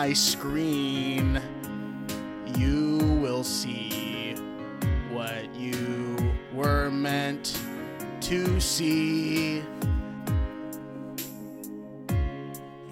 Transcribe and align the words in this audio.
my 0.00 0.14
screen, 0.14 1.38
you 2.56 2.96
will 3.20 3.44
see 3.44 4.32
what 5.12 5.54
you 5.54 6.16
were 6.54 6.90
meant 6.90 7.60
to 8.22 8.58
see. 8.58 9.62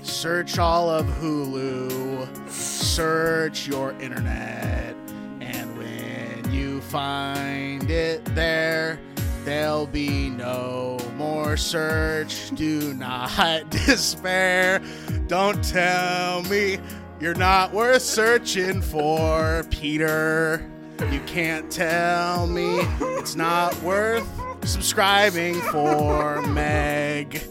Search 0.02 0.58
all 0.58 0.90
of 0.90 1.06
Hulu, 1.06 2.50
search 2.50 3.66
your 3.66 3.92
internet, 3.92 4.94
and 5.40 5.78
when 5.78 6.52
you 6.52 6.82
find 6.82 7.90
it 7.90 8.22
there, 8.34 9.00
there'll 9.46 9.86
be 9.86 10.28
no 10.28 10.98
more 11.16 11.56
search. 11.56 12.50
Do 12.54 12.92
not 12.92 13.70
despair. 13.86 14.82
Don't 15.26 15.62
tell 15.64 16.42
me 16.44 16.78
you're 17.20 17.34
not 17.34 17.72
worth 17.72 18.02
searching 18.02 18.80
for, 18.82 19.64
Peter. 19.70 20.64
You 21.10 21.20
can't 21.26 21.70
tell 21.70 22.46
me 22.46 22.80
it's 23.18 23.36
not 23.36 23.80
worth 23.82 24.26
subscribing 24.66 25.54
for, 25.72 26.42
Meg. 26.42 27.42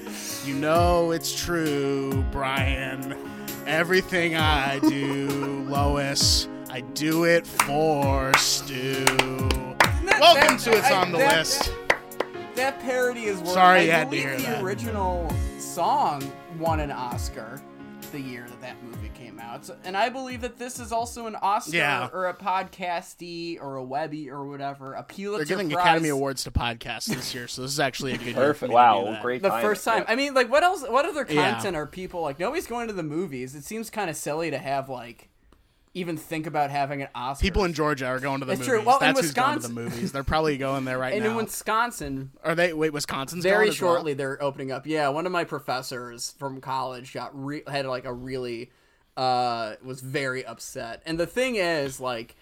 You 0.45 0.55
know 0.55 1.11
it's 1.11 1.33
true, 1.37 2.23
Brian. 2.31 3.17
Everything 3.65 4.35
I 4.35 4.79
do, 4.79 5.65
Lois, 5.69 6.47
I 6.69 6.81
do 6.81 7.25
it 7.25 7.45
for 7.45 8.33
Stu. 8.37 9.05
Welcome 9.09 10.57
that- 10.57 10.59
to 10.63 10.71
It's 10.77 10.87
I- 10.87 11.01
on 11.01 11.11
the 11.11 11.17
that- 11.19 11.37
List. 11.37 11.73
That 12.55 12.79
parody 12.81 13.25
is 13.25 13.37
worth. 13.39 13.49
Sorry 13.49 13.79
I 13.79 13.83
you 13.83 13.91
had 13.91 14.09
to 14.11 14.17
hear 14.17 14.35
the 14.37 14.43
that. 14.43 14.63
original 14.63 15.31
song 15.59 16.31
won 16.57 16.79
an 16.79 16.91
Oscar 16.91 17.61
the 18.11 18.19
year 18.19 18.45
that 18.47 18.61
that 18.61 18.75
movie 18.83 19.06
came 19.37 19.45
out, 19.47 19.65
so, 19.65 19.75
and 19.83 19.95
I 19.97 20.09
believe 20.09 20.41
that 20.41 20.57
this 20.59 20.79
is 20.79 20.91
also 20.91 21.27
an 21.27 21.35
Oscar 21.35 21.75
Yeah. 21.77 22.09
or 22.13 22.27
a 22.27 22.33
podcasty 22.33 23.61
or 23.61 23.75
a 23.75 23.83
Webby 23.83 24.29
or 24.29 24.45
whatever 24.45 24.93
a 24.93 25.03
Pulitzer 25.03 25.45
They're 25.45 25.57
giving 25.57 25.69
Prize. 25.71 25.83
Academy 25.83 26.09
Awards 26.09 26.43
to 26.45 26.51
podcasts 26.51 27.05
this 27.05 27.33
year, 27.33 27.47
so 27.47 27.61
this 27.61 27.71
is 27.71 27.79
actually 27.79 28.13
a 28.13 28.17
good 28.17 28.25
year 28.27 28.33
for 28.35 28.41
Perfect. 28.67 28.69
me 28.69 28.75
Wow. 28.75 29.03
that. 29.11 29.21
Great. 29.21 29.41
The 29.41 29.49
timing. 29.49 29.65
first 29.65 29.85
time. 29.85 29.99
Yeah. 30.07 30.11
I 30.11 30.15
mean, 30.15 30.33
like, 30.33 30.49
what 30.51 30.63
else? 30.63 30.83
What 30.87 31.05
other 31.05 31.25
Yeah. 31.29 31.53
content 31.53 31.75
are 31.75 31.85
people 31.85 32.21
like? 32.21 32.39
Nobody's 32.39 32.67
going 32.67 32.87
to 32.87 32.93
the 32.93 33.03
movies. 33.03 33.55
It 33.55 33.63
seems 33.63 33.89
kind 33.89 34.09
of 34.09 34.15
silly 34.15 34.51
to 34.51 34.57
have 34.57 34.89
like 34.89 35.29
even 35.93 36.15
think 36.15 36.45
about 36.45 36.69
having 36.69 37.01
an 37.01 37.07
Oscar. 37.15 37.41
People 37.41 37.63
in 37.63 37.73
Georgia 37.73 38.05
are 38.05 38.19
going 38.19 38.39
to 38.39 38.45
the 38.45 38.51
It's 38.51 38.59
movies. 38.59 38.69
true. 38.71 38.81
Well, 38.83 38.99
in 38.99 39.07
That's 39.07 39.19
who's 39.21 39.33
going 39.33 39.59
to 39.59 39.67
the 39.67 39.73
movies. 39.73 40.11
They're 40.11 40.23
probably 40.23 40.55
going 40.57 40.85
there 40.85 40.99
right 40.99 41.13
and 41.15 41.23
now. 41.23 41.31
in 41.31 41.35
Wisconsin, 41.37 42.31
are 42.43 42.53
they? 42.53 42.71
Wait, 42.71 42.93
Wisconsin's 42.93 43.43
very 43.43 43.65
going 43.65 43.69
as 43.69 43.81
well? 43.81 43.93
shortly 43.95 44.13
they're 44.13 44.41
opening 44.43 44.71
up. 44.71 44.85
Yeah, 44.85 45.07
one 45.09 45.25
of 45.25 45.31
my 45.31 45.43
professors 45.43 46.35
from 46.37 46.61
college 46.61 47.13
got 47.13 47.31
re- 47.33 47.63
had 47.67 47.87
like 47.87 48.05
a 48.05 48.13
really 48.13 48.69
uh 49.17 49.75
was 49.83 49.99
very 50.01 50.45
upset. 50.45 51.01
And 51.05 51.19
the 51.19 51.27
thing 51.27 51.55
is 51.55 51.99
like 51.99 52.35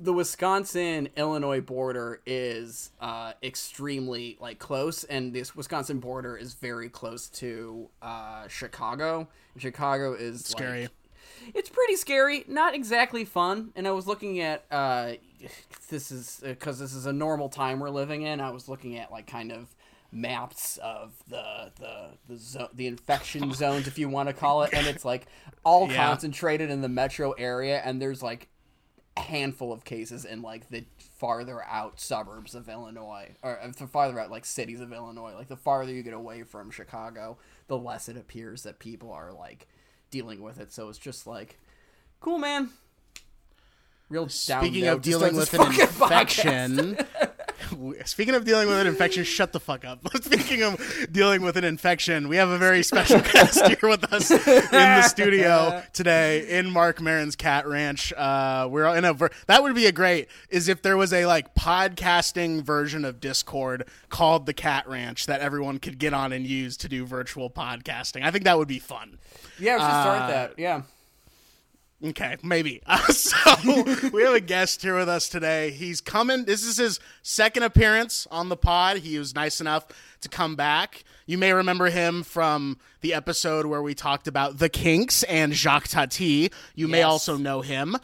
the 0.00 0.12
Wisconsin 0.12 1.08
Illinois 1.16 1.60
border 1.60 2.20
is 2.24 2.90
uh 3.00 3.32
extremely 3.42 4.38
like 4.40 4.58
close 4.58 5.04
and 5.04 5.34
this 5.34 5.54
Wisconsin 5.54 5.98
border 5.98 6.36
is 6.36 6.54
very 6.54 6.88
close 6.88 7.28
to 7.28 7.88
uh 8.00 8.48
Chicago. 8.48 9.28
Chicago 9.58 10.14
is 10.14 10.44
Scary. 10.44 10.82
like, 10.82 10.90
it's 11.54 11.68
pretty 11.68 11.96
scary, 11.96 12.44
not 12.48 12.74
exactly 12.74 13.24
fun. 13.24 13.72
And 13.74 13.86
I 13.86 13.90
was 13.90 14.06
looking 14.06 14.40
at 14.40 14.64
uh, 14.70 15.12
this 15.90 16.10
is 16.10 16.40
because 16.44 16.78
this 16.78 16.94
is 16.94 17.06
a 17.06 17.12
normal 17.12 17.48
time 17.48 17.80
we're 17.80 17.90
living 17.90 18.22
in. 18.22 18.40
I 18.40 18.50
was 18.50 18.68
looking 18.68 18.96
at 18.96 19.10
like 19.10 19.26
kind 19.26 19.52
of 19.52 19.74
maps 20.12 20.76
of 20.82 21.14
the 21.28 21.72
the 21.80 22.10
the 22.28 22.36
zo- 22.36 22.68
the 22.74 22.86
infection 22.86 23.52
zones, 23.54 23.86
if 23.88 23.98
you 23.98 24.08
want 24.08 24.28
to 24.28 24.32
call 24.34 24.62
it, 24.62 24.70
and 24.74 24.86
it's 24.86 25.04
like 25.04 25.26
all 25.64 25.88
Yeah. 25.90 26.06
concentrated 26.06 26.70
in 26.70 26.82
the 26.82 26.88
metro 26.88 27.32
area, 27.32 27.80
and 27.84 28.00
there's 28.00 28.22
like 28.22 28.48
a 29.16 29.20
handful 29.20 29.72
of 29.72 29.84
cases 29.84 30.24
in 30.24 30.40
like 30.42 30.68
the 30.70 30.84
farther 31.18 31.62
out 31.64 32.00
suburbs 32.00 32.54
of 32.54 32.68
Illinois, 32.68 33.32
or 33.42 33.58
uh, 33.60 33.68
the 33.68 33.86
farther 33.86 34.18
out 34.20 34.30
like 34.30 34.44
cities 34.44 34.80
of 34.80 34.92
Illinois. 34.92 35.34
Like 35.34 35.48
the 35.48 35.56
farther 35.56 35.92
you 35.92 36.02
get 36.02 36.14
away 36.14 36.42
from 36.44 36.70
Chicago, 36.70 37.38
the 37.68 37.78
less 37.78 38.08
it 38.08 38.16
appears 38.16 38.62
that 38.64 38.78
people 38.78 39.10
are 39.12 39.32
like 39.32 39.66
dealing 40.10 40.42
with 40.42 40.58
it. 40.60 40.72
So 40.72 40.88
it's 40.88 40.98
just 40.98 41.26
like, 41.26 41.58
cool, 42.20 42.38
man. 42.38 42.70
Real 44.08 44.24
down 44.24 44.30
Speaking 44.64 44.86
of 44.88 45.00
dealing 45.00 45.34
with 45.36 45.54
an 45.54 45.62
infection, 45.80 46.98
speaking 48.04 48.34
of 48.34 48.44
dealing 48.44 48.68
with 48.68 48.78
an 48.78 48.86
infection, 48.86 49.24
shut 49.24 49.52
the 49.52 49.60
fuck 49.60 49.84
up. 49.84 50.00
speaking 50.22 50.62
of 50.62 50.80
dealing 51.10 51.42
with 51.42 51.56
an 51.56 51.64
infection, 51.64 52.28
we 52.28 52.36
have 52.36 52.48
a 52.48 52.58
very 52.58 52.82
special 52.92 53.20
guest 53.20 53.66
here 53.66 53.88
with 53.88 54.04
us 54.12 54.30
in 54.30 54.38
the 54.70 55.02
studio 55.02 55.82
today 55.92 56.48
in 56.58 56.70
Marc 56.70 57.00
Maron's 57.00 57.36
Cat 57.36 57.66
Ranch. 57.66 58.12
Uh, 58.12 58.68
we're 58.70 58.86
in 58.96 59.04
a 59.04 59.12
ver- 59.12 59.30
that 59.46 59.62
would 59.62 59.74
be 59.74 59.86
a 59.86 59.92
great 59.92 60.28
is 60.48 60.68
if 60.68 60.82
there 60.82 60.96
was 60.96 61.12
a 61.12 61.26
like 61.26 61.54
podcasting 61.54 62.62
version 62.62 63.04
of 63.04 63.20
Discord 63.20 63.86
called 64.08 64.46
the 64.46 64.54
Cat 64.54 64.88
Ranch 64.88 65.26
that 65.26 65.40
everyone 65.40 65.78
could 65.78 65.98
get 65.98 66.12
on 66.14 66.32
and 66.32 66.46
use 66.46 66.76
to 66.78 66.88
do 66.88 67.04
virtual 67.06 67.50
podcasting. 67.50 68.22
I 68.22 68.30
think 68.30 68.44
that 68.44 68.58
would 68.58 68.68
be 68.68 68.78
fun. 68.78 69.18
Yeah, 69.58 69.74
we 69.76 69.80
should 69.80 69.86
Uh, 69.90 70.02
start 70.02 70.30
that. 70.30 70.58
Yeah. 70.58 70.82
Okay, 72.04 72.36
maybe. 72.42 72.82
Uh, 72.86 72.98
so 73.12 73.82
we 74.12 74.22
have 74.22 74.34
a 74.34 74.40
guest 74.40 74.82
here 74.82 74.96
with 74.96 75.08
us 75.08 75.28
today. 75.28 75.70
He's 75.70 76.00
coming. 76.00 76.44
This 76.44 76.64
is 76.64 76.76
his 76.76 77.00
second 77.22 77.62
appearance 77.62 78.26
on 78.30 78.48
the 78.48 78.56
pod. 78.56 78.98
He 78.98 79.18
was 79.18 79.34
nice 79.34 79.60
enough 79.60 79.86
to 80.22 80.28
come 80.28 80.56
back. 80.56 81.04
You 81.26 81.38
may 81.38 81.52
remember 81.52 81.90
him 81.90 82.24
from 82.24 82.78
the 83.00 83.14
episode 83.14 83.66
where 83.66 83.82
we 83.82 83.94
talked 83.94 84.26
about 84.26 84.58
the 84.58 84.68
Kinks 84.68 85.22
and 85.24 85.52
Jacques 85.52 85.88
Tati. 85.88 86.50
You 86.74 86.88
may 86.88 87.02
also 87.02 87.36
know 87.36 87.60
him 87.60 87.96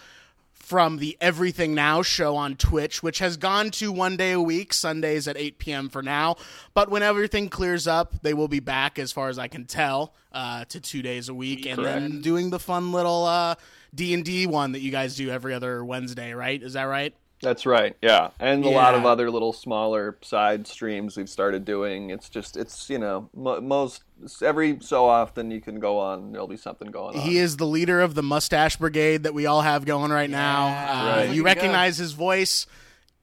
from 0.53 0.98
the 0.98 1.16
Everything 1.20 1.75
Now 1.75 2.03
show 2.03 2.37
on 2.37 2.54
Twitch, 2.54 3.03
which 3.03 3.20
has 3.20 3.38
gone 3.38 3.70
to 3.70 3.91
one 3.91 4.19
day 4.19 4.32
a 4.32 4.41
week, 4.41 4.75
Sundays 4.75 5.26
at 5.26 5.38
8 5.38 5.58
p.m. 5.58 5.88
for 5.88 6.03
now. 6.03 6.37
But 6.75 6.91
when 6.91 7.03
everything 7.03 7.48
clears 7.48 7.87
up, 7.87 8.20
they 8.20 8.34
will 8.34 8.48
be 8.48 8.60
back, 8.60 8.98
as 8.98 9.10
far 9.10 9.31
as 9.31 9.38
I 9.38 9.48
can 9.48 9.64
tell, 9.64 10.12
uh, 10.31 10.66
to 10.66 10.78
two 10.78 11.00
days 11.00 11.31
a 11.31 11.34
week, 11.34 11.64
and 11.64 11.82
then 11.82 12.20
doing 12.20 12.50
the 12.50 12.58
fun 12.58 12.92
little 12.92 13.25
uh, 13.25 13.54
D 13.94 14.15
and 14.15 14.25
D 14.25 14.47
one 14.47 14.72
that 14.72 14.81
you 14.81 14.91
guys 14.91 15.16
do 15.16 15.31
every 15.31 15.54
other 15.54 15.84
Wednesday, 15.84 16.32
right? 16.32 16.62
Is 16.62 16.75
that 16.75 16.84
right? 16.84 17.15
That's 17.41 17.66
right. 17.66 17.97
Yeah, 18.03 18.31
and 18.41 18.65
a 18.65 18.69
lot 18.69 18.94
of 18.94 19.06
other 19.06 19.31
little 19.31 19.53
smaller 19.53 20.19
side 20.22 20.66
streams 20.66 21.16
we've 21.16 21.28
started 21.28 21.65
doing. 21.65 22.10
It's 22.10 22.28
just 22.28 22.56
it's 22.56 22.91
you 22.91 22.99
know 22.99 23.31
mo- 23.34 23.60
most 23.60 24.03
every 24.43 24.78
so 24.81 25.04
often 25.04 25.50
you 25.50 25.60
can 25.60 25.78
go 25.78 25.99
on. 25.99 26.32
There'll 26.32 26.49
be 26.49 26.56
something 26.56 26.91
going 26.91 27.16
on. 27.16 27.22
He 27.22 27.38
is 27.38 27.56
the 27.56 27.66
leader 27.66 28.00
of 28.00 28.16
the 28.16 28.25
Mustache 28.25 28.76
Brigade 28.76 29.22
that 29.22 29.34
we 29.34 29.47
all 29.47 29.60
have 29.60 29.84
going 29.84 30.10
right 30.10 30.31
now. 30.31 30.66
Uh, 30.66 30.99
Right. 30.99 31.22
You 31.25 31.28
Looking 31.28 31.44
recognize 31.44 31.99
his 31.99 32.12
voice. 32.12 32.66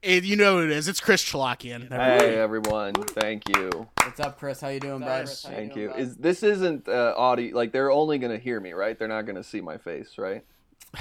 It, 0.02 0.24
you 0.24 0.36
know 0.36 0.58
who 0.58 0.64
it 0.64 0.70
is. 0.70 0.88
It's 0.88 1.00
Chris 1.00 1.24
Chalakian. 1.24 1.90
Hey 1.90 2.36
everyone, 2.36 2.94
thank 2.94 3.48
you, 3.48 3.88
What's 4.02 4.20
up, 4.20 4.38
Chris? 4.38 4.60
How 4.60 4.68
you 4.68 4.80
doing, 4.80 5.00
bud? 5.00 5.28
thank 5.28 5.74
you. 5.76 5.92
Is 5.92 6.16
this 6.16 6.42
isn't 6.42 6.88
uh, 6.88 7.14
audio? 7.16 7.54
Like 7.54 7.72
they're 7.72 7.90
only 7.90 8.18
gonna 8.18 8.38
hear 8.38 8.60
me, 8.60 8.72
right? 8.72 8.98
They're 8.98 9.08
not 9.08 9.26
gonna 9.26 9.42
see 9.42 9.60
my 9.60 9.76
face, 9.76 10.16
right? 10.16 10.42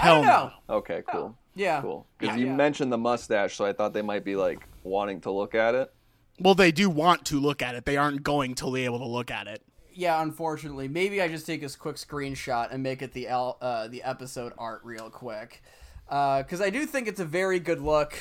I 0.01 0.07
don't 0.07 0.24
Hell 0.24 0.39
know. 0.47 0.51
no. 0.69 0.75
Okay, 0.77 1.03
cool, 1.07 1.38
Yeah. 1.56 1.81
cool. 1.81 2.06
Because 2.18 2.36
Yeah. 2.36 2.42
you 2.42 2.47
Yeah. 2.47 2.56
mentioned 2.56 2.92
the 2.92 2.97
mustache, 2.97 3.56
so 3.56 3.65
I 3.65 3.74
thought 3.74 3.94
they 3.94 4.01
might 4.01 4.24
be 4.24 4.36
like 4.36 4.68
wanting 4.83 5.21
to 5.21 5.31
look 5.31 5.56
at 5.56 5.75
it. 5.75 5.94
Well, 6.39 6.56
they 6.56 6.71
do 6.71 6.89
want 6.89 7.25
to 7.27 7.39
look 7.39 7.62
at 7.62 7.75
it. 7.75 7.86
They 7.86 7.95
aren't 7.97 8.24
going 8.24 8.56
to 8.56 8.71
be 8.74 8.83
able 8.86 9.00
to 9.00 9.06
look 9.06 9.31
at 9.31 9.47
it. 9.47 9.63
Yeah, 9.94 10.21
unfortunately, 10.21 10.89
maybe 10.89 11.21
I 11.21 11.30
just 11.30 11.45
take 11.45 11.62
this 11.62 11.77
quick 11.77 11.95
screenshot 11.95 12.74
and 12.74 12.83
make 12.83 13.01
it 13.01 13.13
the 13.13 13.30
el- 13.30 13.57
uh, 13.62 13.88
the 13.88 14.03
episode 14.03 14.51
art 14.57 14.81
real 14.83 15.09
quick, 15.09 15.63
because 16.07 16.59
I 16.59 16.69
do 16.69 16.86
think 16.86 17.07
it's 17.07 17.21
a 17.21 17.25
very 17.25 17.59
good 17.62 17.80
look 17.80 18.13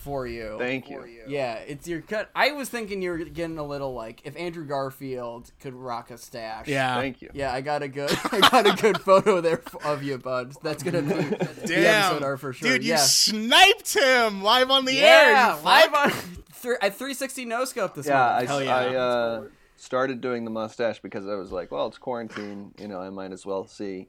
for 0.00 0.26
you. 0.26 0.56
Thank 0.58 0.90
you. 0.90 1.04
Yeah, 1.28 1.54
it's 1.54 1.86
your 1.86 2.00
cut. 2.00 2.30
I 2.34 2.52
was 2.52 2.68
thinking 2.68 3.02
you 3.02 3.10
were 3.10 3.18
getting 3.18 3.58
a 3.58 3.62
little 3.62 3.94
like 3.94 4.22
if 4.24 4.36
Andrew 4.36 4.64
Garfield 4.66 5.50
could 5.60 5.74
rock 5.74 6.10
a 6.10 6.18
stash. 6.18 6.66
Yeah. 6.68 6.96
Thank 6.96 7.22
you. 7.22 7.30
Yeah, 7.34 7.52
I 7.52 7.60
got 7.60 7.82
a 7.82 7.88
good, 7.88 8.10
I 8.32 8.40
got 8.40 8.66
a 8.66 8.80
good 8.80 9.00
photo 9.00 9.40
there 9.40 9.62
of 9.84 10.02
you, 10.02 10.18
bud. 10.18 10.54
That's 10.62 10.82
gonna 10.82 11.02
be 11.02 11.08
the 11.14 11.64
Damn. 11.66 12.04
episode 12.06 12.22
art 12.24 12.40
for 12.40 12.52
sure. 12.52 12.68
Dude, 12.72 12.82
you 12.84 12.90
yeah, 12.90 12.96
sniped 12.96 13.94
him 13.94 14.42
live 14.42 14.70
on 14.70 14.84
the 14.84 14.98
air. 15.00 15.30
yeah, 15.32 15.56
you 15.58 15.64
live 15.64 15.94
on 15.94 16.10
th- 16.62 16.76
at 16.82 16.94
360 16.96 17.44
no 17.44 17.64
scope 17.64 17.94
this 17.94 18.06
Yeah, 18.06 18.22
I, 18.24 18.46
morning. 18.46 18.48
Hell 18.48 18.62
yeah. 18.64 18.76
I 18.76 18.94
uh, 18.96 19.44
started 19.76 20.20
doing 20.20 20.44
the 20.44 20.50
mustache 20.50 21.00
because 21.00 21.26
I 21.26 21.34
was 21.34 21.52
like, 21.52 21.70
well, 21.70 21.86
it's 21.86 21.98
quarantine, 21.98 22.72
you 22.78 22.88
know, 22.88 23.00
I 23.00 23.10
might 23.10 23.32
as 23.32 23.46
well 23.46 23.66
see. 23.66 24.08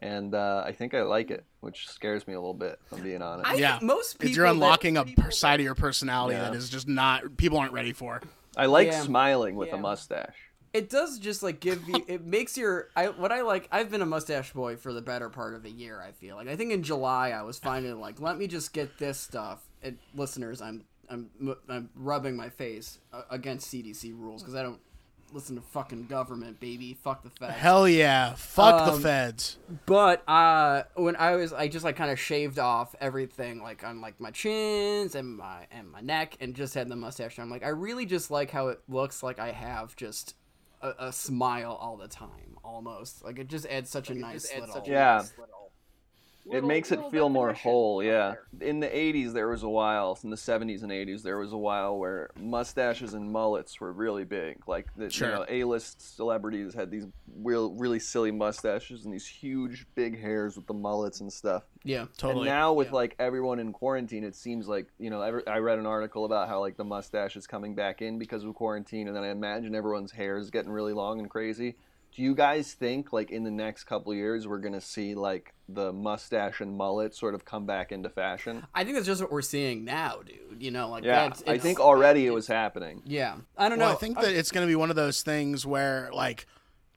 And 0.00 0.34
uh, 0.34 0.62
I 0.64 0.72
think 0.72 0.94
I 0.94 1.02
like 1.02 1.30
it, 1.30 1.44
which 1.60 1.88
scares 1.88 2.26
me 2.28 2.34
a 2.34 2.38
little 2.40 2.54
bit, 2.54 2.78
if 2.86 2.92
I'm 2.92 3.02
being 3.02 3.20
honest. 3.20 3.50
I 3.50 3.54
Yeah. 3.54 3.78
most 3.82 4.18
people 4.20 4.36
you're 4.36 4.44
that- 4.46 4.52
unlocking 4.52 4.96
a 4.96 5.04
per- 5.04 5.30
side 5.32 5.58
of 5.60 5.64
your 5.64 5.74
personality 5.74 6.36
Yeah. 6.36 6.44
that 6.50 6.54
is 6.54 6.68
just 6.70 6.86
not 6.86 7.36
people 7.36 7.58
aren't 7.58 7.72
ready 7.72 7.92
for. 7.92 8.20
I 8.56 8.66
like 8.66 8.88
Yeah. 8.88 9.00
smiling 9.02 9.56
with 9.56 9.68
Yeah. 9.68 9.76
a 9.76 9.78
mustache. 9.78 10.34
it 10.74 10.90
does 10.90 11.18
just 11.18 11.42
like 11.42 11.60
give 11.60 11.88
you 11.88 12.04
it 12.06 12.22
makes 12.26 12.56
your 12.58 12.88
I 12.94 13.06
what 13.08 13.32
I 13.32 13.40
like 13.40 13.66
I've 13.72 13.90
been 13.90 14.02
a 14.02 14.06
mustache 14.06 14.52
boy 14.52 14.76
for 14.76 14.92
the 14.92 15.00
better 15.00 15.30
part 15.30 15.54
of 15.54 15.64
a 15.64 15.70
year 15.70 15.98
I 15.98 16.12
feel 16.12 16.36
like 16.36 16.46
I 16.46 16.56
think 16.56 16.72
in 16.72 16.82
July 16.82 17.30
I 17.30 17.40
was 17.40 17.58
finding 17.58 17.98
like 17.98 18.20
let 18.20 18.36
me 18.36 18.46
just 18.46 18.74
get 18.74 18.98
this 18.98 19.18
stuff 19.18 19.66
and 19.82 19.96
listeners 20.14 20.60
I'm 20.60 20.84
I'm 21.08 21.30
I'm 21.70 21.88
rubbing 21.94 22.36
my 22.36 22.50
face 22.50 22.98
uh, 23.14 23.22
against 23.30 23.72
CDC 23.72 24.12
rules 24.14 24.42
because 24.42 24.54
I 24.54 24.62
don't 24.62 24.78
listen 25.32 25.56
to 25.56 25.62
fucking 25.62 26.06
government, 26.06 26.60
baby. 26.60 26.94
Fuck 26.94 27.22
the 27.22 27.30
feds. 27.30 27.54
Hell 27.54 27.88
yeah. 27.88 28.34
Fuck 28.34 28.86
the 28.86 28.92
Um, 28.92 29.02
feds. 29.02 29.56
But 29.86 30.28
uh, 30.28 30.84
when 30.94 31.16
I 31.16 31.36
was, 31.36 31.52
I 31.52 31.68
just 31.68 31.84
like 31.84 31.96
kind 31.96 32.10
of 32.10 32.18
shaved 32.18 32.58
off 32.58 32.94
everything, 33.00 33.62
like 33.62 33.84
on 33.84 34.00
like 34.00 34.20
my 34.20 34.30
chins 34.30 35.14
and 35.14 35.36
my 35.36 35.66
and 35.70 35.90
my 35.90 36.00
neck, 36.00 36.36
and 36.40 36.54
just 36.54 36.74
had 36.74 36.88
the 36.88 36.96
mustache. 36.96 37.38
I'm 37.38 37.50
like, 37.50 37.64
I 37.64 37.68
really 37.68 38.06
just 38.06 38.30
like 38.30 38.50
how 38.50 38.68
it 38.68 38.80
looks 38.88 39.22
like 39.22 39.38
I 39.38 39.52
have 39.52 39.96
just 39.96 40.34
a, 40.80 40.92
a 40.98 41.12
smile 41.12 41.72
all 41.80 41.96
the 41.96 42.08
time, 42.08 42.56
almost. 42.64 43.24
Like 43.24 43.38
it 43.38 43.48
just 43.48 43.66
adds 43.66 43.90
such 43.90 44.10
a 44.10 44.14
nice 44.14 44.50
little. 44.58 44.82
Yeah. 44.86 45.24
It 46.50 46.64
makes 46.64 46.92
it 46.92 47.00
feel 47.10 47.28
more 47.28 47.52
whole 47.52 48.02
yeah 48.02 48.34
in 48.60 48.80
the 48.80 48.86
80s 48.88 49.32
there 49.32 49.48
was 49.48 49.62
a 49.62 49.68
while 49.68 50.18
in 50.24 50.30
the 50.30 50.36
70s 50.36 50.82
and 50.82 50.90
80s 50.90 51.22
there 51.22 51.38
was 51.38 51.52
a 51.52 51.56
while 51.56 51.98
where 51.98 52.30
mustaches 52.40 53.14
and 53.14 53.30
mullets 53.30 53.80
were 53.80 53.92
really 53.92 54.24
big 54.24 54.56
like 54.66 54.86
the 54.96 55.10
Sure. 55.10 55.28
you 55.28 55.34
know 55.34 55.44
a-list 55.48 56.16
celebrities 56.16 56.74
had 56.74 56.90
these 56.90 57.06
real 57.42 57.72
really 57.74 57.98
silly 57.98 58.30
mustaches 58.30 59.04
and 59.04 59.12
these 59.12 59.26
huge 59.26 59.86
big 59.94 60.20
hairs 60.20 60.56
with 60.56 60.66
the 60.66 60.74
mullets 60.74 61.20
and 61.20 61.32
stuff 61.32 61.64
Yeah. 61.84 62.06
Totally. 62.16 62.48
and 62.48 62.56
now 62.56 62.72
with 62.72 62.92
like 62.92 63.14
everyone 63.18 63.58
in 63.58 63.72
quarantine 63.72 64.24
it 64.24 64.34
seems 64.34 64.66
like 64.68 64.86
you 64.98 65.10
know 65.10 65.20
every, 65.22 65.46
i 65.46 65.58
read 65.58 65.78
an 65.78 65.86
article 65.86 66.24
about 66.24 66.48
how 66.48 66.60
like 66.60 66.76
the 66.76 66.84
mustache 66.84 67.36
is 67.36 67.46
coming 67.46 67.74
back 67.74 68.02
in 68.02 68.18
because 68.18 68.44
of 68.44 68.54
quarantine 68.54 69.06
and 69.08 69.16
then 69.16 69.24
i 69.24 69.28
imagine 69.30 69.74
everyone's 69.74 70.12
hair 70.12 70.36
is 70.38 70.50
getting 70.50 70.70
really 70.70 70.92
long 70.92 71.18
and 71.20 71.28
crazy 71.30 71.76
do 72.18 72.24
you 72.24 72.34
guys 72.34 72.72
think 72.72 73.12
like 73.12 73.30
in 73.30 73.44
the 73.44 73.50
next 73.50 73.84
couple 73.84 74.12
years 74.12 74.48
we're 74.48 74.58
gonna 74.58 74.80
see 74.80 75.14
like 75.14 75.54
the 75.68 75.92
mustache 75.92 76.60
and 76.60 76.76
mullet 76.76 77.14
sort 77.14 77.32
of 77.32 77.44
come 77.44 77.64
back 77.64 77.92
into 77.92 78.08
fashion 78.08 78.66
I 78.74 78.82
think 78.82 78.96
that's 78.96 79.06
just 79.06 79.22
what 79.22 79.30
we're 79.30 79.40
seeing 79.40 79.84
now, 79.84 80.22
dude. 80.26 80.60
You 80.60 80.72
know, 80.72 80.88
like 80.88 81.04
yeah 81.04 81.28
that's, 81.28 81.44
i 81.46 81.58
think 81.58 81.78
already 81.78 82.26
it 82.26 82.34
was 82.34 82.48
happening 82.48 83.02
Yeah, 83.06 83.36
I 83.56 83.68
don't 83.68 83.78
Well, 83.78 83.90
know. 83.90 83.94
I 83.94 83.98
think 83.98 84.20
that 84.20 84.32
it's 84.32 84.50
going 84.50 84.66
to 84.66 84.68
be 84.68 84.74
one 84.74 84.90
of 84.90 84.96
those 84.96 85.22
things 85.22 85.64
where 85.64 86.10
like 86.12 86.46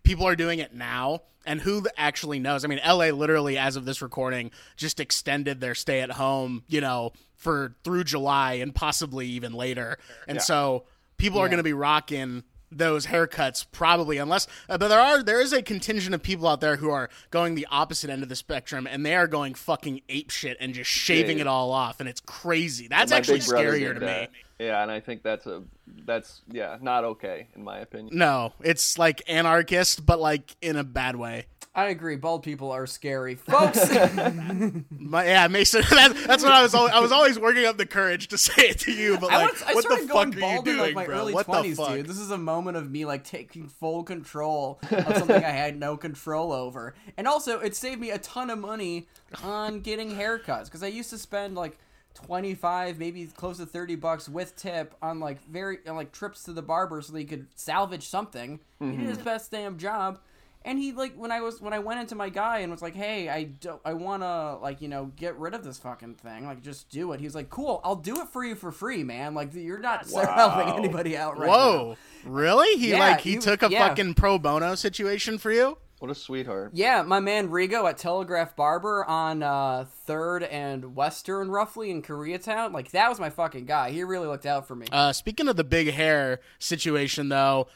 people 0.01 0.27
are 0.27 0.35
doing 0.35 0.57
it 0.57 0.73
now, 0.73 1.21
and 1.45 1.61
who 1.61 1.85
actually 1.97 2.39
knows? 2.39 2.65
I 2.65 2.67
mean, 2.67 2.81
LA 2.83 3.09
literally, 3.09 3.59
as 3.59 3.75
of 3.75 3.85
this 3.85 4.01
recording, 4.01 4.49
just 4.75 4.99
extended 4.99 5.61
their 5.61 5.75
stay 5.75 6.01
at 6.01 6.09
home, 6.09 6.63
you 6.67 6.81
know, 6.81 7.13
for 7.35 7.75
through 7.83 8.05
July 8.05 8.53
and 8.53 8.73
possibly 8.73 9.27
even 9.27 9.53
later, 9.53 9.99
and 10.27 10.41
so 10.41 10.85
people 11.17 11.39
are 11.39 11.47
going 11.47 11.57
to 11.57 11.63
be 11.63 11.73
rocking 11.73 12.43
those 12.71 13.07
haircuts 13.07 13.65
probably 13.71 14.17
unless 14.17 14.47
uh, 14.69 14.77
but 14.77 14.87
there 14.87 14.99
are 14.99 15.21
there 15.21 15.41
is 15.41 15.51
a 15.53 15.61
contingent 15.61 16.15
of 16.15 16.23
people 16.23 16.47
out 16.47 16.61
there 16.61 16.77
who 16.77 16.89
are 16.89 17.09
going 17.29 17.55
the 17.55 17.67
opposite 17.69 18.09
end 18.09 18.23
of 18.23 18.29
the 18.29 18.35
spectrum 18.35 18.87
and 18.89 19.05
they 19.05 19.13
are 19.15 19.27
going 19.27 19.53
fucking 19.53 20.01
ape 20.09 20.29
shit 20.29 20.55
and 20.59 20.73
just 20.73 20.89
shaving 20.89 21.37
Yeah. 21.37 21.41
it 21.41 21.47
all 21.47 21.71
off 21.71 21.99
and 21.99 22.07
it's 22.07 22.21
crazy 22.21 22.87
that's 22.87 23.11
actually 23.11 23.39
scarier 23.39 23.93
to 23.93 23.99
me 23.99 24.27
yeah 24.59 24.81
and 24.81 24.89
i 24.91 24.99
think 24.99 25.21
that's 25.23 25.45
a 25.47 25.63
that's 26.05 26.41
yeah 26.49 26.77
not 26.81 27.03
okay 27.03 27.47
in 27.55 27.63
my 27.63 27.79
opinion 27.79 28.17
No, 28.17 28.53
it's 28.61 28.97
like 28.97 29.21
anarchist, 29.27 30.05
but 30.05 30.19
like 30.21 30.55
in 30.61 30.77
a 30.77 30.83
bad 30.85 31.17
way. 31.17 31.45
I 31.73 31.87
agree. 31.87 32.17
Bald 32.17 32.43
people 32.43 32.69
are 32.71 32.85
scary, 32.85 33.35
folks. 33.35 33.89
My, 34.91 35.25
yeah, 35.25 35.47
Mason. 35.47 35.83
That, 35.91 36.15
that's 36.25 36.41
what 36.43 36.51
I 36.51 36.63
was. 36.63 36.73
Always, 36.73 36.93
I 36.93 36.99
was 36.99 37.11
always 37.11 37.39
working 37.39 37.65
up 37.65 37.77
the 37.77 37.85
courage 37.85 38.27
to 38.29 38.37
say 38.37 38.69
it 38.69 38.79
to 38.79 38.91
you, 38.91 39.17
but 39.17 39.31
I, 39.31 39.43
like, 39.43 39.51
was, 39.51 39.63
I 39.63 39.73
what 39.73 39.83
started 39.83 40.07
the 40.09 40.13
going 40.13 40.31
fuck 40.31 40.41
are 40.41 40.47
you 40.47 40.55
bald 40.55 40.67
in 40.67 40.77
like 40.77 40.95
my 40.95 41.05
bro? 41.05 41.19
early 41.19 41.33
what 41.33 41.45
the 41.45 41.51
twenties, 41.53 41.77
fuck? 41.77 41.93
dude. 41.93 42.07
This 42.07 42.17
is 42.17 42.31
a 42.31 42.37
moment 42.37 42.77
of 42.77 42.89
me 42.89 43.05
like 43.05 43.23
taking 43.23 43.67
full 43.67 44.03
control 44.03 44.79
of 44.89 45.17
something 45.17 45.43
I 45.43 45.49
had 45.49 45.77
no 45.77 45.95
control 45.95 46.51
over, 46.51 46.95
and 47.17 47.27
also 47.27 47.59
it 47.59 47.75
saved 47.75 48.01
me 48.01 48.09
a 48.09 48.17
ton 48.17 48.49
of 48.49 48.59
money 48.59 49.07
on 49.43 49.81
getting 49.81 50.15
haircuts 50.15 50.65
because 50.65 50.83
I 50.83 50.87
used 50.87 51.09
to 51.11 51.17
spend 51.17 51.55
like. 51.55 51.77
25 52.13 52.99
maybe 52.99 53.25
close 53.25 53.55
to 53.55 53.65
30 53.65 53.95
bucks 53.95 54.27
with 54.27 54.53
tip 54.57 54.93
on 55.01 55.21
like 55.21 55.41
very 55.47 55.77
on 55.87 55.95
like 55.95 56.11
trips 56.11 56.43
to 56.43 56.51
the 56.51 56.61
barber 56.61 57.01
so 57.01 57.13
they 57.13 57.23
could 57.23 57.47
salvage 57.55 58.05
something 58.05 58.59
he 58.79 58.85
did 58.87 58.95
mm-hmm. 58.95 59.07
his 59.07 59.17
best 59.17 59.49
damn 59.49 59.77
job 59.77 60.19
and 60.63 60.77
he 60.79 60.91
like 60.91 61.13
when 61.15 61.31
i 61.31 61.41
was 61.41 61.59
when 61.61 61.73
i 61.73 61.79
went 61.79 61.99
into 61.99 62.15
my 62.15 62.29
guy 62.29 62.59
and 62.59 62.71
was 62.71 62.81
like 62.81 62.95
hey 62.95 63.27
i 63.29 63.43
don't 63.43 63.81
i 63.85 63.93
want 63.93 64.21
to 64.23 64.55
like 64.61 64.81
you 64.81 64.87
know 64.87 65.11
get 65.15 65.37
rid 65.37 65.53
of 65.53 65.63
this 65.63 65.77
fucking 65.79 66.15
thing 66.15 66.45
like 66.45 66.61
just 66.61 66.89
do 66.89 67.11
it 67.13 67.19
he 67.19 67.25
was 67.25 67.35
like 67.35 67.49
cool 67.49 67.81
i'll 67.83 67.95
do 67.95 68.21
it 68.21 68.27
for 68.29 68.43
you 68.45 68.55
for 68.55 68.71
free 68.71 69.03
man 69.03 69.33
like 69.33 69.53
you're 69.53 69.79
not 69.79 70.05
helping 70.09 70.73
anybody 70.75 71.17
out 71.17 71.37
right 71.37 71.47
now. 71.47 71.53
Whoa, 71.53 71.97
really? 72.25 72.77
He 72.79 72.91
Yeah, 72.91 72.99
like 72.99 73.21
he 73.21 73.33
you- 73.33 73.41
took 73.41 73.63
a 73.63 73.69
yeah. 73.69 73.87
fucking 73.87 74.13
pro 74.15 74.37
bono 74.37 74.75
situation 74.75 75.37
for 75.37 75.51
you? 75.51 75.77
what 75.99 76.09
a 76.09 76.15
sweetheart 76.15 76.71
Yeah, 76.73 77.03
my 77.03 77.19
man 77.19 77.49
Rigo 77.49 77.87
at 77.87 77.97
Telegraph 77.99 78.55
Barber 78.55 79.05
on 79.05 79.43
uh, 79.43 79.85
Third 80.07 80.41
and 80.41 80.95
Western, 80.95 81.51
roughly 81.51 81.91
in 81.91 82.01
Koreatown. 82.01 82.73
Like 82.73 82.89
that 82.91 83.07
was 83.07 83.19
my 83.19 83.29
fucking 83.29 83.65
guy. 83.67 83.91
He 83.91 84.03
really 84.03 84.25
looked 84.27 84.47
out 84.47 84.67
for 84.67 84.75
me. 84.75 84.87
Uh, 84.91 85.13
speaking 85.13 85.47
of 85.47 85.57
the 85.57 85.63
big 85.63 85.91
hair 85.91 86.39
situation, 86.57 87.29
though, 87.29 87.67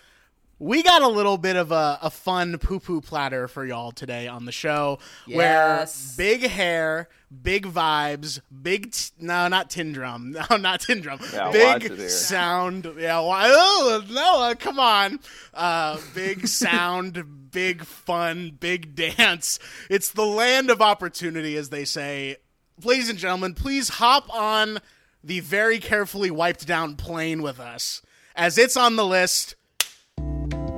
we 0.60 0.84
got 0.84 1.02
a 1.02 1.08
little 1.08 1.38
bit 1.38 1.56
of 1.56 1.72
a, 1.72 2.00
a 2.02 2.10
fun 2.10 2.58
poo 2.58 2.80
poo 2.80 3.02
platter 3.02 3.48
for 3.48 3.66
y'all 3.66 3.92
today 3.92 4.28
on 4.28 4.46
the 4.46 4.52
show. 4.52 5.00
Yes. 5.28 6.16
Where 6.18 6.26
big 6.26 6.50
hair, 6.50 7.10
big 7.42 7.66
vibes, 7.66 8.40
big 8.62 8.92
t- 8.92 9.12
no, 9.20 9.48
not 9.48 9.70
tin 9.70 9.92
drum, 9.92 10.32
no, 10.50 10.58
not 10.58 10.82
tin 10.82 11.02
drum, 11.02 11.20
Yeah, 11.34 11.52
big 11.52 12.10
sound. 12.10 12.90
Yeah, 12.98 13.20
why- 13.20 13.48
oh 13.50 14.04
no, 14.10 14.44
uh, 14.44 14.56
come 14.56 14.80
on, 14.80 15.20
uh, 15.54 15.98
big 16.14 16.48
sound, 16.48 17.52
big 17.52 17.84
fun, 17.84 18.58
big 18.60 18.96
dance. 19.18 19.60
It's 19.90 20.10
the 20.12 20.26
land 20.26 20.70
of 20.70 20.82
opportunity, 20.82 21.58
as 21.58 21.70
they 21.70 21.86
say. 21.86 22.38
Ladies 22.84 23.10
and 23.10 23.20
gentlemen, 23.20 23.54
please 23.54 23.88
hop 23.90 24.34
on 24.34 24.80
the 25.24 25.40
very 25.40 25.80
carefully 25.80 26.30
wiped 26.30 26.68
down 26.68 26.96
plane 26.96 27.42
with 27.42 27.60
us, 27.60 28.02
as 28.36 28.58
it's 28.58 28.78
on 28.78 28.96
the 28.96 29.06
list. 29.06 29.56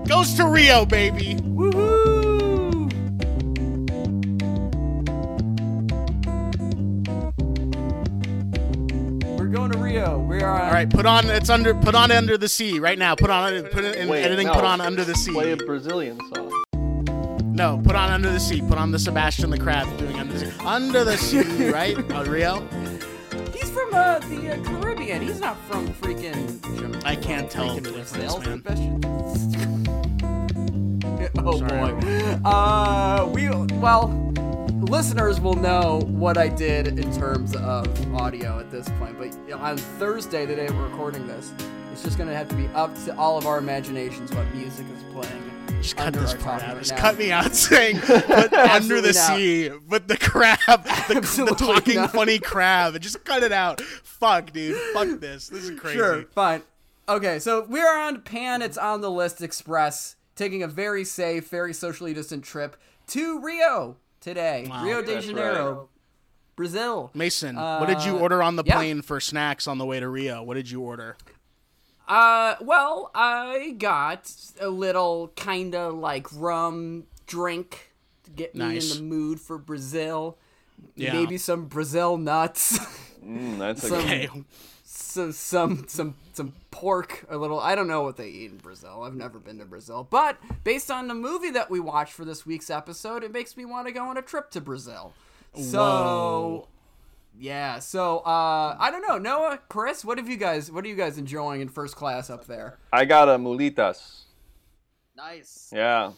Goes 0.07 0.33
to 0.35 0.45
Rio, 0.47 0.85
baby. 0.85 1.35
Woohoo! 1.35 2.87
We're 9.37 9.47
going 9.47 9.71
to 9.71 9.77
Rio. 9.77 10.19
We 10.19 10.41
are. 10.41 10.61
All 10.61 10.71
right, 10.71 10.89
put 10.89 11.05
on. 11.05 11.29
It's 11.29 11.49
under. 11.49 11.73
Put 11.75 11.95
on 11.95 12.11
under 12.11 12.37
the 12.37 12.47
sea 12.49 12.79
right 12.79 12.97
now. 12.97 13.15
Put 13.15 13.29
on. 13.29 13.63
Put 13.65 13.83
it 13.83 13.95
in 13.97 14.07
Wait, 14.07 14.23
editing. 14.23 14.47
no. 14.47 14.53
Put 14.53 14.63
on 14.63 14.81
under 14.81 15.03
the 15.03 15.15
sea. 15.15 15.31
play 15.31 15.51
a 15.51 15.57
brazilian 15.57 16.19
song 16.33 16.51
No, 17.53 17.81
put 17.83 17.95
on 17.95 18.09
under 18.11 18.31
the 18.31 18.39
sea. 18.39 18.61
Put 18.61 18.77
on 18.77 18.91
the 18.91 18.99
Sebastian 18.99 19.49
the 19.49 19.57
Crab 19.59 19.85
doing 19.97 20.17
under 20.19 20.33
the 20.33 20.39
sea. 20.51 20.57
Under 20.65 21.03
the 21.03 21.17
sea, 21.17 21.69
right? 21.69 21.97
Uh, 22.11 22.23
Rio. 22.25 22.67
From 23.77 23.93
uh, 23.93 24.17
the 24.17 24.53
uh, 24.53 24.63
Caribbean. 24.63 25.21
He's 25.21 25.39
not 25.39 25.55
from 25.65 25.87
freaking. 25.89 26.59
Jam- 26.79 26.99
I 27.05 27.15
can't 27.15 27.47
tell 27.47 27.75
the 27.75 27.81
difference, 27.81 28.11
man. 28.17 28.63
oh 31.45 31.59
Sorry, 31.59 31.93
boy. 31.93 32.39
Uh, 32.43 33.29
we 33.31 33.49
well, 33.77 34.33
listeners 34.89 35.39
will 35.39 35.53
know 35.53 36.01
what 36.07 36.39
I 36.39 36.47
did 36.47 36.87
in 36.87 37.13
terms 37.13 37.55
of 37.55 38.15
audio 38.15 38.59
at 38.59 38.71
this 38.71 38.89
point. 38.97 39.15
But 39.19 39.53
on 39.53 39.77
Thursday, 39.77 40.47
the 40.47 40.55
day 40.55 40.69
we're 40.71 40.87
recording 40.87 41.27
this, 41.27 41.53
it's 41.91 42.01
just 42.01 42.17
gonna 42.17 42.33
have 42.33 42.49
to 42.49 42.55
be 42.55 42.65
up 42.69 42.95
to 43.05 43.15
all 43.15 43.37
of 43.37 43.45
our 43.45 43.59
imaginations 43.59 44.33
what 44.33 44.51
music 44.55 44.87
is 44.89 45.03
playing. 45.13 45.56
Just 45.81 45.95
cut 45.95 46.07
under 46.07 46.19
this 46.19 46.33
part 46.33 46.63
out. 46.63 46.69
right 46.73 46.77
Just 46.79 46.91
now. 46.91 46.97
cut 46.99 47.17
me 47.17 47.31
out 47.31 47.55
saying 47.55 47.99
put 47.99 48.53
under 48.53 48.99
the 49.01 49.13
not. 49.13 49.37
sea, 49.37 49.69
but 49.87 50.07
the 50.07 50.17
crab, 50.17 50.59
the, 51.07 51.21
the 51.47 51.55
talking 51.57 51.95
not. 51.95 52.11
funny 52.11 52.39
crab, 52.51 52.95
and 52.95 53.03
just 53.03 53.23
cut 53.23 53.43
it 53.43 53.51
out. 53.51 53.79
Fuck, 53.81 54.51
dude. 54.51 54.75
Fuck 54.93 55.19
this. 55.19 55.47
This 55.49 55.63
is 55.69 55.79
crazy. 55.79 55.97
Sure, 55.97 56.23
fine. 56.33 56.61
Okay, 57.07 57.39
so 57.39 57.65
we're 57.69 57.87
on 57.97 58.21
Pan. 58.21 58.61
It's 58.61 58.77
on 58.77 58.99
the 59.01 59.09
list 59.11 59.41
Express, 59.41 60.15
taking 60.35 60.61
a 60.61 60.67
very 60.67 61.05
safe, 61.05 61.47
very 61.49 61.73
socially 61.73 62.13
distant 62.13 62.43
trip 62.43 62.75
to 63.07 63.39
Rio 63.39 63.95
today. 64.19 64.67
Wow. 64.69 64.83
Rio 64.83 65.01
de 65.01 65.13
That's 65.13 65.25
Janeiro, 65.27 65.87
Brazil. 66.57 67.11
Mason, 67.13 67.55
what 67.55 67.87
did 67.87 68.03
you 68.03 68.17
Uh, 68.17 68.21
order 68.21 68.43
on 68.43 68.57
the 68.57 68.63
yeah. 68.65 68.75
plane 68.75 69.01
for 69.01 69.21
snacks 69.21 69.67
on 69.67 69.77
the 69.77 69.85
way 69.85 70.01
to 70.01 70.09
Rio? 70.09 70.43
What 70.43 70.55
did 70.55 70.69
you 70.69 70.81
order? 70.81 71.15
Uh, 72.07 72.55
well, 72.61 73.11
I 73.13 73.75
got 73.77 74.31
a 74.61 74.69
little 74.69 75.29
kind 75.35 75.75
of 75.75 75.93
like 75.95 76.27
rum 76.33 77.03
drink 77.25 77.91
to 78.23 78.31
get 78.31 78.55
me 78.55 78.59
Nice. 78.65 78.95
in 78.95 78.97
the 78.97 79.03
mood 79.15 79.39
for 79.41 79.57
Brazil. 79.57 80.37
Yeah. 80.95 81.13
Maybe 81.13 81.37
some 81.37 81.65
Brazil 81.65 82.17
nuts. 82.17 82.79
mm, 83.25 83.57
that's 83.57 83.87
Some- 83.87 83.99
Okay. 83.99 84.29
some 84.83 85.31
some 85.33 85.85
some 85.87 86.15
some 86.33 86.53
pork 86.71 87.25
a 87.29 87.35
little 87.37 87.59
i 87.59 87.73
don't 87.75 87.87
know 87.87 88.03
what 88.03 88.17
they 88.17 88.27
eat 88.29 88.51
in 88.51 88.57
brazil 88.57 89.01
i've 89.03 89.15
never 89.15 89.37
been 89.39 89.57
to 89.59 89.65
brazil 89.65 90.07
but 90.09 90.37
based 90.63 90.89
on 90.91 91.07
the 91.07 91.13
movie 91.13 91.49
that 91.49 91.69
we 91.71 91.79
watched 91.79 92.13
for 92.13 92.23
this 92.23 92.45
week's 92.45 92.69
episode 92.69 93.23
it 93.23 93.31
makes 93.31 93.57
me 93.57 93.65
want 93.65 93.85
to 93.87 93.91
go 93.93 94.07
on 94.07 94.15
a 94.17 94.21
trip 94.21 94.49
to 94.51 94.61
brazil 94.61 95.13
so 95.55 95.79
Whoa. 95.79 96.67
Yeah 97.39 97.79
so 97.79 98.19
uh 98.19 98.75
i 98.79 98.89
don't 98.91 99.05
know 99.07 99.17
noah 99.17 99.59
chris 99.69 100.03
what 100.03 100.17
have 100.17 100.29
you 100.29 100.37
guys 100.37 100.71
what 100.71 100.83
are 100.83 100.87
you 100.87 100.95
guys 100.95 101.17
enjoying 101.17 101.61
in 101.61 101.69
first 101.69 101.95
class 101.95 102.29
up 102.29 102.45
there 102.47 102.77
i 102.91 103.05
got 103.05 103.29
a 103.29 103.37
mulitas 103.37 104.23
nice 105.15 105.71
yeah 105.73 106.11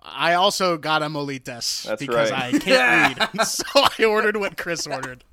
I 0.00 0.34
also 0.34 0.78
got 0.78 1.02
a 1.02 1.06
molitas 1.06 1.82
That's 1.82 2.00
because 2.00 2.30
right. 2.30 2.54
I 2.54 2.58
can't 2.58 3.18
read, 3.34 3.44
so 3.46 3.64
I 3.74 4.04
ordered 4.04 4.36
what 4.36 4.56
Chris 4.56 4.86
ordered. 4.86 5.24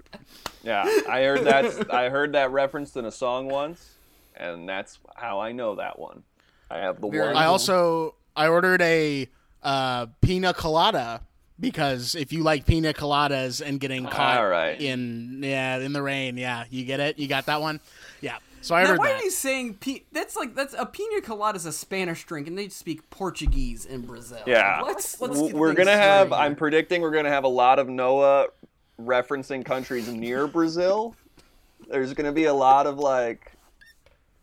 Yeah, 0.63 0.83
I 1.07 1.21
heard 1.21 1.43
that. 1.43 1.93
I 1.93 2.09
heard 2.09 2.33
that 2.33 2.51
referenced 2.51 2.97
in 2.97 3.05
a 3.05 3.11
song 3.11 3.47
once, 3.47 3.93
and 4.35 4.67
that's 4.67 4.99
how 5.15 5.39
I 5.39 5.51
know 5.51 5.75
that 5.75 5.99
one. 5.99 6.23
I 6.69 6.79
have 6.79 6.99
the 6.99 7.07
Very 7.07 7.27
one. 7.27 7.37
I 7.37 7.45
also 7.45 8.15
I 8.35 8.47
ordered 8.47 8.81
a 8.81 9.29
uh, 9.61 10.07
pina 10.21 10.53
colada 10.53 11.21
because 11.59 12.15
if 12.15 12.33
you 12.33 12.43
like 12.43 12.65
pina 12.65 12.93
coladas 12.93 13.61
and 13.65 13.79
getting 13.79 14.05
caught 14.05 14.37
All 14.39 14.47
right. 14.47 14.79
in 14.79 15.41
yeah 15.43 15.77
in 15.77 15.93
the 15.93 16.01
rain, 16.01 16.37
yeah, 16.37 16.65
you 16.69 16.85
get 16.85 16.99
it. 16.99 17.17
You 17.19 17.27
got 17.27 17.45
that 17.47 17.61
one. 17.61 17.79
Yeah. 18.21 18.37
So 18.61 18.73
I 18.73 18.81
Now, 18.81 18.89
ordered 18.89 18.99
why 18.99 19.09
that. 19.09 19.21
are 19.21 19.23
you 19.23 19.29
saying 19.31 19.75
pi- 19.75 20.01
that's 20.11 20.35
like 20.35 20.55
that's 20.55 20.73
a 20.77 20.85
pina 20.87 21.21
colada 21.21 21.55
is 21.55 21.65
a 21.67 21.71
Spanish 21.71 22.23
drink 22.25 22.47
and 22.47 22.57
they 22.57 22.67
speak 22.69 23.07
Portuguese 23.11 23.85
in 23.85 24.01
Brazil? 24.01 24.41
Yeah. 24.47 24.81
let's 24.83 25.21
let's. 25.21 25.39
Get 25.39 25.53
we're 25.53 25.73
gonna 25.73 25.91
have. 25.91 26.27
straight 26.29 26.39
I'm 26.39 26.55
predicting 26.55 27.01
we're 27.01 27.11
gonna 27.11 27.29
have 27.29 27.43
a 27.43 27.47
lot 27.49 27.77
of 27.79 27.87
Noah 27.87 28.47
referencing 28.99 29.63
countries 29.63 30.07
near 30.07 30.47
Brazil. 30.47 31.15
There's 31.89 32.13
gonna 32.13 32.31
be 32.31 32.45
a 32.45 32.53
lot 32.53 32.87
of 32.87 32.97
like 32.97 33.51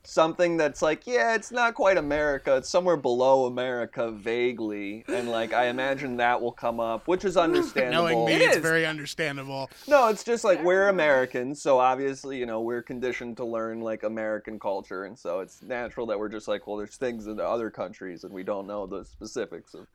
something 0.04 0.56
that's 0.56 0.82
like, 0.82 1.06
yeah, 1.06 1.34
it's 1.34 1.50
not 1.52 1.74
quite 1.74 1.96
America. 1.96 2.56
It's 2.56 2.68
somewhere 2.68 2.96
below 2.96 3.46
America, 3.46 4.10
vaguely, 4.10 5.04
and 5.08 5.28
like 5.30 5.52
I 5.52 5.66
imagine 5.66 6.16
that 6.16 6.40
will 6.40 6.52
come 6.52 6.80
up, 6.80 7.06
which 7.08 7.24
is 7.24 7.36
understandable. 7.36 8.02
Knowing 8.08 8.24
me, 8.26 8.32
It 8.34 8.42
it's 8.42 8.56
is. 8.56 8.62
very 8.62 8.84
understandable. 8.86 9.70
No, 9.86 10.08
it's 10.08 10.24
just 10.24 10.44
like 10.44 10.62
we're 10.64 10.88
Americans, 10.88 11.62
so 11.62 11.78
obviously, 11.78 12.38
you 12.38 12.46
know, 12.46 12.60
we're 12.60 12.82
conditioned 12.82 13.36
to 13.38 13.44
learn 13.44 13.80
like 13.80 14.02
American 14.02 14.58
culture, 14.58 15.04
and 15.04 15.18
so 15.18 15.40
it's 15.40 15.62
natural 15.62 16.06
that 16.06 16.18
we're 16.18 16.28
just 16.28 16.48
like, 16.48 16.66
well, 16.66 16.76
there's 16.76 16.96
things 16.96 17.26
in 17.26 17.38
other 17.40 17.70
countries, 17.70 18.24
and 18.24 18.32
we 18.32 18.42
don't 18.42 18.66
know 18.66 18.86
the 18.86 19.04
specifics 19.04 19.74
of 19.74 19.86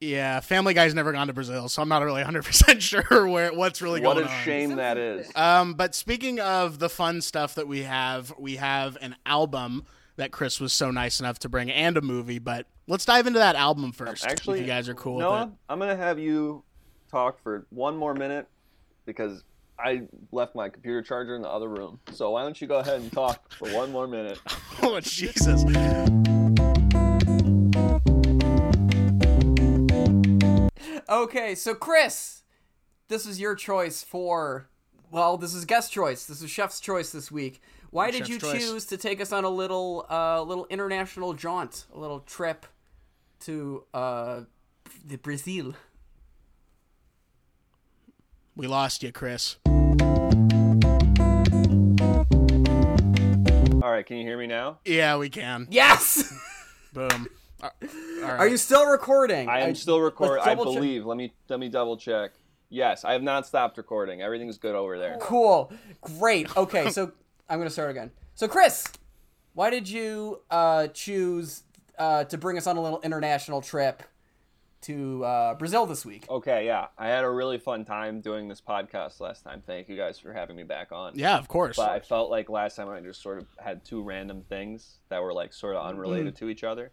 Yeah, 0.00 0.38
Family 0.40 0.74
Guy's 0.74 0.94
never 0.94 1.12
gone 1.12 1.26
to 1.26 1.32
Brazil, 1.32 1.68
so 1.68 1.82
I'm 1.82 1.88
not 1.88 2.02
really 2.02 2.22
100% 2.22 2.80
sure 3.08 3.26
where 3.26 3.52
what's 3.52 3.82
really 3.82 4.00
what 4.00 4.14
going 4.14 4.26
on. 4.26 4.30
What 4.30 4.32
a 4.32 4.36
on. 4.36 4.44
shame 4.44 4.76
that 4.76 4.96
is. 4.96 5.30
Um, 5.34 5.74
but 5.74 5.94
speaking 5.94 6.38
of 6.38 6.78
the 6.78 6.88
fun 6.88 7.20
stuff 7.20 7.56
that 7.56 7.66
we 7.66 7.82
have, 7.82 8.32
we 8.38 8.56
have 8.56 8.96
an 9.00 9.16
album 9.26 9.84
that 10.16 10.30
Chris 10.30 10.60
was 10.60 10.72
so 10.72 10.90
nice 10.90 11.18
enough 11.20 11.38
to 11.40 11.48
bring 11.48 11.70
and 11.70 11.96
a 11.96 12.00
movie. 12.00 12.38
But 12.38 12.66
let's 12.86 13.04
dive 13.04 13.26
into 13.26 13.38
that 13.40 13.56
album 13.56 13.92
first. 13.92 14.24
Actually, 14.24 14.58
if 14.60 14.66
you 14.66 14.72
guys 14.72 14.88
are 14.88 14.94
cool 14.94 15.16
with 15.16 15.22
Noah. 15.22 15.52
I'm 15.68 15.78
gonna 15.78 15.96
have 15.96 16.18
you 16.18 16.62
talk 17.10 17.42
for 17.42 17.66
one 17.70 17.96
more 17.96 18.14
minute 18.14 18.46
because 19.06 19.42
I 19.78 20.02
left 20.32 20.54
my 20.54 20.68
computer 20.68 21.02
charger 21.02 21.34
in 21.34 21.42
the 21.42 21.48
other 21.48 21.68
room. 21.68 21.98
So 22.12 22.30
why 22.30 22.42
don't 22.42 22.60
you 22.60 22.66
go 22.66 22.78
ahead 22.78 23.00
and 23.00 23.12
talk 23.12 23.52
for 23.52 23.68
one 23.70 23.90
more 23.90 24.06
minute? 24.06 24.38
Oh 24.80 25.00
Jesus! 25.00 25.64
Okay, 31.08 31.54
so 31.54 31.74
Chris, 31.74 32.42
this 33.08 33.26
is 33.26 33.40
your 33.40 33.54
choice 33.54 34.02
for. 34.02 34.68
Well, 35.10 35.38
this 35.38 35.54
is 35.54 35.64
guest 35.64 35.90
choice. 35.92 36.26
This 36.26 36.42
is 36.42 36.50
chef's 36.50 36.80
choice 36.80 37.10
this 37.10 37.30
week. 37.30 37.62
Why 37.90 38.10
did 38.10 38.18
Chef's 38.18 38.30
you 38.30 38.38
choice. 38.38 38.52
choose 38.52 38.84
to 38.86 38.98
take 38.98 39.20
us 39.20 39.32
on 39.32 39.44
a 39.44 39.48
little, 39.48 40.04
uh, 40.10 40.42
little 40.42 40.66
international 40.68 41.32
jaunt, 41.32 41.86
a 41.94 41.98
little 41.98 42.20
trip 42.20 42.66
to 43.40 43.84
uh, 43.94 44.40
the 45.06 45.16
Brazil? 45.16 45.74
We 48.54 48.66
lost 48.66 49.02
you, 49.02 49.12
Chris. 49.12 49.56
All 53.80 53.92
right, 53.92 54.04
can 54.04 54.18
you 54.18 54.24
hear 54.24 54.36
me 54.36 54.46
now? 54.46 54.80
Yeah, 54.84 55.16
we 55.16 55.30
can. 55.30 55.68
Yes. 55.70 56.30
Boom. 56.92 57.28
All 57.62 57.70
right. 57.82 58.40
Are 58.40 58.48
you 58.48 58.56
still 58.56 58.86
recording? 58.86 59.48
I 59.48 59.60
am 59.60 59.74
still 59.74 60.00
recording. 60.00 60.42
I 60.42 60.50
double 60.54 60.66
check. 60.72 60.74
believe. 60.74 61.06
Let 61.06 61.16
me 61.16 61.32
let 61.48 61.58
me 61.58 61.68
double 61.68 61.96
check. 61.96 62.32
Yes, 62.70 63.04
I 63.04 63.12
have 63.12 63.22
not 63.22 63.46
stopped 63.46 63.78
recording. 63.78 64.20
Everything's 64.22 64.58
good 64.58 64.74
over 64.74 64.98
there. 64.98 65.16
Cool. 65.20 65.72
Great. 66.02 66.54
Okay, 66.56 66.90
so 66.90 67.12
I'm 67.48 67.58
gonna 67.58 67.70
start 67.70 67.90
again. 67.90 68.10
So 68.34 68.46
Chris, 68.46 68.86
why 69.54 69.70
did 69.70 69.88
you 69.88 70.40
uh, 70.50 70.88
choose 70.88 71.64
uh, 71.98 72.24
to 72.24 72.38
bring 72.38 72.58
us 72.58 72.66
on 72.66 72.76
a 72.76 72.80
little 72.82 73.00
international 73.00 73.60
trip 73.60 74.02
to 74.82 75.24
uh, 75.24 75.54
Brazil 75.54 75.86
this 75.86 76.04
week? 76.06 76.26
Okay, 76.30 76.64
yeah, 76.66 76.86
I 76.96 77.08
had 77.08 77.24
a 77.24 77.30
really 77.30 77.58
fun 77.58 77.84
time 77.84 78.20
doing 78.20 78.46
this 78.46 78.60
podcast 78.60 79.18
last 79.18 79.42
time. 79.42 79.62
Thank 79.66 79.88
you 79.88 79.96
guys 79.96 80.18
for 80.20 80.32
having 80.32 80.54
me 80.54 80.62
back 80.62 80.92
on. 80.92 81.12
Yeah, 81.16 81.38
of 81.38 81.48
course. 81.48 81.76
But 81.76 81.90
I 81.90 81.98
felt 82.00 82.30
like 82.30 82.48
last 82.48 82.76
time 82.76 82.88
I 82.88 83.00
just 83.00 83.20
sort 83.20 83.38
of 83.38 83.46
had 83.58 83.84
two 83.84 84.02
random 84.02 84.44
things 84.48 84.98
that 85.08 85.20
were 85.22 85.32
like 85.32 85.52
sort 85.52 85.74
of 85.74 85.84
unrelated 85.84 86.34
Mm. 86.34 86.38
to 86.38 86.48
each 86.50 86.62
other. 86.62 86.92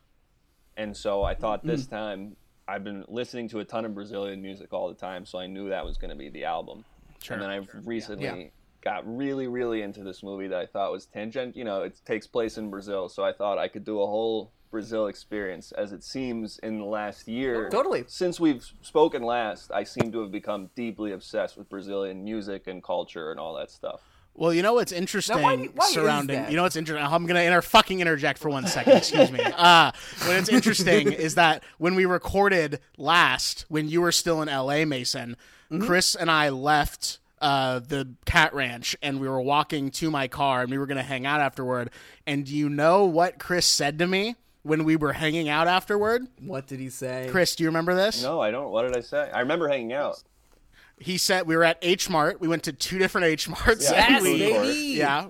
And 0.77 0.96
so 0.96 1.24
I 1.24 1.36
thought 1.36 1.65
this 1.65 1.86
mm. 1.86 1.89
time 1.89 2.36
I've 2.67 2.84
been 2.84 3.05
listening 3.08 3.48
to 3.50 3.60
a 3.60 3.65
ton 3.65 3.86
of 3.86 3.94
Brazilian 3.94 4.41
music 4.41 4.74
all 4.74 4.88
the 4.88 4.96
time, 4.96 5.25
so 5.25 5.38
I 5.38 5.48
knew 5.48 5.70
that 5.70 5.86
was 5.86 5.98
going 5.98 6.10
to 6.10 6.15
be 6.15 6.29
the 6.29 6.46
album. 6.46 6.84
Sure. 7.22 7.36
And 7.36 7.44
then 7.44 7.50
I've 7.50 7.70
recently 7.86 8.25
Yeah. 8.25 8.50
got 8.82 9.17
really, 9.17 9.48
really 9.48 9.82
into 9.84 10.03
this 10.03 10.24
movie 10.24 10.48
that 10.48 10.60
I 10.60 10.65
thought 10.65 10.91
was 10.91 11.05
tangent. 11.05 11.55
You 11.55 11.63
know, 11.63 11.84
it 11.84 12.00
takes 12.05 12.27
place 12.27 12.58
in 12.58 12.70
Brazil, 12.70 13.08
so 13.08 13.24
I 13.24 13.34
thought 13.34 13.58
I 13.58 13.67
could 13.67 13.86
do 13.86 14.01
a 14.01 14.05
whole 14.08 14.51
Brazil 14.72 15.08
experience. 15.08 15.72
As 15.72 15.94
it 15.94 16.03
seems 16.03 16.60
in 16.60 16.79
the 16.79 16.86
last 16.86 17.27
year, 17.27 17.67
oh, 17.67 17.70
Totally. 17.70 18.03
since 18.08 18.39
we've 18.39 18.65
spoken 18.82 19.24
last, 19.24 19.72
I 19.72 19.84
seem 19.84 20.12
to 20.12 20.22
have 20.22 20.32
become 20.32 20.70
deeply 20.75 21.12
obsessed 21.12 21.58
with 21.58 21.70
Brazilian 21.70 22.24
music 22.24 22.67
and 22.67 22.84
culture 22.84 23.32
and 23.32 23.39
all 23.39 23.55
that 23.55 23.72
stuff. 23.72 24.01
Well, 24.38 24.54
you 24.54 24.62
know 24.62 24.74
what's 24.74 24.92
interesting 24.92 25.42
why 25.42 25.56
why 25.74 25.88
surrounding. 25.88 26.50
You 26.50 26.58
know 26.58 26.63
what's 26.63 26.75
interesting. 26.75 27.06
I'm 27.06 27.25
gonna 27.25 27.39
inter- 27.42 27.62
fucking 27.62 28.01
interject 28.01 28.38
for 28.39 28.50
one 28.50 28.68
second. 28.68 28.98
Excuse 28.98 29.32
me. 29.32 29.39
Uh, 29.56 29.92
what 30.25 30.36
it's 30.36 30.50
interesting 30.50 31.12
is 31.13 31.36
that 31.36 31.63
when 31.77 31.96
we 31.96 32.06
recorded 32.06 32.80
last, 32.98 33.65
when 33.70 33.88
you 33.88 34.01
were 34.01 34.12
still 34.12 34.42
in 34.42 34.50
L.A., 34.50 34.86
Mason, 34.86 35.38
Mm-hmm. 35.72 35.88
Chris 35.88 36.13
and 36.13 36.30
I 36.30 36.50
left 36.50 37.18
uh, 37.42 37.80
the 37.80 38.08
cat 38.27 38.54
ranch 38.54 38.96
and 39.01 39.20
we 39.20 39.27
were 39.27 39.42
walking 39.42 39.89
to 39.92 40.12
my 40.12 40.27
car 40.27 40.62
and 40.62 40.70
we 40.70 40.77
were 40.77 40.86
gonna 40.86 41.01
hang 41.01 41.25
out 41.25 41.42
afterward. 41.42 41.89
And 42.27 42.46
do 42.46 42.56
you 42.56 42.70
know 42.70 43.06
what 43.06 43.39
Chris 43.39 43.65
said 43.65 43.98
to 44.00 44.06
me 44.06 44.36
when 44.62 44.84
we 44.84 44.96
were 44.96 45.13
hanging 45.13 45.50
out 45.50 45.68
afterward? 45.68 46.27
What 46.39 46.68
did 46.68 46.80
he 46.80 46.89
say? 46.89 47.30
Chris, 47.32 47.56
do 47.56 47.63
you 47.63 47.70
remember 47.70 47.96
this? 47.96 48.22
No, 48.22 48.39
I 48.39 48.51
don't. 48.51 48.70
What 48.70 48.84
did 48.84 48.96
I 48.96 49.00
say? 49.01 49.30
I 49.34 49.39
remember 49.39 49.68
hanging 49.68 49.94
out. 49.94 50.22
He 51.00 51.18
said 51.18 51.46
we 51.46 51.56
were 51.56 51.64
at 51.64 51.78
H 51.82 52.10
Mart. 52.10 52.40
We 52.40 52.48
went 52.48 52.64
to 52.64 52.74
two 52.74 52.98
different 52.98 53.25
H 53.25 53.50
Marts. 53.50 53.92
Yeah, 53.92 54.10
Yes, 54.10 54.24
we. 54.24 54.98
Yeah. 54.98 55.30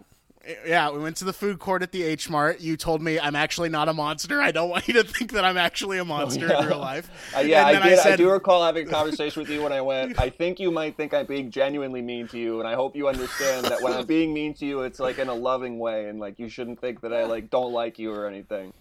Yeah, 0.64 0.92
we 0.92 1.00
went 1.00 1.18
to 1.18 1.26
the 1.26 1.34
food 1.34 1.58
court 1.58 1.82
at 1.82 1.92
the 1.92 2.04
H 2.04 2.30
Mart. 2.30 2.62
You 2.62 2.78
told 2.78 3.02
me 3.02 3.20
I'm 3.20 3.36
actually 3.36 3.70
not 3.70 3.90
a 3.90 3.94
monster. 3.94 4.42
I 4.42 4.52
don't 4.52 4.70
want 4.76 4.88
you 4.88 4.94
to 4.96 5.04
think 5.04 5.32
that 5.32 5.44
I'm 5.44 5.58
actually 5.58 5.98
a 5.98 6.06
monster 6.06 6.54
in 6.54 6.68
real 6.68 6.78
life. 6.78 7.10
Uh, 7.36 7.40
yeah, 7.40 7.68
And 7.68 7.78
I 7.78 7.90
did. 7.90 8.00
I, 8.00 8.04
said, 8.04 8.18
do 8.18 8.30
recall 8.30 8.64
having 8.64 8.88
a 8.88 8.92
conversation 8.92 9.42
with 9.42 9.50
you 9.50 9.64
when 9.64 9.72
I 9.72 9.82
went. 9.82 10.20
I 10.20 10.30
think 10.30 10.60
you 10.60 10.70
might 10.70 10.98
think 10.98 11.16
I'm 11.16 11.26
being 11.26 11.50
genuinely 11.50 12.04
mean 12.04 12.28
to 12.28 12.38
you, 12.38 12.60
and 12.60 12.68
I 12.68 12.76
hope 12.76 12.96
you 12.96 13.08
understand 13.08 13.66
that 13.66 13.82
when 13.82 13.94
I'm 13.94 14.06
being 14.06 14.36
mean 14.36 14.54
to 14.56 14.68
you, 14.68 14.82
it's 14.82 15.00
like 15.00 15.18
in 15.18 15.30
a 15.30 15.34
loving 15.34 15.80
way, 15.80 16.10
and 16.10 16.20
like 16.20 16.38
you 16.38 16.48
shouldn't 16.48 16.80
think 16.80 17.02
that 17.02 17.12
I 17.12 17.24
like 17.26 17.50
don't 17.50 17.74
like 17.74 17.98
you 17.98 18.14
or 18.14 18.28
anything. 18.28 18.72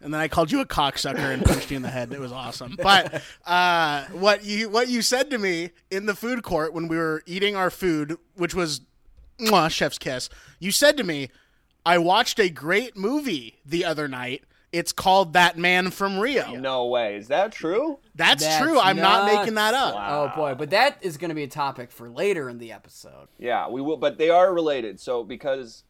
And 0.00 0.12
then 0.12 0.20
I 0.20 0.28
called 0.28 0.52
you 0.52 0.60
a 0.60 0.66
cocksucker 0.66 1.32
and 1.32 1.44
punched 1.44 1.70
you 1.70 1.76
in 1.76 1.82
the 1.82 1.90
head. 1.90 2.12
It 2.12 2.20
was 2.20 2.32
awesome. 2.32 2.76
But 2.82 3.22
uh, 3.46 4.04
what 4.12 4.44
you 4.44 4.68
what 4.68 4.88
you 4.88 5.02
said 5.02 5.30
to 5.30 5.38
me 5.38 5.70
in 5.90 6.06
the 6.06 6.14
food 6.14 6.42
court 6.42 6.72
when 6.72 6.88
we 6.88 6.96
were 6.96 7.22
eating 7.26 7.56
our 7.56 7.70
food, 7.70 8.16
which 8.34 8.54
was 8.54 8.82
mwah, 9.38 9.70
chef's 9.70 9.98
kiss, 9.98 10.28
you 10.58 10.70
said 10.70 10.96
to 10.96 11.04
me, 11.04 11.30
"I 11.84 11.98
watched 11.98 12.38
a 12.38 12.48
great 12.48 12.96
movie 12.96 13.58
the 13.64 13.84
other 13.84 14.08
night. 14.08 14.44
It's 14.72 14.92
called 14.92 15.32
That 15.32 15.56
Man 15.56 15.90
from 15.90 16.18
Rio." 16.18 16.54
No 16.54 16.86
way. 16.86 17.16
Is 17.16 17.28
that 17.28 17.52
true? 17.52 17.98
That's, 18.14 18.44
That's 18.44 18.62
true. 18.62 18.78
I'm 18.78 18.96
not 18.96 19.32
making 19.32 19.54
that 19.54 19.74
up. 19.74 19.94
Oh 19.96 20.32
boy, 20.36 20.54
but 20.54 20.70
that 20.70 20.98
is 21.00 21.16
going 21.16 21.30
to 21.30 21.34
be 21.34 21.44
a 21.44 21.48
topic 21.48 21.90
for 21.90 22.10
later 22.10 22.48
in 22.50 22.58
the 22.58 22.72
episode. 22.72 23.28
Yeah, 23.38 23.68
we 23.68 23.80
will, 23.80 23.96
but 23.96 24.18
they 24.18 24.28
are 24.28 24.52
related. 24.52 25.00
So 25.00 25.24
because 25.24 25.84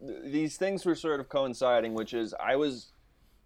th- 0.00 0.32
these 0.32 0.56
things 0.56 0.86
were 0.86 0.94
sort 0.94 1.20
of 1.20 1.28
coinciding, 1.28 1.92
which 1.92 2.14
is 2.14 2.34
I 2.42 2.56
was 2.56 2.92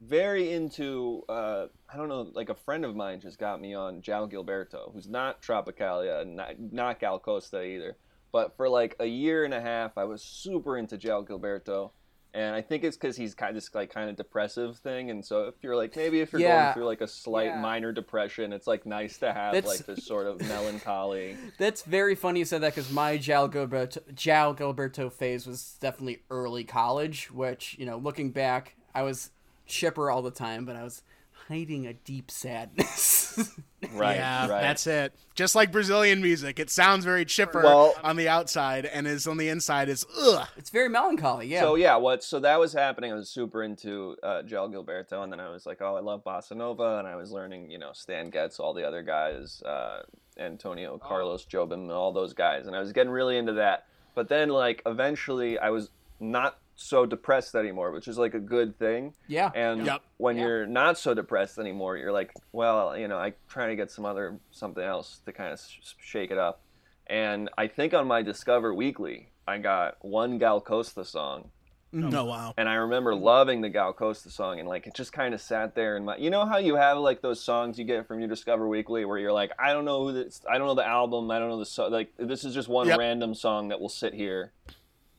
very 0.00 0.52
into 0.52 1.22
uh, 1.28 1.66
I 1.92 1.96
don't 1.96 2.08
know, 2.08 2.28
like 2.34 2.48
a 2.48 2.54
friend 2.54 2.84
of 2.84 2.94
mine 2.96 3.20
just 3.20 3.38
got 3.38 3.60
me 3.60 3.74
on 3.74 4.02
João 4.02 4.30
Gilberto, 4.30 4.92
who's 4.92 5.08
not 5.08 5.42
Tropicalia, 5.42 6.26
not, 6.26 6.54
not 6.72 7.00
Gal 7.00 7.18
Costa 7.18 7.62
either. 7.62 7.96
But 8.32 8.56
for 8.56 8.68
like 8.68 8.96
a 8.98 9.06
year 9.06 9.44
and 9.44 9.54
a 9.54 9.60
half, 9.60 9.96
I 9.96 10.04
was 10.04 10.22
super 10.22 10.76
into 10.76 10.96
João 10.98 11.26
Gilberto. 11.26 11.90
And 12.36 12.52
I 12.56 12.62
think 12.62 12.82
it's 12.82 12.96
because 12.96 13.16
he's 13.16 13.32
kind 13.32 13.50
of 13.50 13.54
this 13.54 13.72
like 13.72 13.94
kind 13.94 14.10
of 14.10 14.16
depressive 14.16 14.76
thing, 14.78 15.08
and 15.10 15.24
so 15.24 15.44
if 15.44 15.54
you're 15.62 15.76
like 15.76 15.94
maybe 15.94 16.20
if 16.20 16.32
you're 16.32 16.40
Yeah. 16.40 16.64
going 16.64 16.74
through 16.74 16.86
like 16.86 17.00
a 17.00 17.06
slight 17.06 17.46
Yeah. 17.46 17.60
minor 17.60 17.92
depression, 17.92 18.52
it's 18.52 18.66
like 18.66 18.84
nice 18.84 19.18
to 19.18 19.32
have 19.32 19.52
That's- 19.54 19.78
like 19.78 19.86
this 19.86 20.04
sort 20.04 20.26
of 20.26 20.40
melancholy. 20.40 21.36
That's 21.58 21.82
very 21.82 22.16
funny 22.16 22.40
you 22.40 22.44
said 22.44 22.60
that 22.62 22.74
because 22.74 22.90
my 22.90 23.18
João 23.18 23.48
Gilberto, 23.52 23.98
João 24.14 24.56
Gilberto 24.56 25.12
phase 25.12 25.46
was 25.46 25.76
definitely 25.80 26.22
early 26.28 26.64
college, 26.64 27.30
which, 27.30 27.76
you 27.78 27.86
know, 27.86 27.98
looking 27.98 28.32
back, 28.32 28.74
I 28.96 29.02
was 29.02 29.30
shipper 29.66 30.10
all 30.10 30.22
the 30.22 30.30
time, 30.30 30.64
but 30.64 30.76
I 30.76 30.82
was 30.82 31.02
hiding 31.48 31.86
a 31.86 31.92
deep 31.92 32.30
sadness. 32.30 33.50
Right, 33.92 34.16
yeah, 34.16 34.48
right. 34.48 34.62
that's 34.62 34.86
it. 34.86 35.12
Just 35.34 35.54
like 35.54 35.70
Brazilian 35.70 36.22
music, 36.22 36.58
it 36.58 36.70
sounds 36.70 37.04
very 37.04 37.26
chipper 37.26 37.60
Well- 37.62 37.94
on 38.02 38.16
the 38.16 38.30
outside, 38.30 38.86
and 38.86 39.06
is 39.06 39.26
on 39.26 39.36
the 39.36 39.50
inside 39.50 39.90
is 39.90 40.06
ugh. 40.18 40.48
it's 40.56 40.70
very 40.70 40.88
melancholy, 40.88 41.48
yeah. 41.48 41.60
So 41.60 41.74
yeah, 41.74 41.96
what 41.96 42.24
so 42.24 42.40
that 42.40 42.58
was 42.58 42.72
happening. 42.72 43.12
I 43.12 43.14
was 43.14 43.28
super 43.28 43.62
into 43.62 44.16
uh, 44.22 44.42
João 44.46 44.72
Gilberto, 44.72 45.22
and 45.22 45.30
then 45.30 45.38
I 45.38 45.50
was 45.50 45.66
like, 45.66 45.82
oh, 45.82 45.96
I 45.96 46.00
love 46.00 46.24
bossa 46.24 46.56
nova, 46.56 46.96
and 46.98 47.06
I 47.06 47.14
was 47.16 47.30
learning, 47.30 47.70
you 47.70 47.78
know, 47.78 47.90
Stan 47.92 48.30
Getz, 48.30 48.58
all 48.58 48.72
the 48.72 48.88
other 48.88 49.02
guys, 49.02 49.62
uh, 49.64 50.02
Antonio 50.38 50.96
Carlos 50.96 51.44
Jobim, 51.44 51.74
and 51.74 51.90
all 51.92 52.10
those 52.12 52.32
guys, 52.32 52.66
and 52.66 52.74
I 52.74 52.80
was 52.80 52.92
getting 52.92 53.12
really 53.12 53.36
into 53.36 53.52
that. 53.52 53.84
But 54.14 54.28
then, 54.30 54.48
like, 54.48 54.80
eventually, 54.86 55.58
I 55.58 55.68
was 55.68 55.90
not 56.20 56.58
so 56.76 57.06
depressed 57.06 57.54
anymore, 57.54 57.92
which 57.92 58.08
is 58.08 58.18
like 58.18 58.34
a 58.34 58.40
good 58.40 58.78
thing. 58.78 59.14
Yeah. 59.28 59.50
And 59.54 59.86
Yep. 59.86 60.02
when 60.16 60.36
Yeah. 60.36 60.42
you're 60.44 60.66
not 60.66 60.98
so 60.98 61.14
depressed 61.14 61.58
anymore, 61.58 61.96
you're 61.96 62.12
like, 62.12 62.32
well, 62.52 62.96
you 62.96 63.06
know, 63.08 63.16
I 63.18 63.34
trying 63.48 63.70
to 63.70 63.76
get 63.76 63.90
some 63.90 64.04
other 64.04 64.38
something 64.50 64.82
else 64.82 65.20
to 65.26 65.32
kind 65.32 65.52
of 65.52 65.60
sh- 65.60 65.94
shake 66.00 66.30
it 66.30 66.38
up. 66.38 66.60
And 67.06 67.50
I 67.58 67.68
think 67.68 67.94
on 67.94 68.06
my 68.06 68.22
Discover 68.22 68.74
Weekly, 68.74 69.28
I 69.46 69.58
got 69.58 69.96
one 70.00 70.38
Gal 70.38 70.60
Costa 70.60 71.04
song, 71.04 71.50
mm. 71.94 72.12
Oh 72.14 72.24
wow. 72.24 72.54
and 72.56 72.66
I 72.66 72.74
remember 72.76 73.14
loving 73.14 73.60
the 73.60 73.68
Gal 73.68 73.92
Costa 73.92 74.30
song, 74.30 74.58
and 74.58 74.66
like 74.66 74.86
it 74.86 74.94
just 74.94 75.12
kind 75.12 75.34
of 75.34 75.40
sat 75.42 75.74
there 75.74 75.96
in 75.98 76.06
my. 76.06 76.16
You 76.16 76.30
know 76.30 76.46
how 76.46 76.56
you 76.56 76.76
have 76.76 76.96
like 76.98 77.20
those 77.20 77.40
songs 77.44 77.78
you 77.78 77.84
get 77.84 78.08
from 78.08 78.20
your 78.20 78.28
Discover 78.28 78.66
Weekly 78.66 79.04
where 79.04 79.18
you're 79.18 79.32
like, 79.34 79.52
I 79.58 79.72
don't 79.74 79.84
know 79.84 80.02
who 80.04 80.12
this, 80.14 80.40
I 80.50 80.56
don't 80.58 80.66
know 80.66 80.74
the 80.74 80.86
album, 80.86 81.30
I 81.30 81.38
don't 81.38 81.50
know 81.50 81.58
the 81.58 81.66
song. 81.66 81.92
Like 81.92 82.10
this 82.16 82.42
is 82.44 82.54
just 82.54 82.68
one 82.68 82.88
Yep. 82.88 82.98
random 82.98 83.34
song 83.34 83.68
that 83.68 83.80
will 83.82 83.90
sit 83.90 84.14
here, 84.14 84.52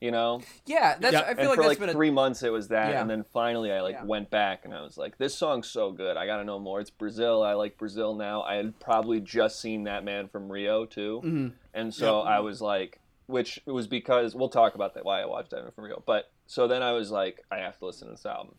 you 0.00 0.10
know. 0.10 0.40
Yeah, 0.66 0.96
that's. 0.98 1.12
Yeah. 1.14 1.20
I 1.20 1.34
feel 1.34 1.38
And 1.38 1.48
like 1.48 1.56
for 1.56 1.62
that's 1.62 1.68
like 1.68 1.78
been 1.80 1.88
a 1.88 1.92
three 1.92 2.10
months 2.10 2.42
it 2.42 2.52
was 2.52 2.68
that, 2.68 2.90
Yeah. 2.90 3.00
and 3.00 3.08
then 3.10 3.24
finally 3.24 3.72
I 3.72 3.80
like 3.80 3.94
Yeah. 3.94 4.04
went 4.04 4.30
back 4.30 4.64
and 4.64 4.74
I 4.74 4.82
was 4.82 4.96
like, 4.98 5.16
this 5.18 5.34
song's 5.34 5.68
so 5.68 5.90
good, 5.92 6.16
I 6.16 6.26
gotta 6.26 6.44
know 6.44 6.58
more. 6.58 6.80
It's 6.80 6.90
Brazil, 6.90 7.42
I 7.42 7.54
like 7.54 7.78
Brazil 7.78 8.14
now. 8.14 8.42
I 8.42 8.56
had 8.56 8.78
probably 8.78 9.20
just 9.20 9.58
seen 9.60 9.84
that 9.84 10.04
man 10.04 10.28
from 10.28 10.50
Rio 10.52 10.84
too, 10.86 11.20
Mhm. 11.24 11.52
and 11.74 11.94
so 11.94 12.18
Yep. 12.22 12.26
I 12.28 12.40
was 12.40 12.60
like, 12.60 13.00
which 13.26 13.60
it 13.66 13.70
was 13.72 13.86
because 13.86 14.34
we'll 14.34 14.48
talk 14.50 14.74
about 14.74 14.94
that 14.94 15.04
why 15.04 15.20
I 15.22 15.26
watched 15.26 15.50
that 15.50 15.62
man 15.62 15.72
from 15.72 15.84
Rio, 15.84 16.02
but 16.06 16.30
so 16.46 16.68
then 16.68 16.82
I 16.82 16.92
was 16.92 17.10
like, 17.10 17.42
I 17.50 17.56
have 17.58 17.78
to 17.78 17.86
listen 17.86 18.08
to 18.08 18.12
this 18.14 18.26
album, 18.26 18.54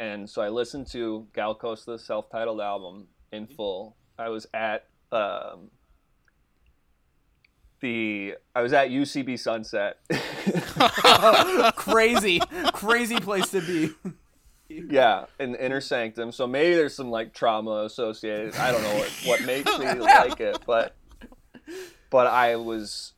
and 0.00 0.28
so 0.28 0.42
I 0.42 0.48
listened 0.48 0.86
to 0.88 1.26
Gal 1.32 1.54
Costa's 1.54 2.04
self-titled 2.04 2.60
album 2.60 3.06
in 3.30 3.46
full. 3.46 3.96
I 4.18 4.28
was 4.30 4.46
at 4.52 4.86
um, 5.12 5.70
the 7.82 8.36
I 8.54 8.62
was 8.62 8.72
at 8.72 8.88
UCB 8.88 9.38
Sunset. 9.38 9.98
crazy, 11.76 12.40
crazy 12.72 13.20
place 13.20 13.50
to 13.50 13.60
be. 13.60 13.90
Yeah, 14.70 15.26
in 15.38 15.52
the 15.52 15.62
inner 15.62 15.82
sanctum. 15.82 16.32
So 16.32 16.46
maybe 16.46 16.74
there's 16.74 16.94
some 16.94 17.10
like 17.10 17.34
trauma 17.34 17.84
associated. 17.84 18.56
I 18.56 18.72
don't 18.72 18.82
know 18.82 18.94
what, 18.94 19.22
what 19.26 19.42
makes 19.44 19.78
me 19.78 19.92
like 19.94 20.40
it, 20.40 20.58
but 20.64 20.96
but 22.08 22.26
I 22.26 22.56
was, 22.56 23.12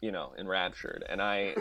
you 0.00 0.10
know, 0.10 0.32
enraptured, 0.38 1.04
and 1.08 1.20
I, 1.20 1.54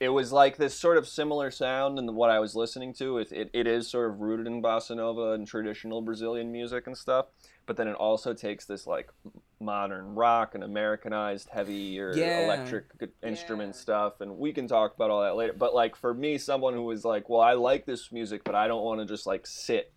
it 0.00 0.08
was 0.08 0.32
like 0.32 0.56
this 0.56 0.74
sort 0.74 0.96
of 0.96 1.06
similar 1.06 1.50
sound 1.50 1.98
and 1.98 2.14
what 2.14 2.30
I 2.30 2.38
was 2.38 2.54
listening 2.54 2.94
to. 2.94 3.18
It, 3.18 3.32
it 3.32 3.50
it 3.52 3.66
is 3.66 3.90
sort 3.90 4.10
of 4.10 4.20
rooted 4.20 4.46
in 4.46 4.62
bossa 4.62 4.96
nova 4.96 5.32
and 5.32 5.46
traditional 5.46 6.00
Brazilian 6.00 6.50
music 6.50 6.86
and 6.86 6.96
stuff, 6.96 7.26
but 7.66 7.76
then 7.76 7.88
it 7.88 7.96
also 7.96 8.32
takes 8.32 8.64
this 8.64 8.86
like 8.86 9.10
modern 9.70 10.14
rock 10.14 10.54
and 10.54 10.64
Americanized 10.64 11.48
heavier 11.50 12.12
Yeah. 12.16 12.40
electric 12.46 12.96
gu- 12.98 13.08
instrument 13.22 13.76
stuff, 13.76 14.20
and 14.20 14.38
we 14.38 14.52
can 14.52 14.66
talk 14.66 14.94
about 14.94 15.10
all 15.10 15.22
that 15.22 15.36
later. 15.36 15.52
But 15.52 15.74
like 15.74 15.94
for 15.94 16.14
me, 16.14 16.38
someone 16.38 16.72
who 16.74 16.82
was 16.82 17.04
like, 17.04 17.28
well, 17.28 17.42
I 17.42 17.52
like 17.52 17.84
this 17.84 18.10
music, 18.10 18.42
but 18.42 18.54
I 18.54 18.66
don't 18.66 18.82
want 18.82 19.00
to 19.00 19.06
just 19.06 19.26
like 19.26 19.46
sit 19.46 19.92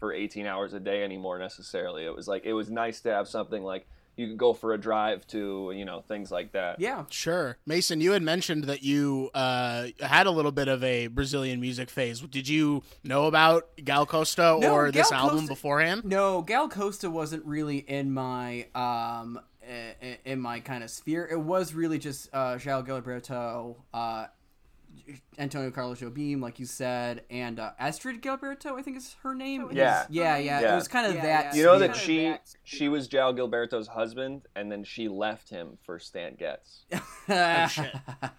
for 0.00 0.12
18 0.12 0.46
hours 0.46 0.74
a 0.74 0.80
day 0.80 1.04
anymore 1.04 1.38
necessarily. 1.38 2.04
It 2.04 2.14
was 2.14 2.26
like 2.26 2.44
it 2.44 2.52
was 2.52 2.70
nice 2.70 3.00
to 3.02 3.10
have 3.10 3.28
something 3.28 3.62
like 3.62 3.86
you 4.16 4.28
could 4.28 4.38
go 4.38 4.52
for 4.52 4.72
a 4.72 4.78
drive 4.78 5.26
to, 5.28 5.72
you 5.74 5.84
know, 5.84 6.00
things 6.02 6.30
like 6.30 6.52
that. 6.52 6.78
Yeah. 6.80 7.04
Sure. 7.10 7.56
Mason, 7.66 8.00
you 8.00 8.12
had 8.12 8.22
mentioned 8.22 8.64
that 8.64 8.82
you 8.82 9.30
uh, 9.34 9.88
had 10.00 10.26
a 10.26 10.30
little 10.30 10.52
bit 10.52 10.68
of 10.68 10.82
a 10.84 11.08
Brazilian 11.08 11.60
music 11.60 11.90
phase. 11.90 12.20
Did 12.20 12.48
you 12.48 12.82
know 13.02 13.26
about 13.26 13.68
Gal 13.84 14.06
Costa 14.06 14.56
No, 14.60 14.72
or 14.74 14.90
this 14.92 15.10
Gal 15.10 15.20
album 15.20 15.38
Costa- 15.40 15.52
beforehand? 15.54 16.04
No, 16.04 16.42
Gal 16.42 16.68
Costa 16.68 17.10
wasn't 17.10 17.44
really 17.44 17.78
in 17.78 18.12
my 18.12 18.66
um 18.74 19.40
i- 19.66 19.94
i- 20.02 20.18
in 20.24 20.38
my 20.40 20.60
kind 20.60 20.84
of 20.84 20.90
sphere. 20.90 21.26
It 21.30 21.40
was 21.40 21.74
really 21.74 21.98
just 21.98 22.28
uh 22.32 22.54
João 22.56 22.86
Gilberto, 22.86 23.76
uh 23.92 24.26
Antonio 25.38 25.70
Carlos 25.70 26.00
Jobim, 26.00 26.40
like 26.40 26.58
you 26.58 26.66
said, 26.66 27.22
and 27.30 27.58
uh, 27.60 27.70
Astrud 27.80 28.20
Gilberto, 28.20 28.78
I 28.78 28.82
think 28.82 28.96
is 28.96 29.16
her 29.22 29.34
name. 29.34 29.68
Yeah. 29.72 30.06
yeah, 30.10 30.36
yeah. 30.36 30.72
It 30.72 30.74
was 30.76 30.88
kind 30.88 31.06
of 31.06 31.14
Yeah, 31.14 31.22
that. 31.22 31.44
yeah. 31.46 31.54
You 31.60 31.64
know 31.66 31.76
sphere. 31.76 31.88
that 31.88 31.96
she 31.96 32.34
she 32.64 32.88
was 32.88 33.08
João 33.08 33.36
Gilberto's 33.36 33.88
husband, 33.88 34.42
and 34.56 34.70
then 34.70 34.84
she 34.84 35.08
left 35.08 35.48
him 35.50 35.78
for 35.84 35.98
Stan 35.98 36.34
Getz. 36.36 36.84
shit. 37.74 37.94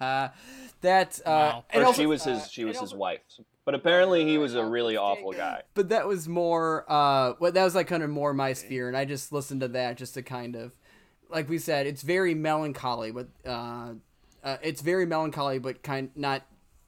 that 0.80 1.20
uh, 1.24 1.30
Wow. 1.30 1.64
and 1.70 1.82
Or 1.82 1.86
also, 1.86 2.02
she 2.02 2.06
was 2.06 2.24
his 2.24 2.50
she 2.50 2.64
was 2.64 2.78
his 2.78 2.94
wife. 2.94 3.20
But 3.64 3.74
apparently 3.74 4.24
he 4.24 4.38
was 4.38 4.54
a 4.54 4.64
really 4.64 4.96
awful 4.96 5.32
guy. 5.32 5.62
but 5.74 5.88
that 5.88 6.06
was 6.06 6.28
more 6.28 6.84
uh 6.88 7.32
what 7.38 7.54
that 7.54 7.64
was 7.64 7.74
like 7.74 7.88
kind 7.88 8.02
of 8.02 8.10
more 8.10 8.32
my 8.32 8.52
sphere 8.52 8.86
and 8.86 8.96
i 8.96 9.04
just 9.04 9.32
listened 9.32 9.60
to 9.60 9.68
that 9.68 9.96
just 9.96 10.14
to 10.14 10.22
kind 10.22 10.54
of 10.54 10.72
like 11.30 11.48
we 11.48 11.58
said 11.58 11.84
it's 11.86 12.02
very 12.02 12.32
melancholy 12.34 13.10
but 13.10 13.26
uh, 13.44 13.92
uh 14.44 14.56
it's 14.62 14.82
very 14.82 15.04
melancholy 15.04 15.58
but 15.58 15.82
kind 15.82 16.10
not 16.14 16.42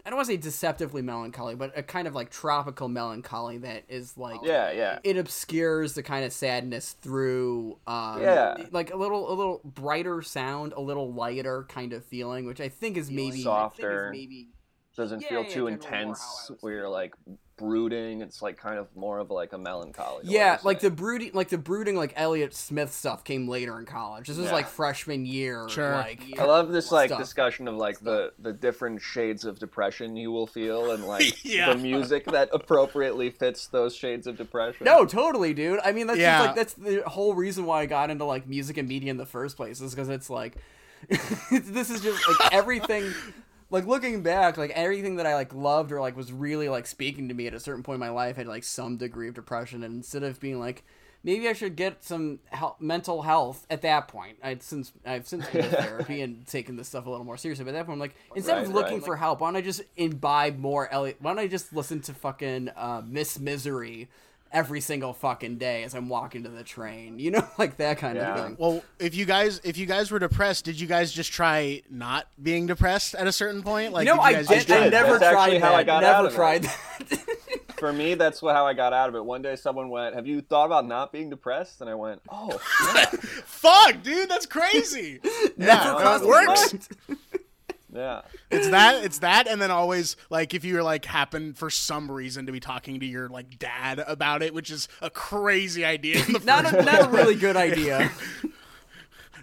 i 0.09 0.11
don't 0.11 0.17
want 0.17 0.27
to 0.27 0.33
say 0.33 0.39
deceptively 0.39 1.03
melancholy 1.03 1.55
but 1.55 1.71
a 1.77 1.83
kind 1.83 2.09
of 2.09 2.15
like 2.15 2.31
tropical 2.31 2.89
melancholy 2.89 3.59
that 3.59 3.85
is 3.91 4.17
like 4.17 4.41
Yeah, 4.43 4.71
yeah. 4.73 4.99
it 5.05 5.19
obscures 5.19 5.93
the 5.93 6.03
kind 6.03 6.25
of 6.25 6.33
sadness 6.33 6.93
through 7.03 7.79
um 7.87 8.23
Yeah. 8.23 8.57
like 8.71 8.91
a 8.91 8.97
little 8.97 9.31
a 9.31 9.35
little 9.35 9.61
brighter 9.65 10.23
sound 10.23 10.73
a 10.73 10.81
little 10.81 11.13
lighter 11.13 11.67
kind 11.69 11.93
of 11.93 12.07
feeling 12.07 12.47
which 12.47 12.59
i 12.59 12.71
think 12.71 12.97
is 12.97 13.11
maybe 13.11 13.43
Softer. 13.43 14.09
maybe 14.11 14.49
Doesn't 14.97 15.21
Yeah, 15.21 15.29
feel 15.29 15.43
yeah, 15.43 15.49
too 15.49 15.69
generally 15.69 15.77
more 15.77 15.93
how 15.93 15.97
I 15.97 16.01
intense 16.01 16.51
where 16.61 16.73
you're 16.73 16.89
like 16.89 17.15
brooding. 17.59 18.23
It's 18.23 18.41
like 18.41 18.57
kind 18.57 18.79
of 18.79 18.87
more 18.97 19.19
of 19.19 19.31
like 19.31 19.53
a 19.53 19.59
melancholy. 19.59 20.23
Yeah, 20.25 20.59
like 20.63 20.81
the 20.81 20.91
brooding, 20.91 21.33
like 21.35 21.49
the 21.51 21.59
brooding, 21.59 21.97
like 21.97 22.13
Elliott 22.17 22.55
Smith 22.55 22.93
stuff 22.93 23.25
came 23.25 23.47
later 23.49 23.79
in 23.79 23.85
college. 23.85 24.29
This 24.29 24.37
was 24.39 24.47
Yeah. 24.47 24.53
like 24.53 24.69
freshman 24.69 25.27
year. 25.27 25.69
Sure. 25.69 25.93
Like, 25.93 26.23
I 26.39 26.45
love 26.45 26.71
this 26.71 26.91
like 26.91 27.11
stuff. 27.11 27.19
discussion 27.21 27.69
of 27.69 27.75
like 27.75 28.01
the 28.01 28.33
the 28.39 28.53
different 28.53 29.03
shades 29.03 29.45
of 29.45 29.59
depression 29.59 30.17
you 30.17 30.31
will 30.31 30.47
feel 30.47 30.93
and 30.93 31.05
like 31.07 31.45
Yeah. 31.45 31.73
the 31.75 31.79
music 31.79 32.25
that 32.27 32.49
appropriately 32.53 33.31
fits 33.31 33.67
those 33.67 33.95
shades 33.95 34.27
of 34.27 34.37
depression. 34.39 34.85
No, 34.85 35.05
totally, 35.05 35.53
dude. 35.53 35.81
I 35.85 35.93
mean, 35.93 36.07
that's 36.07 36.19
Yeah. 36.19 36.39
just 36.39 36.47
like 36.47 36.57
that's 36.57 36.75
the 36.75 37.03
whole 37.09 37.35
reason 37.35 37.67
why 37.67 37.83
I 37.83 37.87
got 37.87 38.09
into 38.11 38.25
like 38.25 38.47
music 38.49 38.79
and 38.79 38.89
media 38.89 39.11
in 39.11 39.17
the 39.17 39.27
first 39.27 39.57
place 39.57 39.81
is 39.81 39.95
because 39.95 40.09
it's 40.09 40.31
like 40.31 40.55
this 41.51 41.91
is 41.91 42.01
just 42.01 42.23
like 42.41 42.53
everything. 42.53 43.13
Like 43.71 43.87
looking 43.87 44.23
back, 44.23 44.57
like 44.57 44.71
everything 44.71 45.17
that 45.17 45.27
I 45.27 45.35
like 45.35 45.53
loved 45.53 45.93
or 45.93 46.01
like 46.01 46.17
was 46.17 46.33
really 46.33 46.69
like 46.69 46.87
speaking 46.87 47.29
to 47.29 47.35
me 47.35 47.47
at 47.47 47.55
a 47.55 47.61
certain 47.61 47.83
point 47.83 47.97
in 47.97 48.01
my 48.01 48.11
life 48.11 48.37
had 48.37 48.47
like 48.47 48.65
some 48.65 48.97
degree 48.97 49.29
of 49.29 49.35
depression, 49.35 49.83
and 49.83 49.95
instead 49.95 50.23
of 50.23 50.41
being 50.41 50.59
like, 50.59 50.85
maybe 51.23 51.49
I 51.49 51.53
should 51.53 51.77
get 51.77 52.03
some 52.03 52.39
hel- 52.47 52.77
mental 52.81 53.23
health 53.23 53.67
at 53.69 53.83
that 53.83 54.09
point. 54.09 54.39
I'd 54.43 54.63
since 54.63 54.93
I've 55.05 55.27
since 55.27 55.47
been 55.49 55.65
to 55.65 55.83
therapy 55.83 56.23
and 56.23 56.47
taken 56.47 56.77
this 56.77 56.89
stuff 56.89 57.07
a 57.07 57.11
little 57.11 57.27
more 57.27 57.37
seriously. 57.37 57.65
But 57.65 57.75
at 57.75 57.81
that 57.81 57.87
point, 57.87 57.97
I'm 57.97 58.01
like, 58.01 58.17
instead 58.35 58.63
of 58.63 58.73
looking 58.73 58.95
right. 58.95 59.05
for 59.05 59.17
help, 59.17 59.41
why 59.41 59.49
don't 59.49 59.57
I 59.57 59.61
just 59.61 59.83
imbibe 59.97 60.59
more 60.59 60.91
Elliott? 60.91 61.19
Why 61.21 61.33
don't 61.33 61.41
I 61.41 61.47
just 61.47 61.73
listen 61.75 62.01
to 62.03 62.15
fucking 62.15 62.71
uh, 62.77 63.03
Miss 63.05 63.39
Misery 63.39 64.09
every 64.53 64.81
single 64.81 65.13
fucking 65.13 65.59
day 65.59 65.83
as 65.85 65.95
I'm 65.95 66.09
walking 66.09 66.43
to 66.45 66.49
the 66.49 66.63
train? 66.65 67.19
You 67.19 67.31
know, 67.33 67.47
like 67.59 67.77
that 67.79 67.99
kind 67.99 68.17
Yeah. 68.17 68.35
of 68.37 68.45
thing. 68.47 68.57
Well, 68.59 68.83
if 68.99 69.15
you 69.15 69.25
guys 69.25 69.61
if 69.65 69.77
you 69.77 69.87
guys 69.87 70.11
were 70.11 70.19
depressed, 70.19 70.65
did 70.65 70.81
you 70.81 70.87
guys 70.87 71.13
just 71.13 71.33
try 71.33 71.83
not 71.91 72.27
being 72.43 72.67
depressed 72.67 73.15
at 73.15 73.27
a 73.27 73.33
certain 73.33 73.63
point? 73.63 73.93
Like, 73.93 74.07
you 74.07 74.15
know, 74.15 74.23
did 74.23 74.31
you 74.31 74.37
I 74.39 74.43
did. 74.43 74.49
just 74.49 74.71
I 74.71 74.81
did. 74.85 74.91
never 74.93 75.19
That's 75.19 75.33
tried 75.33 75.43
actually 75.45 75.59
how 75.61 75.71
that. 75.71 75.77
I 75.79 75.85
got 75.85 76.01
never 76.03 76.15
out 76.15 76.25
of 76.27 76.33
it. 76.33 76.37
tried 76.37 76.63
that. 76.65 77.25
For 77.79 77.93
me, 77.93 78.15
that's 78.15 78.43
what, 78.43 78.57
how 78.57 78.67
I 78.67 78.75
got 78.75 78.93
out 78.93 79.09
of 79.09 79.15
it. 79.15 79.25
One 79.25 79.41
day, 79.41 79.55
someone 79.55 79.89
went, 79.89 80.17
"Have 80.17 80.27
you 80.27 80.41
thought 80.41 80.65
about 80.67 80.85
not 80.85 81.13
being 81.13 81.31
depressed?" 81.31 81.81
And 81.81 81.89
I 81.89 81.95
went, 81.95 82.21
"Oh, 82.29 82.49
yeah, 82.95 83.05
Fuck, 83.45 84.03
dude, 84.03 84.29
that's 84.29 84.47
crazy. 84.47 85.21
never 85.57 85.73
Yeah, 85.91 85.95
crossed 85.97 86.25
it 86.25 86.29
my 86.29 86.47
works. 86.49 86.89
Mind. 87.99 88.23
yeah." 88.51 88.57
It's 88.57 88.69
that, 88.69 89.05
it's 89.05 89.19
that, 89.21 89.47
and 89.49 89.61
then 89.61 89.71
always 89.71 90.17
like 90.31 90.55
if 90.55 90.65
you're 90.65 90.83
like 90.83 91.05
happen 91.05 91.55
for 91.55 91.71
some 91.71 92.11
reason 92.11 92.47
to 92.47 92.53
be 92.53 92.61
talking 92.61 93.01
to 93.01 93.07
your 93.07 93.29
like 93.29 93.59
dad 93.59 94.03
about 94.07 94.43
it, 94.43 94.55
which 94.55 94.71
is 94.71 94.89
a 95.03 95.11
crazy 95.11 95.85
idea. 95.85 96.25
In 96.25 96.33
the 96.33 96.39
Not 96.45 96.65
first 96.65 96.75
a, 96.75 96.83
not 96.83 97.07
a 97.07 97.09
really 97.09 97.35
good 97.35 97.57
idea. 97.57 98.11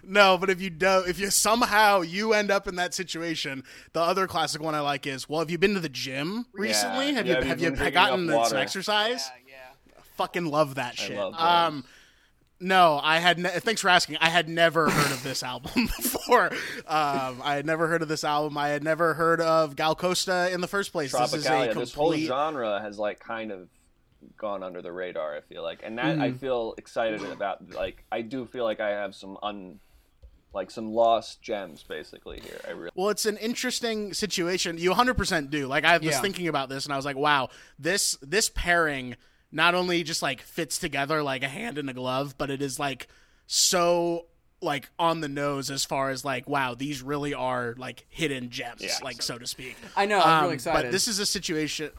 No, 0.08 0.38
but 0.38 0.50
if 0.50 0.60
you 0.60 0.70
do, 0.70 1.02
if 1.06 1.18
you 1.18 1.30
somehow 1.30 2.00
you 2.00 2.32
end 2.32 2.50
up 2.50 2.68
in 2.68 2.76
that 2.76 2.94
situation, 2.94 3.64
the 3.92 4.00
other 4.00 4.28
classic 4.28 4.62
one 4.62 4.72
I 4.74 4.78
like 4.80 5.04
is, 5.04 5.28
well, 5.28 5.40
have 5.40 5.50
you 5.50 5.58
been 5.58 5.74
to 5.74 5.80
the 5.80 5.88
gym 5.88 6.46
recently? 6.52 7.12
have 7.14 7.26
yeah, 7.26 7.32
you 7.32 7.38
have 7.38 7.44
have 7.48 7.58
you 7.60 7.64
you 7.64 7.70
been 7.72 7.78
drinking 7.78 7.94
gotten 7.94 8.44
some 8.44 8.58
exercise? 8.58 9.28
yeah. 9.48 9.54
Fucking 10.16 10.46
love 10.46 10.76
that 10.76 10.96
shit. 10.96 11.16
love 11.16 11.32
those. 11.32 11.40
um, 11.40 11.84
no, 12.60 12.98
I 13.02 13.18
had. 13.18 13.38
Ne- 13.38 13.48
thanks 13.60 13.80
for 13.80 13.88
asking. 13.88 14.16
I 14.20 14.28
had 14.30 14.48
never 14.48 14.88
heard 14.90 15.12
of 15.12 15.22
this 15.22 15.42
album 15.42 15.86
before. 15.96 16.46
Um, 16.86 17.40
I 17.42 17.54
had 17.56 17.66
never 17.66 17.86
heard 17.88 18.02
of 18.02 18.08
this 18.08 18.24
album. 18.24 18.56
I 18.56 18.68
had 18.68 18.82
never 18.82 19.14
heard 19.14 19.40
of 19.40 19.76
Gal 19.76 19.94
Costa 19.94 20.50
in 20.52 20.60
the 20.60 20.68
first 20.68 20.92
place. 20.92 21.12
This 21.12 21.32
is 21.34 21.46
a 21.46 21.48
complete. 21.66 21.74
This 21.74 21.94
whole 21.94 22.14
genre 22.16 22.80
has 22.80 22.98
like 22.98 23.20
kind 23.20 23.52
of 23.52 23.68
gone 24.38 24.62
under 24.62 24.80
the 24.82 24.90
radar. 24.92 25.36
I 25.36 25.40
feel 25.42 25.62
like, 25.62 25.80
and 25.84 25.98
that 25.98 26.18
I 26.18 26.30
Mm. 26.30 26.38
feel 26.40 26.74
excited 26.78 27.22
about. 27.24 27.70
Like, 27.72 28.04
I 28.10 28.22
do 28.22 28.46
feel 28.46 28.64
like 28.64 28.80
I 28.80 28.88
have 28.90 29.14
some 29.14 29.36
un, 29.42 29.78
like 30.54 30.70
some 30.70 30.90
lost 30.92 31.42
gems 31.42 31.82
basically 31.82 32.40
here. 32.40 32.58
I 32.66 32.70
really. 32.70 32.90
Well, 32.94 33.10
it's 33.10 33.26
an 33.26 33.36
interesting 33.36 34.14
situation. 34.14 34.78
You 34.78 34.92
100% 34.92 35.50
do. 35.50 35.66
Like 35.66 35.84
I 35.84 35.98
was 35.98 36.06
Yeah. 36.06 36.20
thinking 36.22 36.48
about 36.48 36.70
this 36.70 36.84
and 36.86 36.92
I 36.94 36.96
was 36.96 37.04
like, 37.04 37.16
wow, 37.16 37.50
this 37.78 38.16
this 38.22 38.48
pairing 38.48 39.16
not 39.52 39.74
only 39.74 40.02
just 40.02 40.22
like 40.22 40.40
fits 40.42 40.78
together 40.78 41.22
like 41.22 41.42
a 41.42 41.48
hand 41.48 41.78
in 41.78 41.88
a 41.88 41.94
glove, 41.94 42.34
but 42.38 42.50
it 42.50 42.60
is 42.62 42.78
like 42.78 43.08
so 43.46 44.26
like 44.62 44.88
on 44.98 45.20
the 45.20 45.28
nose 45.28 45.70
as 45.70 45.84
far 45.84 46.08
as 46.10 46.24
like 46.24 46.48
wow 46.48 46.74
these 46.74 47.02
really 47.02 47.34
are 47.34 47.74
like 47.76 48.06
hidden 48.08 48.48
gems 48.48 48.82
Yeah. 48.82 48.90
like 49.02 49.20
so 49.20 49.36
to 49.38 49.46
speak 49.46 49.76
I 49.94 50.06
know. 50.06 50.18
I'm 50.20 50.38
really 50.42 50.48
Um, 50.48 50.54
excited. 50.54 50.82
But 50.84 50.92
this 50.92 51.06
is 51.08 51.18
a 51.18 51.26
situation. 51.26 51.90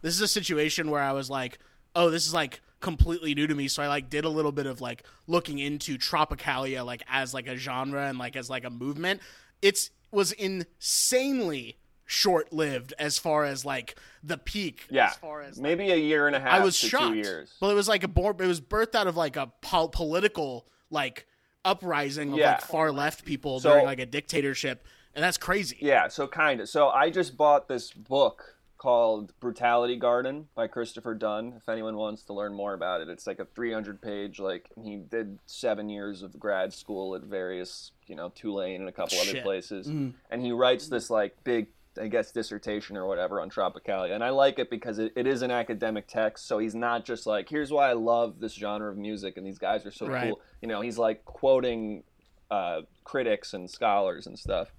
This 0.00 0.14
is 0.14 0.20
a 0.20 0.28
situation 0.28 0.90
where 0.92 1.02
I 1.02 1.10
was 1.12 1.28
like, 1.28 1.58
oh, 1.96 2.08
this 2.08 2.24
is 2.26 2.32
like 2.32 2.60
completely 2.80 3.34
new 3.34 3.48
to 3.48 3.54
me. 3.54 3.66
So 3.66 3.82
I 3.82 3.88
like 3.88 4.08
did 4.08 4.24
a 4.24 4.28
little 4.28 4.52
bit 4.52 4.66
of 4.66 4.80
like 4.80 5.02
looking 5.26 5.58
into 5.58 5.98
Tropicalia 5.98 6.86
like 6.86 7.02
as 7.08 7.34
like 7.34 7.48
a 7.48 7.56
genre 7.56 8.06
and 8.06 8.16
like 8.16 8.36
as 8.36 8.48
like 8.48 8.64
a 8.64 8.70
movement. 8.70 9.20
It's 9.60 9.90
was 10.12 10.30
insanely 10.32 11.76
short 12.10 12.54
lived 12.54 12.94
as 12.98 13.18
far 13.18 13.44
as 13.44 13.66
like 13.66 13.94
the 14.24 14.38
peak. 14.38 14.86
Yeah, 14.90 15.08
As 15.08 15.16
far 15.16 15.42
as 15.42 15.60
maybe 15.60 15.90
a 15.90 15.96
year 15.96 16.26
and 16.26 16.34
a 16.34 16.40
half. 16.40 16.54
I 16.54 16.64
was 16.64 16.74
shocked. 16.74 17.12
Two 17.12 17.18
years. 17.18 17.52
Well, 17.60 17.70
it 17.70 17.74
was 17.74 17.86
like 17.86 18.02
a 18.02 18.08
born. 18.08 18.36
It 18.40 18.46
was 18.46 18.62
birthed 18.62 18.94
out 18.94 19.06
of 19.06 19.14
like 19.16 19.36
a 19.36 19.52
pol- 19.60 19.90
political 19.90 20.66
like 20.90 21.26
uprising 21.66 22.32
of 22.32 22.38
Yeah. 22.38 22.52
like 22.52 22.62
far 22.62 22.90
left 22.90 23.26
people 23.26 23.60
So- 23.60 23.70
during 23.70 23.84
like 23.84 24.00
a 24.00 24.06
dictatorship, 24.06 24.86
and 25.14 25.22
that's 25.22 25.36
crazy. 25.36 25.76
Yeah, 25.80 26.08
so 26.08 26.26
kind 26.26 26.60
of. 26.62 26.68
So 26.70 26.88
I 26.88 27.10
just 27.10 27.36
bought 27.36 27.68
this 27.68 27.92
book 27.92 28.54
called 28.78 29.38
Brutality 29.40 29.96
Garden 29.96 30.48
by 30.54 30.66
Christopher 30.66 31.14
Dunn. 31.14 31.52
If 31.58 31.68
anyone 31.68 31.96
wants 31.96 32.22
to 32.22 32.32
learn 32.32 32.54
more 32.54 32.72
about 32.72 33.02
it, 33.02 33.08
it's 33.10 33.26
like 33.26 33.38
a 33.40 33.44
300 33.44 34.00
page. 34.00 34.38
Like 34.38 34.70
he 34.82 34.96
did 34.96 35.40
seven 35.44 35.90
years 35.90 36.22
of 36.22 36.38
grad 36.40 36.72
school 36.72 37.14
at 37.16 37.22
various, 37.22 37.90
you 38.06 38.14
know, 38.16 38.30
Tulane 38.34 38.80
and 38.80 38.88
a 38.88 38.92
couple 38.92 39.18
other 39.18 39.32
Shit. 39.32 39.44
places, 39.44 39.88
mm-hmm. 39.88 40.10
and 40.30 40.40
he 40.42 40.52
writes 40.52 40.88
this 40.88 41.10
like 41.10 41.36
big. 41.44 41.66
I 42.00 42.08
guess 42.08 42.32
dissertation 42.32 42.96
or 42.96 43.06
whatever 43.06 43.40
on 43.40 43.50
Tropicalia, 43.50 44.14
and 44.14 44.24
I 44.24 44.30
like 44.30 44.58
it 44.58 44.70
because 44.70 44.98
it, 44.98 45.12
it 45.16 45.26
is 45.26 45.42
an 45.42 45.50
academic 45.50 46.06
text. 46.08 46.46
So 46.46 46.58
he's 46.58 46.74
not 46.74 47.04
just 47.04 47.26
like, 47.26 47.48
"Here's 47.48 47.70
why 47.72 47.90
I 47.90 47.94
love 47.94 48.40
this 48.40 48.54
genre 48.54 48.90
of 48.90 48.96
music," 48.96 49.36
and 49.36 49.46
these 49.46 49.58
guys 49.58 49.84
are 49.86 49.90
so 49.90 50.06
Right. 50.06 50.28
cool. 50.28 50.40
You 50.62 50.68
know, 50.68 50.80
he's 50.80 50.98
like 50.98 51.24
quoting 51.24 52.04
uh, 52.50 52.82
critics 53.04 53.52
and 53.54 53.70
scholars 53.70 54.26
and 54.26 54.38
stuff. 54.38 54.72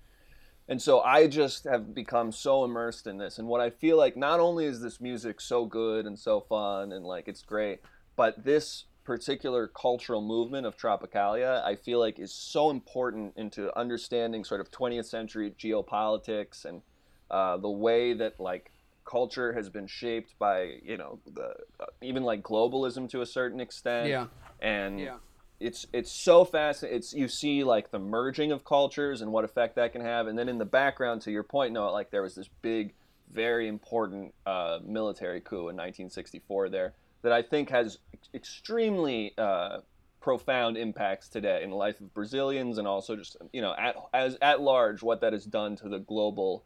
And 0.68 0.80
so 0.82 1.02
I 1.02 1.28
just 1.28 1.64
have 1.64 1.96
become 1.96 2.32
so 2.32 2.64
immersed 2.64 3.08
in 3.08 3.18
this. 3.18 3.40
And 3.40 3.48
what 3.48 3.60
I 3.60 3.72
feel 3.72 3.98
like 3.98 4.16
not 4.16 4.40
only 4.40 4.66
is 4.66 4.82
this 4.82 5.02
music 5.02 5.42
so 5.42 5.66
good 5.66 6.06
and 6.06 6.18
so 6.18 6.42
fun 6.42 6.92
and 6.92 7.04
like 7.04 7.28
it's 7.28 7.42
great, 7.42 7.80
but 8.16 8.44
this 8.44 8.86
particular 9.04 9.68
cultural 9.68 10.22
movement 10.22 10.68
of 10.68 10.78
Tropicalia, 10.78 11.64
I 11.64 11.76
feel 11.76 11.98
like 11.98 12.20
is 12.20 12.32
so 12.36 12.70
important 12.70 13.34
into 13.36 13.76
understanding 13.76 14.44
sort 14.44 14.62
of 14.62 14.70
20th 14.70 15.06
century 15.06 15.52
geopolitics 15.60 16.66
and 16.66 16.84
uh, 17.32 17.58
the 17.58 17.70
way 17.70 18.14
that 18.14 18.40
like 18.40 18.72
culture 19.06 19.54
has 19.54 19.70
been 19.70 19.88
shaped 19.88 20.38
by, 20.38 20.78
you 20.84 20.98
know, 20.98 21.20
the 21.26 21.54
uh, 21.80 21.86
even 22.02 22.24
like 22.24 22.44
globalism 22.44 23.10
to 23.10 23.22
a 23.22 23.26
certain 23.26 23.60
extent. 23.60 24.10
Yeah. 24.10 24.28
And 24.62 25.00
Yeah. 25.00 25.18
it's 25.60 25.86
it's 25.94 26.12
so 26.12 26.46
fast. 26.46 26.84
It's 26.84 27.14
you 27.14 27.28
see 27.28 27.64
like 27.64 27.92
the 27.92 28.00
merging 28.00 28.52
of 28.52 28.64
cultures 28.64 29.22
and 29.22 29.32
what 29.32 29.46
effect 29.46 29.76
that 29.76 29.92
can 29.94 30.02
have, 30.02 30.28
and 30.28 30.38
then 30.38 30.50
in 30.50 30.58
the 30.58 30.66
background, 30.66 31.22
to 31.24 31.32
your 31.32 31.44
point, 31.44 31.74
Noah, 31.74 31.92
like 31.92 32.12
there 32.12 32.22
was 32.22 32.36
this 32.36 32.50
big, 32.62 32.94
very 33.32 33.68
important 33.68 34.34
uh, 34.46 34.80
military 34.86 35.42
coup 35.42 35.70
in 35.70 35.76
1964 35.76 36.70
there 36.70 36.94
that 37.22 37.32
I 37.32 37.42
think 37.42 37.70
has 37.70 37.98
extremely 38.34 39.34
uh, 39.38 39.80
profound 40.22 40.78
impacts 40.78 41.30
today 41.30 41.62
in 41.64 41.70
the 41.70 41.76
life 41.76 42.00
of 42.02 42.14
Brazilians 42.14 42.78
and 42.78 42.88
also 42.88 43.16
just 43.16 43.38
you 43.54 43.62
know 43.62 43.74
at 43.78 43.96
as 44.14 44.38
at 44.42 44.62
large 44.62 45.02
what 45.02 45.22
that 45.22 45.34
has 45.34 45.46
done 45.46 45.76
to 45.78 45.90
the 45.90 46.00
global 46.00 46.66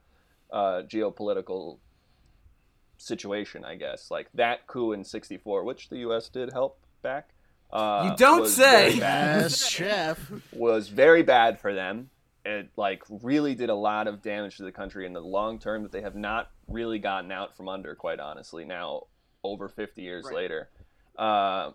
uh, 0.54 0.84
geopolitical 0.88 1.80
situation. 2.98 3.66
I 3.66 3.76
guess 3.76 4.10
like 4.12 4.30
that 4.36 4.68
coup 4.68 4.94
in 4.94 5.04
'64, 5.04 5.64
which 5.64 5.90
the 5.90 5.98
U.S. 6.00 6.30
did 6.30 6.54
help 6.54 6.80
back. 7.02 7.30
Uh, 7.72 8.10
You 8.12 8.18
don't 8.18 8.48
say. 8.48 8.94
Yes, 8.96 9.68
chef. 9.70 10.32
was 10.52 10.88
very 10.90 11.24
bad 11.24 11.60
for 11.60 11.74
them. 11.74 12.10
It 12.46 12.70
like 12.78 13.04
really 13.10 13.56
did 13.56 13.70
a 13.70 13.76
lot 13.76 14.08
of 14.08 14.22
damage 14.22 14.58
to 14.58 14.64
the 14.64 14.72
country 14.72 15.06
in 15.06 15.14
the 15.14 15.22
long 15.22 15.60
term 15.60 15.84
that 15.84 15.92
they 15.92 16.02
have 16.02 16.16
not 16.16 16.52
really 16.68 17.00
gotten 17.00 17.32
out 17.32 17.56
from 17.56 17.68
under. 17.70 17.96
Quite 17.96 18.20
honestly, 18.20 18.64
now 18.66 19.08
over 19.44 19.68
50 19.68 20.02
years 20.02 20.26
Right. 20.26 20.36
later. 20.36 20.70
Uh, 21.18 21.72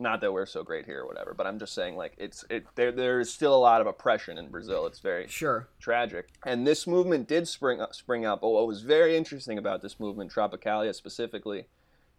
not 0.00 0.20
that 0.20 0.32
we're 0.32 0.46
so 0.46 0.62
great 0.62 0.86
here 0.86 1.00
or 1.00 1.06
whatever, 1.06 1.34
but 1.34 1.46
I'm 1.46 1.58
just 1.58 1.74
saying 1.74 1.96
like 1.96 2.14
it's 2.18 2.44
it 2.48 2.66
there 2.76 2.92
there's 2.92 3.32
still 3.32 3.54
a 3.54 3.58
lot 3.58 3.80
of 3.80 3.86
oppression 3.86 4.38
in 4.38 4.48
Brazil. 4.48 4.86
It's 4.86 5.00
very 5.00 5.26
Sure. 5.26 5.68
tragic. 5.80 6.28
And 6.46 6.66
this 6.66 6.86
movement 6.86 7.26
did 7.26 7.48
spring 7.48 7.80
up, 7.80 7.94
spring 7.94 8.24
up. 8.24 8.40
But 8.40 8.50
what 8.50 8.66
was 8.66 8.82
very 8.82 9.16
interesting 9.16 9.58
about 9.58 9.82
this 9.82 9.98
movement, 9.98 10.32
Tropicalia 10.32 10.94
specifically, 10.94 11.66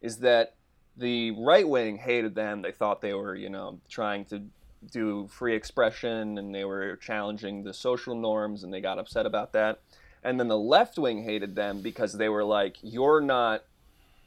is 0.02 0.18
that 0.18 0.56
the 0.98 1.32
right 1.32 1.68
wing 1.68 1.98
hated 1.98 2.36
them. 2.36 2.62
They 2.62 2.74
thought 2.74 3.02
they 3.02 3.14
were, 3.14 3.36
you 3.36 3.50
know, 3.50 3.80
trying 3.90 4.26
to 4.26 4.44
do 4.92 5.28
free 5.28 5.56
expression 5.56 6.38
and 6.38 6.54
they 6.54 6.66
were 6.66 6.98
challenging 6.98 7.64
the 7.64 7.74
social 7.74 8.16
norms 8.16 8.64
and 8.64 8.74
they 8.74 8.82
got 8.82 9.00
upset 9.00 9.26
about 9.26 9.54
that. 9.54 9.80
And 10.24 10.38
then 10.38 10.50
the 10.50 10.58
left 10.58 10.98
wing 10.98 11.24
hated 11.24 11.56
them 11.56 11.82
because 11.82 12.14
they 12.14 12.28
were 12.28 12.44
like, 12.44 12.76
you're 12.82 13.22
not 13.22 13.64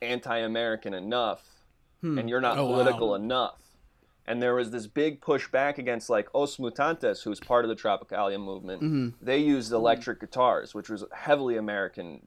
anti 0.01 0.39
American 0.39 0.95
enough 2.03 2.19
and 2.19 2.29
you're 2.29 2.41
not 2.41 2.59
Oh, 2.59 2.65
wow. 2.67 2.73
political 2.73 3.15
enough. 3.15 3.59
And 4.27 4.41
there 4.41 4.55
was 4.55 4.71
this 4.71 4.87
big 4.87 5.21
pushback 5.21 5.79
against 5.79 6.09
like 6.09 6.29
Os 6.35 6.57
Mutantes, 6.59 7.25
who's 7.25 7.41
part 7.41 7.65
of 7.65 7.69
the 7.69 7.75
Tropicalia 7.77 8.39
movement. 8.43 8.83
Mm-hmm. 8.83 9.25
They 9.25 9.39
used 9.39 9.73
electric 9.73 10.21
guitars, 10.21 10.75
which 10.75 10.89
was 10.89 11.05
heavily 11.13 11.57
American. 11.57 12.27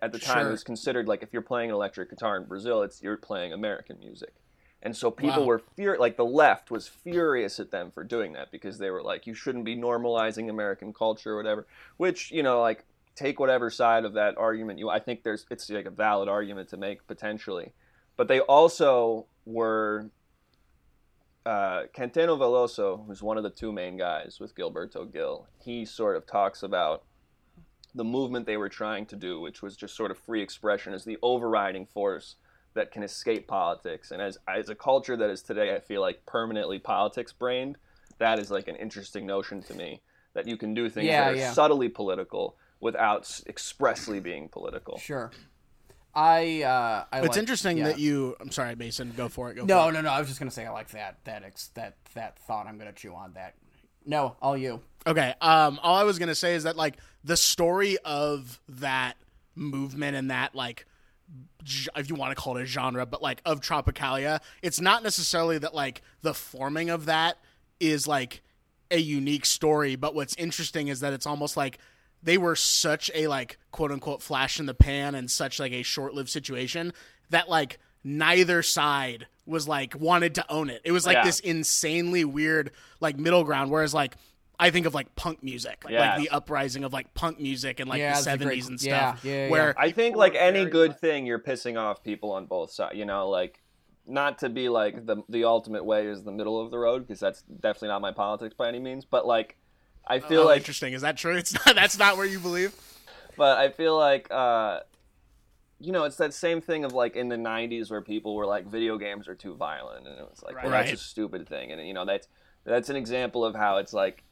At 0.00 0.12
the 0.12 0.18
time, 0.18 0.38
Sure. 0.40 0.48
it 0.48 0.50
was 0.52 0.64
considered 0.64 1.08
like 1.08 1.22
if 1.22 1.32
you're 1.32 1.42
playing 1.42 1.70
an 1.70 1.74
electric 1.74 2.10
guitar 2.10 2.36
in 2.36 2.44
Brazil, 2.44 2.82
it's 2.82 3.02
you're 3.02 3.16
playing 3.16 3.52
American 3.52 3.98
music. 3.98 4.32
And 4.82 4.96
so 4.96 5.10
people 5.10 5.40
Wow. 5.42 5.46
were 5.46 5.58
fur 5.58 5.96
like 5.98 6.16
the 6.16 6.24
left 6.24 6.70
was 6.70 6.86
furious 6.88 7.58
at 7.58 7.70
them 7.70 7.90
for 7.90 8.04
doing 8.04 8.32
that 8.34 8.50
because 8.50 8.78
they 8.78 8.90
were 8.90 9.02
like, 9.02 9.26
you 9.26 9.34
shouldn't 9.34 9.64
be 9.64 9.76
normalizing 9.76 10.48
American 10.50 10.92
culture 10.92 11.32
or 11.32 11.36
whatever. 11.36 11.66
Which 11.96 12.30
you 12.30 12.42
know, 12.42 12.60
like 12.60 12.84
take 13.16 13.38
whatever 13.40 13.70
side 13.70 14.04
of 14.04 14.12
that 14.14 14.36
argument 14.38 14.78
you. 14.78 14.88
I 14.88 14.98
think 15.00 15.22
there's 15.24 15.46
it's 15.50 15.68
like 15.70 15.86
a 15.86 15.90
valid 15.90 16.28
argument 16.28 16.68
to 16.70 16.76
make 16.76 17.06
potentially, 17.06 17.72
but 18.16 18.28
they 18.28 18.40
also 18.40 19.26
were 19.44 20.10
uh, 21.46 21.82
Caetano 21.94 22.38
Veloso, 22.38 23.06
who's 23.06 23.22
one 23.22 23.36
of 23.36 23.42
the 23.42 23.50
two 23.50 23.72
main 23.72 23.96
guys 23.96 24.38
with 24.40 24.54
Gilberto 24.54 25.10
Gil, 25.12 25.46
he 25.62 25.84
sort 25.84 26.16
of 26.16 26.26
talks 26.26 26.62
about 26.62 27.04
the 27.94 28.04
movement 28.04 28.46
they 28.46 28.56
were 28.56 28.68
trying 28.68 29.06
to 29.06 29.16
do, 29.16 29.40
which 29.40 29.62
was 29.62 29.76
just 29.76 29.94
sort 29.94 30.10
of 30.10 30.18
free 30.18 30.42
expression, 30.42 30.94
as 30.94 31.04
the 31.04 31.18
overriding 31.22 31.86
force 31.86 32.36
that 32.74 32.90
can 32.90 33.02
escape 33.02 33.46
politics. 33.46 34.10
And 34.10 34.20
as 34.20 34.38
as 34.48 34.68
a 34.68 34.74
culture 34.74 35.16
that 35.16 35.30
is 35.30 35.42
today, 35.42 35.74
I 35.74 35.80
feel 35.80 36.00
like 36.00 36.24
permanently 36.26 36.78
politics 36.78 37.32
brained, 37.32 37.76
that 38.18 38.38
is 38.38 38.50
like 38.50 38.66
an 38.66 38.76
interesting 38.76 39.26
notion 39.26 39.62
to 39.64 39.74
me 39.74 40.00
that 40.32 40.48
you 40.48 40.56
can 40.56 40.74
do 40.74 40.88
things 40.88 41.06
Yeah, 41.06 41.26
that 41.26 41.34
are 41.34 41.36
yeah. 41.36 41.52
subtly 41.52 41.88
political 41.88 42.56
without 42.80 43.40
expressly 43.46 44.18
being 44.18 44.48
political. 44.48 44.98
Sure. 44.98 45.30
I. 46.16 46.62
Uh, 46.62 47.04
I 47.12 47.18
It's 47.20 47.28
like- 47.30 47.36
interesting 47.38 47.78
yeah. 47.78 47.88
that 47.88 47.98
you. 47.98 48.36
I'm 48.40 48.50
sorry, 48.50 48.74
Mason. 48.76 49.12
Go 49.16 49.28
for 49.28 49.50
it. 49.50 49.54
Go 49.54 49.64
No, 49.64 49.82
for 49.84 49.90
it. 49.90 49.92
no, 49.94 50.00
no. 50.02 50.10
I 50.10 50.18
was 50.18 50.28
just 50.28 50.38
gonna 50.38 50.50
say 50.50 50.64
I 50.66 50.70
like 50.70 50.90
that. 50.90 51.18
That 51.24 51.42
ex- 51.44 51.68
that 51.74 51.96
that 52.14 52.38
thought. 52.40 52.66
I'm 52.66 52.78
gonna 52.78 52.92
chew 52.92 53.14
on 53.14 53.32
that. 53.34 53.54
No, 54.06 54.36
all 54.42 54.56
you. 54.56 54.80
Okay. 55.06 55.34
Um, 55.40 55.80
all 55.82 55.96
I 55.96 56.04
was 56.04 56.18
gonna 56.18 56.34
say 56.34 56.54
is 56.54 56.64
that 56.64 56.76
like 56.76 56.96
the 57.24 57.36
story 57.36 57.96
of 58.04 58.60
that 58.68 59.14
movement 59.54 60.16
and 60.16 60.30
that 60.30 60.54
like, 60.54 60.86
if 61.96 62.08
you 62.08 62.14
want 62.14 62.36
to 62.36 62.40
call 62.40 62.56
it 62.58 62.62
a 62.62 62.66
genre, 62.66 63.06
but 63.06 63.22
like 63.22 63.40
of 63.44 63.60
Tropicalia, 63.60 64.40
it's 64.62 64.80
not 64.80 65.02
necessarily 65.02 65.58
that 65.58 65.74
like 65.74 66.02
the 66.22 66.34
forming 66.34 66.90
of 66.90 67.06
that 67.06 67.38
is 67.80 68.06
like 68.06 68.42
a 68.90 68.98
unique 68.98 69.46
story. 69.46 69.96
But 69.96 70.14
what's 70.14 70.34
interesting 70.36 70.88
is 70.88 71.00
that 71.00 71.12
it's 71.12 71.26
almost 71.26 71.56
like 71.56 71.78
they 72.24 72.38
were 72.38 72.56
such 72.56 73.10
a 73.14 73.28
like 73.28 73.58
quote 73.70 73.92
unquote 73.92 74.22
flash 74.22 74.58
in 74.58 74.66
the 74.66 74.74
pan 74.74 75.14
and 75.14 75.30
such 75.30 75.60
like 75.60 75.72
a 75.72 75.82
short 75.82 76.14
lived 76.14 76.30
situation 76.30 76.92
that 77.30 77.48
like 77.48 77.78
neither 78.02 78.62
side 78.62 79.26
was 79.46 79.68
like 79.68 79.94
wanted 79.98 80.34
to 80.36 80.50
own 80.50 80.70
it. 80.70 80.80
It 80.84 80.92
was 80.92 81.06
like 81.06 81.16
Yeah. 81.16 81.24
this 81.24 81.40
insanely 81.40 82.24
weird 82.24 82.70
like 83.00 83.18
middle 83.18 83.44
ground. 83.44 83.70
Whereas 83.70 83.94
like 83.94 84.14
I 84.58 84.70
think 84.70 84.86
of 84.86 84.94
like 84.94 85.14
punk 85.16 85.42
music, 85.42 85.82
like, 85.84 85.92
Yes. 85.92 86.18
the 86.20 86.28
uprising 86.30 86.84
of 86.84 86.92
like 86.92 87.12
punk 87.14 87.40
music 87.40 87.80
in 87.80 87.88
like 87.88 87.98
Yeah, 87.98 88.10
the 88.10 88.14
that's 88.14 88.26
a 88.26 88.30
great- 88.30 88.40
seventies 88.40 88.68
and 88.68 88.80
stuff. 88.80 89.24
yeah, 89.24 89.32
yeah. 89.46 89.48
where 89.50 89.74
I 89.78 89.90
think 89.90 90.16
like 90.16 90.34
any 90.34 90.64
good 90.64 90.90
much- 90.92 91.00
thing, 91.00 91.26
you're 91.26 91.40
pissing 91.40 91.78
off 91.78 92.02
people 92.02 92.30
on 92.32 92.46
both 92.46 92.70
sides. 92.70 92.96
You 92.96 93.04
know, 93.04 93.28
like 93.28 93.60
not 94.06 94.38
to 94.38 94.48
be 94.48 94.68
like 94.68 95.06
the 95.06 95.22
the 95.28 95.44
ultimate 95.44 95.84
way 95.84 96.06
is 96.06 96.22
the 96.22 96.32
middle 96.32 96.60
of 96.60 96.70
the 96.70 96.78
road 96.78 97.06
because 97.06 97.20
that's 97.20 97.42
definitely 97.42 97.88
not 97.88 98.00
my 98.02 98.12
politics 98.12 98.54
by 98.56 98.68
any 98.68 98.78
means. 98.78 99.04
But 99.04 99.26
like, 99.26 99.56
I 100.06 100.20
feel 100.20 100.42
Oh, 100.42 100.46
like, 100.46 100.58
interesting. 100.58 100.92
Is 100.92 101.02
that 101.02 101.16
true? 101.16 101.36
It's 101.38 101.54
not. 101.66 101.74
That's 101.74 101.98
not 101.98 102.16
where 102.16 102.26
you 102.26 102.38
believe. 102.38 102.74
but 103.36 103.58
I 103.58 103.70
feel 103.70 103.96
like, 103.96 104.30
uh, 104.30 104.80
you 105.80 105.92
know, 105.92 106.04
it's 106.04 106.16
that 106.16 106.32
same 106.34 106.60
thing 106.60 106.84
of 106.84 106.92
like 106.92 107.16
in 107.16 107.28
the 107.28 107.36
'90s 107.36 107.90
where 107.90 108.00
people 108.02 108.34
were 108.34 108.46
like, 108.46 108.66
video 108.66 108.96
games 108.98 109.28
are 109.28 109.34
too 109.34 109.54
violent, 109.54 110.06
and 110.06 110.18
it 110.18 110.24
was 110.28 110.42
like, 110.42 110.56
well, 110.62 110.70
that's 110.70 110.92
a 110.92 110.96
stupid 110.96 111.48
thing, 111.48 111.72
and 111.72 111.86
you 111.86 111.94
know, 111.94 112.04
that's 112.04 112.28
that's 112.64 112.88
an 112.90 112.96
example 112.96 113.44
of 113.44 113.54
how 113.54 113.78
it's 113.78 113.92
like 113.92 114.22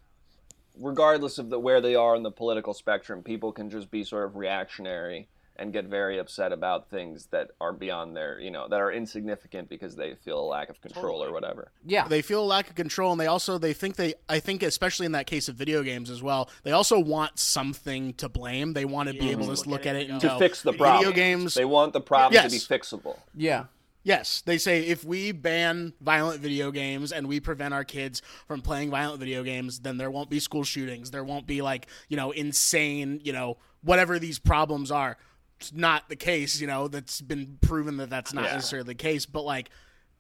regardless 0.79 1.39
of 1.39 1.51
the 1.51 1.59
where 1.59 1.81
they 1.81 1.95
are 1.95 2.17
in 2.17 2.23
the 2.23 2.31
political 2.31 2.73
spectrum, 2.75 3.23
people 3.23 3.53
can 3.53 3.69
just 3.71 3.91
be 3.91 4.05
sort 4.05 4.25
of 4.25 4.37
reactionary 4.37 5.29
and 5.57 5.73
get 5.73 5.85
very 5.87 6.19
upset 6.19 6.51
about 6.53 6.89
things 6.89 7.27
that 7.31 7.51
are 7.61 7.73
beyond 7.73 8.17
their, 8.17 8.41
you 8.41 8.51
know, 8.51 8.67
that 8.69 8.81
are 8.81 8.91
insignificant 8.91 9.69
because 9.69 9.95
they 9.95 10.15
feel 10.25 10.41
a 10.41 10.45
lack 10.47 10.71
of 10.71 10.81
control 10.81 11.23
or 11.23 11.33
whatever. 11.33 11.71
Yeah. 11.85 12.09
they 12.09 12.23
feel 12.23 12.43
a 12.43 12.47
lack 12.47 12.71
of 12.71 12.75
control 12.75 13.13
and 13.13 13.21
they 13.21 13.27
also 13.27 13.59
they 13.59 13.73
think 13.73 13.97
they 13.97 14.15
i 14.29 14.41
think 14.41 14.63
especially 14.63 15.05
in 15.07 15.13
that 15.13 15.27
case 15.27 15.49
of 15.49 15.55
video 15.57 15.83
games 15.83 16.09
as 16.11 16.23
well 16.23 16.49
they 16.63 16.73
also 16.73 16.99
want 16.99 17.39
something 17.39 18.15
to 18.15 18.29
blame 18.29 18.73
they 18.73 18.85
want 18.85 19.09
to 19.09 19.15
be 19.15 19.31
able 19.31 19.45
to 19.45 19.51
just 19.53 19.67
look 19.67 19.85
at 19.87 19.95
it 19.97 20.09
and 20.09 20.21
To 20.21 20.29
go, 20.29 20.39
fix 20.39 20.63
the 20.63 20.73
problem. 20.73 21.01
video 21.05 21.15
games 21.15 21.55
They 21.55 21.65
want 21.65 21.93
the 21.93 22.01
problem 22.01 22.43
to 22.43 22.49
be 22.51 22.57
fixable. 22.59 23.19
yeah. 23.35 23.65
Yes, 24.05 24.43
they 24.45 24.59
say 24.59 24.83
if 24.85 25.05
we 25.05 25.31
ban 25.31 25.93
violent 26.01 26.41
video 26.41 26.73
games 26.73 27.13
and 27.13 27.29
we 27.29 27.39
prevent 27.39 27.73
our 27.73 27.85
kids 27.85 28.21
from 28.49 28.61
playing 28.61 28.91
violent 28.91 29.21
video 29.21 29.45
games, 29.45 29.79
then 29.79 29.97
there 29.97 30.11
won't 30.11 30.29
be 30.29 30.41
school 30.41 30.65
shootings. 30.65 31.13
There 31.13 31.23
won't 31.23 31.47
be 31.47 31.63
like, 31.63 31.87
you 32.09 32.17
know, 32.17 32.33
insane, 32.33 33.21
you 33.23 33.33
know, 33.33 33.59
whatever 33.83 34.19
these 34.19 34.41
problems 34.41 34.91
are. 34.91 35.19
It's 35.63 35.73
not 35.73 36.09
the 36.09 36.17
case, 36.17 36.61
you 36.61 36.67
know, 36.67 36.89
that's 36.89 37.21
been 37.21 37.59
proven 37.61 37.97
that 37.99 38.11
that's 38.11 38.33
not 38.33 38.45
Yeah. 38.45 38.55
necessarily 38.55 38.87
the 38.89 38.95
case, 38.95 39.27
but 39.27 39.43
like 39.43 39.71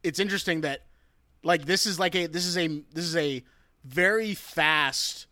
it's 0.02 0.18
interesting 0.20 0.60
that 0.62 0.82
like 1.42 1.64
this 1.64 1.86
is 1.86 1.98
like 1.98 2.14
a 2.14 2.26
this 2.26 2.46
is 2.46 2.56
a 2.56 2.68
this 2.92 3.04
is 3.04 3.16
a 3.16 3.42
very 3.84 4.34
fast 4.34 5.26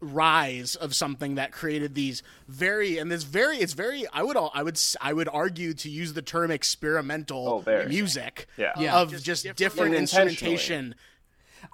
rise 0.00 0.76
of 0.76 0.94
something 0.94 1.36
that 1.36 1.52
created 1.52 1.94
these 1.94 2.22
very 2.48 2.98
and 2.98 3.10
this 3.10 3.22
very 3.22 3.56
it's 3.56 3.72
very 3.72 4.06
I 4.12 4.22
would 4.22 4.36
all 4.36 4.50
I 4.52 4.62
would 4.62 4.74
s- 4.76 4.94
I 5.00 5.14
would 5.14 5.28
argue 5.28 5.72
to 5.72 5.88
use 5.88 6.12
the 6.12 6.20
term 6.20 6.50
experimental 6.50 7.64
Oh, 7.66 7.86
music 7.88 8.46
Yeah. 8.58 8.72
Yeah. 8.78 8.98
of 9.00 9.22
just, 9.22 9.44
different 9.56 9.94
And 9.94 10.02
intentionally. 10.02 10.54
instrumentation. 10.54 10.94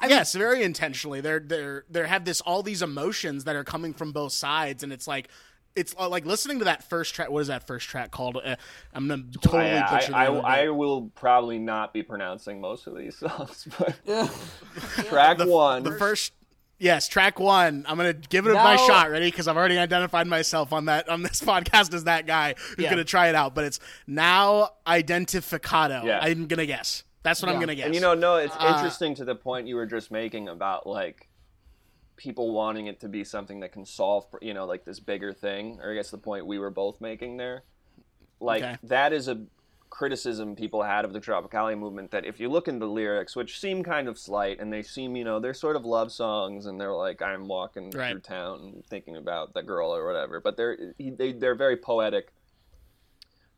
yes, 0.08 0.32
very 0.34 0.62
intentionally. 0.62 1.20
They're 1.20 1.40
they're 1.40 1.84
they 1.90 2.06
have 2.06 2.24
this 2.24 2.40
all 2.42 2.62
these 2.62 2.80
emotions 2.82 3.42
that 3.44 3.56
are 3.56 3.64
coming 3.64 3.92
from 3.92 4.12
both 4.12 4.32
sides, 4.32 4.84
and 4.84 4.92
it's 4.92 5.08
like 5.08 5.28
it's 5.74 5.94
uh, 5.98 6.08
like 6.08 6.26
listening 6.26 6.58
to 6.60 6.64
that 6.66 6.84
first 6.84 7.14
track. 7.14 7.30
What 7.30 7.40
is 7.40 7.48
that 7.48 7.66
first 7.66 7.88
track 7.88 8.10
called? 8.10 8.36
Uh, 8.36 8.56
I'm 8.94 9.08
gonna 9.08 9.24
totally 9.40 9.70
I, 9.72 9.90
butcher 9.90 10.10
the 10.12 10.16
I, 10.16 10.28
name 10.28 10.36
of 10.38 10.44
I. 10.44 10.62
I 10.64 10.68
will 10.70 11.10
probably 11.14 11.58
not 11.58 11.92
be 11.92 12.02
pronouncing 12.02 12.60
most 12.60 12.86
of 12.86 12.96
these 12.96 13.16
songs, 13.18 13.66
but 13.78 13.96
track 15.08 15.38
one. 15.38 15.82
the 15.82 15.92
first 15.92 16.32
yes 16.78 17.06
track 17.06 17.38
one 17.38 17.84
i'm 17.86 17.96
gonna 17.96 18.12
give 18.12 18.44
it 18.48 18.54
my 18.54 18.74
No. 18.74 18.86
shot 18.88 19.08
ready 19.08 19.30
because 19.30 19.46
i've 19.46 19.56
already 19.56 19.78
identified 19.78 20.26
myself 20.26 20.72
on 20.72 20.86
that 20.86 21.08
on 21.08 21.22
this 21.22 21.40
podcast 21.44 21.94
as 21.94 22.04
that 22.04 22.26
guy 22.26 22.54
who's 22.58 22.78
Yeah. 22.78 22.90
gonna 22.90 23.04
try 23.04 23.28
it 23.28 23.36
out 23.36 23.54
but 23.54 23.62
it's 23.64 23.78
now 24.08 24.70
identificado 24.84 26.04
Yeah. 26.04 26.18
i'm 26.22 26.46
gonna 26.46 26.66
guess 26.66 27.04
that's 27.22 27.40
what 27.40 27.50
i'm 27.52 27.60
gonna 27.60 27.74
guess 27.76 27.86
And 27.86 27.94
you 27.94 28.00
know, 28.00 28.14
no, 28.14 28.36
it's 28.36 28.56
Uh, 28.58 28.72
interesting 28.74 29.14
to 29.16 29.24
the 29.24 29.34
point 29.36 29.68
you 29.68 29.76
were 29.76 29.86
just 29.86 30.10
making 30.10 30.48
about 30.48 30.84
like 30.86 31.28
people 32.16 32.52
wanting 32.52 32.86
it 32.86 33.00
to 33.00 33.08
be 33.08 33.24
something 33.24 33.60
that 33.60 33.72
can 33.72 33.84
solve, 33.86 34.26
you 34.40 34.54
know, 34.54 34.66
like 34.66 34.84
this 34.84 35.00
bigger 35.00 35.32
thing, 35.32 35.78
or 35.82 35.92
I 35.92 35.94
guess 35.94 36.10
the 36.10 36.18
point 36.18 36.46
we 36.46 36.58
were 36.58 36.70
both 36.70 37.00
making 37.00 37.36
there. 37.36 37.64
Like 38.40 38.62
Okay. 38.64 38.78
that 38.84 39.12
is 39.12 39.28
a 39.28 39.44
criticism 39.90 40.56
people 40.56 40.82
had 40.82 41.04
of 41.04 41.12
the 41.12 41.20
Tropicalia 41.20 41.78
movement 41.78 42.10
that 42.12 42.24
if 42.24 42.40
you 42.40 42.48
look 42.48 42.66
in 42.68 42.78
the 42.78 42.86
lyrics, 42.86 43.36
which 43.36 43.60
seem 43.60 43.82
kind 43.82 44.08
of 44.08 44.18
slight, 44.18 44.58
and 44.60 44.72
they 44.72 44.82
seem, 44.82 45.16
you 45.16 45.24
know, 45.24 45.38
they're 45.38 45.54
sort 45.54 45.76
of 45.76 45.84
love 45.84 46.10
songs, 46.12 46.66
and 46.66 46.80
they're 46.80 46.94
like, 46.94 47.20
I'm 47.22 47.46
walking 47.48 47.90
Right. 47.92 48.10
through 48.10 48.20
town 48.20 48.82
thinking 48.88 49.16
about 49.16 49.54
the 49.54 49.62
girl 49.62 49.94
or 49.94 50.06
whatever, 50.06 50.40
but 50.40 50.56
they're 50.56 50.94
they, 50.98 51.32
they're 51.32 51.54
very 51.54 51.76
poetic 51.76 52.32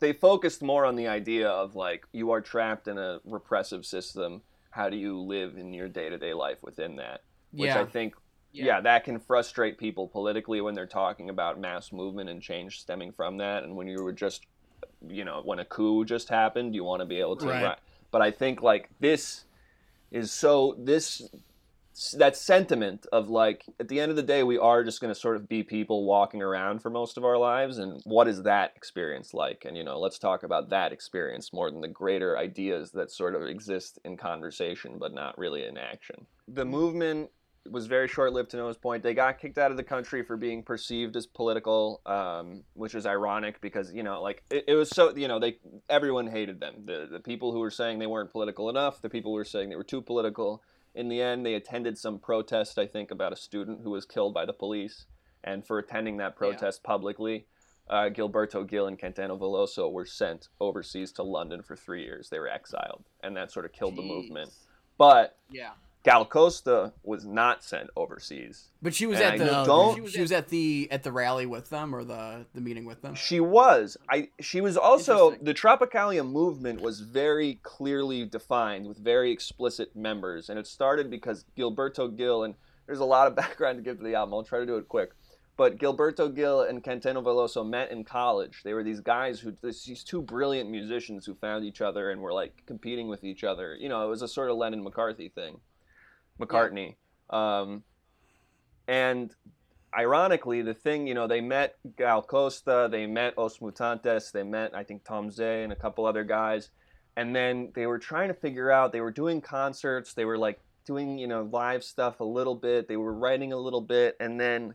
they 0.00 0.12
focused 0.12 0.62
more 0.62 0.84
on 0.84 0.96
the 0.96 1.08
idea 1.08 1.48
of 1.48 1.74
like 1.74 2.04
you 2.12 2.30
are 2.30 2.40
trapped 2.40 2.88
in 2.88 2.98
a 2.98 3.20
repressive 3.24 3.84
system 3.86 4.42
how 4.70 4.90
do 4.90 4.96
you 4.96 5.18
live 5.18 5.56
in 5.56 5.72
your 5.72 5.88
day-to-day 5.88 6.34
life 6.34 6.58
within 6.62 6.96
that 6.96 7.20
which 7.56 7.74
Yeah. 7.74 7.80
i 7.80 7.84
think 7.84 8.14
yeah. 8.62 8.80
that 8.80 9.04
can 9.04 9.18
frustrate 9.18 9.78
people 9.78 10.06
politically 10.08 10.60
when 10.60 10.74
they're 10.74 10.86
talking 10.86 11.30
about 11.30 11.60
mass 11.60 11.92
movement 11.92 12.30
and 12.30 12.40
change 12.40 12.80
stemming 12.80 13.12
from 13.12 13.38
that 13.38 13.64
and 13.64 13.74
when 13.74 13.86
you 13.88 14.02
were 14.02 14.12
just 14.12 14.46
you 15.08 15.24
know 15.24 15.42
when 15.44 15.58
a 15.58 15.64
coup 15.64 16.04
just 16.04 16.28
happened 16.28 16.74
you 16.74 16.84
want 16.84 17.00
to 17.00 17.06
be 17.06 17.20
able 17.20 17.36
to 17.36 17.46
Right. 17.48 17.78
but 18.10 18.22
i 18.22 18.30
think 18.30 18.62
like 18.62 18.88
this 19.00 19.44
is 20.10 20.30
so 20.30 20.76
this 20.78 21.22
that 22.18 22.36
sentiment 22.36 23.06
of 23.12 23.28
like 23.28 23.64
at 23.78 23.86
the 23.86 24.00
end 24.00 24.10
of 24.10 24.16
the 24.16 24.22
day 24.22 24.42
we 24.42 24.58
are 24.58 24.82
just 24.82 25.00
going 25.00 25.14
to 25.14 25.18
sort 25.18 25.36
of 25.36 25.48
be 25.48 25.62
people 25.62 26.04
walking 26.04 26.42
around 26.42 26.80
for 26.82 26.90
most 26.90 27.16
of 27.16 27.24
our 27.24 27.38
lives 27.38 27.78
and 27.78 28.00
what 28.04 28.26
is 28.26 28.42
that 28.42 28.72
experience 28.74 29.32
like 29.32 29.64
and 29.64 29.76
you 29.76 29.84
know 29.84 29.98
let's 29.98 30.18
talk 30.18 30.42
about 30.42 30.68
that 30.70 30.92
experience 30.92 31.52
more 31.52 31.70
than 31.70 31.80
the 31.80 31.86
greater 31.88 32.36
ideas 32.36 32.90
that 32.90 33.12
sort 33.12 33.36
of 33.36 33.42
exist 33.42 34.00
in 34.04 34.16
conversation 34.16 34.96
but 34.98 35.14
not 35.14 35.38
really 35.38 35.64
in 35.66 35.78
action 35.78 36.26
the 36.48 36.64
movement 36.64 37.30
was 37.70 37.86
very 37.86 38.08
short-lived 38.08 38.50
to 38.50 38.56
Noah's 38.56 38.76
point. 38.76 39.02
They 39.02 39.14
got 39.14 39.38
kicked 39.38 39.58
out 39.58 39.70
of 39.70 39.76
the 39.76 39.82
country 39.82 40.22
for 40.22 40.36
being 40.36 40.62
perceived 40.62 41.16
as 41.16 41.26
political, 41.26 42.00
um, 42.06 42.62
which 42.74 42.94
is 42.94 43.06
ironic 43.06 43.60
because 43.60 43.92
you 43.92 44.02
know, 44.02 44.22
like 44.22 44.42
it, 44.50 44.64
it 44.68 44.74
was 44.74 44.90
so 44.90 45.14
you 45.16 45.28
know 45.28 45.38
they 45.38 45.58
everyone 45.88 46.26
hated 46.26 46.60
them. 46.60 46.82
The 46.84 47.08
the 47.10 47.20
people 47.20 47.52
who 47.52 47.60
were 47.60 47.70
saying 47.70 47.98
they 47.98 48.06
weren't 48.06 48.30
political 48.30 48.68
enough, 48.68 49.00
the 49.00 49.10
people 49.10 49.32
who 49.32 49.36
were 49.36 49.44
saying 49.44 49.70
they 49.70 49.76
were 49.76 49.84
too 49.84 50.02
political. 50.02 50.62
In 50.94 51.08
the 51.08 51.20
end, 51.20 51.44
they 51.44 51.54
attended 51.54 51.98
some 51.98 52.20
protest, 52.20 52.78
I 52.78 52.86
think, 52.86 53.10
about 53.10 53.32
a 53.32 53.36
student 53.36 53.80
who 53.82 53.90
was 53.90 54.04
killed 54.04 54.32
by 54.32 54.44
the 54.44 54.52
police, 54.52 55.06
and 55.42 55.66
for 55.66 55.78
attending 55.78 56.18
that 56.18 56.36
protest 56.36 56.84
publicly, 56.84 57.46
uh, 57.90 58.10
Gilberto 58.10 58.64
Gil 58.66 58.86
and 58.86 58.98
Caetano 58.98 59.36
Veloso 59.38 59.90
were 59.90 60.06
sent 60.06 60.48
overseas 60.60 61.10
to 61.12 61.24
London 61.24 61.62
for 61.62 61.74
three 61.74 62.04
years. 62.04 62.28
They 62.28 62.38
were 62.38 62.48
exiled, 62.48 63.04
and 63.22 63.36
that 63.36 63.50
sort 63.50 63.64
of 63.64 63.72
killed 63.72 63.96
the 63.96 64.02
movement. 64.02 64.50
But 64.96 65.36
Yeah. 65.50 65.70
Gal 66.04 66.26
Costa 66.26 66.92
was 67.02 67.24
not 67.24 67.64
sent 67.64 67.88
overseas. 67.96 68.68
But 68.82 68.94
she 68.94 69.06
was 69.06 69.20
And 69.20 69.40
at 69.40 69.48
I 69.48 69.64
the 69.64 69.94
she 69.94 70.00
was, 70.02 70.12
she 70.12 70.20
was 70.20 70.32
at 70.32 70.48
the 70.48 70.86
at 70.90 71.02
the 71.02 71.10
rally 71.10 71.46
with 71.46 71.70
them 71.70 71.94
or 71.94 72.04
the 72.04 72.44
the 72.54 72.60
meeting 72.60 72.84
with 72.84 73.00
them. 73.00 73.14
She 73.14 73.40
was. 73.40 73.96
I. 74.10 74.28
She 74.38 74.60
was 74.60 74.76
also 74.76 75.30
the 75.40 75.54
Tropicalia 75.54 76.28
movement 76.28 76.82
was 76.82 77.00
very 77.00 77.58
clearly 77.62 78.26
defined 78.26 78.86
with 78.86 78.98
very 78.98 79.32
explicit 79.32 79.96
members, 79.96 80.50
and 80.50 80.58
it 80.58 80.66
started 80.66 81.10
because 81.10 81.46
Gilberto 81.56 82.14
Gil 82.14 82.44
and 82.44 82.54
there's 82.86 83.00
a 83.00 83.04
lot 83.06 83.26
of 83.26 83.34
background 83.44 83.78
to 83.78 83.82
give 83.82 83.96
to 83.96 84.04
the 84.04 84.14
album. 84.14 84.34
I'll 84.34 84.44
try 84.44 84.58
to 84.60 84.66
do 84.66 84.76
it 84.76 84.88
quick. 84.88 85.12
But 85.56 85.78
Gilberto 85.78 86.34
Gil 86.34 86.62
and 86.62 86.82
Caetano 86.82 87.22
Veloso 87.22 87.66
met 87.66 87.90
in 87.92 88.04
college. 88.04 88.62
They 88.64 88.74
were 88.74 88.82
these 88.82 89.00
guys 89.00 89.38
who, 89.38 89.54
these 89.62 90.02
two 90.02 90.20
brilliant 90.20 90.68
musicians 90.68 91.24
who 91.24 91.34
found 91.36 91.64
each 91.64 91.80
other 91.80 92.10
and 92.10 92.20
were 92.20 92.32
like 92.32 92.64
competing 92.66 93.06
with 93.06 93.22
each 93.22 93.44
other. 93.44 93.76
You 93.76 93.88
know, 93.88 94.04
it 94.04 94.08
was 94.08 94.20
a 94.20 94.28
sort 94.28 94.50
of 94.50 94.56
Lennon 94.56 94.82
McCarthy 94.82 95.28
thing. 95.28 95.60
McCartney. 96.40 96.96
Um, 97.30 97.82
and 98.86 99.34
ironically, 99.96 100.62
the 100.62 100.74
thing, 100.74 101.06
you 101.06 101.14
know, 101.14 101.26
they 101.26 101.40
met 101.40 101.76
Gal 101.96 102.22
Costa, 102.22 102.88
they 102.90 103.06
met 103.06 103.38
Os 103.38 103.58
Mutantes, 103.58 104.32
they 104.32 104.42
met, 104.42 104.74
I 104.74 104.84
think, 104.84 105.04
Tom 105.04 105.30
Zé 105.30 105.64
and 105.64 105.72
a 105.72 105.76
couple 105.76 106.06
other 106.06 106.24
guys. 106.24 106.70
And 107.16 107.34
then 107.34 107.70
they 107.74 107.86
were 107.86 107.98
trying 107.98 108.28
to 108.28 108.34
figure 108.34 108.70
out, 108.70 108.92
they 108.92 109.00
were 109.00 109.12
doing 109.12 109.40
concerts, 109.40 110.14
they 110.14 110.24
were 110.24 110.38
like 110.38 110.60
doing, 110.84 111.18
you 111.18 111.26
know, 111.26 111.48
live 111.50 111.84
stuff 111.84 112.20
a 112.20 112.24
little 112.24 112.56
bit, 112.56 112.88
they 112.88 112.96
were 112.96 113.14
writing 113.14 113.52
a 113.52 113.56
little 113.56 113.80
bit. 113.80 114.16
And 114.20 114.38
then 114.40 114.74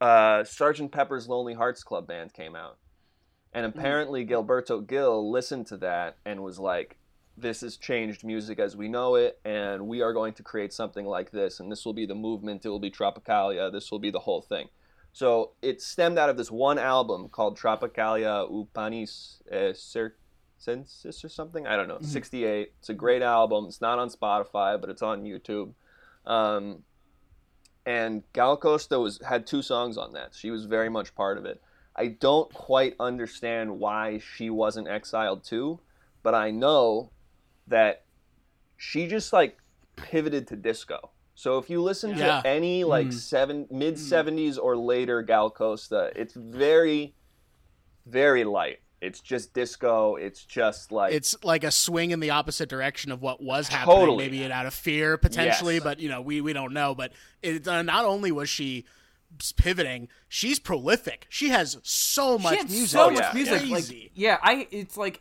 uh, 0.00 0.42
Sgt. 0.42 0.92
Pepper's 0.92 1.28
Lonely 1.28 1.54
Hearts 1.54 1.82
Club 1.82 2.06
Band 2.06 2.34
came 2.34 2.54
out. 2.54 2.78
And 3.52 3.64
apparently, 3.64 4.26
Gilberto 4.26 4.84
Gil 4.84 5.30
listened 5.30 5.68
to 5.68 5.76
that 5.78 6.16
and 6.26 6.42
was 6.42 6.58
like, 6.58 6.98
this 7.36 7.62
has 7.62 7.76
changed 7.76 8.24
music 8.24 8.58
as 8.58 8.76
we 8.76 8.88
know 8.88 9.16
it, 9.16 9.40
and 9.44 9.86
we 9.86 10.02
are 10.02 10.12
going 10.12 10.32
to 10.34 10.42
create 10.42 10.72
something 10.72 11.04
like 11.04 11.30
this, 11.30 11.60
and 11.60 11.70
this 11.70 11.84
will 11.84 11.92
be 11.92 12.06
the 12.06 12.14
movement, 12.14 12.64
it 12.64 12.68
will 12.68 12.78
be 12.78 12.90
Tropicalia, 12.90 13.72
this 13.72 13.90
will 13.90 13.98
be 13.98 14.10
the 14.10 14.20
whole 14.20 14.42
thing. 14.42 14.68
So 15.12 15.52
it 15.62 15.80
stemmed 15.80 16.18
out 16.18 16.28
of 16.28 16.36
this 16.36 16.50
one 16.50 16.78
album 16.78 17.28
called 17.28 17.56
Tropicalia 17.56 18.50
ou 18.50 18.68
Panis 18.74 19.40
eh, 19.50 19.72
Circensis 19.72 21.24
or 21.24 21.28
something. 21.28 21.68
I 21.68 21.76
don't 21.76 21.86
know, 21.86 22.00
68. 22.00 22.72
It's 22.80 22.88
a 22.88 22.94
great 22.94 23.22
album. 23.22 23.66
It's 23.68 23.80
not 23.80 24.00
on 24.00 24.10
Spotify, 24.10 24.80
but 24.80 24.90
it's 24.90 25.02
on 25.02 25.22
YouTube. 25.22 25.72
Um, 26.26 26.82
and 27.86 28.24
Gal 28.32 28.56
Costa 28.56 28.98
was 28.98 29.20
had 29.24 29.46
two 29.46 29.62
songs 29.62 29.96
on 29.96 30.14
that. 30.14 30.34
She 30.34 30.50
was 30.50 30.64
very 30.64 30.88
much 30.88 31.14
part 31.14 31.38
of 31.38 31.44
it. 31.44 31.62
I 31.94 32.08
don't 32.08 32.52
quite 32.52 32.96
understand 32.98 33.78
why 33.78 34.18
she 34.18 34.50
wasn't 34.50 34.88
exiled 34.88 35.44
too, 35.44 35.78
but 36.24 36.34
I 36.34 36.50
know 36.50 37.10
that 37.68 38.04
she 38.76 39.06
just 39.06 39.32
like 39.32 39.58
pivoted 39.96 40.46
to 40.48 40.56
disco. 40.56 41.10
So 41.34 41.58
if 41.58 41.68
you 41.68 41.82
listen 41.82 42.16
Yeah. 42.16 42.40
to 42.42 42.48
any 42.48 42.84
like 42.84 43.12
seven 43.12 43.66
mid 43.70 43.98
seventies 43.98 44.56
or 44.58 44.76
later 44.76 45.22
Gal 45.22 45.50
Costa, 45.50 46.12
it's 46.14 46.34
very, 46.34 47.14
very 48.06 48.44
light. 48.44 48.80
It's 49.00 49.20
just 49.20 49.52
disco. 49.52 50.16
It's 50.16 50.44
just 50.44 50.90
like 50.92 51.12
it's 51.12 51.36
like 51.44 51.62
a 51.64 51.70
swing 51.70 52.10
in 52.12 52.20
the 52.20 52.30
opposite 52.30 52.68
direction 52.68 53.10
of 53.12 53.20
what 53.20 53.42
was 53.42 53.68
happening. 53.68 53.96
Totally. 53.96 54.24
Maybe 54.24 54.42
it 54.42 54.50
out 54.50 54.64
of 54.66 54.72
fear 54.74 55.18
potentially, 55.18 55.74
Yes. 55.74 55.84
but 55.84 56.00
you 56.00 56.08
know 56.08 56.20
we 56.22 56.40
we 56.40 56.52
don't 56.52 56.72
know. 56.72 56.94
But 56.94 57.12
it, 57.42 57.66
uh, 57.68 57.82
not 57.82 58.04
only 58.06 58.32
was 58.32 58.48
she 58.48 58.84
pivoting, 59.56 60.08
she's 60.28 60.58
prolific. 60.58 61.26
She 61.28 61.48
has 61.50 61.76
so 61.82 62.38
much 62.38 62.52
she 62.52 62.58
had 62.58 62.70
music. 62.70 62.88
so 62.90 63.10
It's 63.10 63.20
much 63.20 63.34
music. 63.34 63.60
Like, 63.62 63.70
crazy. 63.72 64.10
yeah, 64.14 64.38
I 64.42 64.68
it's 64.70 64.96
like 64.96 65.20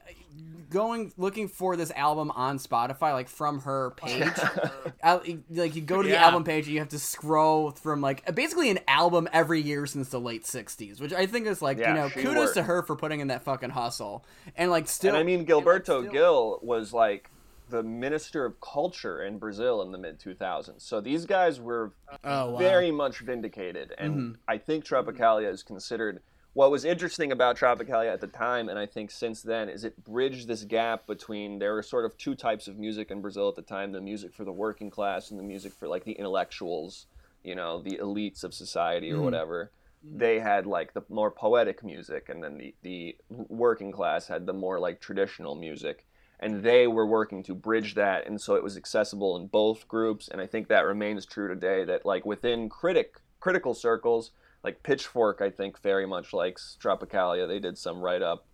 going 0.69 1.13
looking 1.17 1.47
for 1.47 1.75
this 1.75 1.91
album 1.91 2.31
on 2.31 2.57
Spotify, 2.57 3.13
like 3.13 3.29
from 3.29 3.61
her 3.61 3.91
page. 3.97 4.31
Al- 5.03 5.21
like 5.49 5.75
you 5.75 5.81
go 5.81 6.01
to 6.01 6.07
the 6.07 6.15
Yeah. 6.15 6.25
album 6.25 6.43
page 6.43 6.65
and 6.65 6.73
you 6.73 6.79
have 6.79 6.89
to 6.89 6.99
scroll 6.99 7.71
from 7.71 8.01
like 8.01 8.33
basically 8.35 8.69
an 8.69 8.79
album 8.87 9.27
every 9.31 9.61
year 9.61 9.85
since 9.85 10.09
the 10.09 10.19
late 10.19 10.43
'60s, 10.43 10.99
which 10.99 11.13
I 11.13 11.25
think 11.25 11.47
is 11.47 11.61
like 11.61 11.77
Yeah, 11.77 11.89
you 11.89 11.93
know 11.95 12.09
kudos 12.09 12.35
worked. 12.35 12.53
to 12.55 12.63
her 12.63 12.81
for 12.83 12.95
putting 12.95 13.19
in 13.19 13.27
that 13.27 13.43
fucking 13.43 13.71
hustle 13.71 14.25
and 14.55 14.71
like 14.71 14.87
still. 14.87 15.09
and 15.09 15.17
I 15.17 15.23
mean, 15.23 15.45
Gilberto 15.45 15.83
still- 15.83 16.01
Gil 16.03 16.59
was 16.63 16.93
like 16.93 17.29
the 17.69 17.81
minister 17.81 18.45
of 18.45 18.59
culture 18.61 19.23
in 19.23 19.39
Brazil 19.39 19.81
in 19.81 19.91
the 19.91 19.97
mid 19.97 20.19
2000s. 20.19 20.81
So 20.81 21.01
these 21.01 21.25
guys 21.25 21.59
were 21.59 21.93
Oh, 22.23 22.51
wow. 22.51 22.57
very 22.57 22.91
much 22.91 23.19
vindicated. 23.19 23.93
And 23.97 24.13
Mm-hmm. 24.15 24.31
I 24.47 24.57
think 24.57 24.85
Tropicalia 24.85 25.51
is 25.51 25.63
considered. 25.63 26.21
What 26.53 26.69
was 26.69 26.85
interesting 26.85 27.31
about 27.31 27.57
Tropicalia 27.57 28.13
at 28.13 28.21
the 28.21 28.27
time, 28.27 28.69
and 28.69 28.77
I 28.77 28.85
think 28.85 29.09
since 29.09 29.41
then, 29.41 29.69
is 29.69 29.83
it 29.83 30.03
bridged 30.03 30.47
this 30.47 30.63
gap 30.63 31.07
between 31.07 31.57
there 31.57 31.73
were 31.73 31.81
sort 31.81 32.05
of 32.05 32.15
two 32.15 32.35
types 32.35 32.67
of 32.67 32.77
music 32.77 33.09
in 33.09 33.21
Brazil 33.21 33.49
at 33.49 33.55
the 33.55 33.63
time: 33.63 33.91
the 33.91 34.01
music 34.01 34.35
for 34.35 34.43
the 34.43 34.51
working 34.51 34.91
class 34.91 35.31
and 35.31 35.39
the 35.39 35.43
music 35.43 35.73
for 35.73 35.87
like 35.87 36.03
the 36.03 36.11
intellectuals, 36.11 37.07
you 37.43 37.55
know, 37.55 37.81
the 37.81 37.97
elites 37.97 38.43
of 38.43 38.53
society 38.53 39.09
or 39.09 39.15
mm-hmm. 39.15 39.23
whatever. 39.23 39.71
Mm-hmm. 40.05 40.19
They 40.19 40.39
had 40.39 40.67
like 40.67 40.93
the 40.93 41.01
more 41.09 41.31
poetic 41.31 41.83
music, 41.83 42.29
and 42.29 42.43
then 42.43 42.59
the 42.59 42.75
the 42.83 43.17
working 43.29 43.91
class 43.91 44.27
had 44.27 44.45
the 44.45 44.53
more 44.53 44.79
like 44.79 45.01
traditional 45.01 45.55
music 45.55 46.05
and 46.39 46.61
they 46.61 46.87
were 46.87 47.05
working 47.05 47.41
to 47.43 47.55
bridge 47.55 47.93
that 47.95 48.27
and 48.27 48.41
so 48.41 48.55
it 48.55 48.63
was 48.63 48.75
accessible 48.75 49.37
in 49.37 49.47
both 49.47 49.87
groups 49.87 50.27
and 50.27 50.41
i 50.41 50.47
think 50.47 50.67
that 50.67 50.81
remains 50.81 51.25
true 51.25 51.47
today 51.47 51.85
that 51.85 52.05
like 52.05 52.25
within 52.25 52.67
critic 52.67 53.21
critical 53.39 53.73
circles 53.73 54.31
like 54.63 54.81
pitchfork 54.83 55.41
i 55.41 55.49
think 55.49 55.79
very 55.81 56.05
much 56.05 56.33
likes 56.33 56.77
tropicalia 56.81 57.47
they 57.47 57.59
did 57.59 57.77
some 57.77 57.99
write 57.99 58.21
up 58.21 58.45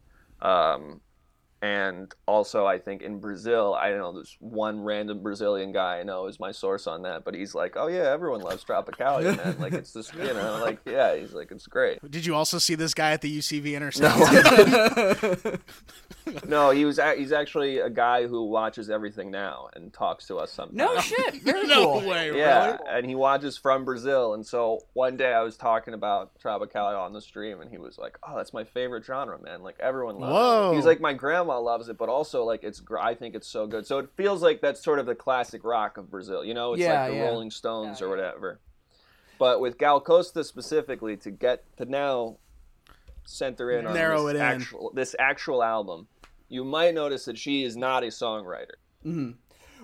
um, 0.41 1.01
and 1.61 2.13
also 2.25 2.65
i 2.65 2.77
think 2.79 3.01
in 3.01 3.19
brazil 3.19 3.73
i 3.75 3.89
don't 3.89 3.99
know 3.99 4.13
there's 4.13 4.37
one 4.39 4.81
random 4.81 5.21
brazilian 5.21 5.71
guy 5.73 5.99
i 5.99 6.03
know 6.03 6.25
is 6.27 6.39
my 6.39 6.51
source 6.51 6.87
on 6.87 7.01
that 7.01 7.25
but 7.25 7.35
he's 7.35 7.53
like 7.53 7.73
oh 7.75 7.87
yeah 7.87 8.03
everyone 8.11 8.39
loves 8.39 8.63
tropicalia 8.63 9.35
man 9.35 9.55
like 9.59 9.73
it's 9.73 9.91
this 9.91 10.13
you 10.13 10.23
know 10.33 10.59
like 10.61 10.79
yeah 10.85 11.15
he's 11.17 11.33
like 11.33 11.51
it's 11.51 11.67
great 11.67 11.99
Did 12.09 12.25
you 12.25 12.33
also 12.33 12.59
see 12.59 12.75
this 12.75 12.93
guy 12.93 13.11
at 13.11 13.21
the 13.21 13.37
UCV 13.39 13.73
intersection? 13.75 15.59
no 16.47 16.69
he 16.69 16.85
was 16.85 16.99
a- 16.99 17.15
he's 17.15 17.31
actually 17.31 17.79
a 17.79 17.89
guy 17.89 18.27
who 18.27 18.43
watches 18.45 18.89
everything 18.89 19.31
now 19.31 19.67
and 19.75 19.91
talks 19.91 20.27
to 20.27 20.37
us 20.37 20.51
sometimes 20.51 20.77
no 20.77 20.99
shit, 21.01 21.41
very 21.41 21.65
no 21.67 21.99
cool. 21.99 22.09
way, 22.09 22.35
Yeah, 22.37 22.65
really? 22.65 22.77
and 22.87 23.05
he 23.05 23.15
watches 23.15 23.57
from 23.57 23.83
Brazil. 23.83 24.33
And 24.35 24.45
so 24.45 24.81
one 24.93 25.17
day 25.17 25.33
I 25.33 25.41
was 25.41 25.57
talking 25.57 25.93
about 25.93 26.37
Tropicalia 26.39 26.99
on 26.99 27.13
the 27.13 27.21
stream, 27.21 27.61
and 27.61 27.69
he 27.71 27.77
was 27.77 27.97
like, 27.97 28.17
"Oh, 28.27 28.35
that's 28.37 28.53
my 28.53 28.63
favorite 28.63 29.03
genre, 29.05 29.39
man! 29.41 29.63
Like 29.63 29.77
everyone 29.79 30.19
loves 30.19 30.33
Whoa. 30.33 30.71
it." 30.71 30.75
He's 30.75 30.85
like, 30.85 31.01
"My 31.01 31.13
grandma 31.13 31.48
loves 31.57 31.89
it, 31.89 31.97
but 31.97 32.07
also 32.09 32.43
like 32.43 32.63
it's. 32.63 32.81
I 33.01 33.13
think 33.15 33.35
it's 33.35 33.47
so 33.47 33.67
good." 33.67 33.85
So 33.87 33.97
it 33.99 34.09
feels 34.15 34.41
like 34.41 34.61
that's 34.61 34.83
sort 34.83 34.99
of 34.99 35.05
the 35.05 35.15
classic 35.15 35.63
rock 35.63 35.97
of 35.97 36.09
Brazil. 36.11 36.45
You 36.45 36.53
know, 36.53 36.73
it's 36.73 36.81
Yeah, 36.81 37.01
like 37.03 37.11
the 37.11 37.17
yeah. 37.17 37.23
Rolling 37.27 37.51
Stones 37.51 38.01
or 38.01 38.09
whatever. 38.09 38.59
But 39.37 39.61
with 39.61 39.77
Gal 39.77 40.01
Costa 40.01 40.43
specifically, 40.43 41.15
to 41.17 41.31
get 41.31 41.63
to 41.77 41.85
now 41.85 42.37
center 43.25 43.71
in 43.71 43.85
on 43.87 43.93
Narrow 43.93 44.25
this 44.25 44.33
it 44.33 44.35
in. 44.37 44.41
actual 44.41 44.91
this 44.93 45.15
actual 45.17 45.63
album, 45.63 46.07
you 46.49 46.63
might 46.63 46.93
notice 46.93 47.25
that 47.25 47.37
she 47.37 47.63
is 47.63 47.77
not 47.77 48.03
a 48.03 48.07
songwriter. 48.07 48.75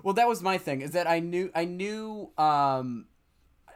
Well, 0.04 0.14
that 0.14 0.28
was 0.28 0.42
my 0.42 0.58
thing. 0.58 0.82
Is 0.82 0.92
that 0.92 1.08
I 1.08 1.20
knew 1.20 1.52
I 1.56 1.66
knew 1.66 2.32
um, 2.38 3.06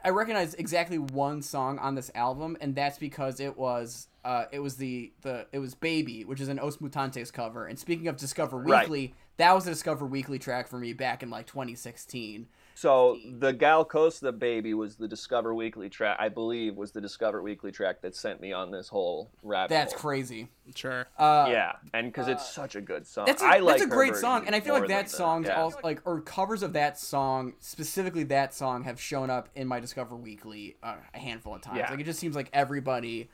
I 0.04 0.10
recognize 0.10 0.54
exactly 0.54 0.98
one 0.98 1.42
song 1.42 1.78
on 1.78 1.94
this 1.94 2.10
album, 2.14 2.56
and 2.60 2.74
that's 2.74 2.98
because 2.98 3.40
it 3.40 3.56
was 3.56 4.08
uh, 4.24 4.44
it 4.52 4.60
was 4.60 4.76
the 4.76 5.12
the 5.22 5.46
it 5.52 5.58
was 5.58 5.74
Baby, 5.74 6.24
which 6.24 6.40
is 6.40 6.48
an 6.48 6.58
Os 6.58 6.78
Mutantes 6.78 7.32
cover. 7.32 7.66
And 7.66 7.78
speaking 7.78 8.08
of 8.08 8.16
Discover 8.16 8.58
Right. 8.58 8.82
Weekly, 8.82 9.14
that 9.36 9.54
was 9.54 9.66
a 9.66 9.70
Discover 9.70 10.06
Weekly 10.06 10.38
track 10.38 10.68
for 10.68 10.78
me 10.78 10.92
back 10.92 11.22
in 11.22 11.30
like 11.30 11.46
2016. 11.46 12.48
So 12.80 13.18
the 13.26 13.52
Gal 13.52 13.84
Costa 13.84 14.32
baby 14.32 14.72
was 14.72 14.96
the 14.96 15.06
Discover 15.06 15.54
Weekly 15.54 15.90
track. 15.90 16.16
I 16.18 16.30
believe 16.30 16.78
was 16.78 16.92
the 16.92 17.00
Discover 17.02 17.42
Weekly 17.42 17.70
track 17.70 18.00
that 18.00 18.16
sent 18.16 18.40
me 18.40 18.54
on 18.54 18.70
this 18.70 18.88
whole 18.88 19.30
rabbit 19.42 19.68
That's 19.68 19.92
hole. 19.92 20.00
crazy. 20.00 20.48
Sure. 20.74 21.06
Uh, 21.18 21.48
yeah, 21.50 21.72
and 21.92 22.10
because 22.10 22.26
it's 22.26 22.50
such 22.50 22.76
a 22.76 22.80
good 22.80 23.06
song. 23.06 23.26
That's 23.26 23.42
a, 23.42 23.44
I 23.44 23.58
like 23.58 23.80
that's 23.80 23.82
a 23.82 23.88
her 23.90 23.94
great 23.94 24.16
song, 24.16 24.46
and 24.46 24.56
I 24.56 24.60
feel 24.60 24.72
like 24.72 24.80
more 24.84 24.88
than 24.88 24.96
that 24.96 25.10
the- 25.10 25.14
song's 25.14 25.48
yeah. 25.48 25.60
also 25.60 25.78
like 25.84 26.00
or 26.06 26.22
covers 26.22 26.62
of 26.62 26.72
that 26.72 26.98
song, 26.98 27.52
specifically 27.60 28.24
that 28.24 28.54
song, 28.54 28.84
have 28.84 28.98
shown 28.98 29.28
up 29.28 29.50
in 29.54 29.68
my 29.68 29.78
Discover 29.78 30.16
Weekly 30.16 30.76
uh, 30.82 30.94
a 31.12 31.18
handful 31.18 31.54
of 31.54 31.60
times. 31.60 31.80
Yeah. 31.80 31.90
Like 31.90 32.00
it 32.00 32.04
just 32.04 32.18
seems 32.18 32.34
like 32.34 32.48
everybody 32.54 33.28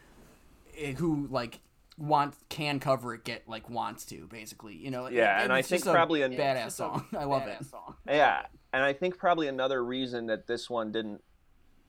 eh, 0.76 0.94
who 0.94 1.28
like 1.30 1.60
wants 1.98 2.36
can 2.48 2.78
cover 2.78 3.14
it 3.14 3.24
get 3.24 3.48
like 3.48 3.68
wants 3.70 4.04
to 4.06 4.26
basically, 4.26 4.74
you 4.76 4.90
know. 4.90 5.08
Yeah, 5.08 5.42
and 5.42 5.52
I 5.52 5.60
it's 5.60 5.68
think 5.68 5.80
just 5.82 5.90
a 5.90 5.92
probably 5.94 6.22
a- 6.22 6.28
badass 6.28 6.72
song. 6.72 7.06
I 7.16 7.24
love 7.24 7.46
it. 7.46 7.58
Yeah, 8.06 8.42
and 8.72 8.82
I 8.82 8.92
think 8.92 9.16
probably 9.18 9.48
another 9.48 9.84
reason 9.84 10.26
that 10.26 10.46
this 10.46 10.68
one 10.68 10.92
didn't, 10.92 11.22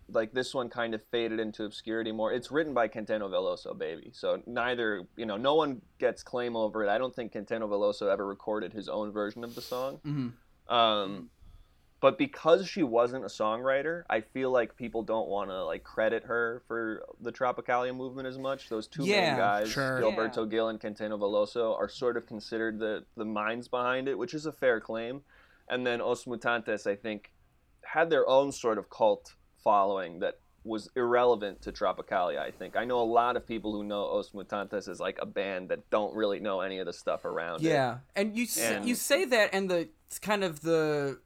like 0.10 0.32
this 0.34 0.54
one 0.54 0.70
kind 0.70 0.94
of 0.94 1.02
faded 1.12 1.40
into 1.42 1.66
obscurity 1.66 2.14
more. 2.14 2.32
It's 2.32 2.52
written 2.52 2.74
by 2.74 2.88
Caetano 2.88 3.30
Veloso, 3.30 3.78
baby. 3.78 4.12
So 4.14 4.42
neither, 4.46 5.04
you 5.18 5.26
know, 5.26 5.36
no 5.36 5.56
one 5.56 5.82
gets 6.00 6.24
claim 6.24 6.56
over 6.56 6.86
it. 6.86 6.90
I 6.90 6.98
don't 6.98 7.14
think 7.14 7.34
Caetano 7.34 7.68
Veloso 7.68 8.12
ever 8.12 8.26
recorded 8.26 8.72
his 8.72 8.88
own 8.88 9.12
version 9.12 9.44
of 9.44 9.56
the 9.56 9.62
song. 9.62 10.00
Mhm. 10.06 10.34
Um, 10.74 11.30
but 12.00 12.18
because 12.18 12.68
she 12.68 12.84
wasn't 12.84 13.24
a 13.24 13.28
songwriter, 13.28 14.04
I 14.10 14.22
feel 14.22 14.52
like 14.52 14.76
people 14.76 15.02
don't 15.04 15.28
want 15.28 15.50
to 15.50 15.64
like 15.66 15.84
credit 15.84 16.24
her 16.26 16.62
for 16.68 17.04
the 17.22 17.32
Tropicalia 17.32 17.96
movement 17.96 18.28
as 18.28 18.38
much. 18.38 18.70
Those 18.70 18.88
two 18.88 19.04
Yeah, 19.06 19.30
main 19.32 19.38
guys, 19.38 19.72
sure. 19.72 20.00
Gilberto 20.02 20.50
Gil 20.50 20.70
and 20.70 20.80
Caetano 20.80 21.18
Veloso, 21.20 21.76
are 21.78 21.90
sort 21.90 22.18
of 22.18 22.26
considered 22.28 22.80
the 22.80 23.06
the 23.16 23.26
minds 23.26 23.68
behind 23.68 24.08
it, 24.08 24.18
which 24.18 24.34
is 24.34 24.46
a 24.46 24.52
fair 24.52 24.80
claim. 24.80 25.22
And 25.70 25.86
then 25.86 26.00
Os 26.02 26.26
Mutantes, 26.26 26.88
I 26.88 26.96
think, 26.96 27.32
had 27.84 28.10
their 28.10 28.28
own 28.28 28.52
sort 28.52 28.78
of 28.78 28.90
cult 28.90 29.34
following 29.64 30.20
that 30.20 30.40
was 30.64 30.90
irrelevant 30.96 31.62
to 31.62 31.72
Tropicalia. 31.72 32.40
I 32.40 32.52
think 32.52 32.76
I 32.76 32.84
know 32.86 33.00
a 33.02 33.10
lot 33.22 33.36
of 33.38 33.48
people 33.48 33.72
who 33.72 33.84
know 33.84 34.06
Os 34.06 34.32
Mutantes 34.32 34.88
as 34.88 35.00
like 35.00 35.18
a 35.22 35.26
band 35.26 35.70
that 35.70 35.90
don't 35.90 36.14
really 36.16 36.40
know 36.40 36.62
any 36.62 36.78
of 36.80 36.86
the 36.86 36.94
stuff 36.94 37.26
around 37.26 37.62
it. 37.62 37.70
Yeah, 37.70 38.00
and 38.16 38.36
you 38.38 38.44
s 38.44 38.58
And- 38.60 38.88
you 38.88 38.94
say 38.96 39.26
that, 39.26 39.50
and 39.54 39.70
the 39.72 39.90
it's 40.08 40.20
kind 40.20 40.44
of 40.44 40.62
the 40.62 41.20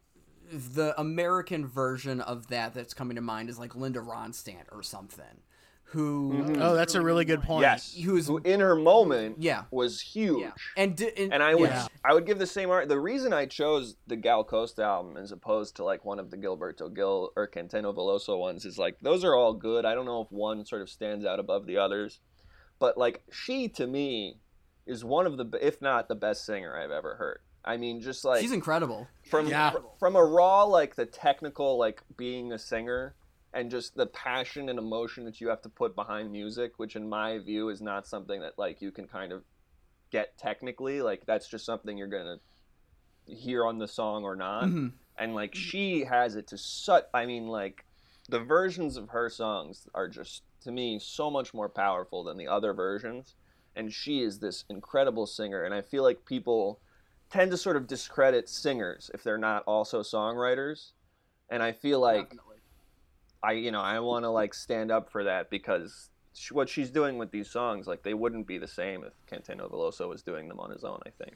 the 0.51 0.93
American 0.99 1.65
version 1.67 2.21
of 2.21 2.47
that 2.47 2.73
that's 2.73 2.93
coming 2.93 3.15
to 3.15 3.21
mind 3.21 3.49
is 3.49 3.57
like 3.57 3.75
Linda 3.75 3.99
Ronstadt 3.99 4.65
or 4.71 4.83
something, 4.83 5.41
who 5.83 6.33
mm-hmm. 6.33 6.61
Oh, 6.61 6.75
that's 6.75 6.95
a 6.95 7.01
really 7.01 7.25
good 7.25 7.41
point. 7.41 7.61
Yes, 7.61 7.93
Who's- 7.95 8.27
who 8.27 8.37
in 8.39 8.59
her 8.59 8.75
moment 8.75 9.37
Yeah. 9.39 9.63
was 9.71 10.01
huge. 10.01 10.51
and 10.77 10.95
di- 10.95 11.11
and, 11.17 11.33
And 11.33 11.41
I 11.43 11.55
would 11.55 11.69
yeah. 11.69 11.87
I 12.03 12.13
would 12.13 12.25
give 12.25 12.39
the 12.39 12.47
same 12.47 12.69
art. 12.69 12.89
The 12.89 12.99
reason 12.99 13.33
I 13.33 13.45
chose 13.45 13.95
the 14.07 14.15
Gal 14.15 14.43
Costa 14.43 14.83
album 14.83 15.17
as 15.17 15.31
opposed 15.31 15.75
to 15.77 15.83
like 15.83 16.03
one 16.05 16.19
of 16.19 16.31
the 16.31 16.37
Gilberto 16.37 16.93
Gil 16.93 17.31
or 17.35 17.47
Caetano 17.47 17.93
Veloso 17.95 18.37
ones 18.39 18.65
is 18.65 18.77
like 18.77 18.99
those 19.01 19.23
are 19.23 19.35
all 19.35 19.53
good. 19.53 19.85
I 19.85 19.93
don't 19.95 20.05
know 20.05 20.21
if 20.21 20.31
one 20.31 20.65
sort 20.65 20.81
of 20.81 20.89
stands 20.89 21.25
out 21.25 21.39
above 21.39 21.65
the 21.65 21.77
others, 21.77 22.19
but 22.79 22.97
like 22.97 23.23
she 23.31 23.67
to 23.69 23.87
me 23.87 24.39
is 24.85 25.05
one 25.05 25.27
of 25.27 25.37
the 25.37 25.45
if 25.61 25.81
not 25.81 26.07
the 26.07 26.15
best 26.15 26.45
singer 26.45 26.75
I've 26.77 26.91
ever 26.91 27.15
heard. 27.15 27.39
I 27.63 27.77
mean, 27.77 28.01
just 28.01 28.25
like 28.25 28.41
she's 28.41 28.51
incredible. 28.51 29.07
from 29.29 29.47
Yeah. 29.47 29.73
from 29.99 30.15
a 30.15 30.23
raw 30.23 30.63
like 30.63 30.95
the 30.95 31.05
technical 31.05 31.77
like 31.77 32.01
being 32.17 32.51
a 32.51 32.57
singer 32.59 33.15
and 33.53 33.69
just 33.69 33.95
the 33.95 34.05
passion 34.07 34.69
and 34.69 34.79
emotion 34.79 35.25
that 35.25 35.39
you 35.41 35.49
have 35.49 35.61
to 35.61 35.69
put 35.69 35.95
behind 35.95 36.31
music 36.31 36.73
which 36.77 36.95
in 36.95 37.07
my 37.07 37.37
view 37.37 37.69
is 37.69 37.81
not 37.81 38.07
something 38.07 38.41
that 38.41 38.57
like 38.57 38.81
you 38.81 38.91
can 38.91 39.07
kind 39.07 39.31
of 39.31 39.43
get 40.11 40.37
technically 40.37 41.01
like 41.01 41.25
that's 41.25 41.47
just 41.47 41.65
something 41.65 41.97
you're 41.97 42.07
gonna 42.07 42.37
hear 43.25 43.65
on 43.65 43.77
the 43.77 43.87
song 43.87 44.23
or 44.23 44.35
not 44.35 44.63
Mhm. 44.65 44.93
and 45.17 45.35
like 45.35 45.53
she 45.53 46.03
has 46.05 46.35
it 46.35 46.47
to 46.47 46.57
such 46.57 47.05
i 47.13 47.25
mean 47.25 47.47
like 47.47 47.85
the 48.29 48.39
versions 48.39 48.97
of 48.97 49.09
her 49.09 49.29
songs 49.29 49.87
are 49.93 50.07
just 50.07 50.43
to 50.61 50.71
me 50.71 50.97
so 50.99 51.29
much 51.29 51.53
more 51.53 51.69
powerful 51.69 52.23
than 52.23 52.37
the 52.37 52.47
other 52.47 52.73
versions 52.73 53.35
and 53.75 53.93
she 53.93 54.21
is 54.21 54.39
this 54.39 54.65
incredible 54.69 55.25
singer 55.27 55.63
and 55.63 55.73
i 55.73 55.81
feel 55.81 56.03
like 56.03 56.25
people 56.25 56.79
tend 57.31 57.51
to 57.51 57.57
sort 57.57 57.75
of 57.75 57.87
discredit 57.87 58.49
singers 58.49 59.09
if 59.13 59.23
they're 59.23 59.37
not 59.37 59.63
also 59.65 60.01
songwriters. 60.01 60.91
And 61.49 61.61
i 61.61 61.73
feel 61.73 61.99
like 61.99 62.37
i 63.43 63.51
you 63.51 63.71
know 63.71 63.81
i 63.81 63.99
want 63.99 64.23
to 64.23 64.29
like 64.29 64.53
stand 64.53 64.89
up 64.89 65.11
for 65.11 65.25
that 65.25 65.49
because 65.49 66.09
sh 66.33 66.51
what 66.51 66.69
she's 66.69 66.89
doing 66.89 67.17
with 67.17 67.29
these 67.31 67.49
songs 67.49 67.87
like 67.87 68.03
they 68.03 68.13
wouldn't 68.13 68.47
be 68.47 68.57
the 68.57 68.67
same 68.67 69.03
if 69.03 69.13
Caetano 69.29 69.69
Veloso 69.69 70.07
was 70.07 70.21
doing 70.21 70.47
them 70.47 70.59
on 70.61 70.71
his 70.71 70.83
own 70.83 70.99
i 71.05 71.09
think. 71.23 71.35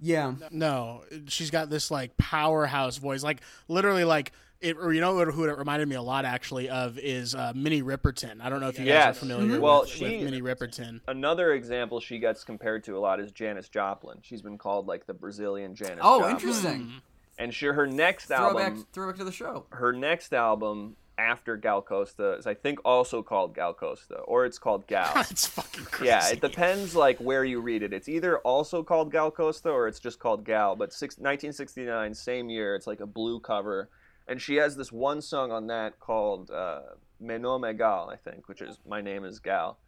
Yeah, 0.00 0.34
No, 0.50 1.04
she's 1.28 1.50
got 1.50 1.70
this 1.70 1.90
like 1.90 2.16
powerhouse 2.16 2.96
voice, 2.98 3.22
like 3.22 3.40
literally 3.68 4.04
like 4.04 4.32
it. 4.64 4.76
Or 4.78 4.92
you 4.92 5.00
know 5.00 5.14
who 5.24 5.30
who 5.30 5.44
it 5.44 5.56
reminded 5.58 5.88
me 5.88 5.94
a 5.96 6.02
lot 6.02 6.24
actually 6.24 6.68
of 6.68 6.98
is 6.98 7.34
uh, 7.34 7.52
Minnie 7.54 7.82
Riperton. 7.82 8.40
I 8.40 8.48
don't 8.48 8.60
know 8.60 8.68
if 8.68 8.78
you 8.78 8.86
guys 8.86 9.16
are 9.16 9.18
familiar 9.18 9.56
Mhm. 9.56 9.60
Well, 9.60 9.80
with, 9.82 9.90
she- 9.90 10.04
with 10.04 10.22
Minnie 10.24 10.42
Riperton. 10.42 11.00
another 11.08 11.52
example 11.52 12.00
she 12.00 12.18
gets 12.18 12.42
compared 12.44 12.84
to 12.84 12.96
a 12.96 13.00
lot 13.00 13.20
is 13.20 13.30
Janis 13.32 13.68
Joplin. 13.68 14.18
She's 14.22 14.42
been 14.42 14.58
called 14.58 14.86
like 14.86 15.06
the 15.06 15.14
Brazilian 15.14 15.74
Janis. 15.74 16.00
Oh, 16.02 16.18
Joplin. 16.20 16.34
interesting. 16.36 16.92
And 17.38 17.52
she 17.52 17.66
her 17.66 17.86
next 17.86 18.26
Throwback, 18.26 18.64
album, 18.68 18.86
throwback 18.92 19.16
to 19.16 19.24
the 19.24 19.32
show. 19.32 19.66
her 19.70 19.92
next 19.92 20.32
album, 20.32 20.96
after 21.16 21.56
Gal 21.56 21.80
Costa 21.80 22.32
is 22.38 22.46
I 22.46 22.54
think 22.54 22.80
also 22.84 23.22
called 23.22 23.54
Gal 23.54 23.72
Costa 23.74 24.16
or 24.16 24.46
it's 24.46 24.58
called 24.58 24.84
Gal. 24.88 25.12
it's 25.30 25.46
fucking 25.46 25.84
crazy. 25.84 26.06
yeah, 26.06 26.28
it 26.28 26.40
depends 26.40 26.96
like 26.96 27.18
where 27.18 27.44
you 27.44 27.60
read 27.60 27.82
it. 27.84 27.92
It's 27.92 28.08
either 28.08 28.38
also 28.38 28.82
called 28.82 29.12
Gal 29.12 29.30
Costa 29.30 29.68
or 29.70 29.86
it's 29.88 30.00
just 30.00 30.18
called 30.18 30.44
Gal. 30.44 30.74
But 30.76 30.92
six, 30.92 31.16
1969, 31.18 32.14
same 32.14 32.50
year, 32.50 32.74
it's 32.74 32.86
like 32.88 32.98
a 33.00 33.06
blue 33.06 33.38
cover, 33.40 33.88
and 34.26 34.40
she 34.40 34.56
has 34.56 34.76
this 34.76 34.92
one 34.92 35.20
song 35.20 35.52
on 35.52 35.66
that 35.68 35.98
called 36.00 36.50
uh, 36.50 36.80
"Me 37.20 37.38
nome 37.38 37.76
Gal," 37.76 38.10
I 38.12 38.16
think, 38.16 38.48
which 38.48 38.60
is 38.60 38.78
"My 38.86 39.00
name 39.00 39.24
is 39.24 39.38
Gal," 39.38 39.78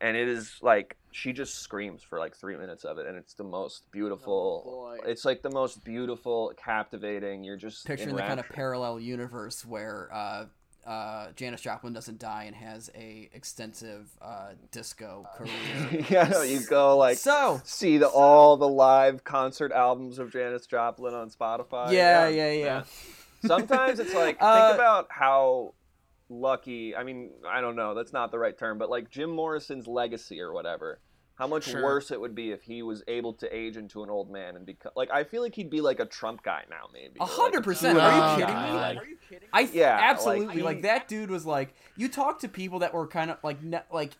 and 0.00 0.16
it 0.16 0.28
is 0.28 0.58
like 0.62 0.96
she 1.12 1.32
just 1.32 1.56
screams 1.56 2.02
for 2.02 2.18
like 2.18 2.36
three 2.36 2.56
minutes 2.56 2.84
of 2.84 2.98
it, 2.98 3.06
and 3.06 3.16
it's 3.16 3.34
the 3.34 3.44
most 3.44 3.90
beautiful. 3.90 4.64
Oh, 4.66 4.70
boy. 4.70 4.98
it's 5.06 5.24
like 5.24 5.42
the 5.42 5.50
most 5.50 5.84
beautiful, 5.84 6.52
captivating. 6.62 7.44
You're 7.44 7.56
just 7.56 7.86
Picturing 7.86 8.16
the 8.16 8.22
kind 8.22 8.40
of 8.40 8.48
parallel 8.48 9.00
universe 9.00 9.64
where 9.64 10.08
uh, 10.12 10.44
uh, 10.86 11.32
Janis 11.36 11.60
Joplin 11.60 11.92
doesn't 11.92 12.18
die 12.18 12.44
and 12.44 12.56
has 12.56 12.90
a 12.94 13.28
extensive 13.32 14.10
uh, 14.22 14.52
disco 14.70 15.26
career. 15.36 16.04
yeah, 16.10 16.42
you 16.42 16.60
go 16.60 16.96
like 16.96 17.18
so 17.18 17.60
see 17.64 17.98
the 17.98 18.08
all 18.08 18.56
the 18.56 18.68
live 18.68 19.24
concert 19.24 19.72
albums 19.72 20.18
of 20.18 20.32
Janis 20.32 20.66
Joplin 20.66 21.14
on 21.14 21.30
Spotify. 21.30 21.92
yeah 21.92 22.28
Yeah, 22.28 22.28
yeah, 22.28 22.52
yeah. 22.52 22.82
Sometimes 23.46 23.98
it's 24.00 24.14
like 24.14 24.36
Uh, 24.40 24.68
think 24.68 24.74
about 24.76 25.06
how 25.10 25.74
lucky. 26.28 26.94
I 26.94 27.02
mean, 27.04 27.30
I 27.48 27.60
don't 27.60 27.76
know. 27.76 27.94
That's 27.94 28.12
not 28.12 28.30
the 28.30 28.38
right 28.38 28.56
term, 28.56 28.78
but 28.78 28.90
like 28.90 29.10
Jim 29.10 29.30
Morrison's 29.30 29.86
legacy 29.86 30.40
or 30.40 30.52
whatever. 30.52 31.00
How 31.36 31.46
much 31.46 31.66
Sure. 31.70 31.84
worse 31.84 32.10
it 32.10 32.20
would 32.20 32.34
be 32.34 32.50
if 32.50 32.62
he 32.62 32.82
was 32.82 33.04
able 33.06 33.32
to 33.34 33.56
age 33.56 33.76
into 33.76 34.02
an 34.02 34.10
old 34.10 34.28
man 34.28 34.56
and 34.56 34.66
become 34.66 34.90
like 34.96 35.08
I 35.12 35.22
feel 35.22 35.40
like 35.40 35.54
he'd 35.54 35.70
be 35.70 35.80
like 35.80 36.00
a 36.00 36.04
Trump 36.06 36.42
guy 36.42 36.64
now, 36.68 36.88
maybe. 36.92 37.14
A 37.20 37.22
or, 37.22 37.26
like, 37.26 37.36
hundred 37.36 37.62
percent. 37.64 37.96
Are 37.98 38.12
you 38.38 38.44
kidding 38.44 38.56
me? 38.60 38.70
God. 38.70 39.00
I 39.52 39.62
th- 39.64 39.74
Yeah, 39.74 39.94
like, 39.94 40.02
absolutely 40.04 40.62
like, 40.62 40.82
that 40.82 41.06
dude 41.06 41.30
was 41.30 41.46
like 41.46 41.74
you 41.96 42.08
talk 42.08 42.40
to 42.40 42.48
people 42.48 42.80
that 42.80 42.92
were 42.92 43.06
kind 43.06 43.30
of 43.30 43.38
like 43.44 43.62
ne- 43.62 43.82
like 43.92 44.14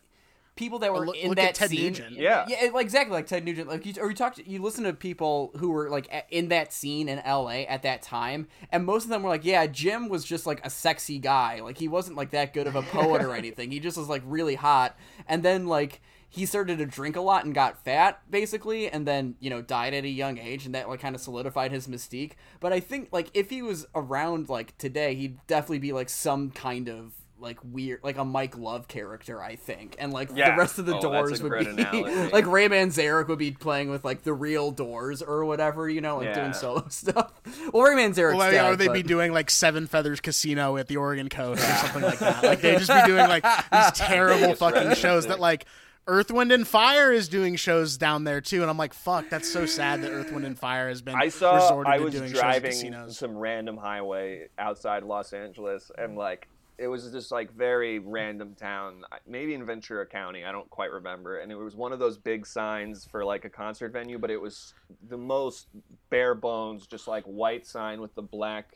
people 0.59 0.79
that 0.79 0.93
were 0.93 1.05
look- 1.07 1.15
in 1.15 1.29
look 1.29 1.39
at 1.39 1.43
that 1.43 1.55
Ted 1.55 1.69
scene. 1.69 1.83
Nugent. 1.93 2.11
Yeah. 2.17 2.45
yeah, 2.47 2.69
like 2.73 2.83
exactly 2.83 3.13
like 3.13 3.25
Ted 3.25 3.45
Nugent. 3.45 3.69
Like 3.69 3.85
you, 3.85 3.93
or 3.99 4.09
you 4.09 4.15
talk 4.15 4.35
to 4.35 4.47
you 4.47 4.61
listen 4.61 4.83
to 4.83 4.93
people 4.93 5.51
who 5.57 5.71
were 5.71 5.89
like 5.89 6.07
in 6.29 6.49
that 6.49 6.73
scene 6.73 7.07
in 7.09 7.19
L.A. 7.19 7.65
at 7.65 7.81
that 7.83 8.01
time, 8.01 8.47
and 8.71 8.85
most 8.85 9.05
of 9.05 9.09
them 9.09 9.23
were 9.23 9.29
like, 9.29 9.45
yeah, 9.45 9.65
Jim 9.65 10.09
was 10.09 10.25
just 10.25 10.45
like 10.45 10.63
a 10.65 10.69
sexy 10.69 11.17
guy. 11.17 11.61
Like 11.61 11.77
he 11.77 11.87
wasn't 11.87 12.17
like 12.17 12.31
that 12.31 12.53
good 12.53 12.67
of 12.67 12.75
a 12.75 12.81
poet 12.83 13.23
or 13.23 13.33
anything. 13.41 13.71
He 13.71 13.79
just 13.79 13.97
was 13.97 14.09
like 14.09 14.21
really 14.25 14.55
hot, 14.55 14.95
and 15.27 15.41
then 15.41 15.65
like. 15.65 16.01
He 16.31 16.45
started 16.45 16.77
to 16.77 16.85
drink 16.85 17.15
a 17.15 17.21
lot 17.21 17.43
and 17.43 17.55
got 17.55 17.83
fat, 17.83 18.21
basically, 18.29 18.87
and 18.87 19.07
then 19.07 19.33
you 19.39 19.49
know 19.49 19.63
died 19.63 19.95
at 19.95 20.03
a 20.03 20.07
young 20.07 20.37
age, 20.37 20.67
and 20.67 20.75
that 20.75 20.87
like 20.87 20.99
kind 20.99 21.15
of 21.15 21.21
solidified 21.21 21.71
his 21.71 21.87
mystique. 21.87 22.33
But 22.59 22.71
I 22.71 22.79
think 22.81 23.09
like 23.11 23.31
if 23.33 23.49
he 23.49 23.63
was 23.63 23.87
around 23.95 24.47
like 24.47 24.77
today, 24.77 25.15
he'd 25.15 25.39
definitely 25.47 25.79
be 25.79 25.91
like 25.91 26.07
some 26.07 26.51
kind 26.51 26.87
of 26.87 27.13
like 27.39 27.57
weird, 27.63 28.01
like 28.03 28.17
a 28.17 28.25
Mike 28.25 28.57
Love 28.57 28.87
character, 28.87 29.41
I 29.41 29.55
think, 29.55 29.95
and 29.99 30.11
like 30.13 30.29
Yeah. 30.33 30.51
the 30.51 30.57
rest 30.57 30.77
of 30.79 30.85
the 30.85 30.95
Oh, 30.97 31.01
Doors 31.01 31.41
would 31.41 31.57
be 31.59 31.65
analogy. 31.65 32.29
like 32.33 32.45
Ray 32.45 32.67
Manzarek 32.67 33.27
would 33.27 33.39
be 33.39 33.51
playing 33.51 33.89
with 33.89 34.03
like 34.03 34.23
the 34.23 34.33
real 34.33 34.71
Doors 34.71 35.21
or 35.21 35.45
whatever, 35.45 35.89
you 35.89 36.01
know, 36.01 36.17
like 36.17 36.25
Yeah. 36.27 36.33
doing 36.41 36.53
solo 36.53 36.85
stuff. 36.89 37.31
Well, 37.73 37.83
Ray 37.83 37.95
Manzarek's 38.03 38.37
Well, 38.37 38.51
dead, 38.51 38.71
or 38.71 38.75
they'd 38.75 38.93
be 38.93 39.03
doing 39.03 39.31
like 39.31 39.49
Seven 39.49 39.87
Feathers 39.87 40.19
Casino 40.19 40.77
at 40.77 40.87
the 40.87 40.97
Oregon 40.97 41.29
Coast 41.29 41.63
or 41.63 41.75
something 41.75 42.01
like 42.03 42.19
that. 42.19 42.43
Like 42.43 42.61
they'd 42.61 42.79
just 42.79 42.91
be 42.91 43.01
doing 43.05 43.27
like 43.27 43.43
these 43.71 43.91
terrible 43.93 44.55
fucking 44.55 44.95
shows 44.95 45.27
that 45.27 45.39
like 45.39 45.65
Earth, 46.07 46.31
Wind, 46.31 46.51
and 46.51 46.67
Fire 46.67 47.13
is 47.13 47.29
doing 47.29 47.55
shows 47.55 47.95
down 47.95 48.23
there 48.23 48.41
too, 48.41 48.61
and 48.61 48.69
I'm 48.71 48.77
like, 48.79 48.95
fuck, 48.95 49.29
that's 49.29 49.47
so 49.47 49.67
sad 49.67 50.01
that 50.01 50.09
Earth, 50.11 50.31
Wind, 50.31 50.43
and 50.43 50.57
Fire 50.57 50.87
has 50.89 51.03
been 51.03 51.13
I 51.15 51.29
saw 51.29 51.53
resorted 51.55 51.91
I 51.93 51.97
to 51.99 52.03
was 52.03 52.13
doing 52.15 52.29
shows 52.31 52.39
at 52.39 52.61
driving 52.61 53.09
some 53.11 53.37
random 53.37 53.77
highway 53.77 54.47
outside 54.57 55.03
Los 55.03 55.33
Angeles 55.33 55.91
and 55.95 56.17
like 56.17 56.47
it 56.79 56.87
was 56.87 57.11
just 57.11 57.31
like 57.31 57.51
very 57.53 57.99
random 57.99 58.55
town, 58.55 59.03
maybe 59.27 59.53
in 59.53 59.65
Ventura 59.65 60.05
County, 60.05 60.45
I 60.45 60.51
don't 60.51 60.69
quite 60.69 60.91
remember. 60.91 61.39
And 61.39 61.51
it 61.51 61.55
was 61.55 61.75
one 61.75 61.91
of 61.91 61.99
those 61.99 62.17
big 62.17 62.45
signs 62.47 63.05
for 63.05 63.25
like 63.25 63.43
a 63.45 63.49
concert 63.49 63.91
venue, 63.91 64.17
but 64.17 64.31
it 64.31 64.39
was 64.39 64.73
the 65.09 65.17
most 65.17 65.67
bare 66.09 66.35
bones, 66.35 66.87
just 66.87 67.07
like 67.07 67.23
white 67.25 67.65
sign 67.67 67.99
with 68.01 68.15
the 68.15 68.21
black 68.21 68.75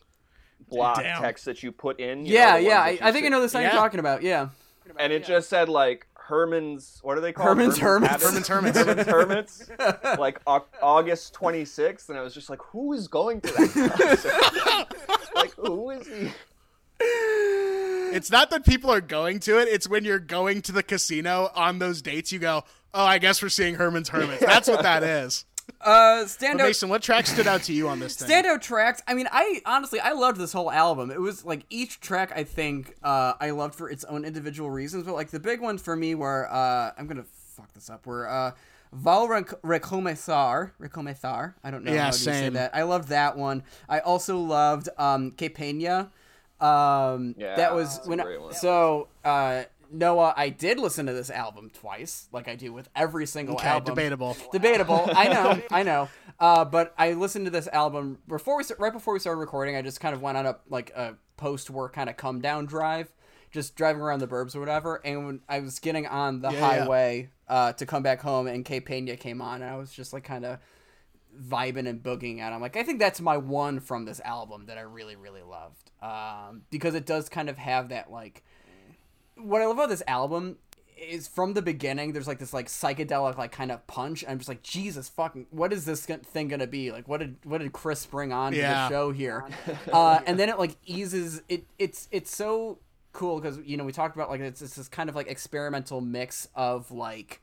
block 0.69 0.97
Damn. 1.01 1.21
text 1.21 1.45
that 1.45 1.63
you 1.63 1.71
put 1.71 1.99
in. 1.99 2.25
you 2.25 2.33
Yeah, 2.33 2.51
know, 2.51 2.57
yeah, 2.57 2.81
I, 2.81 2.97
I 3.01 3.11
think 3.11 3.25
I 3.25 3.29
know 3.29 3.41
the 3.41 3.49
sign 3.49 3.63
Yeah. 3.63 3.71
you're 3.73 3.81
talking 3.81 3.99
about. 3.99 4.21
Yeah, 4.21 4.49
And 4.97 5.11
it 5.13 5.25
just 5.25 5.49
said 5.49 5.69
like 5.69 6.07
Herman's, 6.15 6.99
what 7.03 7.17
are 7.17 7.21
they 7.21 7.33
called? 7.33 7.49
Herman's 7.49 7.77
Hermits. 7.77 8.23
Habits? 8.23 8.47
Herman's 8.47 8.77
Hermits. 8.77 9.09
Herman's 9.09 9.69
Hermits. 9.79 10.17
like 10.19 10.39
Au- 10.47 10.65
August 10.81 11.33
26th, 11.33 12.07
and 12.09 12.17
I 12.17 12.21
was 12.21 12.33
just 12.33 12.49
like, 12.49 12.61
who 12.61 12.93
is 12.93 13.07
going 13.07 13.41
to 13.41 13.47
that 13.53 14.87
concert? 14.95 15.29
like, 15.35 15.51
who 15.55 15.89
is 15.89 16.07
he? 16.07 16.31
It's 18.13 18.31
not 18.31 18.49
that 18.51 18.65
people 18.65 18.91
are 18.91 19.01
going 19.01 19.39
to 19.41 19.59
it; 19.59 19.67
it's 19.67 19.87
when 19.87 20.05
you're 20.05 20.19
going 20.19 20.61
to 20.63 20.71
the 20.71 20.83
casino 20.83 21.49
on 21.55 21.79
those 21.79 22.01
dates. 22.01 22.31
You 22.31 22.39
go, 22.39 22.63
oh, 22.93 23.03
I 23.05 23.17
guess 23.17 23.41
we're 23.41 23.49
seeing 23.49 23.75
Herman's 23.75 24.09
Hermits. 24.09 24.43
That's 24.45 24.67
what 24.67 24.83
that 24.83 25.03
is. 25.03 25.45
uh, 25.81 26.21
But 26.21 26.25
standout 26.27 26.57
Mason, 26.57 26.89
what 26.89 27.01
track 27.01 27.25
stood 27.25 27.47
out 27.47 27.63
to 27.63 27.73
you 27.73 27.87
on 27.87 27.99
this 27.99 28.15
thing? 28.17 28.27
standout 28.29 28.61
tracks. 28.61 29.01
I 29.07 29.13
mean, 29.13 29.27
I 29.31 29.61
honestly 29.65 29.99
I 29.99 30.11
loved 30.11 30.37
this 30.37 30.51
whole 30.53 30.71
album. 30.71 31.09
It 31.11 31.21
was 31.21 31.45
like 31.45 31.65
each 31.69 31.99
track 32.01 32.31
I 32.35 32.43
think 32.43 32.95
uh, 33.03 33.33
I 33.39 33.51
loved 33.51 33.75
for 33.75 33.89
its 33.89 34.03
own 34.05 34.25
individual 34.25 34.69
reasons, 34.69 35.05
but 35.05 35.13
like 35.15 35.29
the 35.29 35.39
big 35.39 35.61
ones 35.61 35.81
for 35.81 35.95
me 35.95 36.15
were 36.15 36.47
uh, 36.51 36.91
I'm 36.97 37.07
gonna 37.07 37.23
fuck 37.55 37.71
this 37.73 37.89
up. 37.89 38.05
Were 38.05 38.27
uh, 38.29 38.51
Val 38.91 39.27
Rec- 39.27 39.61
Recomenzar, 39.63 40.71
Recomenzar. 40.79 41.53
I 41.63 41.71
don't 41.71 41.83
know 41.83 41.93
Yeah, 41.93 42.01
how 42.01 42.07
you 42.07 42.13
say 42.13 42.49
that. 42.49 42.75
I 42.75 42.83
loved 42.83 43.07
that 43.09 43.37
one. 43.37 43.63
I 43.89 43.99
also 43.99 44.37
loved 44.39 44.89
um, 44.97 45.31
Que 45.31 45.49
Pena. 45.49 46.11
Um, 46.63 47.35
Yeah, 47.37 47.55
that 47.55 47.75
was 47.75 47.95
that's 47.95 48.07
a 48.07 48.09
when 48.09 48.19
great 48.19 48.41
one. 48.41 48.53
so 48.53 49.07
uh, 49.23 49.63
Noah. 49.91 50.33
I 50.35 50.49
did 50.49 50.79
listen 50.79 51.05
to 51.05 51.13
this 51.13 51.29
album 51.29 51.69
twice, 51.71 52.27
like 52.31 52.47
I 52.47 52.55
do 52.55 52.73
with 52.73 52.89
every 52.95 53.25
single 53.27 53.55
Okay, 53.55 53.67
album. 53.67 53.93
debatable. 53.95 54.37
Debatable. 54.51 55.07
I 55.15 55.27
know. 55.27 55.61
I 55.71 55.83
know. 55.83 56.09
Uh, 56.39 56.65
but 56.65 56.93
I 56.97 57.13
listened 57.13 57.45
to 57.45 57.51
this 57.51 57.67
album 57.67 58.17
before 58.27 58.57
we 58.57 58.63
right 58.79 58.91
before 58.93 59.13
we 59.13 59.19
started 59.19 59.39
recording. 59.39 59.75
I 59.75 59.81
just 59.81 59.99
kind 59.99 60.15
of 60.15 60.21
went 60.21 60.37
on 60.37 60.45
a 60.45 60.57
like 60.69 60.89
a 60.95 61.15
post 61.37 61.69
work 61.69 61.93
kind 61.93 62.09
of 62.09 62.17
come 62.17 62.41
down 62.41 62.65
drive, 62.65 63.13
just 63.51 63.75
driving 63.75 64.01
around 64.01 64.19
the 64.19 64.27
burbs 64.27 64.55
or 64.55 64.59
whatever. 64.59 64.99
And 65.05 65.25
when 65.25 65.39
I 65.47 65.59
was 65.59 65.79
getting 65.79 66.07
on 66.07 66.41
the 66.41 66.49
Yeah, 66.51 66.59
yeah. 66.59 66.67
highway 66.79 67.29
uh, 67.47 67.73
to 67.73 67.85
come 67.85 68.01
back 68.01 68.21
home, 68.21 68.47
and 68.47 68.65
Que 68.65 68.81
Pena 68.81 69.15
came 69.15 69.41
on, 69.41 69.61
and 69.61 69.69
I 69.71 69.75
was 69.77 69.91
just 69.91 70.11
like 70.13 70.23
kind 70.23 70.43
of 70.45 70.57
vibing 71.41 71.87
and 71.87 72.01
booging 72.03 72.39
out. 72.41 72.53
I'm 72.53 72.61
like, 72.61 72.75
I 72.77 72.83
think 72.83 72.99
that's 72.99 73.21
my 73.21 73.37
one 73.37 73.79
from 73.79 74.05
this 74.05 74.19
album 74.21 74.65
that 74.67 74.77
I 74.77 74.81
really, 74.81 75.15
really 75.15 75.41
loved. 75.41 75.91
Um, 76.01 76.63
because 76.69 76.95
it 76.95 77.05
does 77.05 77.29
kind 77.29 77.49
of 77.49 77.57
have 77.57 77.89
that 77.89 78.11
like 78.11 78.43
what 79.35 79.61
I 79.61 79.65
love 79.65 79.77
about 79.77 79.89
this 79.89 80.03
album 80.07 80.57
is 80.95 81.27
from 81.27 81.53
the 81.53 81.61
beginning 81.61 82.13
there's 82.13 82.27
like 82.27 82.37
this 82.39 82.53
like 82.53 82.67
psychedelic 82.67 83.35
like 83.37 83.51
kind 83.51 83.71
of 83.71 83.85
punch 83.87 84.21
and 84.21 84.31
I'm 84.31 84.37
just 84.37 84.47
like 84.47 84.61
Jesus 84.61 85.09
fucking 85.09 85.47
what 85.49 85.73
is 85.73 85.85
this 85.85 86.05
thing 86.05 86.47
gonna 86.47 86.67
be 86.67 86.91
like 86.91 87.07
what 87.07 87.19
did 87.19 87.35
what 87.43 87.59
did 87.61 87.73
Chris 87.73 88.05
bring 88.05 88.31
on 88.31 88.51
to 88.51 88.57
Yeah. 88.59 88.87
the 88.87 88.89
show 88.93 89.11
here 89.11 89.43
uh, 89.91 90.19
and 90.25 90.39
then 90.39 90.49
it 90.49 90.59
like 90.59 90.77
eases 90.85 91.41
it 91.49 91.65
it's 91.79 92.07
it's 92.11 92.33
so 92.33 92.77
cool 93.11 93.39
because 93.41 93.57
you 93.65 93.75
know 93.75 93.83
we 93.83 93.91
talked 93.91 94.15
about 94.15 94.29
like 94.29 94.39
it's, 94.39 94.61
it's 94.61 94.75
this 94.75 94.87
kind 94.87 95.09
of 95.09 95.15
like 95.15 95.27
experimental 95.27 95.99
mix 95.99 96.47
of 96.55 96.91
like 96.91 97.41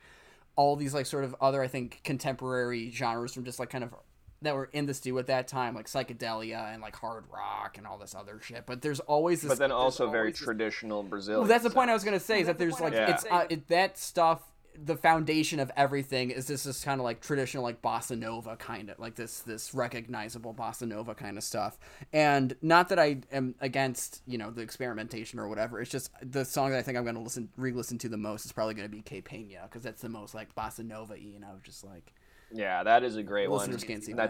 all 0.57 0.77
these 0.77 0.93
like 0.95 1.07
sort 1.07 1.25
of 1.25 1.35
other 1.41 1.63
I 1.63 1.69
think 1.69 2.01
contemporary 2.05 2.91
genres 2.91 3.33
from 3.35 3.45
just 3.45 3.59
like 3.59 3.71
kind 3.71 3.85
of 3.85 3.95
that 4.43 4.55
were 4.55 4.71
in 4.73 4.87
the 4.87 4.95
stew 4.95 5.19
at 5.19 5.27
that 5.27 5.49
time 5.49 5.75
like 5.75 5.87
psychedelia 5.87 6.73
and 6.73 6.81
like 6.83 6.97
hard 6.97 7.25
rock 7.33 7.77
and 7.77 7.87
all 7.87 7.99
this 7.99 8.15
other 8.15 8.41
shit 8.43 8.65
but 8.67 8.81
there's 8.81 9.01
always 9.01 9.43
this 9.43 9.51
But 9.51 9.59
then 9.59 9.71
also 9.73 10.11
very 10.11 10.31
this- 10.31 10.41
traditional 10.41 11.03
Brazilian. 11.03 11.41
well, 11.41 11.49
that's 11.49 11.65
the 11.65 11.71
point 11.71 11.91
I 11.91 11.95
was 11.95 12.05
gonna 12.05 12.19
say 12.21 12.41
is 12.41 12.47
that 12.47 12.57
there's 12.59 12.81
like 12.81 12.93
Yeah. 12.95 13.11
it's 13.11 13.25
uh, 13.31 13.47
it, 13.51 13.69
that 13.69 13.99
stuff. 13.99 14.41
The 14.83 14.97
foundation 14.97 15.61
of 15.61 15.70
everything 15.76 16.31
is 16.31 16.47
this 16.47 16.64
this 16.64 16.83
kind 16.83 17.01
of 17.01 17.05
like 17.05 17.20
traditional 17.20 17.62
like 17.62 17.83
bossa 17.83 18.18
nova 18.18 18.57
kind 18.57 18.89
of 18.91 18.99
like 18.99 19.14
this 19.14 19.41
this 19.41 19.74
recognizable 19.74 20.55
bossa 20.55 20.87
nova 20.89 21.14
kind 21.14 21.37
of 21.37 21.45
stuff. 21.45 21.78
And 22.12 22.57
not 22.62 22.89
that 22.89 22.99
I 22.99 23.18
am 23.31 23.55
against 23.61 24.22
you 24.26 24.39
know 24.39 24.51
the 24.51 24.62
experimentation 24.62 25.39
or 25.39 25.49
whatever. 25.49 25.81
It's 25.81 25.91
just 25.91 26.11
the 26.22 26.45
song 26.45 26.70
that 26.70 26.78
I 26.78 26.83
think 26.83 26.97
I'm 26.97 27.05
gonna 27.05 27.22
listen 27.22 27.49
re-listen 27.57 27.99
to 27.99 28.09
the 28.09 28.16
most 28.16 28.45
is 28.45 28.53
probably 28.53 28.74
gonna 28.74 28.89
be 28.89 29.03
Que 29.03 29.20
Pena 29.20 29.62
because 29.64 29.83
that's 29.83 30.03
the 30.03 30.09
most 30.09 30.35
like 30.35 30.55
bossa 30.55 30.85
nova 30.85 31.14
y. 31.14 31.20
You 31.33 31.41
know, 31.41 31.59
just 31.62 31.85
like 31.85 32.12
Yeah, 32.53 32.83
that 32.83 33.05
is 33.05 33.16
a 33.16 33.22
great 33.22 33.51
one. 33.51 33.70
That's 33.70 33.85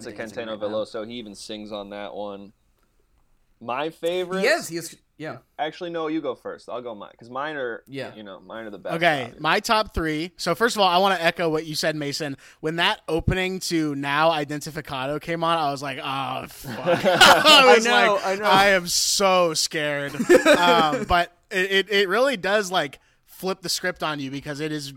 a 0.07 0.12
Caetano 0.12 0.48
right. 0.51 0.61
Veloso. 0.61 1.07
He 1.09 1.14
even 1.14 1.34
sings 1.34 1.72
on 1.72 1.90
that 1.90 2.14
one. 2.14 2.53
My 3.61 3.90
favorite. 3.90 4.42
Yes, 4.42 4.62
is 4.62 4.68
he 4.68 4.76
is 4.76 4.96
yeah. 5.20 5.36
Actually, 5.58 5.90
no. 5.90 6.06
You 6.06 6.22
go 6.22 6.34
first. 6.34 6.70
I'll 6.70 6.80
go 6.80 6.94
mine 6.94 7.11
because 7.12 7.28
mine 7.28 7.54
are. 7.56 7.82
Yeah. 7.86 8.14
You 8.14 8.22
know, 8.22 8.40
mine 8.40 8.64
are 8.64 8.70
the 8.70 8.78
best. 8.78 8.96
Okay, 8.96 9.24
obviously. 9.24 9.40
my 9.42 9.61
top 9.61 9.92
three. 9.92 10.32
So 10.38 10.54
first 10.54 10.76
of 10.76 10.80
all, 10.80 10.88
I 10.88 10.96
want 10.96 11.18
to 11.18 11.22
echo 11.22 11.50
what 11.50 11.66
you 11.66 11.74
said, 11.74 11.94
Mason. 11.94 12.38
When 12.61 12.76
that 12.76 13.02
opening 13.06 13.61
to 13.61 13.94
Now 13.94 14.30
Identificado 14.30 15.20
came 15.20 15.44
on, 15.44 15.58
I 15.58 15.70
was 15.70 15.82
like, 15.82 15.98
oh 15.98 16.46
fuck. 16.48 17.04
I 17.04 17.74
was 17.74 17.84
know, 17.84 18.14
like, 18.14 18.26
I 18.26 18.34
know. 18.36 18.44
I 18.44 18.66
am 18.68 18.86
so 18.86 19.52
scared. 19.52 20.14
um, 20.58 21.04
but 21.04 21.36
it, 21.50 21.70
it 21.70 21.92
it 21.92 22.08
really 22.08 22.38
does 22.38 22.72
like 22.72 22.98
flip 23.26 23.61
the 23.61 23.68
script 23.68 24.02
on 24.02 24.20
you 24.20 24.30
because 24.30 24.61
it 24.61 24.72
is 24.72 24.94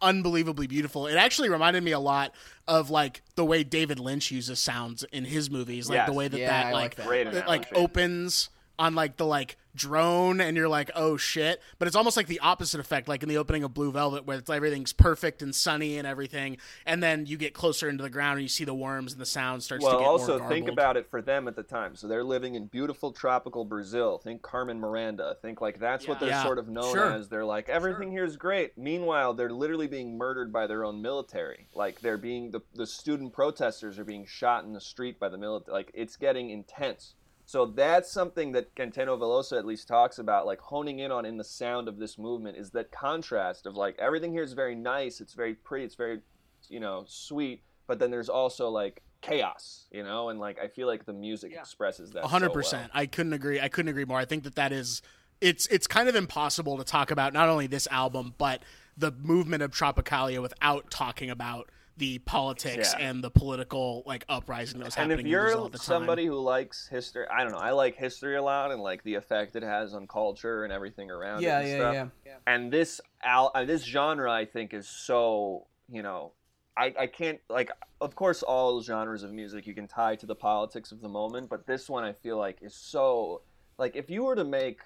unbelievably 0.00 0.68
beautiful. 0.68 1.06
It 1.06 1.16
actually 1.16 1.50
reminded 1.50 1.82
me 1.82 1.92
a 1.92 2.00
lot 2.00 2.32
of 2.68 2.90
like 2.90 3.22
the 3.36 3.44
way 3.44 3.62
David 3.64 3.98
Lynch 4.00 4.30
uses 4.30 4.58
sounds 4.58 5.04
in 5.12 5.24
his 5.24 5.50
movies, 5.50 5.88
like 5.88 5.96
Yes. 5.96 6.08
the 6.08 6.12
way 6.14 6.28
that 6.28 6.38
Yeah, 6.38 6.48
that 6.64 6.72
like 6.72 6.82
like 6.82 6.94
that. 6.96 7.06
Great 7.06 7.26
uh, 7.28 7.42
like 7.46 7.72
opens 7.76 8.50
on 8.78 8.94
like 8.94 9.16
the 9.16 9.26
like 9.26 9.56
drone 9.76 10.40
and 10.40 10.56
you're 10.56 10.68
like 10.68 10.90
oh 10.94 11.16
shit 11.16 11.60
but 11.78 11.86
it's 11.86 11.96
almost 11.96 12.16
like 12.16 12.26
the 12.26 12.40
opposite 12.40 12.80
effect 12.80 13.06
like 13.08 13.22
in 13.22 13.28
the 13.28 13.36
opening 13.36 13.62
of 13.62 13.72
blue 13.74 13.92
velvet 13.92 14.24
where 14.26 14.38
it's 14.38 14.50
everything's 14.50 14.92
perfect 14.92 15.42
and 15.42 15.54
sunny 15.54 15.98
and 15.98 16.06
everything 16.06 16.56
and 16.86 17.02
then 17.02 17.26
you 17.26 17.36
get 17.36 17.52
closer 17.54 17.88
into 17.88 18.02
the 18.02 18.10
ground 18.10 18.34
and 18.38 18.42
you 18.42 18.48
see 18.48 18.64
the 18.64 18.74
worms 18.74 19.12
and 19.12 19.20
the 19.20 19.26
sound 19.26 19.62
starts 19.62 19.84
to 19.84 19.90
Well, 19.90 19.98
get 19.98 20.06
also 20.08 20.38
more 20.38 20.48
think 20.48 20.68
about 20.68 20.96
it 20.96 21.10
for 21.10 21.20
them 21.20 21.46
at 21.46 21.56
the 21.56 21.62
time. 21.62 21.94
So 21.96 22.06
they're 22.08 22.24
living 22.24 22.54
in 22.54 22.66
beautiful 22.66 23.12
tropical 23.12 23.64
Brazil. 23.64 24.18
Think 24.18 24.42
Carmen 24.42 24.80
Miranda. 24.80 25.36
Think 25.42 25.60
like 25.60 25.78
that's 25.78 26.08
what 26.08 26.20
they're 26.20 26.30
Yeah. 26.30 26.42
sort 26.42 26.58
of 26.58 26.68
known 26.68 26.94
Sure. 26.94 27.12
as. 27.12 27.28
They're 27.28 27.44
like 27.44 27.68
everything 27.68 28.10
here 28.10 28.24
is 28.24 28.36
great. 28.36 28.76
Meanwhile, 28.78 29.34
they're 29.34 29.50
literally 29.52 29.86
being 29.88 30.16
murdered 30.16 30.52
by 30.52 30.66
their 30.66 30.84
own 30.84 31.02
military. 31.02 31.68
Like 31.74 32.00
they're 32.00 32.16
being 32.18 32.50
the 32.50 32.60
the 32.74 32.86
student 32.86 33.32
protesters 33.32 33.98
are 33.98 34.04
being 34.04 34.24
shot 34.26 34.64
in 34.64 34.72
the 34.72 34.80
street 34.80 35.18
by 35.18 35.28
the 35.28 35.38
military. 35.38 35.74
Like 35.74 35.90
it's 35.94 36.16
getting 36.16 36.50
intense. 36.50 37.14
So 37.48 37.64
that's 37.64 38.10
something 38.10 38.50
that 38.52 38.74
Caetano 38.74 39.16
Veloso 39.16 39.56
at 39.56 39.64
least 39.64 39.86
talks 39.86 40.18
about, 40.18 40.46
like 40.46 40.60
honing 40.60 40.98
in 40.98 41.12
on 41.12 41.24
in 41.24 41.36
the 41.36 41.44
sound 41.44 41.86
of 41.86 41.96
this 41.96 42.18
movement 42.18 42.58
is 42.58 42.70
that 42.70 42.90
contrast 42.90 43.66
of 43.66 43.76
like 43.76 43.96
everything 44.00 44.32
here 44.32 44.42
is 44.42 44.52
very 44.52 44.74
nice, 44.74 45.20
it's 45.20 45.32
very 45.32 45.54
pretty, 45.54 45.84
it's 45.84 45.94
very, 45.94 46.20
you 46.68 46.80
know, 46.80 47.04
sweet, 47.06 47.62
but 47.86 48.00
then 48.00 48.10
there's 48.10 48.28
also 48.28 48.68
like 48.68 49.00
chaos, 49.20 49.86
you 49.92 50.02
know, 50.02 50.30
and 50.30 50.40
like 50.40 50.58
I 50.58 50.66
feel 50.66 50.88
like 50.88 51.06
the 51.06 51.12
music 51.12 51.52
expresses 51.52 52.10
that. 52.12 52.24
A 52.24 52.28
hundred 52.28 52.48
so 52.48 52.54
percent. 52.54 52.90
well. 52.92 53.02
I 53.02 53.06
couldn't 53.06 53.32
agree. 53.32 53.60
I 53.60 53.68
couldn't 53.68 53.90
agree 53.90 54.04
more. 54.04 54.18
I 54.18 54.24
think 54.24 54.42
that 54.42 54.56
that 54.56 54.72
is 54.72 55.00
it's 55.40 55.68
it's 55.68 55.86
kind 55.86 56.08
of 56.08 56.16
impossible 56.16 56.76
to 56.78 56.84
talk 56.84 57.12
about 57.12 57.32
not 57.32 57.48
only 57.48 57.68
this 57.68 57.86
album 57.92 58.34
but 58.38 58.62
the 58.96 59.12
movement 59.12 59.62
of 59.62 59.70
Tropicalia 59.70 60.42
without 60.42 60.90
talking 60.90 61.30
about 61.30 61.70
the 61.98 62.18
politics 62.20 62.94
Yeah. 62.98 63.08
and 63.08 63.24
the 63.24 63.30
political 63.30 64.02
like 64.06 64.24
uprising 64.28 64.78
that 64.80 64.84
was 64.86 64.96
And 64.96 65.10
happening 65.10 65.26
if 65.26 65.30
you're 65.30 65.48
at 65.48 65.72
the 65.72 65.78
time. 65.78 65.84
somebody 65.84 66.26
who 66.26 66.38
likes 66.38 66.86
history, 66.88 67.26
I 67.30 67.42
don't 67.42 67.52
know, 67.52 67.58
I 67.58 67.70
like 67.70 67.96
history 67.96 68.36
a 68.36 68.42
lot 68.42 68.70
and 68.70 68.82
like 68.82 69.02
the 69.02 69.14
effect 69.14 69.56
it 69.56 69.62
has 69.62 69.94
on 69.94 70.06
culture 70.06 70.64
and 70.64 70.72
everything 70.72 71.10
around 71.10 71.42
Yeah, 71.42 71.60
it. 71.60 71.62
and 71.62 71.68
yeah, 71.70 71.78
stuff. 71.92 72.10
yeah. 72.26 72.36
and 72.46 72.70
this 72.72 73.00
al- 73.22 73.50
uh, 73.54 73.64
this 73.64 73.82
genre 73.82 74.30
I 74.30 74.44
think 74.44 74.74
is 74.74 74.86
so 74.88 75.66
you 75.90 76.02
know 76.02 76.32
I, 76.76 76.92
I 76.98 77.06
can't 77.06 77.40
like 77.48 77.70
of 78.02 78.14
course 78.14 78.42
all 78.42 78.82
genres 78.82 79.22
of 79.22 79.32
music 79.32 79.66
you 79.66 79.72
can 79.74 79.88
tie 79.88 80.16
to 80.16 80.26
the 80.26 80.34
politics 80.34 80.92
of 80.92 81.00
the 81.00 81.08
moment 81.08 81.48
but 81.48 81.66
this 81.66 81.88
one 81.88 82.04
I 82.04 82.12
feel 82.12 82.36
like 82.36 82.58
is 82.60 82.74
so 82.74 83.40
like 83.78 83.96
if 83.96 84.10
you 84.10 84.24
were 84.24 84.36
to 84.36 84.44
make 84.44 84.80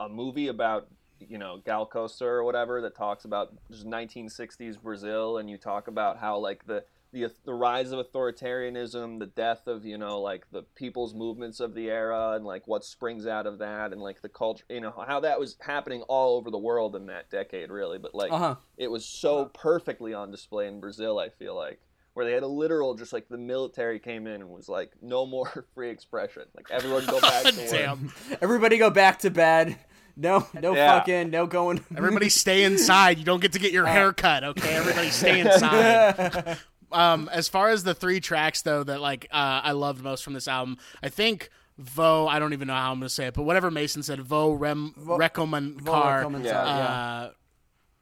a 0.00 0.08
movie 0.08 0.48
about 0.48 0.88
you 1.28 1.38
know 1.38 1.60
Gal 1.64 1.86
Costa 1.86 2.24
or 2.24 2.44
whatever 2.44 2.80
that 2.82 2.94
talks 2.96 3.24
about 3.24 3.52
just 3.70 3.86
1960s 3.86 4.80
Brazil 4.80 5.38
and 5.38 5.48
you 5.50 5.56
talk 5.58 5.88
about 5.88 6.18
how 6.18 6.38
like 6.38 6.66
the 6.66 6.84
the, 7.12 7.30
the 7.44 7.52
rise 7.52 7.92
of 7.92 7.98
authoritarianism, 8.42 9.18
the 9.18 9.26
death 9.26 9.66
of 9.66 9.84
you 9.84 9.98
know 9.98 10.20
like 10.20 10.46
the 10.50 10.62
people's 10.74 11.14
movements 11.14 11.60
of 11.60 11.74
the 11.74 11.90
era, 11.90 12.32
and 12.32 12.44
like 12.44 12.66
what 12.66 12.84
springs 12.84 13.26
out 13.26 13.46
of 13.46 13.58
that, 13.58 13.92
and 13.92 14.00
like 14.00 14.22
the 14.22 14.28
culture, 14.30 14.64
you 14.70 14.80
know 14.80 14.94
how 15.06 15.20
that 15.20 15.38
was 15.38 15.56
happening 15.60 16.02
all 16.08 16.36
over 16.36 16.50
the 16.50 16.58
world 16.58 16.96
in 16.96 17.06
that 17.06 17.30
decade, 17.30 17.70
really. 17.70 17.98
But 17.98 18.14
like 18.14 18.32
Uh-huh. 18.32 18.54
it 18.78 18.90
was 18.90 19.04
so 19.04 19.46
perfectly 19.52 20.14
on 20.14 20.30
display 20.30 20.66
in 20.68 20.80
Brazil. 20.80 21.18
I 21.18 21.28
feel 21.28 21.54
like 21.54 21.80
where 22.14 22.24
they 22.26 22.32
had 22.32 22.42
a 22.42 22.46
literal, 22.48 22.94
just 22.94 23.12
like 23.12 23.28
the 23.28 23.38
military 23.38 23.98
came 23.98 24.26
in 24.26 24.40
and 24.42 24.48
was 24.50 24.68
like, 24.68 24.92
no 25.02 25.24
more 25.26 25.66
free 25.74 25.90
expression. 25.90 26.44
Like 26.56 26.66
everyone 26.70 27.04
go 27.06 27.20
back 27.22 27.44
to 27.44 27.60
work. 27.60 27.70
Damn. 27.70 28.12
Everybody 28.40 28.78
go 28.78 28.90
back 28.90 29.18
to 29.20 29.30
bed. 29.30 29.76
No, 30.16 30.46
no 30.60 30.74
Yeah. 30.76 30.98
fucking, 30.98 31.30
no 31.30 31.46
going. 31.46 31.84
Everybody 31.96 32.28
stay 32.44 32.64
inside. 32.64 33.18
You 33.18 33.24
don't 33.24 33.40
get 33.40 33.52
to 33.52 33.58
get 33.58 33.72
your 33.72 33.86
hair 33.86 34.12
cut, 34.12 34.44
okay? 34.44 34.74
Everybody 34.76 35.10
stay 35.10 35.40
inside. 35.40 36.58
um, 36.92 37.28
as 37.32 37.48
far 37.48 37.70
as 37.70 37.84
the 37.84 37.94
three 37.94 38.20
tracks 38.20 38.62
though 38.62 38.84
that 38.84 39.00
like 39.00 39.26
uh, 39.30 39.60
I 39.64 39.72
loved 39.72 40.02
most 40.02 40.22
from 40.24 40.34
this 40.34 40.48
album, 40.48 40.76
I 41.02 41.08
think 41.08 41.48
Vo. 41.78 42.26
I 42.28 42.38
don't 42.38 42.52
even 42.52 42.68
know 42.68 42.74
how 42.74 42.90
I'm 42.92 42.98
gonna 42.98 43.08
say 43.08 43.26
it, 43.28 43.34
but 43.34 43.44
whatever 43.44 43.70
Mason 43.70 44.02
said, 44.02 44.20
Vo 44.20 44.52
Rem 44.52 44.92
Recommend 44.96 45.84
Car. 45.86 46.18
Recommend- 46.18 46.44
Yeah. 46.44 46.58
Uh, 46.60 47.30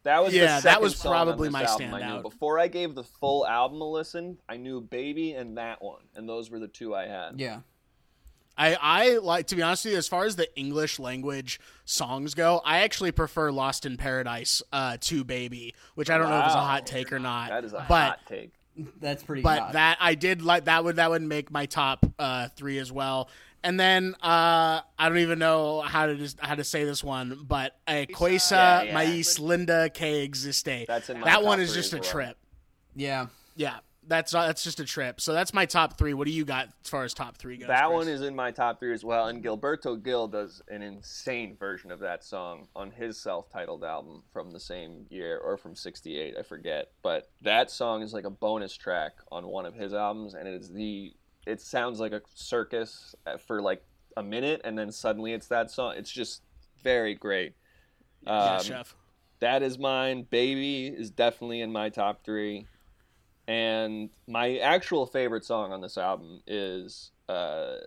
That 0.03 0.25
was 0.25 0.35
Yeah, 0.35 0.61
the 0.61 0.65
that 0.65 0.81
was 0.83 0.95
probably 1.01 1.51
my 1.51 1.63
album 1.65 1.93
I 1.95 1.99
knew. 2.01 2.05
standout. 2.07 2.23
Before 2.23 2.59
I 2.59 2.69
gave 2.69 2.95
the 2.95 3.05
full 3.05 3.47
album 3.47 3.81
a 3.83 3.85
listen, 3.85 4.39
I 4.49 4.57
knew 4.57 4.81
"Baby" 4.81 5.33
and 5.35 5.59
that 5.59 5.83
one, 5.83 6.03
and 6.17 6.27
those 6.29 6.51
were 6.51 6.59
the 6.59 6.69
two 6.69 6.95
I 6.95 7.07
had. 7.07 7.39
yeah. 7.39 7.61
I, 8.61 8.77
I 8.81 9.17
like 9.17 9.47
to 9.49 9.57
be 9.57 9.63
honest 9.63 9.87
with 9.87 9.93
you, 9.93 9.99
as 9.99 10.07
far 10.07 10.25
as 10.27 10.37
the 10.37 10.55
English 10.55 10.99
language 10.99 11.59
songs 11.87 12.35
go, 12.35 12.61
I 12.63 12.81
actually 12.81 13.11
prefer 13.11 13.51
Lost 13.51 13.87
in 13.87 13.97
Paradise 13.97 14.63
uh, 14.71 14.99
to 15.01 15.25
Baby, 15.25 15.75
which 15.95 16.11
I 16.11 16.19
don't 16.19 16.29
know 16.29 16.39
if 16.41 16.45
it's 16.45 16.55
a 16.55 16.59
hot 16.61 16.87
take 16.87 17.11
or 17.11 17.19
not. 17.19 17.49
That 17.49 17.65
is 17.65 17.73
a 17.73 17.87
but 17.89 18.09
hot 18.09 18.21
take. 18.29 18.53
That's 19.01 19.23
pretty 19.23 19.41
good 19.43 19.49
but 19.49 19.59
hot. 19.61 19.73
that 19.73 19.97
I 20.01 20.15
did 20.15 20.43
like 20.43 20.67
that 20.67 20.85
would 20.85 20.97
that 20.97 21.11
would 21.11 21.23
make 21.23 21.51
my 21.51 21.65
top 21.65 22.05
uh, 22.19 22.49
three 22.49 22.79
as 22.79 22.93
well. 22.93 23.31
And 23.63 23.79
then 23.81 24.15
uh, 24.23 24.81
I 24.99 25.09
don't 25.09 25.19
even 25.19 25.39
know 25.39 25.81
how 25.81 26.07
to 26.07 26.17
just 26.17 26.39
how 26.41 26.55
to 26.55 26.65
say 26.65 26.85
this 26.85 27.03
one, 27.03 27.45
but 27.49 27.77
uh, 27.87 28.05
Quesa 28.13 28.51
Yeah, 28.51 28.83
yeah. 28.83 28.95
Mais 28.95 29.39
Linda 29.39 29.89
Que 29.89 30.23
Existe. 30.23 30.87
That's 30.87 31.09
in 31.11 31.21
my 31.21 31.25
that 31.27 31.37
top 31.37 31.45
one 31.45 31.61
is 31.61 31.73
three 31.73 31.81
just 31.81 31.93
a 31.95 31.97
well. 31.97 32.05
trip. 32.05 32.37
yeah. 32.95 33.27
Yeah, 33.57 33.79
that's 34.11 34.35
uh, 34.35 34.47
that's 34.47 34.63
just 34.63 34.81
a 34.81 34.85
trip. 34.85 35.21
So 35.21 35.33
that's 35.33 35.55
my 35.55 35.65
top 35.65 35.97
three. 35.97 36.13
What 36.13 36.27
do 36.27 36.33
you 36.33 36.45
got 36.45 36.67
as 36.85 36.91
far 36.91 37.05
as 37.05 37.15
top 37.15 37.37
three 37.39 37.57
goes? 37.57 37.69
That 37.69 37.87
Chris? 37.87 37.95
one 37.95 38.09
is 38.09 38.21
in 38.21 38.35
my 38.37 38.51
top 38.51 38.79
three 38.81 38.93
as 38.93 39.05
well. 39.05 39.29
And 39.29 39.43
Gilberto 39.43 40.03
Gil 40.03 40.29
does 40.29 40.61
an 40.69 40.83
insane 40.83 41.57
version 41.57 41.91
of 41.91 42.01
that 42.01 42.23
song 42.25 42.67
on 42.77 42.91
his 42.91 43.19
self-titled 43.19 43.85
album 43.85 44.23
from 44.33 44.51
the 44.51 44.61
same 44.61 45.07
year 45.09 45.39
or 45.39 45.57
from 45.57 45.75
'68, 45.75 46.35
I 46.39 46.43
forget. 46.43 46.91
But 47.03 47.31
that 47.41 47.71
song 47.71 48.03
is 48.03 48.13
like 48.13 48.25
a 48.25 48.31
bonus 48.31 48.77
track 48.77 49.13
on 49.33 49.47
one 49.47 49.65
of 49.65 49.75
his 49.75 49.95
albums, 49.95 50.35
and 50.35 50.47
it 50.47 50.55
is 50.55 50.69
the. 50.71 51.15
It 51.47 51.63
sounds 51.63 52.01
like 52.01 52.13
a 52.13 52.21
circus 52.35 53.15
uh, 53.27 53.39
for 53.39 53.63
like 53.63 53.83
a 54.17 54.23
minute, 54.23 54.61
and 54.65 54.77
then 54.79 54.93
suddenly 54.93 55.33
it's 55.33 55.47
that 55.47 55.71
song. 55.71 55.95
It's 55.97 56.11
just 56.11 56.43
very 56.83 57.15
great. 57.15 57.55
yeah, 58.23 58.57
Um, 58.57 58.63
chef. 58.63 58.95
that 59.39 59.63
is 59.63 59.79
mine. 59.79 60.27
Baby 60.29 60.89
is 60.89 61.11
definitely 61.11 61.61
in 61.63 61.73
my 61.73 61.89
top 61.89 62.25
three. 62.25 62.67
And 63.51 64.11
my 64.29 64.59
actual 64.59 65.07
favorite 65.07 65.45
song 65.45 65.73
on 65.73 65.81
this 65.81 65.99
album 65.99 66.41
is 66.47 67.11
uh, 67.29 67.79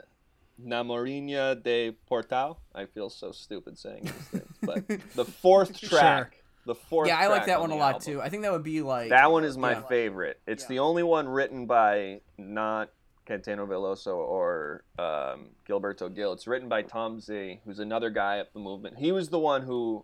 Namorinha 0.61 1.63
de 1.63 1.91
Portal. 2.05 2.59
I 2.75 2.85
feel 2.85 3.09
so 3.09 3.31
stupid 3.31 3.77
saying 3.77 4.03
these 4.03 4.41
things, 4.41 4.57
but 4.61 4.85
the 5.15 5.23
fourth 5.23 5.79
track. 5.79 6.43
The 6.65 6.75
fourth. 6.75 7.07
Yeah, 7.07 7.17
I 7.17 7.27
like 7.27 7.45
that 7.45 7.55
on 7.57 7.61
one 7.61 7.71
a 7.71 7.73
the 7.75 7.79
lot 7.79 7.93
album. 7.95 8.05
too. 8.05 8.21
I 8.21 8.27
think 8.27 8.43
that 8.43 8.51
would 8.51 8.63
be 8.63 8.81
like 8.81 9.09
That 9.09 9.31
one 9.31 9.45
is 9.45 9.57
my 9.57 9.71
Yeah. 9.71 9.81
favorite. 9.83 10.41
It's 10.47 10.65
the 10.65 10.79
only 10.79 11.03
one 11.03 11.29
written 11.29 11.65
by 11.65 12.19
not 12.37 12.89
Caetano 13.27 13.65
Veloso 13.65 14.15
or 14.17 14.83
um, 14.99 15.51
Gilberto 15.67 16.13
Gil. 16.13 16.33
It's 16.33 16.45
written 16.47 16.67
by 16.67 16.81
Tom 16.81 17.19
Zé, 17.19 17.59
who's 17.63 17.79
another 17.79 18.09
guy 18.09 18.39
at 18.39 18.51
the 18.53 18.59
movement. 18.59 18.97
He 18.97 19.13
was 19.13 19.29
the 19.29 19.39
one 19.39 19.61
who 19.61 20.03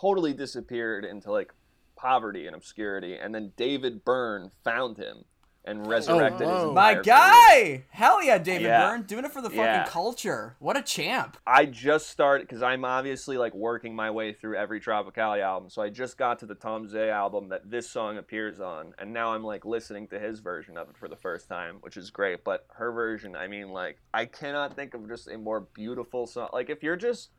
totally 0.00 0.32
disappeared 0.32 1.04
into 1.04 1.30
like 1.30 1.52
poverty 1.96 2.46
and 2.46 2.54
obscurity, 2.54 3.16
and 3.16 3.34
then 3.34 3.52
David 3.56 4.04
Byrne 4.04 4.50
found 4.64 4.98
him 4.98 5.24
and 5.68 5.84
oh, 5.84 5.90
resurrected 5.90 6.46
his 6.46 6.62
whoa. 6.62 6.72
My 6.72 6.90
entire 6.92 7.02
career. 7.02 7.82
guy! 7.82 7.84
Hell 7.90 8.22
yeah, 8.22 8.38
David 8.38 8.66
Yeah. 8.68 8.88
Byrne, 8.88 9.02
doing 9.02 9.24
it 9.24 9.32
for 9.32 9.42
the 9.42 9.50
fucking 9.50 9.64
Yeah. 9.64 9.84
culture. 9.88 10.54
What 10.60 10.76
a 10.76 10.82
champ! 10.82 11.36
I 11.44 11.66
just 11.66 12.08
started 12.08 12.46
because 12.46 12.62
I'm 12.62 12.84
obviously 12.84 13.36
like 13.36 13.52
working 13.52 13.96
my 13.96 14.12
way 14.12 14.32
through 14.32 14.56
every 14.56 14.80
Tropicali 14.80 15.40
album. 15.40 15.68
So 15.68 15.82
I 15.82 15.88
just 15.88 16.16
got 16.18 16.38
to 16.38 16.46
the 16.46 16.54
Tom 16.54 16.86
Zé 16.86 17.08
album 17.10 17.48
that 17.48 17.68
this 17.68 17.90
song 17.90 18.16
appears 18.16 18.60
on, 18.60 18.94
and 19.00 19.12
now 19.12 19.34
I'm 19.34 19.42
like 19.42 19.64
listening 19.64 20.06
to 20.08 20.20
his 20.20 20.38
version 20.38 20.76
of 20.76 20.88
it 20.88 20.96
for 20.96 21.08
the 21.08 21.16
first 21.16 21.48
time, 21.48 21.78
which 21.80 21.96
is 21.96 22.10
great. 22.12 22.44
But 22.44 22.66
her 22.74 22.92
version, 22.92 23.34
I 23.34 23.48
mean, 23.48 23.70
like 23.70 23.98
I 24.14 24.26
cannot 24.26 24.76
think 24.76 24.94
of 24.94 25.08
just 25.08 25.26
a 25.26 25.36
more 25.36 25.62
beautiful 25.74 26.28
song. 26.28 26.50
Like 26.52 26.70
if 26.70 26.84
you're 26.84 26.94
just 26.94 27.30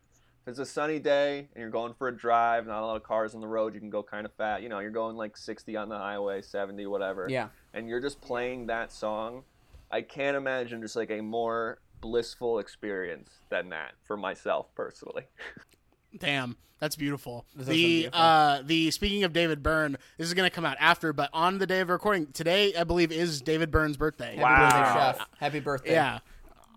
if 0.47 0.51
it's 0.51 0.59
a 0.59 0.65
sunny 0.65 0.97
day 0.97 1.39
and 1.39 1.61
you're 1.61 1.69
going 1.69 1.93
for 1.93 2.07
a 2.07 2.15
drive, 2.15 2.65
not 2.67 2.81
a 2.81 2.85
lot 2.85 2.95
of 2.95 3.03
cars 3.03 3.35
on 3.35 3.41
the 3.41 3.47
road, 3.47 3.73
you 3.73 3.81
can 3.81 3.89
go 3.89 4.01
kind 4.01 4.25
of 4.25 4.31
fat. 4.35 4.61
You 4.63 4.69
know, 4.69 4.79
you're 4.79 4.91
going 4.91 5.17
like 5.17 5.35
60 5.35 5.75
on 5.75 5.89
the 5.89 5.97
highway, 5.97 6.41
70, 6.41 6.85
whatever 6.85 7.27
Yeah. 7.29 7.49
and 7.73 7.89
you're 7.89 7.99
just 7.99 8.21
playing 8.21 8.67
that 8.67 8.93
song, 8.93 9.43
I 9.91 10.01
can't 10.03 10.37
imagine 10.37 10.81
just 10.81 10.95
like 10.95 11.11
a 11.11 11.19
more 11.21 11.79
blissful 11.99 12.59
experience 12.59 13.29
than 13.49 13.69
that 13.69 13.93
for 14.05 14.15
myself 14.15 14.67
personally. 14.73 15.23
Damn, 16.17 16.55
that's 16.79 16.95
beautiful. 16.95 17.45
That's 17.53 17.67
the 17.67 17.75
beautiful. 18.03 18.17
uh 18.19 18.61
the 18.63 18.89
speaking 18.91 19.25
of 19.25 19.33
David 19.33 19.61
Byrne, 19.61 19.97
this 20.17 20.27
is 20.27 20.33
gonna 20.33 20.49
come 20.49 20.63
out 20.65 20.77
after, 20.79 21.11
but 21.11 21.29
on 21.33 21.57
the 21.57 21.67
day 21.67 21.81
of 21.81 21.89
recording 21.89 22.27
today, 22.27 22.73
I 22.73 22.85
believe 22.85 23.11
is 23.11 23.41
David 23.41 23.69
Byrne's 23.69 23.97
birthday. 23.97 24.37
Happy 24.37 24.41
Wow. 24.41 24.69
birthday, 24.93 25.17
chef. 25.19 25.27
Happy 25.39 25.59
birthday. 25.59 25.91
Yeah. 25.91 26.19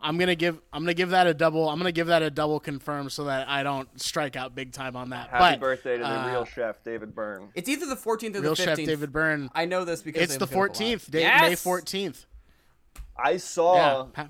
I'm 0.03 0.19
gonna 0.19 0.35
give 0.35 0.61
I'm 0.73 0.83
gonna 0.83 0.95
give 0.95 1.11
that 1.11 1.27
a 1.27 1.35
double 1.35 1.69
I'm 1.69 1.79
gonna 1.79 1.93
give 1.93 2.09
that 2.09 2.23
a 2.23 2.31
double 2.31 2.61
confirm 2.61 3.11
so 3.11 3.25
that 3.25 3.49
I 3.49 3.63
don't 3.63 3.89
strike 4.01 4.37
out 4.37 4.55
big 4.55 4.73
time 4.73 4.97
on 4.97 5.11
that. 5.11 5.29
Happy 5.31 5.55
but 5.55 5.61
birthday 5.61 5.97
to 5.97 6.03
the 6.03 6.09
uh, 6.09 6.29
real 6.31 6.45
chef 6.45 6.83
David 6.83 7.15
Byrne. 7.15 7.49
It's 7.55 7.69
either 7.69 7.87
the 7.87 7.97
14th 7.97 8.37
or 8.37 8.41
real 8.41 8.55
the 8.55 8.63
15th. 8.63 8.67
Real 8.67 8.77
chef 8.77 8.77
David 8.77 9.13
Byrne. 9.13 9.51
I 9.55 9.65
know 9.65 9.85
this 9.85 10.03
because 10.03 10.23
It's 10.23 10.37
the 10.37 10.41
look 10.41 10.51
it 10.53 10.55
up 10.55 10.59
a 10.59 10.63
lot. 10.69 10.75
14th, 10.75 11.11
day, 11.11 11.21
Yes! 11.21 11.65
May 11.67 11.71
14th. 11.73 12.25
I 13.17 13.37
saw 13.37 14.07
Yeah. 14.17 14.27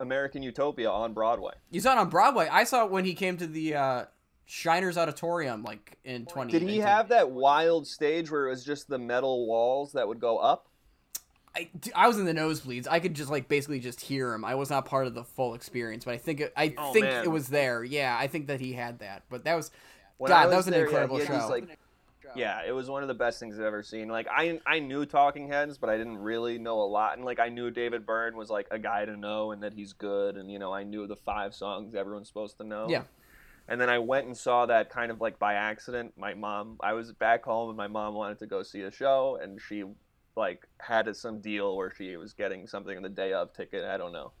American 0.00 0.42
Utopia 0.42 0.90
on 0.90 1.12
Broadway. 1.12 1.54
You 1.70 1.80
saw 1.80 1.92
it 1.92 1.98
on 1.98 2.08
Broadway. 2.08 2.48
I 2.50 2.64
saw 2.64 2.84
it 2.84 2.90
when 2.90 3.04
he 3.04 3.14
came 3.14 3.36
to 3.38 3.46
the 3.46 3.74
uh, 3.74 4.04
Shiners 4.48 4.96
Auditorium, 4.96 5.62
like 5.62 5.98
in 6.04 6.26
20. 6.26 6.52
Did 6.52 6.62
he 6.62 6.78
have 6.78 7.08
that 7.08 7.30
wild 7.30 7.86
stage 7.86 8.30
where 8.30 8.46
it 8.46 8.50
was 8.50 8.64
just 8.64 8.88
the 8.88 8.98
metal 8.98 9.46
walls 9.46 9.92
that 9.92 10.06
would 10.08 10.20
go 10.20 10.38
up? 10.38 10.68
I, 11.54 11.68
I 11.94 12.08
was 12.08 12.18
in 12.18 12.24
the 12.24 12.32
nosebleeds. 12.32 12.86
I 12.90 12.98
could 13.00 13.14
just 13.14 13.30
like 13.30 13.46
basically 13.48 13.78
just 13.80 14.00
hear 14.00 14.32
him. 14.32 14.44
I 14.44 14.54
was 14.54 14.70
not 14.70 14.86
part 14.86 15.06
of 15.06 15.14
the 15.14 15.24
full 15.24 15.54
experience, 15.54 16.04
but 16.04 16.14
I 16.14 16.18
think 16.18 16.40
it, 16.40 16.52
I 16.56 16.74
Oh, 16.78 16.92
think 16.92 17.04
man. 17.04 17.24
it 17.24 17.28
was 17.28 17.48
there. 17.48 17.84
Yeah, 17.84 18.16
I 18.18 18.26
think 18.26 18.46
that 18.46 18.60
he 18.60 18.72
had 18.72 19.00
that. 19.00 19.24
But 19.28 19.44
that 19.44 19.54
was 19.54 19.70
When 20.16 20.30
God, 20.30 20.50
that 20.50 20.56
was 20.56 20.66
an 20.66 20.72
there, 20.72 20.80
yeah, 20.82 20.86
incredible 20.86 21.18
these, 21.18 21.26
show. 21.26 21.48
like, 21.48 21.78
yeah, 22.34 22.62
it 22.66 22.72
was 22.72 22.88
one 22.88 23.02
of 23.02 23.08
the 23.08 23.14
best 23.14 23.38
things 23.38 23.58
I've 23.58 23.66
ever 23.66 23.82
seen. 23.82 24.08
Like 24.08 24.26
I 24.30 24.60
I 24.64 24.78
knew 24.78 25.04
Talking 25.04 25.48
Heads, 25.48 25.76
but 25.76 25.90
I 25.90 25.98
didn't 25.98 26.16
really 26.18 26.58
know 26.58 26.80
a 26.80 26.88
lot. 26.88 27.16
And 27.16 27.24
like 27.26 27.38
I 27.38 27.50
knew 27.50 27.70
David 27.70 28.06
Byrne 28.06 28.36
was 28.36 28.48
like 28.48 28.68
a 28.70 28.78
guy 28.78 29.04
to 29.04 29.14
know 29.16 29.52
and 29.52 29.62
that 29.62 29.74
he's 29.74 29.92
good. 29.92 30.36
And 30.38 30.50
you 30.50 30.58
know 30.58 30.72
I 30.72 30.84
knew 30.84 31.06
the 31.06 31.16
five 31.16 31.54
songs 31.54 31.94
everyone's 31.94 32.28
supposed 32.28 32.56
to 32.58 32.64
know. 32.64 32.86
Yeah. 32.88 33.02
And 33.68 33.78
then 33.80 33.90
I 33.90 33.98
went 33.98 34.26
and 34.26 34.36
saw 34.36 34.64
that 34.66 34.88
kind 34.88 35.12
of 35.12 35.20
like 35.20 35.38
by 35.38 35.54
accident. 35.54 36.14
My 36.16 36.32
mom, 36.34 36.78
I 36.80 36.94
was 36.94 37.12
back 37.12 37.44
home 37.44 37.68
and 37.68 37.76
my 37.76 37.86
mom 37.88 38.14
wanted 38.14 38.38
to 38.38 38.46
go 38.46 38.62
see 38.62 38.80
a 38.82 38.90
show, 38.90 39.38
and 39.40 39.60
she 39.60 39.84
like 40.36 40.66
had 40.78 41.14
some 41.16 41.40
deal 41.40 41.76
where 41.76 41.92
she 41.96 42.16
was 42.16 42.32
getting 42.32 42.66
something 42.66 42.96
on 42.96 43.02
the 43.02 43.08
day 43.08 43.32
of 43.32 43.52
ticket. 43.52 43.84
I 43.84 43.96
don't 43.96 44.12
know. 44.12 44.32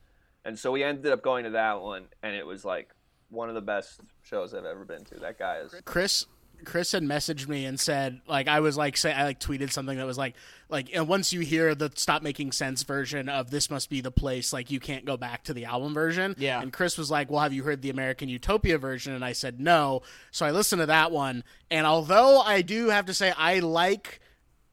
And 0.44 0.58
so 0.58 0.72
we 0.72 0.82
ended 0.82 1.12
up 1.12 1.22
going 1.22 1.44
to 1.44 1.50
that 1.50 1.80
one, 1.80 2.06
and 2.22 2.34
it 2.34 2.46
was 2.46 2.64
like 2.64 2.90
one 3.30 3.48
of 3.48 3.54
the 3.54 3.60
best 3.60 4.00
shows 4.22 4.54
I've 4.54 4.64
ever 4.64 4.84
been 4.84 5.04
to. 5.06 5.14
That 5.20 5.38
guy 5.38 5.58
is 5.58 5.74
Chris 5.84 6.26
Chris 6.64 6.92
had 6.92 7.02
messaged 7.02 7.48
me 7.48 7.64
and 7.64 7.80
said 7.80 8.20
like 8.28 8.46
I 8.46 8.60
was 8.60 8.76
like 8.76 8.96
say 8.96 9.12
I 9.12 9.24
like 9.24 9.40
tweeted 9.40 9.72
something 9.72 9.98
that 9.98 10.06
was 10.06 10.16
like 10.18 10.34
like 10.68 10.90
and 10.94 11.08
once 11.08 11.32
you 11.32 11.40
hear 11.40 11.74
the 11.74 11.90
stop 11.96 12.22
making 12.22 12.52
sense 12.52 12.84
version 12.84 13.28
of 13.28 13.50
this 13.50 13.68
must 13.68 13.90
be 13.90 14.00
the 14.00 14.12
place 14.12 14.52
like 14.52 14.70
you 14.70 14.78
can't 14.78 15.04
go 15.04 15.16
back 15.16 15.42
to 15.44 15.54
the 15.54 15.64
album 15.64 15.92
version 15.92 16.36
Yeah. 16.38 16.60
and 16.62 16.72
Chris 16.72 16.96
was 16.96 17.10
like 17.10 17.32
well 17.32 17.40
have 17.40 17.52
you 17.52 17.64
heard 17.64 17.82
the 17.82 17.90
American 17.90 18.28
Utopia 18.28 18.78
version 18.78 19.12
and 19.12 19.24
I 19.24 19.32
said 19.32 19.58
no 19.58 20.02
so 20.30 20.46
I 20.46 20.52
listened 20.52 20.78
to 20.80 20.86
that 20.86 21.10
one 21.10 21.42
and 21.68 21.84
although 21.84 22.40
I 22.40 22.62
do 22.62 22.90
have 22.90 23.06
to 23.06 23.14
say 23.14 23.32
I 23.36 23.58
like 23.58 24.20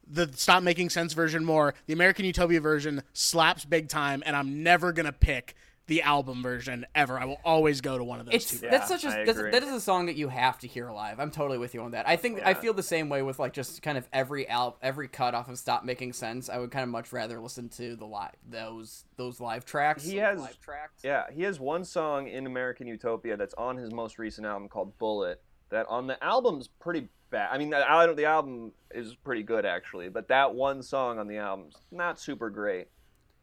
the 0.09 0.29
stop 0.35 0.63
making 0.63 0.89
sense 0.89 1.13
version 1.13 1.45
more 1.45 1.73
the 1.85 1.93
American 1.93 2.25
Utopia 2.25 2.59
version 2.59 3.03
slaps 3.13 3.65
big 3.65 3.87
time 3.89 4.23
and 4.25 4.35
I'm 4.35 4.63
never 4.63 4.91
gonna 4.91 5.11
pick 5.13 5.55
the 5.87 6.01
album 6.03 6.43
version 6.43 6.85
ever 6.93 7.19
I 7.19 7.25
will 7.25 7.39
always 7.43 7.81
go 7.81 7.97
to 7.97 8.03
one 8.03 8.19
of 8.19 8.27
those 8.27 8.35
it's 8.35 8.51
two 8.51 8.67
that's 8.69 8.87
such 8.87 9.05
I 9.05 9.21
a 9.21 9.25
that's, 9.25 9.39
agree. 9.39 9.51
that 9.51 9.63
is 9.63 9.73
a 9.73 9.81
song 9.81 10.05
that 10.05 10.15
you 10.15 10.27
have 10.29 10.59
to 10.59 10.67
hear 10.67 10.91
live. 10.91 11.19
I'm 11.19 11.31
totally 11.31 11.57
with 11.57 11.73
you 11.73 11.81
on 11.81 11.91
that. 11.91 12.07
I 12.07 12.15
think 12.15 12.41
I 12.45 12.53
feel 12.53 12.73
the 12.73 12.83
same 12.83 13.09
way 13.09 13.23
with 13.23 13.39
like 13.39 13.53
just 13.53 13.81
kind 13.81 13.97
of 13.97 14.07
every 14.13 14.47
al- 14.47 14.77
every 14.83 15.07
cut 15.07 15.33
off 15.33 15.49
of 15.49 15.57
Stop 15.57 15.83
Making 15.83 16.13
Sense. 16.13 16.47
I 16.47 16.59
would 16.59 16.69
kind 16.69 16.83
of 16.83 16.89
much 16.89 17.11
rather 17.11 17.39
listen 17.39 17.69
to 17.69 17.95
the 17.95 18.05
live 18.05 18.35
those 18.47 19.05
those 19.17 19.39
live 19.39 19.65
tracks. 19.65 20.03
He 20.03 20.17
has- 20.17 20.39
live 20.39 20.59
tracks. 20.59 21.01
Yeah, 21.03 21.23
he 21.31 21.41
has 21.43 21.59
one 21.59 21.83
song 21.83 22.27
in 22.27 22.45
American 22.45 22.85
Utopia 22.85 23.35
that's 23.35 23.55
on 23.55 23.75
his 23.77 23.91
most 23.91 24.19
recent 24.19 24.45
album 24.45 24.69
called 24.69 24.95
Bullet. 24.99 25.41
That 25.69 25.87
on 25.89 26.05
the 26.05 26.23
album's 26.23 26.67
pretty 26.67 27.09
bad. 27.29 27.49
I 27.51 27.57
mean, 27.57 27.69
the, 27.69 27.89
al- 27.89 28.15
the 28.15 28.25
album 28.25 28.71
is 28.91 29.15
pretty 29.15 29.43
good 29.43 29.65
actually, 29.65 30.09
but 30.09 30.27
that 30.29 30.53
one 30.55 30.81
song 30.81 31.19
on 31.19 31.27
the 31.27 31.37
album's 31.37 31.75
not 31.91 32.19
super 32.19 32.49
great. 32.49 32.87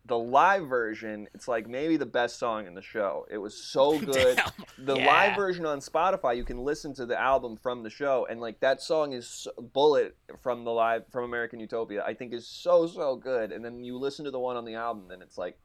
The 0.09 0.17
live 0.19 0.69
version, 0.69 1.27
it's 1.35 1.49
like 1.49 1.67
maybe 1.69 1.97
the 1.97 2.07
best 2.07 2.39
song 2.39 2.69
in 2.69 2.75
the 2.75 2.83
show. 2.83 3.27
It 3.29 3.39
was 3.39 3.57
so 3.61 3.99
good. 4.15 4.39
The 4.79 4.97
Yeah. 4.97 5.07
live 5.07 5.35
version 5.37 5.67
on 5.67 5.81
Spotify, 5.81 6.37
you 6.37 6.45
can 6.45 6.59
listen 6.59 6.95
to 6.95 7.07
the 7.07 7.21
album 7.21 7.57
from 7.57 7.83
the 7.83 7.91
show, 7.91 8.25
and 8.31 8.41
like 8.41 8.61
that 8.61 8.81
song 8.81 9.13
is 9.13 9.49
Bullet 9.73 10.17
from 10.43 10.65
the 10.65 10.71
live 10.71 11.03
from 11.11 11.25
American 11.25 11.59
Utopia. 11.59 12.05
I 12.07 12.15
think 12.15 12.33
is 12.35 12.47
so 12.47 12.87
so 12.87 13.17
good. 13.17 13.51
And 13.51 13.65
then 13.65 13.83
you 13.83 13.99
listen 13.99 14.25
to 14.27 14.31
the 14.31 14.39
one 14.39 14.57
on 14.57 14.65
the 14.65 14.75
album, 14.75 15.11
and 15.11 15.23
it's 15.23 15.37
like 15.39 15.59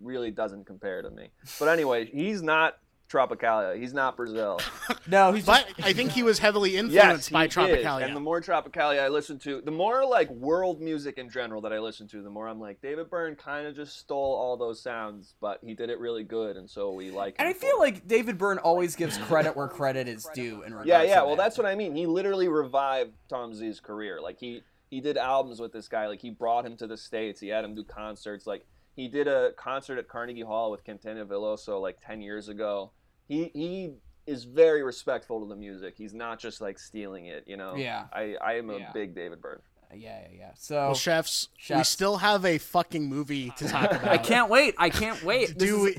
really 0.00 0.30
doesn't 0.30 0.64
compare 0.64 1.02
to 1.02 1.10
me. 1.10 1.30
But 1.58 1.66
anyway, 1.68 2.04
he's 2.06 2.40
not 2.40 2.74
Tropicalia. 3.08 3.78
He's 3.78 3.94
not 3.94 4.16
Brazil. 4.16 4.60
No, 5.06 5.32
he's 5.32 5.46
but 5.46 5.66
just, 5.68 5.88
I 5.88 5.94
think 5.94 6.12
he 6.12 6.22
was 6.22 6.38
heavily 6.38 6.72
yes, 6.72 6.80
influenced 6.80 7.28
he 7.30 7.32
by 7.32 7.46
is. 7.46 7.54
Tropicalia. 7.54 8.04
And 8.04 8.14
the 8.14 8.20
more 8.20 8.42
Tropicalia 8.42 9.00
I 9.00 9.08
listen 9.08 9.38
to, 9.40 9.62
the 9.62 9.70
more 9.70 10.04
like 10.04 10.28
world 10.30 10.82
music 10.82 11.16
in 11.16 11.30
general 11.30 11.62
that 11.62 11.72
I 11.72 11.78
listen 11.78 12.06
to, 12.08 12.20
the 12.22 12.28
more 12.28 12.46
I'm 12.46 12.60
like 12.60 12.82
David 12.82 13.08
Byrne 13.08 13.34
kind 13.34 13.66
of 13.66 13.74
just 13.74 13.98
stole 13.98 14.34
all 14.34 14.58
those 14.58 14.82
sounds, 14.82 15.34
but 15.40 15.60
he 15.62 15.72
did 15.72 15.88
it 15.88 15.98
really 15.98 16.24
good, 16.24 16.56
and 16.58 16.68
so 16.68 16.92
we 16.92 17.10
like. 17.10 17.36
and 17.38 17.48
I 17.48 17.54
feel 17.54 17.76
it. 17.76 17.80
like 17.80 18.06
David 18.06 18.36
Byrne 18.36 18.58
always 18.58 18.96
gives 18.96 19.16
credit 19.16 19.56
where 19.56 19.68
credit 19.68 20.08
is 20.08 20.28
due. 20.34 20.62
In 20.62 20.76
Yeah, 20.84 21.02
yeah. 21.02 21.22
Well, 21.22 21.36
that. 21.36 21.44
that's 21.44 21.58
what 21.58 21.66
I 21.66 21.74
mean. 21.74 21.94
He 21.94 22.06
literally 22.06 22.48
revived 22.48 23.12
Tom 23.30 23.52
Zé's 23.52 23.80
career. 23.80 24.20
Like 24.20 24.38
he 24.38 24.62
he 24.90 25.00
did 25.00 25.16
albums 25.16 25.60
with 25.60 25.72
this 25.72 25.88
guy. 25.88 26.06
Like 26.06 26.20
he 26.20 26.30
brought 26.30 26.66
him 26.66 26.76
to 26.78 26.86
the 26.86 26.96
states. 26.96 27.40
He 27.40 27.48
had 27.48 27.64
him 27.64 27.74
do 27.74 27.84
concerts. 27.84 28.46
Like 28.46 28.66
he 28.94 29.08
did 29.08 29.28
a 29.28 29.52
concert 29.56 29.98
at 29.98 30.08
Carnegie 30.08 30.42
Hall 30.42 30.70
with 30.70 30.84
Caetano 30.84 31.24
Veloso 31.26 31.80
like 31.80 31.98
ten 32.04 32.20
years 32.20 32.48
ago. 32.48 32.90
He 33.28 33.50
he 33.54 33.90
is 34.26 34.44
very 34.44 34.82
respectful 34.82 35.40
to 35.40 35.46
the 35.46 35.56
music. 35.56 35.94
He's 35.96 36.12
not 36.14 36.38
just 36.38 36.60
like 36.60 36.78
stealing 36.78 37.26
it. 37.26 37.44
You 37.46 37.56
know. 37.56 37.76
Yeah. 37.76 38.04
I 38.12 38.36
I 38.42 38.54
am 38.54 38.70
a 38.70 38.78
Yeah. 38.78 38.92
big 38.92 39.14
David 39.14 39.40
Byrne. 39.40 39.60
Uh, 39.90 39.94
yeah, 39.94 40.20
yeah, 40.30 40.38
yeah. 40.38 40.50
So 40.56 40.76
well, 40.76 40.94
chefs, 40.94 41.48
we 41.70 41.82
still 41.84 42.18
have 42.18 42.44
a 42.44 42.58
fucking 42.58 43.06
movie 43.06 43.50
to 43.56 43.68
talk 43.68 43.90
about. 43.90 44.08
I 44.08 44.18
can't 44.18 44.50
wait. 44.50 44.74
I 44.78 44.90
can't 44.90 45.22
wait. 45.22 45.56
Do 45.56 45.82
we, 45.82 45.96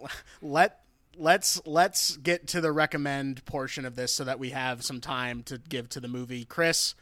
let 0.42 0.80
let's 1.18 1.60
let's 1.66 2.16
get 2.18 2.46
to 2.48 2.60
the 2.60 2.72
recommend 2.72 3.44
portion 3.44 3.84
of 3.84 3.96
this 3.96 4.12
so 4.14 4.24
that 4.24 4.38
we 4.38 4.50
have 4.50 4.84
some 4.84 5.00
time 5.00 5.42
to 5.44 5.58
give 5.58 5.88
to 5.90 6.00
the 6.00 6.08
movie. 6.08 6.44
Chris, 6.46 6.94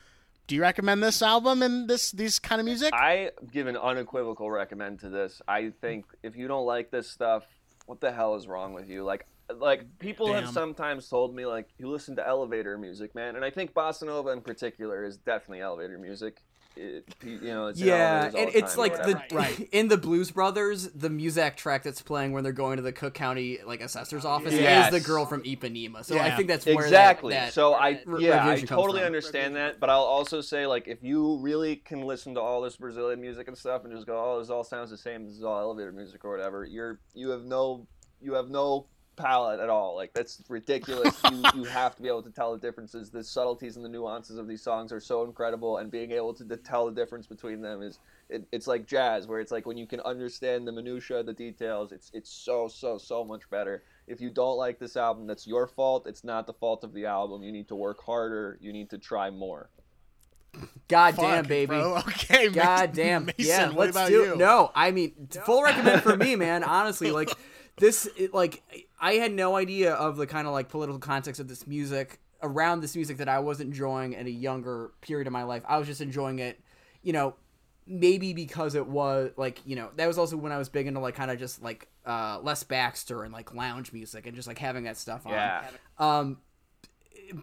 do 0.48 0.54
you 0.56 0.62
recommend 0.62 1.02
this 1.02 1.22
album 1.22 1.62
and 1.62 1.88
this 1.88 2.10
these 2.10 2.38
kind 2.40 2.60
of 2.60 2.64
music? 2.64 2.92
I 2.94 3.30
give 3.52 3.66
an 3.68 3.76
unequivocal 3.76 4.50
recommend 4.50 5.00
to 5.00 5.08
this. 5.08 5.40
I 5.46 5.72
think 5.80 6.04
if 6.22 6.36
you 6.36 6.48
don't 6.48 6.66
like 6.66 6.90
this 6.90 7.08
stuff, 7.08 7.44
what 7.86 8.00
the 8.00 8.10
hell 8.12 8.34
is 8.34 8.46
wrong 8.48 8.72
with 8.72 8.88
you? 8.88 9.04
Like, 9.04 9.26
like 9.54 9.98
people 9.98 10.32
have 10.32 10.48
sometimes 10.48 11.08
told 11.08 11.34
me 11.34 11.46
like 11.46 11.68
you 11.78 11.88
listen 11.88 12.16
to 12.16 12.26
elevator 12.26 12.78
music, 12.78 13.14
man, 13.14 13.36
and 13.36 13.44
I 13.44 13.50
think 13.50 13.74
bossa 13.74 14.04
nova 14.04 14.30
in 14.30 14.40
particular 14.40 15.04
is 15.04 15.16
definitely 15.18 15.60
elevator 15.60 15.98
music. 15.98 16.42
It, 16.76 17.14
you 17.22 17.38
know, 17.42 17.68
it's 17.68 17.78
yeah, 17.80 18.24
and 18.26 18.50
it's 18.52 18.72
time 18.74 18.80
like 18.80 18.96
the. 18.96 19.22
Right. 19.30 19.68
in 19.70 19.86
the 19.86 19.96
Blues 19.96 20.32
Brothers, 20.32 20.90
the 20.90 21.08
music 21.08 21.56
track 21.56 21.84
that's 21.84 22.02
playing 22.02 22.32
when 22.32 22.42
they're 22.42 22.52
going 22.52 22.78
to 22.78 22.82
the 22.82 22.90
Cook 22.90 23.14
County 23.14 23.58
like 23.64 23.80
assessor's 23.80 24.24
oh, 24.24 24.30
office 24.30 24.54
Yes. 24.54 24.92
is 24.92 25.00
the 25.00 25.06
girl 25.08 25.24
from 25.24 25.44
Ipanema. 25.44 26.04
So 26.04 26.18
I 26.18 26.34
think 26.34 26.48
that's 26.48 26.66
where 26.66 26.74
that- 26.76 26.84
exactly. 26.86 27.34
that, 27.34 27.52
so 27.52 27.74
I 27.74 28.02
re- 28.06 28.24
yeah, 28.24 28.48
I 28.48 28.58
totally 28.60 29.00
from. 29.00 29.06
understand 29.06 29.54
that, 29.54 29.78
but 29.78 29.88
I'll 29.88 30.00
also 30.00 30.40
say 30.40 30.66
like 30.66 30.88
if 30.88 31.00
you 31.00 31.38
really 31.38 31.76
can 31.76 32.02
listen 32.02 32.34
to 32.34 32.40
all 32.40 32.60
this 32.60 32.76
Brazilian 32.76 33.20
music 33.20 33.46
and 33.46 33.56
stuff 33.56 33.84
and 33.84 33.94
just 33.94 34.06
go, 34.06 34.16
oh, 34.18 34.40
this 34.40 34.50
all 34.50 34.64
sounds 34.64 34.90
the 34.90 34.98
same. 34.98 35.26
This 35.26 35.36
is 35.36 35.44
all 35.44 35.60
elevator 35.60 35.92
music 35.92 36.24
or 36.24 36.30
whatever. 36.32 36.64
You're 36.64 36.98
you 37.14 37.28
have 37.28 37.44
no 37.44 37.86
you 38.20 38.32
have 38.34 38.48
no 38.48 38.86
palette 39.16 39.60
at 39.60 39.68
all. 39.68 39.96
Like 39.96 40.12
that's 40.12 40.42
ridiculous. 40.48 41.14
you 41.30 41.42
you 41.54 41.64
have 41.64 41.96
to 41.96 42.02
be 42.02 42.08
able 42.08 42.22
to 42.22 42.30
tell 42.30 42.52
the 42.52 42.58
differences. 42.58 43.10
The 43.10 43.22
subtleties 43.24 43.76
and 43.76 43.84
the 43.84 43.88
nuances 43.88 44.38
of 44.38 44.48
these 44.48 44.62
songs 44.62 44.92
are 44.92 45.00
so 45.00 45.24
incredible, 45.24 45.78
and 45.78 45.90
being 45.90 46.12
able 46.12 46.34
to, 46.34 46.44
to 46.44 46.56
tell 46.56 46.86
the 46.86 46.92
difference 46.92 47.26
between 47.26 47.60
them 47.60 47.82
is 47.82 47.98
it, 48.28 48.46
it's 48.52 48.66
like 48.66 48.86
jazz, 48.86 49.26
where 49.26 49.40
it's 49.40 49.52
like 49.52 49.66
when 49.66 49.76
you 49.76 49.86
can 49.86 50.00
understand 50.00 50.66
the 50.66 50.72
minutia, 50.72 51.22
the 51.22 51.32
details. 51.32 51.92
It's 51.92 52.10
it's 52.14 52.30
so 52.30 52.68
so 52.68 52.98
so 52.98 53.24
much 53.24 53.48
better. 53.50 53.82
If 54.06 54.20
you 54.20 54.30
don't 54.30 54.56
like 54.56 54.78
this 54.78 54.96
album, 54.96 55.26
that's 55.26 55.46
your 55.46 55.66
fault. 55.66 56.06
It's 56.06 56.24
not 56.24 56.46
the 56.46 56.52
fault 56.52 56.84
of 56.84 56.92
the 56.92 57.06
album. 57.06 57.42
You 57.42 57.52
need 57.52 57.68
to 57.68 57.76
work 57.76 58.02
harder. 58.02 58.58
You 58.60 58.72
need 58.72 58.90
to 58.90 58.98
try 58.98 59.30
more. 59.30 59.70
God 60.88 61.16
Fuck, 61.16 61.24
damn, 61.24 61.44
baby. 61.46 61.66
bro. 61.66 61.96
Okay, 62.08 62.48
God 62.48 62.90
Mason, 62.90 63.04
damn. 63.04 63.24
Mason, 63.26 63.34
yeah, 63.38 63.68
what 63.68 63.76
let's 63.76 63.96
about 63.96 64.08
do 64.08 64.14
you? 64.14 64.36
No, 64.36 64.70
I 64.74 64.90
mean, 64.90 65.28
full 65.44 65.62
recommend 65.62 66.02
for 66.02 66.16
me, 66.16 66.36
man. 66.36 66.62
Honestly, 66.64 67.10
like 67.10 67.30
this, 67.76 68.08
it, 68.16 68.32
like 68.32 68.62
I 69.00 69.14
had 69.14 69.32
no 69.32 69.56
idea 69.56 69.94
of 69.94 70.16
the 70.16 70.26
kind 70.26 70.46
of 70.46 70.52
like 70.52 70.68
political 70.68 70.98
context 70.98 71.40
of 71.40 71.48
this 71.48 71.66
music 71.66 72.20
around 72.42 72.80
this 72.80 72.94
music 72.94 73.16
that 73.18 73.28
I 73.28 73.38
wasn't 73.38 73.68
enjoying 73.68 74.14
at 74.14 74.26
a 74.26 74.30
younger 74.30 74.92
period 75.00 75.26
of 75.26 75.32
my 75.32 75.42
life. 75.42 75.62
I 75.66 75.78
was 75.78 75.86
just 75.86 76.00
enjoying 76.00 76.38
it, 76.38 76.60
you 77.02 77.12
know, 77.12 77.34
maybe 77.86 78.32
because 78.32 78.74
it 78.74 78.86
was 78.86 79.30
like 79.36 79.60
you 79.66 79.76
know 79.76 79.90
that 79.96 80.06
was 80.06 80.16
also 80.16 80.36
when 80.36 80.52
I 80.52 80.58
was 80.58 80.68
big 80.70 80.86
into 80.86 81.00
like 81.00 81.14
kind 81.14 81.30
of 81.30 81.38
just 81.38 81.62
like 81.62 81.88
uh 82.06 82.38
Les 82.42 82.62
Baxter 82.64 83.24
and 83.24 83.32
like 83.32 83.54
lounge 83.54 83.92
music 83.92 84.26
and 84.26 84.34
just 84.34 84.48
like 84.48 84.58
having 84.58 84.84
that 84.84 84.96
stuff 84.96 85.26
on. 85.26 85.32
Yeah. 85.32 85.64
Um, 85.98 86.38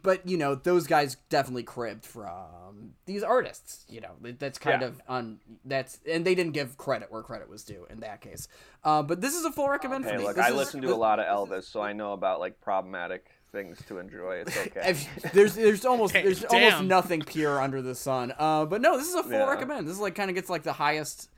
but 0.03 0.27
you 0.27 0.38
know 0.38 0.55
those 0.55 0.88
guys 0.88 1.17
definitely 1.29 1.63
cribbed 1.63 2.05
from 2.05 2.93
these 3.05 3.23
artists. 3.23 3.86
You 3.89 4.01
know 4.01 4.11
that's 4.39 4.57
kind 4.57 4.82
Yeah. 4.82 4.88
of 4.88 5.01
on 5.07 5.39
that's 5.65 5.99
and 6.09 6.25
they 6.25 6.36
didn't 6.36 6.53
give 6.53 6.77
credit 6.77 7.11
where 7.11 7.23
credit 7.23 7.49
was 7.49 7.63
due 7.63 7.86
in 7.89 7.99
that 8.01 8.21
case. 8.21 8.47
Uh, 8.84 9.01
but 9.03 9.21
this 9.21 9.36
is 9.36 9.45
a 9.45 9.51
full 9.51 9.69
recommend 9.69 10.05
Hey, 10.05 10.11
for 10.13 10.17
me. 10.19 10.23
look, 10.25 10.36
This 10.36 10.45
I 10.45 10.49
is- 10.49 10.55
listen 10.55 10.82
to 10.82 10.88
this- 10.88 10.95
a 10.95 10.99
lot 10.99 11.19
of 11.19 11.25
Elvis, 11.25 11.63
so 11.65 11.82
I 11.82 11.93
know 11.93 12.13
about 12.13 12.39
like 12.39 12.59
problematic 12.61 13.27
things 13.51 13.82
to 13.88 13.97
enjoy. 13.99 14.43
It's 14.45 14.57
okay. 14.67 14.82
if- 14.91 15.32
there's 15.34 15.55
there's 15.55 15.86
almost 15.86 16.13
there's 16.13 16.43
almost 16.45 16.84
nothing 16.84 17.21
pure 17.21 17.59
under 17.61 17.82
the 17.82 17.95
sun. 17.95 18.34
Uh, 18.38 18.65
but 18.65 18.82
no, 18.82 18.97
this 18.97 19.07
is 19.07 19.15
a 19.15 19.23
full 19.23 19.32
Yeah. 19.34 19.49
recommend. 19.49 19.88
This 19.88 19.95
is 19.95 19.99
like 20.01 20.15
kind 20.15 20.29
of 20.29 20.36
gets 20.36 20.49
like 20.49 20.63
the 20.63 20.73
highest, 20.73 21.29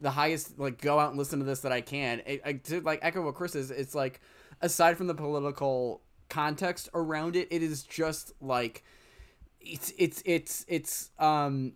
the 0.00 0.10
highest 0.10 0.58
like 0.58 0.80
go 0.80 0.98
out 0.98 1.10
and 1.10 1.18
listen 1.18 1.38
to 1.40 1.44
this 1.44 1.60
that 1.60 1.72
I 1.72 1.80
can. 1.80 2.22
I, 2.26 2.40
I, 2.44 2.52
to 2.52 2.80
like 2.82 3.00
echo 3.02 3.22
what 3.22 3.34
Chris 3.34 3.54
is. 3.54 3.70
It's 3.70 3.94
like 3.94 4.20
aside 4.62 4.96
from 4.96 5.06
the 5.06 5.14
political 5.14 6.00
context 6.28 6.88
around 6.94 7.36
it, 7.36 7.48
it 7.50 7.62
is 7.62 7.82
just 7.82 8.32
like 8.40 8.82
it's 9.60 9.92
it's 9.98 10.22
it's 10.24 10.64
it's 10.68 11.10
um 11.18 11.74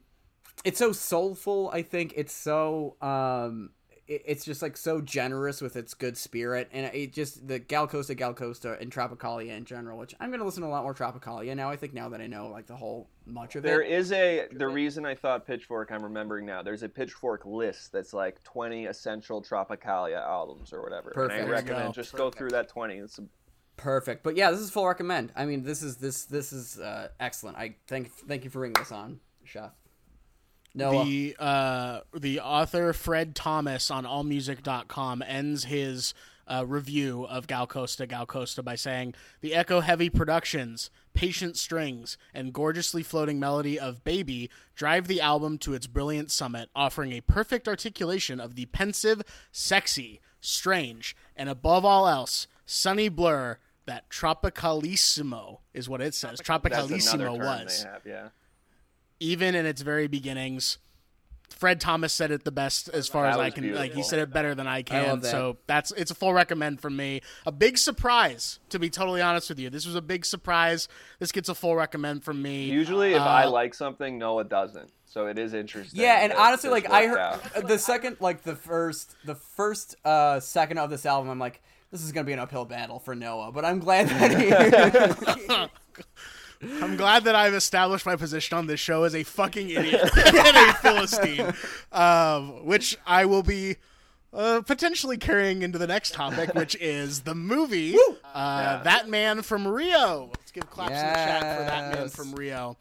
it's 0.65 0.79
so 0.79 0.93
soulful. 0.93 1.71
I 1.73 1.83
think 1.83 2.15
it's 2.17 2.33
so 2.33 2.97
um 3.01 3.71
it's 4.11 4.45
just 4.45 4.61
like 4.61 4.77
so 4.77 5.01
generous 5.01 5.61
with 5.61 5.77
its 5.77 5.95
good 5.95 6.17
spirit, 6.17 6.69
and 6.73 6.87
it 6.87 7.13
just 7.13 7.47
the 7.47 7.61
Gal 7.61 7.87
Costa, 7.87 8.17
Gal 8.17 8.35
Costa, 8.35 8.77
and 8.81 8.91
Tropicalia 8.91 9.57
in 9.57 9.65
general. 9.65 9.99
Which 9.99 10.17
I'm 10.19 10.33
gonna 10.33 10.45
listen 10.45 10.63
to 10.63 10.69
a 10.69 10.71
lot 10.71 10.83
more 10.83 10.95
Tropicalia 10.95 11.55
now. 11.55 11.71
I 11.71 11.77
think 11.77 11.95
now 11.95 12.09
that 12.09 12.21
I 12.21 12.27
know 12.27 12.49
like 12.49 12.67
the 12.67 12.75
whole 12.75 13.09
much 13.25 13.55
of 13.55 13.63
There 13.63 13.79
There 13.79 13.83
is 13.83 14.11
a 14.11 14.49
the 14.51 14.67
reason 14.67 15.07
I 15.07 15.15
thought 15.15 15.47
Pitchfork. 15.47 15.93
I'm 15.93 16.03
remembering 16.03 16.45
now. 16.45 16.61
There's 16.61 16.83
a 16.83 16.89
Pitchfork 16.89 17.47
list 17.47 17.93
that's 17.93 18.13
like 18.13 18.43
20 18.43 18.87
essential 18.87 19.41
Tropicalia 19.43 20.21
albums 20.21 20.73
or 20.73 20.83
whatever. 20.83 21.13
Perfect. 21.13 21.43
And 21.43 21.49
I 21.49 21.53
recommend 21.53 21.87
go. 21.87 21.93
just 21.93 22.13
go 22.13 22.31
through 22.31 22.51
that 22.51 22.69
20. 22.69 22.97
It's 22.97 23.19
a, 23.21 23.25
Perfect. 23.81 24.23
But 24.23 24.37
yeah, 24.37 24.51
this 24.51 24.61
is 24.61 24.71
full 24.71 24.87
recommend. 24.87 25.33
I 25.35 25.47
mean, 25.47 25.63
this 25.63 25.83
is 25.83 25.97
this 25.97 26.25
this 26.25 26.53
is 26.53 26.79
uh, 26.79 27.09
excellent. 27.19 27.57
I 27.57 27.77
thank 27.87 28.13
thank 28.13 28.45
you 28.45 28.51
for 28.51 28.59
bringing 28.59 28.75
this 28.75 28.93
on, 28.93 29.21
Chef. 29.45 29.71
Noah. 30.75 31.05
The 31.05 31.37
uh, 31.39 32.01
the 32.15 32.41
author 32.41 32.93
Fred 32.93 33.35
Thomas 33.35 33.91
on 33.91 34.05
AllMusic.com 34.05 35.25
ends 35.27 35.65
his 35.65 36.13
uh, 36.47 36.67
review 36.67 37.25
of 37.25 37.47
Gal 37.47 37.67
Costa 37.67 38.07
Gal 38.07 38.27
Costa 38.27 38.63
by 38.63 38.75
saying 38.75 39.15
the 39.41 39.55
echo 39.55 39.81
heavy 39.81 40.11
productions, 40.11 40.91
patient 41.15 41.57
strings, 41.57 42.19
and 42.35 42.53
gorgeously 42.53 43.03
floating 43.03 43.41
melody 43.41 43.81
of 43.81 44.05
Baby 44.05 44.51
drive 44.75 45.09
the 45.09 45.23
album 45.23 45.57
to 45.59 45.73
its 45.73 45.87
brilliant 45.87 46.31
summit, 46.31 46.69
offering 46.77 47.13
a 47.13 47.23
perfect 47.23 47.67
articulation 47.67 48.41
of 48.41 48.57
the 48.57 48.67
pensive, 48.67 49.23
sexy, 49.53 50.21
strange, 50.39 51.17
and 51.35 51.49
above 51.49 51.87
all 51.87 52.07
else, 52.07 52.47
sunny 52.67 53.09
blur 53.09 53.57
that 53.91 54.09
Tropicalissimo 54.11 55.59
is 55.75 55.89
what 55.89 56.01
it 56.01 56.15
says. 56.15 56.39
that's 56.39 56.49
Tropicalissimo 56.49 57.39
was 57.39 57.83
they 57.85 57.91
have, 57.91 58.03
yeah. 58.07 58.29
even 59.19 59.55
in 59.55 59.67
its 59.67 59.83
very 59.83 60.07
beginnings. 60.07 60.79
Fred 61.51 61.81
Thomas 61.81 62.13
said 62.13 62.31
it 62.31 62.45
the 62.45 62.53
best 62.53 62.89
as 62.91 63.09
far 63.09 63.25
That 63.25 63.31
as 63.31 63.37
I 63.39 63.45
was 63.47 63.55
can. 63.55 63.75
Like 63.75 63.93
he 63.93 64.05
said 64.05 64.21
it 64.21 64.33
better 64.33 64.55
than 64.55 64.69
I 64.69 64.83
can. 64.83 65.09
love 65.09 65.23
that. 65.23 65.31
So 65.33 65.57
that's 65.67 65.91
it's 65.91 66.13
a 66.13 66.15
full 66.15 66.33
recommend 66.33 66.81
from 66.81 66.97
me. 66.97 67.21
A 67.45 67.51
big 67.51 67.77
surprise, 67.77 68.61
to 68.69 68.79
be 68.79 68.89
totally 68.89 69.21
honest 69.21 69.49
with 69.49 69.59
you. 69.59 69.69
This 69.69 69.85
was 69.85 69.97
a 69.97 70.01
big 70.01 70.25
surprise. 70.25 70.87
This 71.19 71.33
gets 71.33 71.49
a 71.49 71.55
full 71.57 71.75
recommend 71.75 72.23
from 72.23 72.41
me. 72.41 72.67
Usually, 72.67 73.15
if 73.15 73.21
I 73.23 73.45
Uh, 73.45 73.51
like 73.51 73.75
something, 73.75 74.17
Noah 74.17 74.45
doesn't. 74.45 74.91
So 75.07 75.27
it 75.27 75.41
is 75.41 75.53
interesting. 75.53 76.01
Yeah, 76.01 76.21
and 76.23 76.31
that 76.31 76.39
honestly, 76.39 76.71
like 76.71 76.89
I 76.89 77.09
heard 77.09 77.19
out. 77.19 77.67
the 77.67 77.79
second, 77.79 78.19
like 78.21 78.43
the 78.45 78.55
first, 78.55 79.17
the 79.25 79.35
first 79.35 79.97
uh 80.05 80.39
second 80.39 80.79
of 80.79 80.89
this 80.89 81.05
album, 81.05 81.31
I'm 81.31 81.41
like, 81.41 81.61
this 81.91 82.03
is 82.03 82.13
gonna 82.13 82.25
be 82.25 82.33
an 82.33 82.39
uphill 82.39 82.65
battle 82.65 82.99
for 82.99 83.15
Noah. 83.15 83.53
But 83.53 83.65
I'm 83.65 83.79
glad 83.79 84.09
that 84.09 85.69
he. 86.61 86.71
I'm 86.83 86.97
glad 86.97 87.25
that 87.25 87.35
I've 87.35 87.55
established 87.55 88.05
my 88.05 88.17
position 88.17 88.59
on 88.59 88.67
this 88.67 88.79
show 88.81 89.05
as 89.05 89.15
a 89.15 89.23
fucking 89.23 89.71
idiot 89.71 90.03
and 90.27 90.57
a 90.57 90.75
philistine, 90.75 91.55
um, 91.93 92.65
which 92.67 92.99
I 93.07 93.25
will 93.27 93.43
be. 93.43 93.77
Uh, 94.33 94.61
potentially 94.61 95.17
carrying 95.19 95.63
into 95.63 95.77
the 95.77 95.89
next 95.89 96.15
topic, 96.15 96.55
which 96.55 96.77
is 96.77 97.23
the 97.23 97.35
movie 97.35 97.97
uh, 97.97 98.77
Yeah. 98.77 98.81
"That 98.85 99.09
Man 99.09 99.43
from 99.43 99.67
Rio." 99.67 100.31
Let's 100.39 100.53
give 100.53 100.71
claps 100.71 100.93
in 100.93 100.99
the 100.99 101.03
chat 101.15 101.41
for 101.41 101.65
"That 101.65 101.93
Man 101.97 102.09
from 102.11 102.33
Rio." 102.37 102.77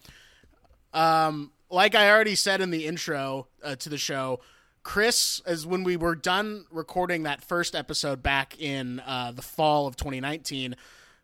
Um, 0.93 1.51
like 1.71 1.95
I 1.95 2.11
already 2.11 2.35
said 2.35 2.61
in 2.61 2.69
the 2.69 2.85
intro 2.85 3.47
uh, 3.63 3.75
to 3.77 3.89
the 3.89 3.97
show, 3.97 4.41
Chris, 4.89 5.39
as 5.45 5.67
when 5.67 5.83
we 5.83 5.95
were 5.95 6.15
done 6.15 6.65
recording 6.71 7.21
that 7.21 7.43
first 7.43 7.75
episode 7.75 8.23
back 8.23 8.59
in 8.59 8.99
uh, 9.01 9.31
the 9.31 9.43
fall 9.43 9.85
of 9.85 9.95
2019, 9.95 10.75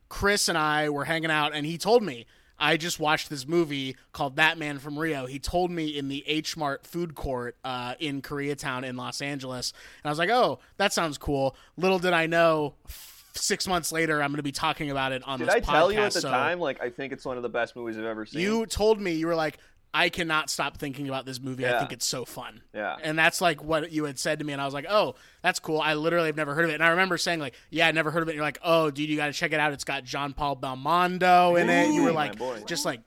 Chris 0.08 0.48
and 0.48 0.56
I 0.56 0.90
were 0.90 1.06
hanging 1.06 1.32
out, 1.32 1.56
and 1.56 1.66
he 1.66 1.80
told 1.80 2.04
me. 2.04 2.28
I 2.58 2.78
just 2.78 3.02
watched 3.02 3.30
this 3.30 3.46
movie 3.46 3.98
called 4.14 4.38
That 4.38 4.58
Man 4.58 4.80
from 4.80 4.98
Rio. 4.98 5.26
He 5.26 5.40
told 5.40 5.72
me 5.72 5.88
in 5.88 6.08
the 6.08 6.24
H 6.26 6.56
Mart 6.56 6.88
food 6.88 7.14
court 7.14 7.58
uh, 7.66 7.96
in 8.00 8.22
Koreatown 8.22 8.86
in 8.86 8.96
Los 8.96 9.20
Angeles. 9.22 9.74
And 10.02 10.08
I 10.08 10.10
was 10.10 10.20
like, 10.20 10.30
oh, 10.30 10.60
that 10.78 10.94
sounds 10.94 11.18
cool. 11.18 11.58
Little 11.76 12.00
did 12.00 12.14
I 12.14 12.28
know, 12.28 12.76
f- 12.88 13.26
six 13.34 13.68
months 13.68 13.92
later, 13.92 14.22
I'm 14.24 14.30
going 14.30 14.38
to 14.38 14.44
be 14.44 14.54
talking 14.54 14.90
about 14.90 15.12
it 15.12 15.22
on 15.26 15.38
this 15.38 15.50
podcast. 15.50 15.54
Did 15.54 15.68
I 15.68 15.74
tell 15.74 15.92
you 15.92 16.00
at 16.00 16.14
the 16.14 16.22
so- 16.22 16.30
time? 16.30 16.62
Like, 16.62 16.82
I 16.82 16.90
think 16.92 17.12
it's 17.12 17.26
one 17.26 17.36
of 17.36 17.44
the 17.44 17.50
best 17.50 17.76
movies 17.76 17.98
I've 17.98 18.06
ever 18.06 18.26
seen. 18.26 18.40
you 18.40 18.66
told 18.68 19.02
me 19.02 19.12
you 19.12 19.28
were 19.28 19.36
like, 19.36 19.58
I 19.96 20.10
cannot 20.10 20.50
stop 20.50 20.78
thinking 20.78 21.08
about 21.08 21.26
this 21.26 21.40
movie. 21.40 21.66
I 21.66 21.80
think 21.80 21.94
it's 21.94 22.06
so 22.06 22.26
fun. 22.26 22.62
Yeah. 22.74 22.98
And 23.02 23.18
that's 23.18 23.40
like 23.40 23.64
what 23.64 23.92
you 23.94 24.04
had 24.04 24.20
said 24.20 24.40
to 24.40 24.46
me, 24.46 24.52
and 24.52 24.62
I 24.62 24.66
was 24.66 24.74
like, 24.74 24.88
oh, 24.90 25.16
that's 25.42 25.60
cool. 25.60 25.80
I 25.80 25.94
literally 25.94 26.28
have 26.28 26.36
never 26.36 26.54
heard 26.54 26.66
of 26.66 26.72
it. 26.72 26.74
And 26.74 26.84
I 26.84 26.90
remember 26.90 27.18
saying 27.18 27.40
like, 27.40 27.56
yeah, 27.70 27.88
I 27.88 27.92
never 27.92 28.12
heard 28.12 28.22
of 28.22 28.28
it. 28.28 28.32
And 28.32 28.36
you're 28.36 28.46
like, 28.46 28.60
oh, 28.64 28.92
dude, 28.92 29.10
you 29.10 29.16
got 29.16 29.28
to 29.28 29.34
check 29.34 29.54
it 29.54 29.60
out. 29.60 29.72
It's 29.72 29.86
got 29.86 30.04
John 30.04 30.34
Paul 30.34 30.58
Belmondo 30.58 31.60
in 31.60 31.70
it. 31.70 31.94
You 31.94 32.04
were 32.04 32.12
like, 32.12 32.36
just 32.66 32.84
like 32.84 33.00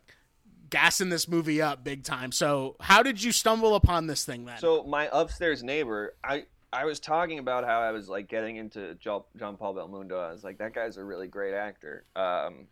gassing 0.70 1.08
this 1.08 1.28
movie 1.28 1.60
up 1.60 1.84
big 1.84 2.04
time. 2.04 2.32
So 2.32 2.76
how 2.80 3.02
did 3.02 3.22
you 3.22 3.32
stumble 3.32 3.74
upon 3.74 4.06
this 4.06 4.24
thing 4.24 4.44
then? 4.46 4.58
So 4.58 4.82
my 4.84 5.08
upstairs 5.12 5.62
neighbor, 5.62 6.14
I 6.24 6.44
I 6.72 6.84
was 6.84 7.00
talking 7.00 7.38
about 7.38 7.64
how 7.64 7.80
I 7.80 7.92
was 7.92 8.08
like 8.08 8.28
getting 8.28 8.56
into 8.56 8.94
John 8.96 9.56
Paul 9.56 9.74
Belmondo. 9.74 10.18
I 10.18 10.32
was 10.32 10.44
like, 10.44 10.58
that 10.58 10.74
guy's 10.74 10.96
a 10.96 11.04
really 11.04 11.28
great 11.28 11.54
actor. 11.54 12.04
Um, 12.14 12.66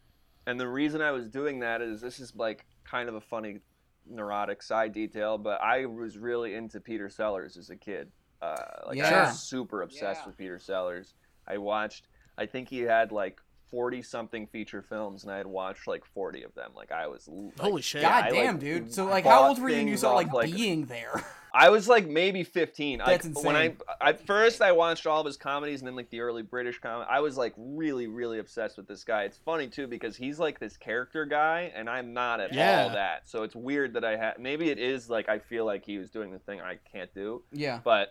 and 0.46 0.60
the 0.60 0.68
reason 0.68 1.00
I 1.00 1.12
was 1.12 1.28
doing 1.28 1.60
that 1.60 1.80
is 1.80 2.00
this 2.00 2.20
is 2.20 2.34
like 2.36 2.66
kind 2.84 3.08
of 3.08 3.14
a 3.14 3.20
funny, 3.20 3.60
neurotic 4.08 4.62
side 4.62 4.92
detail, 4.92 5.38
but 5.38 5.60
I 5.62 5.86
was 5.86 6.18
really 6.18 6.54
into 6.54 6.80
Peter 6.80 7.08
Sellers 7.08 7.56
as 7.56 7.70
a 7.70 7.76
kid. 7.76 8.10
Uh, 8.42 8.54
like 8.86 9.00
I 9.00 9.24
was 9.24 9.42
super 9.42 9.82
obsessed 9.82 10.22
Yeah. 10.22 10.26
with 10.26 10.36
Peter 10.36 10.58
Sellers. 10.58 11.14
I 11.48 11.58
watched. 11.58 12.08
I 12.38 12.46
think 12.46 12.68
he 12.68 12.80
had 12.80 13.12
like. 13.12 13.40
40 13.70 14.02
something 14.02 14.46
feature 14.46 14.82
films 14.82 15.24
and 15.24 15.32
I 15.32 15.36
had 15.38 15.46
watched 15.46 15.86
like 15.86 16.04
40 16.04 16.42
of 16.44 16.54
them. 16.54 16.70
Like 16.74 16.92
I 16.92 17.06
was 17.08 17.28
like, 17.28 17.58
Holy 17.60 17.82
shit. 17.82 18.02
God 18.02 18.24
I, 18.24 18.30
damn, 18.30 18.54
like, 18.54 18.60
dude. 18.60 18.92
So 18.94 19.04
like, 19.06 19.24
how 19.24 19.48
old 19.48 19.58
were 19.60 19.68
you 19.68 19.76
when 19.76 19.86
you 19.88 19.92
things 19.94 20.00
saw 20.02 20.14
like, 20.14 20.32
like- 20.32 20.52
being 20.54 20.84
there? 20.86 21.24
I 21.58 21.70
was 21.70 21.88
like 21.88 22.06
maybe 22.06 22.44
15. 22.44 22.98
That's 23.06 23.26
like, 23.34 23.42
When 23.44 23.56
I 23.56 23.74
at 24.02 24.26
first 24.26 24.60
I 24.60 24.72
watched 24.72 25.06
all 25.06 25.20
of 25.20 25.26
his 25.26 25.38
comedies 25.38 25.80
and 25.80 25.88
then 25.88 25.96
like 25.96 26.10
the 26.10 26.20
early 26.20 26.42
British 26.42 26.78
comedy. 26.80 27.08
I 27.10 27.20
was 27.20 27.38
like 27.38 27.54
really 27.56 28.06
really 28.08 28.38
obsessed 28.40 28.76
with 28.76 28.86
this 28.86 29.04
guy. 29.04 29.22
It's 29.22 29.38
funny 29.38 29.66
too 29.68 29.86
because 29.86 30.16
he's 30.16 30.38
like 30.38 30.58
this 30.60 30.76
character 30.76 31.24
guy 31.24 31.72
and 31.74 31.88
I'm 31.88 32.12
not 32.12 32.40
at 32.40 32.52
Yeah. 32.52 32.82
all 32.84 32.90
that. 32.90 33.28
So 33.28 33.42
it's 33.42 33.56
weird 33.56 33.94
that 33.94 34.04
I 34.04 34.16
had 34.16 34.38
maybe 34.38 34.68
it 34.70 34.78
is 34.78 35.08
like 35.08 35.28
I 35.30 35.38
feel 35.38 35.64
like 35.64 35.84
he 35.84 35.96
was 35.96 36.10
doing 36.10 36.30
the 36.30 36.38
thing 36.40 36.60
I 36.60 36.78
can't 36.92 37.12
do. 37.14 37.42
yeah. 37.52 37.80
But 37.82 38.10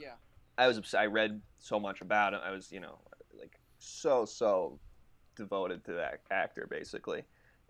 Yeah. 0.00 0.12
I 0.56 0.68
was 0.68 0.78
obs- 0.78 0.94
I 0.94 1.06
read 1.06 1.42
so 1.58 1.80
much 1.80 2.00
about 2.00 2.32
him. 2.32 2.40
I 2.46 2.52
was, 2.52 2.70
you 2.70 2.78
know, 2.78 2.98
like 3.36 3.58
so 3.80 4.24
so 4.24 4.78
devoted 5.34 5.84
to 5.86 5.92
that 5.94 6.20
actor 6.30 6.66
basically. 6.70 7.22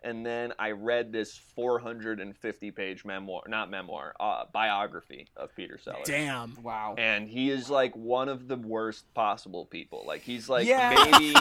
And 0.03 0.23
then 0.23 0.53
I 0.59 0.71
read 0.71 1.11
this 1.11 1.35
450 1.55 2.69
page 2.71 3.03
memoir, 3.05 3.41
not 3.47 3.71
memoir, 3.71 4.13
uh, 4.19 4.43
biography 4.53 5.27
of 5.35 5.55
Peter 5.55 5.79
Sellers. 5.79 6.05
Damn. 6.05 6.55
Wow. 6.61 6.93
And 6.99 7.27
he 7.27 7.49
is 7.49 7.71
like 7.71 7.95
one 7.95 8.29
of 8.29 8.47
the 8.47 8.55
worst 8.55 9.11
possible 9.15 9.65
people. 9.65 10.03
Like 10.05 10.21
he's 10.21 10.47
like 10.47 10.67
Yeah. 10.67 11.07
maybe 11.11 11.33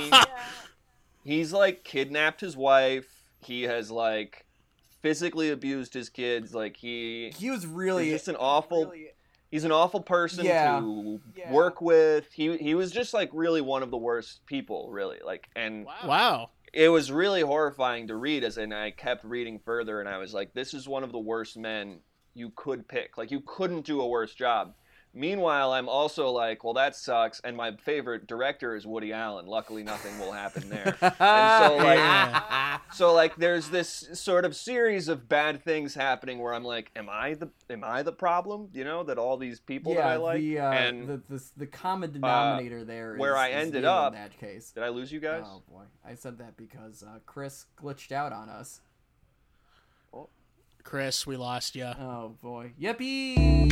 he's 1.25 1.53
like 1.53 1.85
kidnapped 1.85 2.41
his 2.41 2.57
wife. 2.57 3.07
He 3.41 3.65
has 3.65 3.91
like 3.91 4.47
physically 5.03 5.51
abused 5.51 5.93
his 5.93 6.09
kids. 6.09 6.55
Like 6.55 6.77
he 6.79 7.33
He 7.37 7.51
was 7.51 7.67
really 7.67 8.11
just 8.11 8.29
an 8.29 8.37
awful 8.37 8.87
really- 8.87 9.09
he's 9.55 9.63
an 9.63 9.71
awful 9.71 10.01
person 10.01 10.45
Yeah. 10.45 10.81
to 10.81 11.21
Yeah. 11.37 11.53
work 11.53 11.81
with. 11.81 12.33
He 12.33 12.57
he 12.57 12.75
was 12.75 12.91
just 12.91 13.15
like 13.15 13.31
really 13.33 13.61
one 13.61 13.85
of 13.85 13.93
the 13.93 13.97
worst 13.97 14.45
people, 14.47 14.91
really. 14.91 15.21
Like 15.25 15.49
and 15.55 15.87
Wow. 15.87 16.51
it 16.73 16.89
was 16.89 17.13
really 17.13 17.41
horrifying 17.43 18.09
to 18.09 18.17
read 18.17 18.43
as 18.43 18.59
and 18.59 18.75
I 18.75 18.91
kept 18.91 19.25
reading 19.25 19.61
further 19.61 20.01
and 20.01 20.09
I 20.09 20.19
was 20.19 20.35
like 20.35 20.55
this 20.55 20.75
is 20.75 20.89
one 20.89 21.05
of 21.05 21.13
the 21.13 21.21
worst 21.21 21.57
men 21.57 22.01
you 22.35 22.51
could 22.57 22.89
pick. 22.89 23.17
Like 23.17 23.31
you 23.31 23.43
couldn't 23.47 23.87
do 23.87 24.01
a 24.01 24.09
worse 24.09 24.35
job. 24.35 24.75
Meanwhile, 25.17 25.73
I'm 25.73 25.89
also 25.89 26.29
like, 26.31 26.65
well, 26.65 26.75
that 26.75 26.97
sucks. 26.97 27.41
And 27.45 27.57
my 27.57 27.77
favorite 27.77 28.27
director 28.27 28.75
is 28.75 28.85
Woody 28.85 29.13
Allen. 29.13 29.47
Luckily, 29.47 29.85
nothing 29.85 30.19
will 30.19 30.33
happen 30.33 30.69
there. 30.69 30.97
and 31.01 31.15
so, 31.19 31.77
like, 31.79 31.99
Yeah. 31.99 32.79
so 32.93 33.13
like, 33.15 33.37
there's 33.37 33.69
this 33.71 34.09
sort 34.15 34.45
of 34.45 34.57
series 34.57 35.07
of 35.09 35.29
bad 35.29 35.63
things 35.63 35.95
happening 35.95 36.41
where 36.41 36.53
I'm 36.53 36.65
like, 36.65 36.91
am 36.97 37.09
I 37.09 37.35
the 37.35 37.49
am 37.71 37.85
I 37.85 38.03
the 38.03 38.11
problem? 38.13 38.71
You 38.73 38.83
know, 38.83 39.05
that 39.05 39.17
all 39.17 39.37
these 39.37 39.61
people 39.61 39.95
that 39.95 40.05
I 40.05 40.17
like, 40.17 40.41
the, 40.41 40.59
uh, 40.59 40.73
and 40.73 41.07
the, 41.07 41.23
the 41.29 41.45
the 41.59 41.67
common 41.67 42.11
denominator 42.13 42.85
there 42.85 43.15
is 43.15 43.21
where 43.21 43.37
I 43.37 43.51
is 43.51 43.67
ended 43.67 43.85
up- 43.85 44.15
in 44.15 44.19
that 44.21 44.37
case. 44.39 44.73
did 44.73 44.83
I 44.83 44.89
lose 44.89 45.13
you 45.13 45.21
guys? 45.21 45.45
Oh 45.47 45.63
boy, 45.71 45.83
I 46.05 46.15
said 46.15 46.39
that 46.39 46.57
because 46.57 47.05
uh, 47.05 47.21
Chris 47.25 47.67
glitched 47.81 48.11
out 48.11 48.33
on 48.33 48.49
us. 48.49 48.81
Chris, 50.83 51.27
we 51.27 51.37
lost 51.39 51.77
you. 51.77 51.85
Oh 51.85 52.35
boy, 52.43 52.73
yippee! 52.79 53.65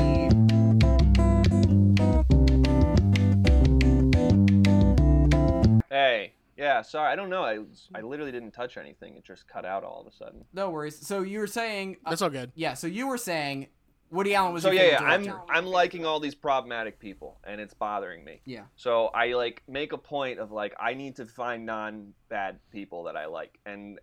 Yeah, 6.62 6.80
sorry, 6.82 7.12
I 7.12 7.16
don't 7.16 7.28
know. 7.28 7.42
I 7.42 7.58
I 7.94 8.00
literally 8.02 8.30
didn't 8.32 8.52
touch 8.52 8.76
anything. 8.76 9.16
It 9.16 9.24
just 9.24 9.48
cut 9.48 9.64
out 9.64 9.82
all 9.82 10.00
of 10.00 10.06
a 10.06 10.16
sudden. 10.16 10.44
No 10.52 10.70
worries. 10.70 11.04
So 11.04 11.22
you 11.22 11.40
were 11.40 11.46
saying, 11.48 11.96
uh, 12.06 12.10
That's 12.10 12.22
all 12.22 12.30
good. 12.30 12.52
yeah. 12.54 12.74
So 12.74 12.86
you 12.86 13.08
were 13.08 13.18
saying 13.18 13.66
Woody 14.10 14.34
Allen 14.34 14.52
was 14.52 14.62
So 14.62 14.70
your 14.70 14.82
yeah, 14.84 14.90
yeah, 14.90 14.98
favorite 14.98 15.12
I'm 15.14 15.24
director. 15.24 15.52
I'm 15.52 15.66
liking 15.66 16.06
all 16.06 16.20
these 16.20 16.34
problematic 16.36 16.98
people, 17.00 17.40
and 17.44 17.60
it's 17.60 17.74
bothering 17.74 18.24
me. 18.24 18.40
Yeah. 18.44 18.64
So 18.76 19.06
I 19.08 19.32
like 19.32 19.62
make 19.66 19.92
a 19.92 19.98
point 19.98 20.38
of 20.38 20.52
like 20.52 20.74
I 20.78 20.94
need 20.94 21.16
to 21.16 21.26
find 21.26 21.66
non 21.66 22.14
bad 22.28 22.58
people 22.70 23.02
that 23.04 23.16
I 23.16 23.26
like, 23.26 23.58
and 23.66 23.98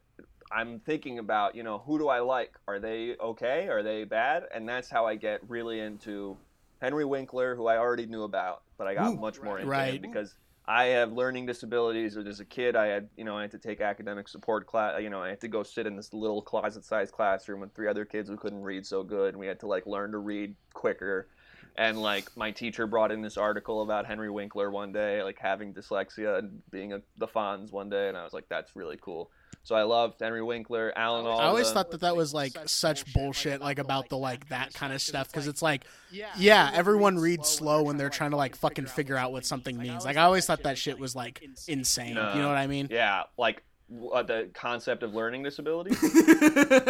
I'm 0.51 0.79
thinking 0.79 1.19
about 1.19 1.55
you 1.55 1.63
know 1.63 1.77
who 1.77 1.97
do 1.97 2.07
I 2.09 2.19
like? 2.19 2.51
Are 2.67 2.79
they 2.79 3.15
okay? 3.21 3.67
Are 3.69 3.83
they 3.83 4.03
bad? 4.03 4.43
And 4.53 4.67
that's 4.67 4.89
how 4.89 5.05
I 5.05 5.15
get 5.15 5.47
really 5.47 5.79
into 5.79 6.35
Henry 6.81 7.05
Winkler, 7.05 7.55
who 7.55 7.67
I 7.67 7.77
already 7.77 8.05
knew 8.05 8.23
about, 8.23 8.63
but 8.77 8.87
I 8.87 8.95
got 8.95 9.11
Ooh. 9.13 9.17
much 9.17 9.41
more 9.41 9.59
into 9.59 9.69
Right. 9.69 9.93
him 9.95 10.01
because 10.01 10.33
I 10.69 10.85
have 10.85 11.11
learning 11.11 11.47
disabilities. 11.47 12.15
Or 12.15 12.21
as 12.21 12.39
a 12.39 12.45
kid, 12.45 12.75
I 12.75 12.85
had 12.85 13.09
you 13.17 13.23
know 13.23 13.35
I 13.35 13.41
had 13.41 13.51
to 13.51 13.57
take 13.57 13.81
academic 13.81 14.27
support 14.27 14.67
class. 14.67 15.01
You 15.01 15.09
know 15.09 15.21
I 15.21 15.29
had 15.29 15.41
to 15.41 15.47
go 15.47 15.63
sit 15.63 15.87
in 15.87 15.95
this 15.95 16.13
little 16.13 16.43
closet-sized 16.43 17.11
classroom 17.11 17.61
with 17.61 17.73
three 17.73 17.87
other 17.87 18.05
kids 18.05 18.29
who 18.29 18.37
couldn't 18.37 18.61
read 18.61 18.85
so 18.85 19.03
good, 19.03 19.29
and 19.33 19.39
we 19.39 19.47
had 19.47 19.59
to 19.61 19.67
like 19.67 19.87
learn 19.87 20.11
to 20.11 20.19
read 20.19 20.55
quicker. 20.73 21.27
And 21.75 21.99
like 21.99 22.35
my 22.37 22.51
teacher 22.51 22.85
brought 22.85 23.11
in 23.11 23.21
this 23.21 23.35
article 23.35 23.81
about 23.81 24.05
Henry 24.05 24.29
Winkler 24.29 24.69
one 24.69 24.91
day, 24.91 25.23
like 25.23 25.39
having 25.39 25.73
dyslexia 25.73 26.37
and 26.37 26.61
being 26.69 26.93
a, 26.93 27.01
the 27.17 27.27
Fonz 27.27 27.71
one 27.71 27.89
day, 27.89 28.07
and 28.07 28.17
I 28.17 28.23
was 28.23 28.33
like, 28.33 28.47
that's 28.47 28.75
really 28.75 28.97
cool. 29.01 29.31
So 29.63 29.75
I 29.75 29.83
loved 29.83 30.19
Henry 30.19 30.41
Winkler, 30.41 30.91
Alan 30.95 31.25
Alda. 31.27 31.43
I 31.43 31.47
always 31.47 31.71
thought 31.71 31.91
that 31.91 32.01
that 32.01 32.15
was 32.15 32.33
like 32.33 32.57
such 32.65 33.13
bullshit, 33.13 33.61
like 33.61 33.77
about 33.77 34.09
the 34.09 34.17
like 34.17 34.49
that 34.49 34.73
kind 34.73 34.93
of 34.93 35.01
stuff, 35.01 35.27
because 35.27 35.47
it's 35.47 35.61
like, 35.61 35.85
yeah, 36.11 36.71
everyone 36.73 37.19
reads 37.19 37.49
slow 37.49 37.83
when 37.83 37.97
they're 37.97 38.09
trying 38.09 38.31
to 38.31 38.37
like 38.37 38.55
fucking 38.55 38.87
figure 38.87 39.15
out 39.15 39.31
what 39.31 39.45
something 39.45 39.77
means. 39.77 40.05
Like 40.05 40.17
I 40.17 40.23
always 40.23 40.45
thought 40.45 40.63
that 40.63 40.77
shit 40.77 40.97
was 40.97 41.15
like 41.15 41.43
insane. 41.67 42.09
You 42.09 42.41
know 42.41 42.47
what 42.47 42.57
I 42.57 42.67
mean? 42.67 42.87
Yeah, 42.89 43.23
like 43.37 43.63
uh, 44.11 44.23
the 44.23 44.49
concept 44.53 45.03
of 45.03 45.15
learning 45.15 45.43
disability. 45.43 45.95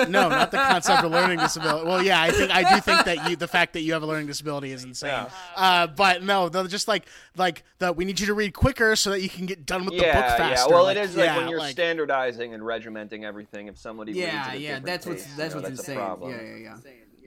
No, 0.10 0.28
not 0.30 0.52
the 0.52 0.58
concept 0.58 1.04
of 1.04 1.12
learning 1.12 1.39
disability. 1.39 1.86
Well, 1.86 2.04
yeah, 2.04 2.22
I 2.22 2.32
think 2.32 2.52
I 2.52 2.76
do 2.76 2.82
think 2.82 3.06
that 3.06 3.30
you 3.30 3.36
the 3.36 3.47
fact 3.47 3.74
that 3.74 3.82
you 3.82 3.93
have 3.93 4.04
a 4.04 4.06
learning 4.06 4.28
disability 4.28 4.72
is 4.72 4.84
insane. 4.84 5.10
Yeah. 5.10 5.30
Uh, 5.56 5.88
but 5.88 6.24
no, 6.24 6.50
they're 6.50 6.66
just 6.68 6.88
like 6.88 7.06
like 7.38 7.64
the 7.78 7.93
we 7.93 8.06
need 8.06 8.20
you 8.20 8.28
to 8.28 8.34
read 8.34 8.54
quicker 8.54 8.95
so 8.95 9.12
that 9.12 9.22
you 9.22 9.30
can 9.30 9.45
get 9.45 9.66
done 9.66 9.86
with 9.86 9.93
the 9.93 10.00
book 10.00 10.08
yeah, 10.08 10.38
faster. 10.38 10.70
yeah. 10.70 10.74
Well, 10.76 10.86
like, 10.86 10.97
it 10.97 11.04
is 11.04 11.16
like 11.16 11.26
yeah, 11.26 11.38
when 11.38 11.50
you're 11.50 11.60
like- 11.60 11.72
standardizing 11.72 12.54
and 12.54 12.64
regimenting 12.64 13.24
everything. 13.24 13.68
If 13.68 13.78
somebody 13.78 14.14
reads 14.14 14.24
yeah, 14.24 14.47
at 14.47 14.60
yeah. 14.60 14.68
different 14.80 14.86
That's 14.86 15.06
what's 15.06 15.24
pace, 15.24 15.36
that's 15.36 15.56
you 15.56 15.62
know, 15.62 15.68
what's 15.68 15.78
that's 15.78 15.89
a 15.89 15.91
insane. 15.91 16.06
problem. 16.06 16.32
Yeah, 16.32 16.56
yeah, 16.56 16.78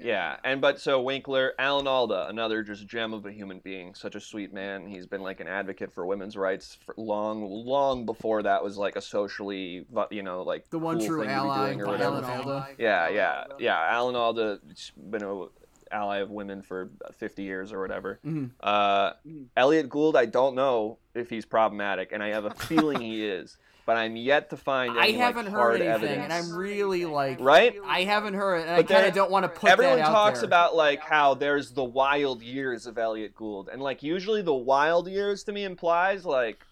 yeah. 0.03 0.13
Yeah, 0.13 0.37
and 0.45 0.61
but 0.61 0.81
so 0.81 1.01
Winkler, 1.01 1.53
Alan 1.59 1.87
Alda, 1.87 2.27
another 2.29 2.63
just 2.63 2.87
gem 2.87 3.13
of 3.15 3.25
a 3.27 3.33
human 3.33 3.61
being, 3.61 3.95
such 3.95 4.15
a 4.15 4.21
sweet 4.21 4.53
man. 4.53 4.87
He's 4.87 5.07
been 5.07 5.23
like 5.23 5.41
an 5.41 5.49
advocate 5.49 5.93
for 5.93 6.05
women's 6.07 6.37
rights 6.37 6.77
for 6.85 6.95
long, 6.99 7.43
long 7.45 8.05
before 8.05 8.43
that 8.43 8.63
was 8.63 8.77
like 8.77 8.97
a 8.97 9.01
socially, 9.01 9.87
you 10.11 10.23
know, 10.23 10.43
like 10.43 10.69
The 10.71 10.79
one 10.79 10.99
cool 10.99 11.07
true 11.07 11.21
thing 11.23 11.31
ally, 11.31 11.69
doing 11.75 11.81
or 11.83 11.97
Alan 11.97 12.23
whatever. 12.23 12.33
Alda. 12.51 12.69
Yeah, 12.79 13.09
yeah, 13.09 13.45
yeah. 13.59 13.79
Alan 13.91 14.15
Alda's 14.17 14.93
been 15.11 15.23
a 15.23 15.47
ally 15.91 16.19
of 16.19 16.31
women 16.31 16.63
for 16.63 16.89
50 17.19 17.43
years 17.43 17.73
or 17.73 17.81
whatever. 17.81 18.19
Mhm. 18.25 18.51
Uh, 18.61 19.13
Elliot 19.57 19.89
Gould, 19.91 20.17
I 20.17 20.25
don't 20.27 20.55
know 20.55 20.99
if 21.15 21.29
he's 21.29 21.45
problematic, 21.45 22.13
and 22.13 22.23
I 22.23 22.29
have 22.29 22.45
a 22.47 22.51
feeling 22.51 23.01
he 23.01 23.27
is, 23.27 23.59
but 23.87 23.97
I'm 23.97 24.15
yet 24.17 24.51
to 24.51 24.57
find 24.57 24.99
I 24.99 25.09
haven't 25.11 25.45
like, 25.47 25.53
heard 25.53 25.59
hard 25.59 25.81
anything, 25.81 25.93
evidence. 26.09 26.25
and 26.25 26.33
I'm 26.33 26.57
really 26.57 27.05
like, 27.05 27.39
right? 27.41 27.75
I 27.85 28.05
haven't 28.05 28.35
heard, 28.35 28.59
it, 28.61 28.69
and 28.69 28.77
I 28.77 28.83
kind 28.83 29.07
of 29.07 29.15
don't 29.15 29.31
want 29.31 29.45
to 29.45 29.49
put 29.49 29.71
Everyone 29.71 29.99
that 29.99 30.07
out 30.09 30.13
talks 30.13 30.41
there. 30.41 30.47
about 30.47 30.77
like 30.77 31.01
how 31.01 31.35
there's 31.35 31.73
the 31.73 31.85
wild 31.85 32.43
years 32.43 32.87
of 32.87 32.97
Elliot 32.99 33.35
Gould, 33.35 33.69
and 33.73 33.83
like 33.83 34.03
usually 34.03 34.43
the 34.43 34.55
wild 34.55 35.09
years 35.09 35.43
to 35.45 35.53
me 35.53 35.65
implies 35.65 36.25
like 36.25 36.65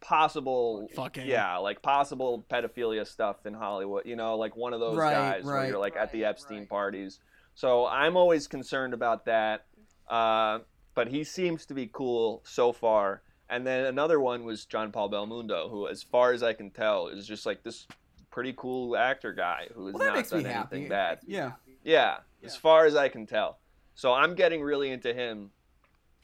possible 0.00 0.86
Fucking. 0.94 1.26
yeah 1.26 1.56
like 1.56 1.80
possible 1.80 2.44
pedophilia 2.50 3.06
stuff 3.06 3.46
in 3.46 3.54
hollywood 3.54 4.04
you 4.04 4.16
know 4.16 4.36
like 4.36 4.54
one 4.54 4.74
of 4.74 4.80
those 4.80 4.96
Right, 4.98 5.14
guys 5.14 5.44
where 5.44 5.66
you're 5.66 5.78
like 5.78 5.96
at 5.96 6.12
the 6.12 6.26
epstein 6.26 6.66
parties 6.66 7.20
so 7.54 7.86
i'm 7.86 8.14
always 8.14 8.46
concerned 8.46 8.92
about 8.92 9.24
that 9.24 9.64
uh, 10.10 10.58
but 10.94 11.08
he 11.08 11.24
seems 11.24 11.64
to 11.66 11.74
be 11.74 11.88
cool 11.90 12.42
so 12.44 12.70
far 12.72 13.22
and 13.50 13.66
then 13.66 13.86
another 13.86 14.18
one 14.20 14.44
was 14.44 14.64
john 14.64 14.90
paul 14.92 15.10
belmondo 15.10 15.70
who 15.70 15.86
as 15.88 16.02
far 16.02 16.32
as 16.32 16.42
i 16.42 16.52
can 16.52 16.70
tell 16.70 17.08
is 17.08 17.26
just 17.26 17.44
like 17.46 17.62
this 17.62 17.86
pretty 18.30 18.54
cool 18.56 18.96
actor 18.96 19.32
guy 19.32 19.68
who 19.74 19.86
has 19.86 19.94
Well, 19.94 20.00
that 20.00 20.06
not 20.08 20.16
makes 20.16 20.30
done 20.30 20.42
me 20.42 20.50
anything 20.50 20.82
happy. 20.82 20.88
bad 20.88 21.18
Yeah. 21.26 21.52
yeah, 21.84 22.16
as 22.42 22.56
far 22.56 22.84
as 22.86 22.96
I 22.96 23.08
can 23.08 23.26
tell. 23.26 23.58
So 23.94 24.12
I'm 24.12 24.34
getting 24.34 24.60
really 24.60 24.90
into 24.90 25.14
him. 25.14 25.50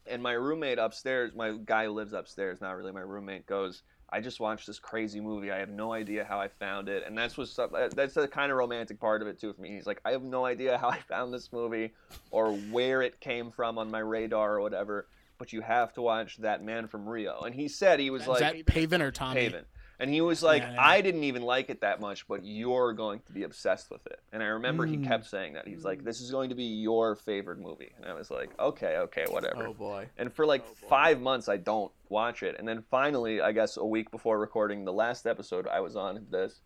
And 0.07 0.21
my 0.21 0.33
roommate 0.33 0.79
upstairs, 0.81 1.35
my 1.37 1.53
guy 1.65 1.85
who 1.85 1.93
lives 1.93 2.13
upstairs, 2.13 2.61
not 2.61 2.73
really 2.77 2.91
my 2.91 3.01
roommate, 3.03 3.47
goes, 3.47 3.83
I 4.13 4.21
just 4.21 4.41
watched 4.41 4.67
this 4.67 4.81
crazy 4.81 5.21
movie. 5.21 5.53
I 5.53 5.59
have 5.59 5.69
no 5.69 5.93
idea 5.93 6.25
how 6.25 6.41
I 6.41 6.49
found 6.49 6.89
it. 6.89 7.05
And 7.07 7.17
that's 7.17 7.39
what's 7.39 7.57
uh, 7.57 7.89
that's 7.95 8.15
the 8.15 8.27
kind 8.27 8.51
of 8.51 8.59
romantic 8.59 8.99
part 8.99 9.23
of 9.23 9.29
it 9.29 9.39
too 9.41 9.53
for 9.53 9.61
me. 9.61 9.71
He's 9.71 9.87
like, 9.87 10.01
I 10.05 10.11
have 10.11 10.25
no 10.25 10.45
idea 10.45 10.79
how 10.79 10.89
I 10.89 10.99
found 11.09 11.33
this 11.33 11.53
movie 11.53 11.93
or 12.33 12.55
where 12.55 13.03
it 13.03 13.21
came 13.21 13.53
from 13.53 13.79
on 13.79 13.89
my 13.89 14.01
radar 14.01 14.55
or 14.57 14.61
whatever. 14.63 15.07
But 15.41 15.55
you 15.55 15.63
have 15.63 15.95
to 15.95 16.03
watch 16.03 16.37
that 16.37 16.63
man 16.63 16.87
from 16.87 17.09
Rio. 17.09 17.41
And 17.41 17.55
he 17.55 17.67
said 17.67 17.99
he 17.99 18.11
was 18.11 18.23
Is 18.23 18.29
like 18.29 18.41
that 18.41 18.67
Paven 18.67 19.01
or 19.01 19.11
Tommy? 19.11 19.41
Haven. 19.41 19.65
And 19.99 20.11
he 20.13 20.21
was 20.21 20.43
like, 20.43 20.61
Yeah, 20.63 20.73
yeah. 20.75 20.83
I 20.87 21.01
didn't 21.01 21.25
even 21.25 21.41
like 21.43 21.71
it 21.71 21.81
that 21.81 21.99
much, 21.99 22.29
but 22.29 22.45
you're 22.45 22.93
going 22.93 23.21
to 23.27 23.33
be 23.33 23.45
obsessed 23.45 23.91
with 23.91 24.07
it. 24.07 24.21
And 24.33 24.43
I 24.43 24.47
remember 24.49 24.85
he 24.85 24.99
Mm. 24.99 25.07
kept 25.07 25.25
saying 25.27 25.55
that. 25.55 25.67
He's 25.67 25.83
like, 25.83 26.05
this 26.05 26.21
is 26.21 26.31
going 26.31 26.51
to 26.51 26.55
be 26.55 26.65
your 26.65 27.17
favorite 27.17 27.59
movie. 27.59 27.93
And 27.97 28.05
I 28.05 28.13
was 28.13 28.31
like, 28.31 28.51
okay, 28.61 28.99
okay, 28.99 29.25
whatever. 29.31 29.69
Oh 29.69 29.73
boy. 29.73 30.11
And 30.19 30.31
for 30.31 30.45
like 30.45 30.63
five 30.91 31.23
months, 31.23 31.49
I 31.49 31.57
don't 31.57 31.91
watch 32.11 32.43
it. 32.43 32.57
And 32.59 32.69
then 32.69 32.83
finally, 32.91 33.41
I 33.41 33.53
guess 33.53 33.79
a 33.79 33.85
week 33.85 34.11
before 34.11 34.39
recording 34.39 34.85
the 34.85 34.93
last 34.93 35.27
episode 35.27 35.67
I 35.67 35.81
was 35.81 35.97
on 35.97 36.27
this, 36.31 36.61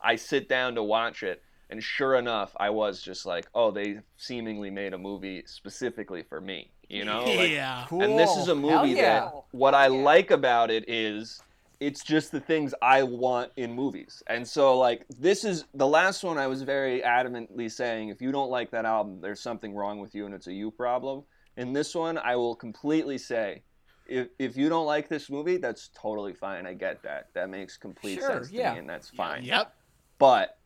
I 0.00 0.16
sit 0.16 0.48
down 0.48 0.76
to 0.76 0.82
watch 0.82 1.22
it. 1.22 1.42
And 1.68 1.82
sure 1.82 2.14
enough, 2.16 2.54
I 2.58 2.70
was 2.70 3.02
just 3.02 3.26
like, 3.26 3.46
oh, 3.54 3.70
they 3.70 4.00
seemingly 4.16 4.70
made 4.70 4.92
a 4.94 4.98
movie 4.98 5.42
specifically 5.46 6.22
for 6.22 6.40
me. 6.40 6.70
You 6.88 7.04
know? 7.04 7.24
Like, 7.34 7.50
yeah. 7.50 7.86
Cool. 7.88 8.02
and 8.02 8.18
this 8.18 8.36
is 8.36 8.48
a 8.48 8.54
movie 8.54 8.90
yeah. 8.90 9.20
that 9.20 9.34
what 9.50 9.74
I 9.74 9.88
like 9.88 10.30
about 10.30 10.70
it 10.70 10.84
is 10.88 11.42
it's 11.80 12.02
just 12.02 12.32
the 12.32 12.40
things 12.40 12.74
I 12.80 13.02
want 13.02 13.50
in 13.56 13.72
movies. 13.72 14.22
And 14.28 14.46
so 14.46 14.78
like 14.78 15.04
this 15.18 15.44
is 15.44 15.64
the 15.74 15.86
last 15.86 16.22
one 16.22 16.38
I 16.38 16.46
was 16.46 16.62
very 16.62 17.00
adamantly 17.00 17.70
saying 17.70 18.08
if 18.08 18.22
you 18.22 18.32
don't 18.32 18.50
like 18.50 18.70
that 18.70 18.84
album 18.84 19.20
there's 19.20 19.40
something 19.40 19.74
wrong 19.74 19.98
with 19.98 20.14
you 20.14 20.26
and 20.26 20.34
it's 20.34 20.46
a 20.46 20.52
you 20.52 20.70
problem. 20.70 21.24
In 21.56 21.72
this 21.72 21.94
one 21.94 22.18
I 22.18 22.36
will 22.36 22.54
completely 22.54 23.18
say 23.18 23.62
if 24.06 24.28
if 24.38 24.56
you 24.56 24.68
don't 24.68 24.86
like 24.86 25.08
this 25.08 25.28
movie 25.30 25.56
that's 25.56 25.90
totally 25.94 26.32
fine. 26.32 26.66
I 26.66 26.74
get 26.74 27.02
that. 27.02 27.28
That 27.34 27.50
makes 27.50 27.76
complete 27.76 28.20
Sure, 28.20 28.28
sense 28.28 28.48
to 28.50 28.54
yeah. 28.54 28.72
me 28.74 28.78
and 28.80 28.88
that's 28.88 29.10
fine. 29.10 29.44
Yep. 29.44 29.74
But 30.18 30.58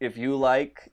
if 0.00 0.16
you 0.16 0.36
like 0.36 0.90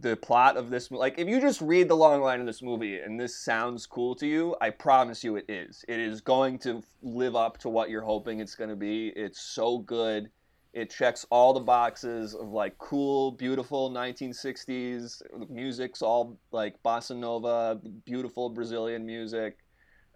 the 0.00 0.16
plot 0.16 0.56
of 0.56 0.70
this, 0.70 0.90
like 0.90 1.18
if 1.18 1.28
you 1.28 1.40
just 1.40 1.60
read 1.60 1.88
the 1.88 1.96
long 1.96 2.20
line 2.20 2.40
of 2.40 2.46
this 2.46 2.62
movie 2.62 2.98
and 2.98 3.18
this 3.18 3.36
sounds 3.36 3.86
cool 3.86 4.14
to 4.16 4.26
you, 4.26 4.56
I 4.60 4.70
promise 4.70 5.22
you 5.22 5.36
it 5.36 5.44
is. 5.48 5.84
It 5.86 6.00
is 6.00 6.20
going 6.20 6.58
to 6.60 6.82
live 7.02 7.36
up 7.36 7.58
to 7.58 7.68
what 7.68 7.90
you're 7.90 8.02
hoping 8.02 8.40
it's 8.40 8.56
going 8.56 8.70
to 8.70 8.76
be. 8.76 9.12
It's 9.14 9.40
so 9.40 9.78
good. 9.78 10.30
It 10.72 10.90
checks 10.90 11.24
all 11.30 11.52
the 11.52 11.60
boxes 11.60 12.34
of 12.34 12.48
like 12.48 12.76
cool, 12.78 13.30
beautiful 13.30 13.88
1960s. 13.90 15.22
The 15.38 15.46
music's 15.46 16.02
all 16.02 16.36
like 16.50 16.82
bossa 16.82 17.16
nova, 17.16 17.80
beautiful 18.04 18.50
Brazilian 18.50 19.06
music. 19.06 19.58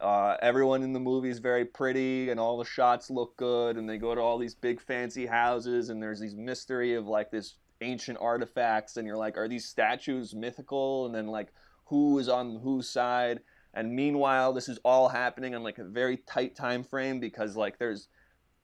Uh, 0.01 0.37
everyone 0.43 0.83
in 0.83 0.93
the 0.93 1.01
movie 1.01 1.29
is 1.29 1.39
very 1.39 1.64
pretty, 1.64 2.31
and 2.31 2.39
all 2.39 2.59
the 2.59 2.64
shots 2.64 3.11
look 3.11 3.37
good. 3.37 3.76
And 3.76 3.89
they 3.89 3.99
go 3.99 4.16
to 4.16 4.20
all 4.20 4.39
these 4.39 4.55
big 4.55 4.81
fancy 4.81 5.26
houses, 5.26 5.91
and 5.91 6.03
there's 6.03 6.18
these 6.18 6.35
mystery 6.35 6.95
of 6.95 7.07
like 7.07 7.31
this 7.31 7.55
ancient 7.81 8.18
artifacts, 8.20 8.97
and 8.97 9.07
you're 9.07 9.16
like, 9.16 9.37
are 9.37 9.49
these 9.49 9.66
statues 9.66 10.35
mythical? 10.35 11.07
And 11.07 11.14
then 11.14 11.26
like, 11.26 11.49
who 11.87 12.18
is 12.18 12.29
on 12.29 12.61
whose 12.62 12.89
side? 12.89 13.41
And 13.74 13.95
meanwhile, 13.95 14.53
this 14.53 14.68
is 14.68 14.79
all 14.85 15.09
happening 15.09 15.55
on 15.55 15.62
like 15.62 15.79
a 15.79 15.85
very 15.85 16.16
tight 16.18 16.57
time 16.57 16.83
frame 16.83 17.20
because 17.20 17.57
like 17.57 17.79
there's 17.79 18.09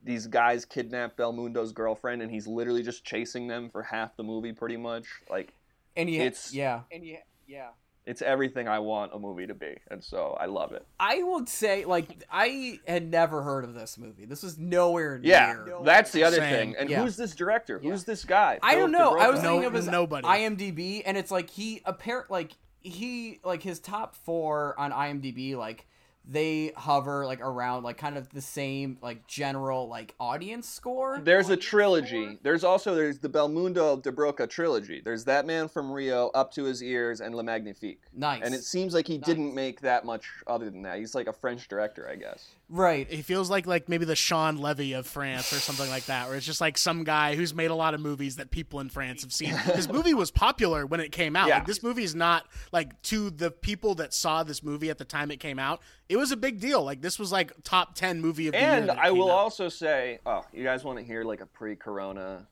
these 0.02 0.26
guys 0.26 0.64
kidnap 0.64 1.16
Belmondo's 1.16 1.72
girlfriend, 1.72 2.22
and 2.22 2.30
he's 2.30 2.46
literally 2.46 2.82
just 2.82 3.04
chasing 3.04 3.46
them 3.46 3.70
for 3.70 3.82
half 3.82 4.16
the 4.16 4.22
movie, 4.22 4.52
pretty 4.52 4.76
much. 4.76 5.06
Like 5.30 5.52
And 5.96 6.10
you, 6.10 6.20
It's- 6.22 6.52
yeah. 6.52 6.82
And 6.92 7.04
yeah, 7.04 7.18
yeah. 7.46 7.68
It's 8.06 8.20
everything 8.22 8.68
I 8.68 8.78
want 8.80 9.12
a 9.14 9.18
movie 9.18 9.46
to 9.46 9.54
be, 9.54 9.76
and 9.90 10.02
so 10.04 10.36
I 10.38 10.46
love 10.46 10.72
it. 10.72 10.86
I 11.00 11.22
would 11.22 11.48
say, 11.48 11.84
like, 11.84 12.22
I 12.30 12.78
had 12.86 13.10
never 13.10 13.42
heard 13.42 13.64
of 13.64 13.72
this 13.74 13.96
movie. 13.96 14.26
This 14.26 14.42
was 14.42 14.58
nowhere 14.58 15.18
Yeah, 15.22 15.54
near. 15.64 15.78
that's 15.84 16.12
the 16.12 16.22
other 16.24 16.36
Same. 16.36 16.52
thing. 16.54 16.76
And 16.78 16.90
Yeah. 16.90 17.02
who's 17.02 17.16
this 17.16 17.34
director? 17.34 17.78
Who's 17.78 18.04
this 18.04 18.24
guy? 18.24 18.58
I 18.62 18.74
don't 18.74 18.92
Philip 18.92 19.14
know. 19.14 19.18
I 19.18 19.30
was 19.30 19.40
DeBroca? 19.40 19.42
No- 19.42 19.48
thinking 19.50 19.66
of 19.66 19.72
his 19.74 19.88
nobody. 19.88 20.26
IMDb, 20.28 21.02
and 21.06 21.16
it's 21.16 21.30
like 21.30 21.48
he 21.50 21.80
apparent 21.86 22.30
like 22.30 22.52
he 22.80 23.40
like 23.42 23.62
his 23.62 23.80
top 23.80 24.14
four 24.14 24.78
on 24.78 24.92
IMDb 24.92 25.56
like 25.56 25.86
they 26.26 26.72
hover 26.76 27.26
like 27.26 27.40
around 27.40 27.82
like 27.82 27.98
kind 27.98 28.16
of 28.16 28.28
the 28.30 28.40
same 28.40 28.98
like 29.02 29.26
general 29.26 29.88
like 29.88 30.14
audience 30.18 30.68
score. 30.68 31.20
There's 31.22 31.50
a 31.50 31.56
trilogy. 31.56 32.38
There's 32.42 32.64
also 32.64 32.94
there's 32.94 33.18
the 33.18 33.28
Belmondo 33.28 34.00
de 34.02 34.10
Broca 34.10 34.46
trilogy. 34.46 35.02
There's 35.04 35.24
that 35.24 35.46
man 35.46 35.68
from 35.68 35.90
Rio, 35.92 36.28
Up 36.28 36.50
to 36.52 36.64
His 36.64 36.82
Ears, 36.82 37.20
and 37.20 37.34
Le 37.34 37.42
Magnifique. 37.42 38.00
nice. 38.16 38.42
And 38.42 38.54
it 38.54 38.64
seems 38.64 38.94
like 38.94 39.06
he 39.06 39.18
didn't 39.18 39.54
make 39.54 39.80
that 39.82 40.04
much 40.04 40.26
other 40.46 40.70
than 40.70 40.82
that. 40.82 40.98
He's 40.98 41.14
like 41.14 41.26
a 41.26 41.32
French 41.32 41.68
director, 41.68 42.08
I 42.08 42.16
guess. 42.16 42.50
Right. 42.68 43.10
He 43.10 43.20
feels 43.22 43.50
like 43.50 43.66
like 43.66 43.88
maybe 43.88 44.04
the 44.06 44.16
Shawn 44.16 44.56
Levy 44.56 44.94
of 44.94 45.06
France 45.06 45.52
or 45.52 45.56
something 45.56 45.88
like 45.90 46.06
that, 46.06 46.28
where 46.28 46.36
it's 46.36 46.46
just 46.46 46.60
like 46.60 46.78
some 46.78 47.04
guy 47.04 47.34
who's 47.34 47.54
made 47.54 47.70
a 47.70 47.74
lot 47.74 47.92
of 47.92 48.00
movies 48.00 48.36
that 48.36 48.50
people 48.50 48.80
in 48.80 48.88
France 48.88 49.22
have 49.22 49.32
seen. 49.32 49.54
This 49.74 49.88
movie 49.88 50.14
was 50.14 50.30
popular 50.30 50.86
when 50.86 51.00
it 51.00 51.12
came 51.12 51.36
out. 51.36 51.48
Yeah. 51.48 51.56
Like 51.56 51.66
this 51.66 51.82
movie 51.82 52.04
is 52.04 52.14
not 52.14 52.46
like 52.72 53.00
to 53.02 53.30
the 53.30 53.50
people 53.50 53.96
that 53.96 54.14
saw 54.14 54.44
this 54.44 54.62
movie 54.62 54.88
at 54.88 54.98
the 54.98 55.04
time 55.04 55.30
it 55.30 55.40
came 55.40 55.58
out. 55.58 55.82
It 56.08 56.16
was 56.16 56.32
a 56.32 56.36
big 56.36 56.60
deal. 56.60 56.82
Like 56.82 57.02
this 57.02 57.18
was 57.18 57.30
like 57.30 57.52
top 57.64 57.94
ten 57.94 58.20
movie 58.20 58.46
of 58.46 58.52
the 58.52 58.60
year. 58.60 58.68
And 58.68 58.90
I 58.90 59.10
will 59.10 59.30
out. 59.30 59.38
also 59.38 59.68
say, 59.68 60.20
oh, 60.24 60.44
you 60.52 60.64
guys 60.64 60.84
want 60.84 60.98
to 60.98 61.04
hear 61.04 61.22
like 61.24 61.40
a 61.40 61.46
pre-corona, 61.46 62.46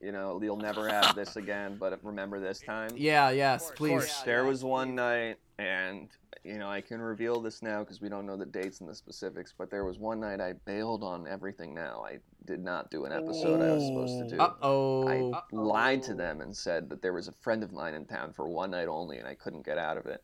you 0.00 0.12
know, 0.12 0.40
you'll 0.42 0.56
never 0.56 0.88
have 0.88 1.14
this 1.14 1.36
again, 1.36 1.76
but 1.78 2.02
remember 2.02 2.40
this 2.40 2.60
time. 2.60 2.90
Yeah. 2.96 3.30
Yes. 3.30 3.70
Please. 3.74 3.90
course. 3.90 4.22
There 4.22 4.44
was 4.44 4.64
one 4.64 4.94
night, 4.94 5.36
and 5.58 6.08
you 6.44 6.58
know, 6.58 6.68
I 6.68 6.80
can 6.80 7.00
reveal 7.00 7.40
this 7.40 7.62
now 7.62 7.80
because 7.80 8.00
we 8.00 8.08
don't 8.08 8.26
know 8.26 8.36
the 8.36 8.46
dates 8.46 8.80
and 8.80 8.88
the 8.88 8.94
specifics. 8.94 9.52
But 9.56 9.70
there 9.70 9.84
was 9.84 9.98
one 9.98 10.20
night 10.20 10.40
I 10.40 10.54
bailed 10.64 11.02
on 11.02 11.26
everything. 11.28 11.74
Now 11.74 12.04
I 12.06 12.18
did 12.46 12.62
not 12.64 12.90
do 12.90 13.04
an 13.04 13.12
episode 13.12 13.60
I 13.60 13.72
was 13.72 13.86
supposed 13.86 14.18
to 14.30 14.36
do. 14.36 14.40
Uh 14.42 14.54
oh. 14.62 15.08
I 15.08 15.40
lied 15.52 16.02
to 16.04 16.14
them 16.14 16.40
and 16.40 16.56
said 16.56 16.88
that 16.90 17.02
there 17.02 17.12
was 17.12 17.28
a 17.28 17.32
friend 17.32 17.62
of 17.62 17.72
mine 17.72 17.94
in 17.94 18.06
town 18.06 18.32
for 18.32 18.48
one 18.48 18.70
night 18.70 18.88
only, 18.88 19.18
and 19.18 19.28
I 19.28 19.34
couldn't 19.34 19.66
get 19.66 19.78
out 19.78 19.96
of 19.98 20.06
it. 20.06 20.22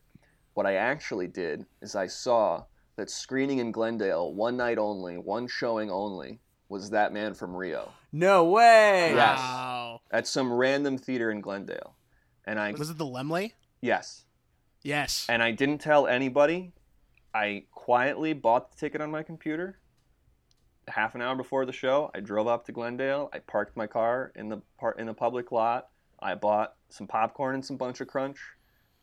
What 0.55 0.65
I 0.65 0.75
actually 0.75 1.27
did 1.27 1.65
is 1.81 1.95
I 1.95 2.07
saw 2.07 2.63
that 2.95 3.11
screening 3.11 3.59
in 3.59 3.71
Glendale, 3.71 4.33
one 4.33 4.57
night 4.57 4.79
only, 4.79 5.17
one 5.19 5.47
showing 5.47 5.91
only, 5.91 6.39
was 6.67 6.89
that 6.89 7.13
man 7.13 7.35
from 7.35 7.55
Rio 7.55 7.91
No 8.11 8.45
way. 8.49 9.13
Yes. 9.13 9.37
Wow. 9.37 10.01
at 10.11 10.25
some 10.25 10.51
random 10.51 10.97
theater 10.97 11.29
in 11.29 11.41
Glendale, 11.41 11.95
and 12.45 12.59
I 12.59 12.71
Was 12.71 12.89
it 12.89 12.97
the 12.97 13.05
Laemmle? 13.05 13.51
yes, 13.81 14.25
Yes. 14.87 15.25
and 15.27 15.43
I 15.43 15.51
didn't 15.51 15.79
tell 15.79 16.07
anybody. 16.07 16.71
I 17.33 17.65
quietly 17.71 18.31
bought 18.31 18.71
the 18.71 18.77
ticket 18.77 19.01
on 19.01 19.11
my 19.11 19.21
computer. 19.21 19.79
Half 20.87 21.13
an 21.13 21.21
hour 21.21 21.35
before 21.35 21.65
the 21.65 21.73
show, 21.73 22.09
I 22.15 22.21
drove 22.21 22.47
up 22.47 22.65
to 22.67 22.71
Glendale. 22.71 23.29
I 23.33 23.39
parked 23.39 23.75
my 23.75 23.85
car 23.85 24.31
in 24.35 24.47
the 24.47 24.61
par- 24.79 24.95
in 24.97 25.07
the 25.07 25.13
public 25.13 25.51
lot. 25.51 25.89
I 26.19 26.35
bought 26.35 26.75
some 26.87 27.05
popcorn 27.05 27.55
and 27.55 27.65
some 27.65 27.75
bunch 27.75 27.99
of 27.99 28.07
crunch. 28.07 28.39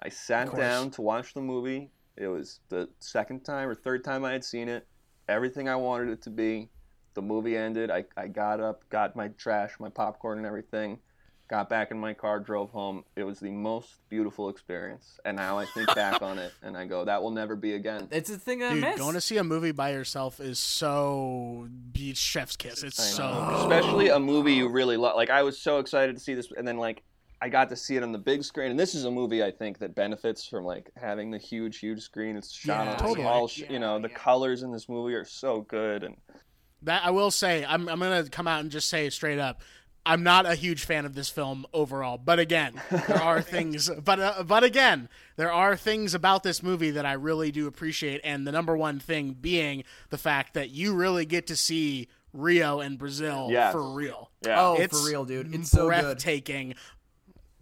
I 0.02 0.08
sat 0.08 0.56
down 0.56 0.90
to 0.92 1.02
watch 1.02 1.34
the 1.34 1.42
movie. 1.42 1.90
It 2.16 2.28
was 2.28 2.60
the 2.70 2.88
second 3.00 3.44
time 3.44 3.68
or 3.68 3.74
third 3.74 4.04
time 4.04 4.24
I 4.24 4.32
had 4.32 4.42
seen 4.42 4.70
it. 4.70 4.88
Everything 5.28 5.68
I 5.68 5.76
wanted 5.76 6.08
it 6.08 6.22
to 6.22 6.30
be. 6.30 6.70
The 7.12 7.22
movie 7.22 7.58
ended. 7.58 7.90
I, 7.90 8.06
I 8.16 8.28
got 8.28 8.58
up, 8.58 8.88
got 8.88 9.14
my 9.16 9.28
trash, 9.28 9.72
my 9.78 9.90
popcorn, 9.90 10.38
and 10.38 10.46
everything. 10.46 10.98
Got 11.46 11.68
back 11.68 11.90
in 11.90 11.98
my 11.98 12.14
car, 12.14 12.40
drove 12.40 12.70
home. 12.70 13.04
It 13.16 13.22
was 13.24 13.38
the 13.38 13.50
most 13.50 13.96
beautiful 14.08 14.48
experience. 14.48 15.20
And 15.26 15.36
now 15.36 15.58
I 15.58 15.66
think 15.66 15.94
back 15.94 16.22
on 16.22 16.38
it 16.38 16.52
and 16.62 16.74
I 16.74 16.86
go, 16.86 17.04
that 17.04 17.22
will 17.22 17.30
never 17.32 17.54
be 17.54 17.74
again. 17.74 18.08
It's 18.10 18.30
a 18.30 18.38
thing 18.38 18.62
I 18.62 18.72
Dude, 18.72 18.80
miss. 18.82 18.98
going 18.98 19.12
to 19.14 19.20
see 19.20 19.36
a 19.36 19.44
movie 19.44 19.72
by 19.72 19.92
yourself 19.92 20.40
is 20.40 20.58
so 20.58 21.68
be 21.92 22.14
chef's 22.14 22.56
kiss. 22.56 22.82
It's 22.82 22.98
I 22.98 23.02
so 23.02 23.56
especially 23.60 24.08
a 24.08 24.18
movie 24.18 24.54
you 24.54 24.68
really 24.68 24.96
love. 24.96 25.16
Like 25.16 25.28
I 25.28 25.42
was 25.42 25.58
so 25.58 25.78
excited 25.80 26.16
to 26.16 26.20
see 26.22 26.32
this, 26.32 26.50
and 26.56 26.66
then 26.66 26.78
like 26.78 27.02
I 27.42 27.50
got 27.50 27.68
to 27.68 27.76
see 27.76 27.96
it 27.96 28.02
on 28.02 28.12
the 28.12 28.18
big 28.18 28.42
screen. 28.42 28.70
And 28.70 28.80
this 28.80 28.94
is 28.94 29.04
a 29.04 29.10
movie 29.10 29.44
I 29.44 29.50
think 29.50 29.78
that 29.80 29.94
benefits 29.94 30.46
from 30.48 30.64
like 30.64 30.90
having 30.96 31.30
the 31.30 31.36
huge, 31.36 31.78
huge 31.78 32.00
screen. 32.00 32.36
It's 32.38 32.50
shot 32.50 32.86
Yeah, 32.86 32.92
on 32.92 32.98
totally. 32.98 33.26
all, 33.26 33.48
sh- 33.48 33.64
you 33.68 33.78
know, 33.80 33.98
the 33.98 34.08
colors 34.08 34.62
in 34.62 34.72
this 34.72 34.88
movie 34.88 35.12
are 35.14 35.26
so 35.26 35.60
good. 35.60 36.04
And 36.04 36.16
That 36.82 37.04
I 37.04 37.10
will 37.10 37.30
say, 37.30 37.66
I'm 37.68 37.86
I'm 37.90 37.98
gonna 38.00 38.24
come 38.30 38.48
out 38.48 38.60
and 38.60 38.70
just 38.70 38.88
say 38.88 39.10
straight 39.10 39.38
up, 39.38 39.60
I'm 40.06 40.22
not 40.22 40.44
a 40.44 40.54
huge 40.54 40.84
fan 40.84 41.06
of 41.06 41.14
this 41.14 41.30
film 41.30 41.64
overall. 41.72 42.18
But 42.18 42.38
again, 42.38 42.80
there 42.90 43.22
are 43.22 43.40
things. 43.56 43.88
But 43.90 44.20
uh, 44.20 44.42
but 44.46 44.62
again, 44.64 45.08
there 45.36 45.52
are 45.52 45.76
things 45.76 46.14
about 46.14 46.42
this 46.42 46.62
movie 46.62 46.90
that 46.92 47.06
I 47.06 47.14
really 47.14 47.50
do 47.50 47.66
appreciate, 47.66 48.20
and 48.24 48.46
the 48.46 48.52
number 48.52 48.76
one 48.76 49.00
thing 49.00 49.32
being 49.40 49.84
the 50.10 50.18
fact 50.18 50.54
that 50.54 50.70
you 50.70 50.94
really 50.94 51.24
get 51.24 51.46
to 51.46 51.56
see 51.56 52.08
Rio 52.34 52.80
and 52.80 52.98
Brazil 52.98 53.48
Yes. 53.50 53.72
for 53.72 53.82
real. 53.94 54.30
yeah, 54.44 54.60
Oh, 54.60 54.74
It's 54.74 55.00
for 55.00 55.06
real, 55.08 55.24
dude. 55.24 55.54
It's 55.54 55.70
so 55.70 55.88
good. 55.88 56.02
breathtaking. 56.02 56.74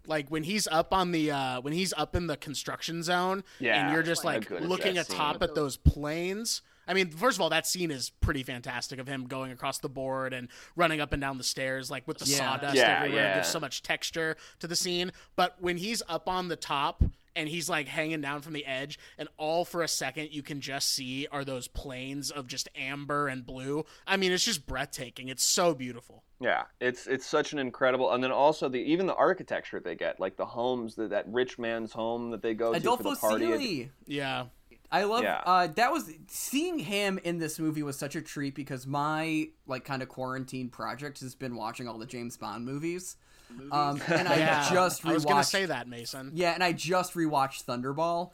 Like 0.05 0.27
when 0.29 0.43
he's 0.43 0.67
up 0.67 0.93
on 0.93 1.11
the 1.13 1.31
uh, 1.31 1.61
when 1.61 1.71
he's 1.71 1.93
up 1.93 2.13
in 2.15 2.27
the 2.27 2.35
construction 2.35 3.03
zone, 3.03 3.45
Yeah, 3.59 3.85
and 3.85 3.93
you're 3.93 4.03
just 4.03 4.25
like 4.25 4.49
looking 4.49 4.97
atop 4.97 5.41
at 5.41 5.55
those 5.55 5.77
planes. 5.77 6.61
I 6.87 6.93
mean, 6.93 7.09
first 7.09 7.37
of 7.37 7.41
all, 7.41 7.49
that 7.49 7.65
scene 7.67 7.91
is 7.91 8.09
pretty 8.21 8.43
fantastic 8.43 8.99
of 8.99 9.07
him 9.07 9.25
going 9.27 9.51
across 9.51 9.79
the 9.79 9.89
board 9.89 10.33
and 10.33 10.47
running 10.75 10.99
up 11.01 11.13
and 11.13 11.21
down 11.21 11.37
the 11.37 11.43
stairs, 11.43 11.89
like 11.89 12.07
with 12.07 12.17
the 12.17 12.25
Yeah. 12.25 12.37
sawdust 12.37 12.75
Yeah, 12.75 12.97
everywhere. 12.99 13.19
It 13.23 13.27
yeah. 13.29 13.35
gives 13.35 13.49
so 13.49 13.59
much 13.59 13.81
texture 13.83 14.35
to 14.59 14.67
the 14.67 14.75
scene. 14.75 15.11
But 15.35 15.55
when 15.61 15.77
he's 15.77 16.01
up 16.09 16.27
on 16.27 16.47
the 16.49 16.55
top 16.55 17.01
and 17.35 17.49
he's 17.49 17.67
like 17.67 17.87
hanging 17.87 18.21
down 18.21 18.41
from 18.41 18.53
the 18.53 18.63
edge, 18.65 18.99
and 19.17 19.27
all 19.37 19.65
for 19.65 19.81
a 19.81 19.87
second 19.87 20.29
you 20.31 20.43
can 20.43 20.61
just 20.61 20.89
see 20.93 21.27
are 21.31 21.43
those 21.43 21.67
planes 21.67 22.29
of 22.29 22.47
just 22.47 22.69
amber 22.75 23.27
and 23.27 23.45
blue. 23.45 23.85
I 24.05 24.17
mean, 24.17 24.31
it's 24.31 24.43
just 24.45 24.67
breathtaking. 24.67 25.29
It's 25.29 25.43
so 25.43 25.73
beautiful. 25.73 26.23
yeah, 26.39 26.63
it's 26.81 27.07
it's 27.07 27.25
such 27.25 27.53
an 27.53 27.59
incredible. 27.59 28.11
And 28.11 28.23
then 28.23 28.31
also 28.31 28.67
the 28.69 28.79
even 28.79 29.05
the 29.07 29.15
architecture 29.15 29.79
they 29.79 29.95
get, 29.95 30.19
like 30.19 30.35
the 30.35 30.45
homes 30.45 30.93
that 30.95 31.09
that 31.11 31.25
rich 31.27 31.57
man's 31.57 31.91
home 31.93 32.29
that 32.31 32.41
they 32.43 32.53
go 32.53 32.73
to 32.73 32.79
for 32.97 33.03
the 33.03 33.15
party. 33.15 33.45
Sealy. 33.45 33.91
Yeah. 34.05 34.45
I 34.93 35.03
love 35.03 35.23
Yeah. 35.23 35.41
uh 35.45 35.67
that 35.67 35.91
was 35.91 36.09
seeing 36.27 36.77
him 36.79 37.19
in 37.23 37.39
this 37.39 37.57
movie 37.59 37.83
was 37.83 37.97
such 37.97 38.15
a 38.15 38.21
treat 38.21 38.53
because 38.55 38.85
my 38.87 39.49
like 39.67 39.83
kind 39.83 40.01
of 40.01 40.07
quarantine 40.07 40.69
project 40.69 41.19
has 41.21 41.33
been 41.35 41.55
watching 41.55 41.87
all 41.87 41.97
the 41.97 42.05
James 42.05 42.37
Bond 42.37 42.63
movies. 42.65 43.17
Um 43.71 44.01
and 44.07 44.27
I 44.27 44.37
Yeah. 44.37 44.69
just 44.71 45.01
rewatched 45.03 45.09
I 45.09 45.13
was 45.13 45.25
gonna 45.25 45.43
say 45.43 45.65
that, 45.65 45.87
Mason. 45.87 46.31
Yeah, 46.35 46.51
and 46.53 46.63
I 46.63 46.71
just 46.73 47.13
rewatched 47.15 47.65
Thunderball. 47.65 48.31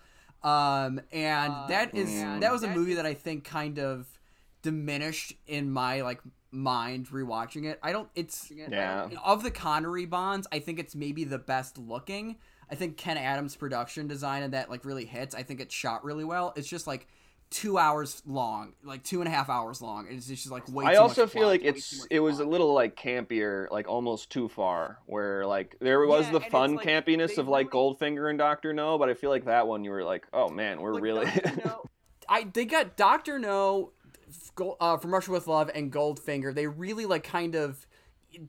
Um 0.47 1.01
and 1.11 1.53
that 1.69 1.95
is 1.95 2.09
that 2.41 2.51
was 2.51 2.63
a 2.63 2.67
movie 2.69 2.95
that 2.95 3.05
I 3.05 3.13
think 3.13 3.43
kind 3.45 3.79
of 3.79 4.07
diminished 4.61 5.33
in 5.47 5.71
my 5.71 6.01
like 6.01 6.19
mind 6.51 7.07
rewatching 7.09 7.65
it. 7.65 7.79
I 7.83 7.91
don't 7.91 8.09
it's 8.15 8.51
Yeah. 8.51 9.07
of 9.23 9.43
the 9.43 9.51
Connery 9.51 10.05
Bonds, 10.05 10.47
I 10.51 10.59
think 10.59 10.79
it's 10.79 10.95
maybe 10.95 11.23
the 11.23 11.39
best 11.39 11.77
looking. 11.77 12.35
I 12.71 12.75
think 12.75 12.97
Ken 12.97 13.17
Adams' 13.17 13.55
production 13.55 14.07
design 14.07 14.43
and 14.43 14.53
that 14.53 14.69
like 14.69 14.85
really 14.85 15.05
hits. 15.05 15.35
I 15.35 15.43
think 15.43 15.59
it's 15.59 15.73
shot 15.73 16.03
really 16.03 16.23
well. 16.23 16.53
It's 16.55 16.67
just 16.67 16.87
like 16.87 17.07
two 17.49 17.77
hours 17.77 18.21
long, 18.27 18.73
like 18.83 19.03
two 19.03 19.21
and 19.21 19.27
a 19.27 19.31
half 19.31 19.49
hours 19.49 19.81
long. 19.81 20.07
It's 20.09 20.27
just 20.27 20.51
like 20.51 20.67
way. 20.71 20.85
I 20.85 20.93
too 20.93 20.99
also 20.99 21.23
much 21.23 21.31
feel 21.31 21.41
plot. 21.43 21.51
like 21.51 21.63
it's 21.63 22.05
it 22.09 22.19
was 22.19 22.39
a 22.39 22.45
little 22.45 22.73
like 22.73 22.95
campier, 22.95 23.69
like 23.71 23.87
almost 23.87 24.29
too 24.29 24.47
far. 24.47 24.99
Where 25.05 25.45
like 25.45 25.75
there 25.79 26.05
was 26.05 26.29
the 26.29 26.39
fun 26.39 26.77
campiness 26.77 27.37
of 27.37 27.47
like 27.47 27.69
Goldfinger 27.69 28.29
and 28.29 28.37
Doctor 28.37 28.73
No, 28.73 28.97
but 28.97 29.09
I 29.09 29.13
feel 29.13 29.29
like 29.29 29.45
that 29.45 29.67
one 29.67 29.83
you 29.83 29.91
were 29.91 30.03
like, 30.03 30.27
oh 30.33 30.49
man, 30.49 30.81
we're 30.81 30.99
really. 30.99 31.27
I 32.29 32.43
they 32.43 32.65
got 32.65 32.95
Doctor 32.95 33.39
No, 33.39 33.93
uh, 34.79 34.97
from 34.97 35.13
Russia 35.13 35.31
with 35.31 35.47
Love 35.47 35.71
and 35.73 35.91
Goldfinger. 35.91 36.53
They 36.53 36.67
really 36.67 37.05
like 37.05 37.23
kind 37.23 37.55
of. 37.55 37.85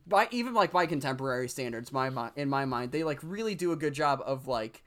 By 0.07 0.27
even 0.31 0.53
like 0.53 0.71
by 0.71 0.85
contemporary 0.85 1.49
standards, 1.49 1.91
my 1.91 2.31
in 2.35 2.49
my 2.49 2.65
mind, 2.65 2.91
they 2.91 3.03
like 3.03 3.19
really 3.23 3.55
do 3.55 3.71
a 3.71 3.75
good 3.75 3.93
job 3.93 4.21
of 4.25 4.47
like 4.47 4.83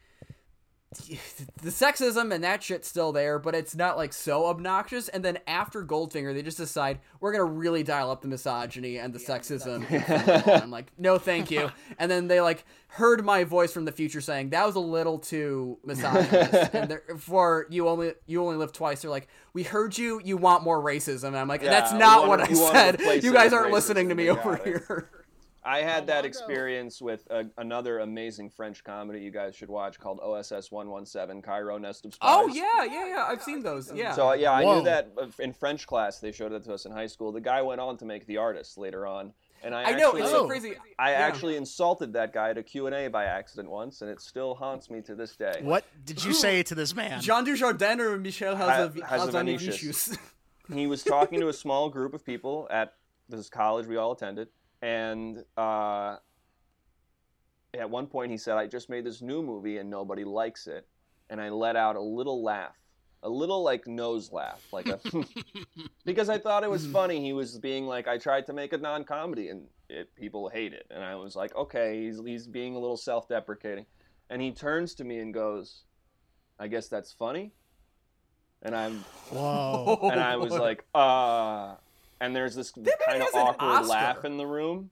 the 1.63 1.71
sexism 1.71 2.33
and 2.35 2.43
that 2.45 2.63
shit's 2.63 2.89
still 2.89 3.13
there, 3.13 3.39
but 3.39 3.55
it's 3.55 3.75
not 3.75 3.97
like 3.97 4.13
so 4.13 4.47
obnoxious. 4.47 5.09
And 5.09 5.25
then 5.25 5.39
after 5.47 5.85
Goldfinger, 5.85 6.35
they 6.35 6.43
just 6.43 6.57
decide 6.57 7.01
we're 7.21 7.33
gonna 7.33 7.45
really 7.45 7.83
dial 7.83 8.11
up 8.11 8.23
the 8.23 8.29
misogyny 8.29 8.99
and 8.99 9.13
the 9.13 9.19
sexism. 9.19 9.85
I'm 10.63 10.71
like, 10.71 10.93
no, 10.99 11.19
thank 11.19 11.51
you. 11.51 11.71
And 11.99 12.11
then 12.11 12.29
they 12.29 12.41
like 12.41 12.65
heard 12.89 13.25
my 13.25 13.45
voice 13.45 13.73
from 13.73 13.85
the 13.85 13.93
future 13.93 14.21
saying 14.21 14.51
that 14.51 14.67
was 14.67 14.77
a 14.77 14.81
little 14.81 15.19
too 15.19 15.79
misogynist. 15.85 16.71
and 16.75 16.91
therefore, 16.91 17.67
you 17.71 17.89
only 17.89 18.13
you 18.27 18.43
only 18.43 18.57
live 18.57 18.73
twice. 18.73 19.03
They're 19.03 19.11
like, 19.11 19.29
we 19.53 19.63
heard 19.63 19.97
you. 19.97 20.21
You 20.25 20.37
want 20.37 20.63
more 20.63 20.83
racism. 20.83 21.29
And 21.29 21.39
I'm 21.39 21.49
like, 21.49 21.63
Yeah, 21.63 21.71
that's 21.71 21.93
not 21.93 22.29
what 22.29 22.41
I 22.41 22.53
said. 22.53 23.23
You 23.23 23.33
guys 23.33 23.53
aren't 23.53 23.73
listening 23.73 24.09
to 24.09 24.15
me 24.15 24.31
over 24.31 24.57
here. 24.57 25.11
I 25.67 25.79
had 25.79 26.07
that 26.09 26.25
experience 26.25 27.01
with 27.01 27.27
a, 27.31 27.47
another 27.59 28.01
amazing 28.01 28.51
French 28.51 28.85
comedy 28.85 29.21
you 29.21 29.31
guys 29.31 29.57
should 29.57 29.71
watch 29.71 29.99
called 29.99 30.21
OSS 30.21 30.71
117 30.71 31.41
Cairo 31.43 31.79
Nest 31.79 32.05
of 32.05 32.15
Spies. 32.15 32.29
Oh 32.31 32.49
yeah, 32.49 32.85
yeah, 32.85 33.07
yeah. 33.09 33.27
I've 33.29 33.43
seen 33.43 33.63
those. 33.63 33.91
Yeah. 33.93 34.13
So 34.13 34.33
yeah, 34.35 34.53
I 34.53 34.63
Whoa. 34.63 34.79
knew 34.79 34.85
that 34.85 35.13
uh, 35.21 35.27
in 35.39 35.53
French 35.53 35.87
class 35.87 36.19
they 36.19 36.33
showed 36.33 36.53
it 36.53 36.65
to 36.65 36.75
us 36.75 36.85
in 36.85 36.93
high 36.93 37.07
school. 37.07 37.33
The 37.33 37.41
guy 37.41 37.63
went 37.63 37.81
on 37.81 37.97
to 37.99 38.05
make 38.05 38.27
The 38.27 38.37
Artist 38.37 38.77
later 38.77 39.07
on, 39.07 39.33
and 39.63 39.75
I, 39.75 39.85
I 39.85 39.91
know 39.93 40.09
actually, 40.09 40.23
it's 40.23 40.31
so 40.31 40.45
Oh. 40.45 40.47
crazy. 40.47 40.75
I 40.99 41.13
Yeah. 41.13 41.19
actually 41.19 41.57
insulted 41.57 42.13
that 42.13 42.33
guy 42.35 42.51
at 42.51 42.59
a 42.59 42.63
Q&A 42.63 43.09
by 43.09 43.25
accident 43.25 43.71
once, 43.71 44.03
and 44.03 44.11
it 44.11 44.21
still 44.21 44.55
haunts 44.55 44.91
me 44.91 45.01
to 45.03 45.15
this 45.15 45.35
day. 45.37 45.61
What 45.63 45.85
did 46.05 46.23
you 46.25 46.35
say 46.35 46.63
to 46.65 46.75
this 46.75 46.95
man? 46.95 47.21
Jean 47.23 47.45
Dujardin 47.47 48.01
or 48.01 48.19
Michel 48.19 48.55
Ha- 48.57 48.89
Hazanavicius. 48.91 49.07
Hazanavicius. 49.07 50.19
He 50.73 50.87
was 50.87 51.03
talking 51.03 51.41
to 51.41 51.49
a 51.49 51.53
small 51.53 51.91
group 51.91 52.15
of 52.15 52.25
people 52.25 52.67
at 52.71 52.95
this 53.29 53.51
college 53.51 53.87
we 53.87 53.97
all 53.99 54.13
attended, 54.13 54.49
and 54.85 55.43
uh, 55.57 56.17
at 57.73 57.89
one 57.89 58.07
point 58.07 58.31
he 58.31 58.37
said, 58.37 58.59
"I 58.59 58.67
just 58.67 58.91
made 58.91 59.05
this 59.05 59.23
new 59.23 59.43
movie 59.43 59.79
and 59.79 59.89
nobody 59.89 60.25
likes 60.25 60.67
it," 60.67 60.87
and 61.31 61.41
I 61.41 61.49
let 61.49 61.75
out 61.75 61.97
a 61.97 62.03
little 62.03 62.45
laugh, 62.45 62.77
a 63.23 63.29
little 63.31 63.63
like 63.63 63.87
nose 63.87 64.31
laugh, 64.31 64.63
like 64.73 64.87
a 64.89 65.01
because 66.05 66.29
I 66.29 66.37
thought 66.37 66.65
it 66.65 66.71
was 66.71 66.87
funny. 66.87 67.25
He 67.25 67.33
was 67.33 67.59
being 67.59 67.87
like, 67.87 68.07
"I 68.07 68.19
tried 68.19 68.45
to 68.47 68.53
make 68.53 68.75
a 68.75 68.79
non-comedy 68.79 69.49
and 69.49 69.69
it, 69.89 70.15
people 70.17 70.51
hate 70.51 70.75
it," 70.75 70.87
and 70.91 71.03
I 71.03 71.15
was 71.15 71.35
like, 71.35 71.57
"Okay, 71.57 72.03
he's 72.05 72.21
he's 72.23 72.47
being 72.47 72.77
a 72.77 72.79
little 72.79 72.99
self-deprecating," 72.99 73.87
and 74.29 74.43
he 74.43 74.53
turns 74.53 74.95
to 74.97 75.05
me 75.05 75.19
and 75.19 75.33
goes, 75.33 75.85
"I 76.59 76.69
guess 76.69 76.89
that's 76.89 77.11
funny," 77.11 77.53
and 78.61 78.77
I'm 78.77 78.99
Whoa. 79.31 80.11
and 80.13 80.21
I 80.21 80.37
was 80.37 80.53
like, 80.69 80.85
uh, 80.95 81.77
and 82.25 82.35
there's 82.35 82.55
this 82.55 82.71
kind 83.07 83.23
of 83.23 83.29
awkward 83.35 83.87
laugh 83.87 84.25
in 84.25 84.39
the 84.39 84.47
room, 84.47 84.91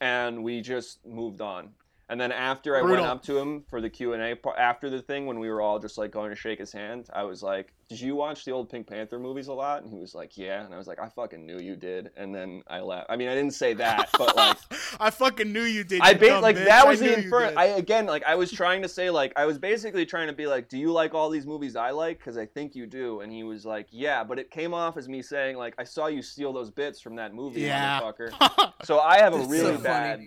and 0.00 0.42
we 0.42 0.60
just 0.60 0.98
moved 1.06 1.40
on. 1.40 1.70
And 2.10 2.20
then 2.20 2.32
after 2.32 2.76
I 2.76 2.80
Brutal. 2.80 2.96
went 3.04 3.06
up 3.06 3.22
to 3.22 3.38
him 3.38 3.62
for 3.70 3.80
the 3.80 3.88
Q 3.88 4.14
and 4.14 4.22
A 4.22 4.34
part, 4.34 4.58
after 4.58 4.90
the 4.90 5.00
thing 5.00 5.26
when 5.26 5.38
we 5.38 5.48
were 5.48 5.60
all 5.62 5.78
just 5.78 5.96
like 5.96 6.10
going 6.10 6.30
to 6.30 6.36
shake 6.36 6.58
his 6.58 6.72
hand, 6.72 7.08
I 7.12 7.22
was 7.22 7.40
like, 7.40 7.72
"Did 7.88 8.00
you 8.00 8.16
watch 8.16 8.44
the 8.44 8.50
old 8.50 8.68
Pink 8.68 8.88
Panther 8.88 9.20
movies 9.20 9.46
a 9.46 9.52
lot?" 9.52 9.84
And 9.84 9.92
he 9.92 10.00
was 10.00 10.12
like, 10.12 10.36
"Yeah." 10.36 10.64
And 10.64 10.74
I 10.74 10.76
was 10.76 10.88
like, 10.88 10.98
"I 10.98 11.08
fucking 11.08 11.46
knew 11.46 11.60
you 11.60 11.76
did." 11.76 12.10
And 12.16 12.34
then 12.34 12.62
I 12.66 12.80
laughed. 12.80 13.06
I 13.10 13.16
mean, 13.16 13.28
I 13.28 13.36
didn't 13.36 13.54
say 13.54 13.74
that, 13.74 14.10
but 14.18 14.34
like. 14.34 14.56
I 14.98 15.10
fucking 15.10 15.52
knew 15.52 15.62
you 15.62 15.84
did. 15.84 16.00
I 16.02 16.14
ba- 16.14 16.40
like 16.40 16.56
bitch. 16.56 16.64
that 16.64 16.88
was 16.88 16.98
the 16.98 17.16
infer. 17.16 17.52
I 17.56 17.66
again 17.66 18.06
like 18.06 18.24
I 18.24 18.34
was 18.34 18.50
trying 18.50 18.82
to 18.82 18.88
say 18.88 19.08
like 19.08 19.32
I 19.36 19.46
was 19.46 19.56
basically 19.58 20.04
trying 20.04 20.26
to 20.26 20.34
be 20.34 20.48
like, 20.48 20.68
do 20.68 20.78
you 20.78 20.90
like 20.90 21.14
all 21.14 21.30
these 21.30 21.46
movies 21.46 21.76
I 21.76 21.90
like? 21.90 22.18
Because 22.18 22.36
I 22.36 22.44
think 22.44 22.74
you 22.74 22.88
do. 22.88 23.20
And 23.20 23.32
he 23.32 23.44
was 23.44 23.64
like, 23.64 23.86
yeah, 23.92 24.24
but 24.24 24.40
it 24.40 24.50
came 24.50 24.74
off 24.74 24.96
as 24.96 25.08
me 25.08 25.22
saying 25.22 25.56
like 25.56 25.74
I 25.78 25.84
saw 25.84 26.08
you 26.08 26.22
steal 26.22 26.52
those 26.52 26.72
bits 26.72 27.00
from 27.00 27.14
that 27.16 27.34
movie, 27.34 27.60
Yeah. 27.60 28.00
motherfucker. 28.00 28.72
so 28.84 28.98
I 28.98 29.18
have 29.18 29.32
a 29.32 29.46
really 29.46 29.76
so 29.76 29.78
bad. 29.78 30.26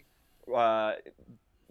Uh, 0.53 0.93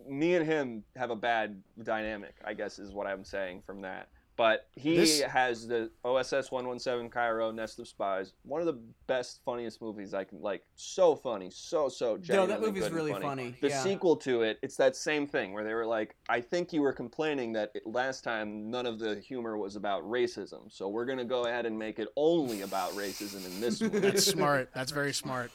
me 0.09 0.35
and 0.37 0.45
him 0.47 0.85
have 0.97 1.11
a 1.11 1.17
bad 1.17 1.63
dynamic. 1.83 2.35
I 2.45 2.55
guess 2.55 2.79
is 2.79 2.93
what 2.93 3.07
I'm 3.07 3.25
saying 3.25 3.63
from 3.67 3.81
that. 3.83 4.09
But 4.35 4.67
he 4.75 4.97
This- 4.97 5.21
has 5.21 5.69
the 5.69 5.91
OSS 6.05 6.51
117 6.51 7.11
Cairo 7.11 7.51
Nest 7.51 7.79
of 7.79 7.87
Spies, 7.87 8.33
one 8.45 8.61
of 8.63 8.67
the 8.67 8.81
best, 9.07 9.41
funniest 9.45 9.83
movies 9.83 10.15
I 10.15 10.25
can 10.25 10.41
like. 10.41 10.65
So 10.75 11.15
funny, 11.15 11.51
so 11.51 11.91
so. 11.91 12.19
No, 12.31 12.47
that 12.47 12.63
movie's 12.63 12.91
really 12.91 13.13
funny. 13.13 13.25
funny. 13.27 13.57
The 13.61 13.69
yeah. 13.69 13.83
sequel 13.83 14.17
to 14.17 14.41
it, 14.41 14.59
it's 14.63 14.77
that 14.79 14.97
same 14.97 15.27
thing 15.27 15.53
where 15.53 15.65
they 15.65 15.75
were 15.75 15.85
like, 15.85 16.17
I 16.31 16.41
think 16.41 16.73
you 16.73 16.81
were 16.81 16.95
complaining 16.95 17.53
that 17.53 17.73
it, 17.75 17.87
last 17.87 18.25
time 18.25 18.71
none 18.71 18.87
of 18.87 18.99
the 18.99 19.17
humor 19.21 19.59
was 19.59 19.77
about 19.77 20.03
racism, 20.05 20.73
so 20.73 20.89
we're 20.89 21.05
gonna 21.05 21.27
go 21.27 21.45
ahead 21.45 21.67
and 21.67 21.79
make 21.79 21.99
it 21.99 22.09
only 22.17 22.63
about 22.63 22.93
racism 22.93 23.45
in 23.45 23.61
this 23.61 23.81
one." 23.83 23.91
That's 24.01 24.25
smart. 24.27 24.71
That's 24.75 24.93
very 24.93 25.13
smart. 25.13 25.51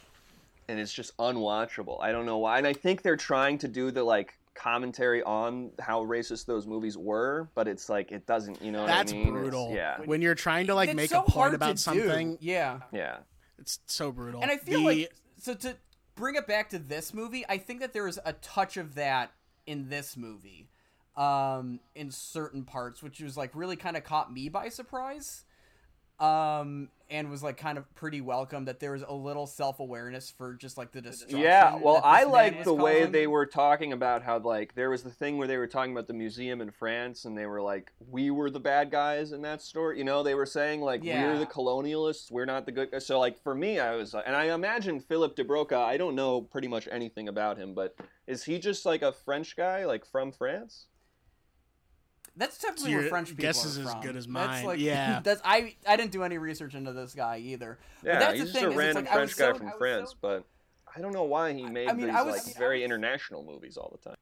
And 0.70 0.80
it's 0.80 0.91
just 0.93 1.15
unwatchable. 1.18 2.01
I 2.01 2.11
don't 2.11 2.26
know 2.26 2.38
why. 2.39 2.57
And 2.57 2.68
I 2.68 2.74
think 2.74 3.01
they're 3.01 3.15
trying 3.18 3.57
to 3.59 3.68
do 3.68 3.91
the 3.91 4.03
like 4.03 4.38
commentary 4.53 5.22
on 5.24 5.72
how 5.80 6.03
racist 6.03 6.45
those 6.45 6.65
movies 6.68 6.97
were, 6.97 7.49
but 7.55 7.68
it's 7.68 7.89
like 7.89 8.11
it 8.11 8.26
doesn't. 8.26 8.61
You 8.61 8.72
know 8.72 8.82
what 8.82 8.88
That's 8.88 9.11
I 9.11 9.15
mean? 9.15 9.28
It's- 9.28 9.41
brutal. 9.41 9.72
yeah, 9.74 9.99
When 10.05 10.22
you're 10.22 10.36
trying 10.36 10.68
to 10.68 10.76
like 10.76 10.89
It's 10.89 10.95
make 10.97 11.09
so 11.11 11.20
a 11.20 11.22
point 11.24 11.34
hard 11.34 11.51
to 11.51 11.55
about 11.55 11.72
do. 11.72 11.78
something, 11.78 12.38
Yeah. 12.41 12.80
yeah. 12.91 13.18
it's 13.59 13.80
so 13.86 14.11
brutal. 14.11 14.41
And 14.41 14.51
I 14.51 14.57
feel 14.57 14.80
The- 14.82 14.86
like 14.86 15.13
so 15.38 15.53
to 15.53 15.78
bring 16.15 16.36
it 16.36 16.47
back 16.47 16.70
to 16.70 16.80
this 16.80 17.13
movie, 17.13 17.45
I 17.47 17.59
think 17.59 17.80
that 17.82 17.93
there 17.93 18.07
is 18.07 18.20
a 18.26 18.34
touch 18.34 18.76
of 18.78 18.95
that 18.95 19.32
in 19.68 19.89
this 19.89 20.18
movie, 20.18 20.68
um, 21.15 21.80
in 21.95 22.09
certain 22.11 22.63
parts, 22.63 23.03
which 23.03 23.20
was 23.22 23.38
like 23.38 23.51
really 23.53 23.76
kind 23.76 23.95
of 23.95 24.03
caught 24.03 24.34
me 24.34 24.49
by 24.49 24.70
surprise, 24.70 25.45
um, 26.20 26.89
and 27.09 27.29
was 27.29 27.43
like 27.43 27.57
kind 27.57 27.77
of 27.77 27.93
pretty 27.95 28.21
welcome 28.21 28.65
that 28.65 28.79
there 28.79 28.91
was 28.91 29.03
a 29.07 29.13
little 29.13 29.47
self 29.47 29.79
awareness 29.79 30.29
for 30.29 30.53
just 30.53 30.77
like 30.77 30.91
the 30.91 31.01
destruction. 31.01 31.39
Yeah, 31.39 31.75
well, 31.75 32.01
I 32.03 32.23
like 32.23 32.63
the 32.63 32.73
way 32.73 32.99
causing. 32.99 33.11
they 33.11 33.27
were 33.27 33.45
talking 33.45 33.93
about 33.93 34.23
how 34.23 34.39
like 34.39 34.75
there 34.75 34.89
was 34.89 35.03
the 35.03 35.09
thing 35.09 35.37
where 35.37 35.47
they 35.47 35.57
were 35.57 35.67
talking 35.67 35.91
about 35.91 36.07
the 36.07 36.13
museum 36.13 36.61
in 36.61 36.71
France, 36.71 37.25
and 37.25 37.37
they 37.37 37.45
were 37.45 37.61
like, 37.61 37.91
"We 38.09 38.31
were 38.31 38.49
the 38.49 38.59
bad 38.59 38.91
guys 38.91 39.31
in 39.31 39.41
that 39.43 39.61
story." 39.61 39.97
You 39.97 40.03
know, 40.03 40.23
they 40.23 40.35
were 40.35 40.45
saying 40.45 40.81
like, 40.81 41.03
Yeah. 41.03 41.23
"We're 41.23 41.39
the 41.39 41.45
colonialists. 41.45 42.31
We're 42.31 42.45
not 42.45 42.65
the 42.65 42.71
good." 42.71 42.91
guys." 42.91 43.05
So 43.05 43.19
like 43.19 43.41
for 43.41 43.55
me, 43.55 43.79
I 43.79 43.95
was, 43.95 44.13
and 44.13 44.35
I 44.35 44.53
imagine 44.53 44.99
Philip 44.99 45.35
de 45.35 45.43
Broca. 45.43 45.77
I 45.77 45.97
don't 45.97 46.15
know 46.15 46.41
pretty 46.41 46.67
much 46.67 46.87
anything 46.91 47.27
about 47.27 47.57
him, 47.57 47.73
but 47.73 47.95
is 48.25 48.43
he 48.43 48.59
just 48.59 48.85
like 48.85 49.01
a 49.01 49.11
French 49.11 49.55
guy, 49.55 49.85
like 49.85 50.05
from 50.05 50.31
France? 50.31 50.87
That's 52.38 52.57
typically 52.57 52.91
your 52.91 53.01
where 53.01 53.09
French 53.09 53.29
people 53.29 53.41
guess 53.41 53.65
are 53.65 53.67
is 53.67 53.77
as 53.79 53.91
from. 53.91 54.01
good 54.01 54.15
as 54.15 54.25
That's 54.25 54.27
mine. 54.27 54.65
like, 54.65 54.79
Yeah. 54.79 55.19
that's 55.23 55.41
I. 55.43 55.75
I 55.85 55.97
didn't 55.97 56.11
do 56.11 56.23
any 56.23 56.38
research 56.38 56.75
into 56.75 56.93
this 56.93 57.13
guy 57.13 57.38
either. 57.39 57.79
But 58.03 58.07
Yeah, 58.09 58.19
that's 58.19 58.33
he's 58.33 58.41
the 58.41 58.45
just 58.53 58.55
thing, 58.65 58.73
a 58.73 58.77
random 58.77 59.03
like, 59.05 59.13
French 59.13 59.35
guy 59.35 59.51
so- 59.51 59.57
from 59.57 59.71
France, 59.77 60.09
so- 60.11 60.15
but 60.21 60.43
I 60.95 61.01
don't 61.01 61.13
know 61.13 61.23
why 61.23 61.53
he 61.53 61.63
made 61.65 61.89
I 61.89 61.93
mean, 61.93 62.07
these 62.07 62.15
I 62.15 62.21
was- 62.21 62.45
like 62.47 62.55
I 62.55 62.59
very 62.59 62.79
was- 62.79 62.85
international 62.85 63.43
movies 63.43 63.75
all 63.77 63.89
the 63.91 64.09
time. 64.09 64.17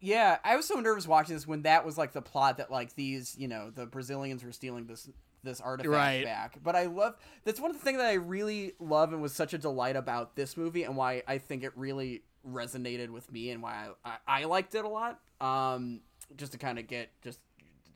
Yeah, 0.00 0.38
I 0.42 0.56
was 0.56 0.66
so 0.66 0.74
nervous 0.80 1.06
watching 1.06 1.36
this 1.36 1.46
when 1.46 1.62
that 1.62 1.86
was 1.86 1.96
like 1.96 2.12
the 2.12 2.22
plot 2.22 2.56
that 2.56 2.70
like 2.72 2.94
these, 2.96 3.36
you 3.38 3.46
know, 3.46 3.70
the 3.70 3.86
Brazilians 3.86 4.42
were 4.42 4.50
stealing 4.52 4.86
this 4.86 5.08
this 5.44 5.60
artifact 5.60 5.92
Right. 5.92 6.24
back. 6.24 6.58
But 6.62 6.74
I 6.76 6.86
love 6.86 7.16
that's 7.44 7.60
one 7.60 7.70
of 7.70 7.76
the 7.78 7.82
things 7.84 7.98
that 7.98 8.06
I 8.06 8.14
really 8.14 8.72
love 8.80 9.12
and 9.12 9.20
was 9.22 9.32
such 9.32 9.54
a 9.54 9.58
delight 9.58 9.96
about 9.96 10.34
this 10.36 10.56
movie 10.56 10.82
and 10.84 10.96
why 10.96 11.22
I 11.28 11.38
think 11.38 11.62
it 11.62 11.72
really 11.76 12.22
resonated 12.48 13.10
with 13.10 13.30
me 13.30 13.50
and 13.50 13.62
why 13.62 13.88
I, 14.04 14.10
I, 14.26 14.40
I 14.42 14.44
liked 14.44 14.74
it 14.74 14.84
a 14.84 14.88
lot. 14.88 15.20
Um, 15.40 16.00
just 16.36 16.52
to 16.52 16.58
kind 16.58 16.78
of 16.78 16.86
get 16.86 17.10
just 17.22 17.38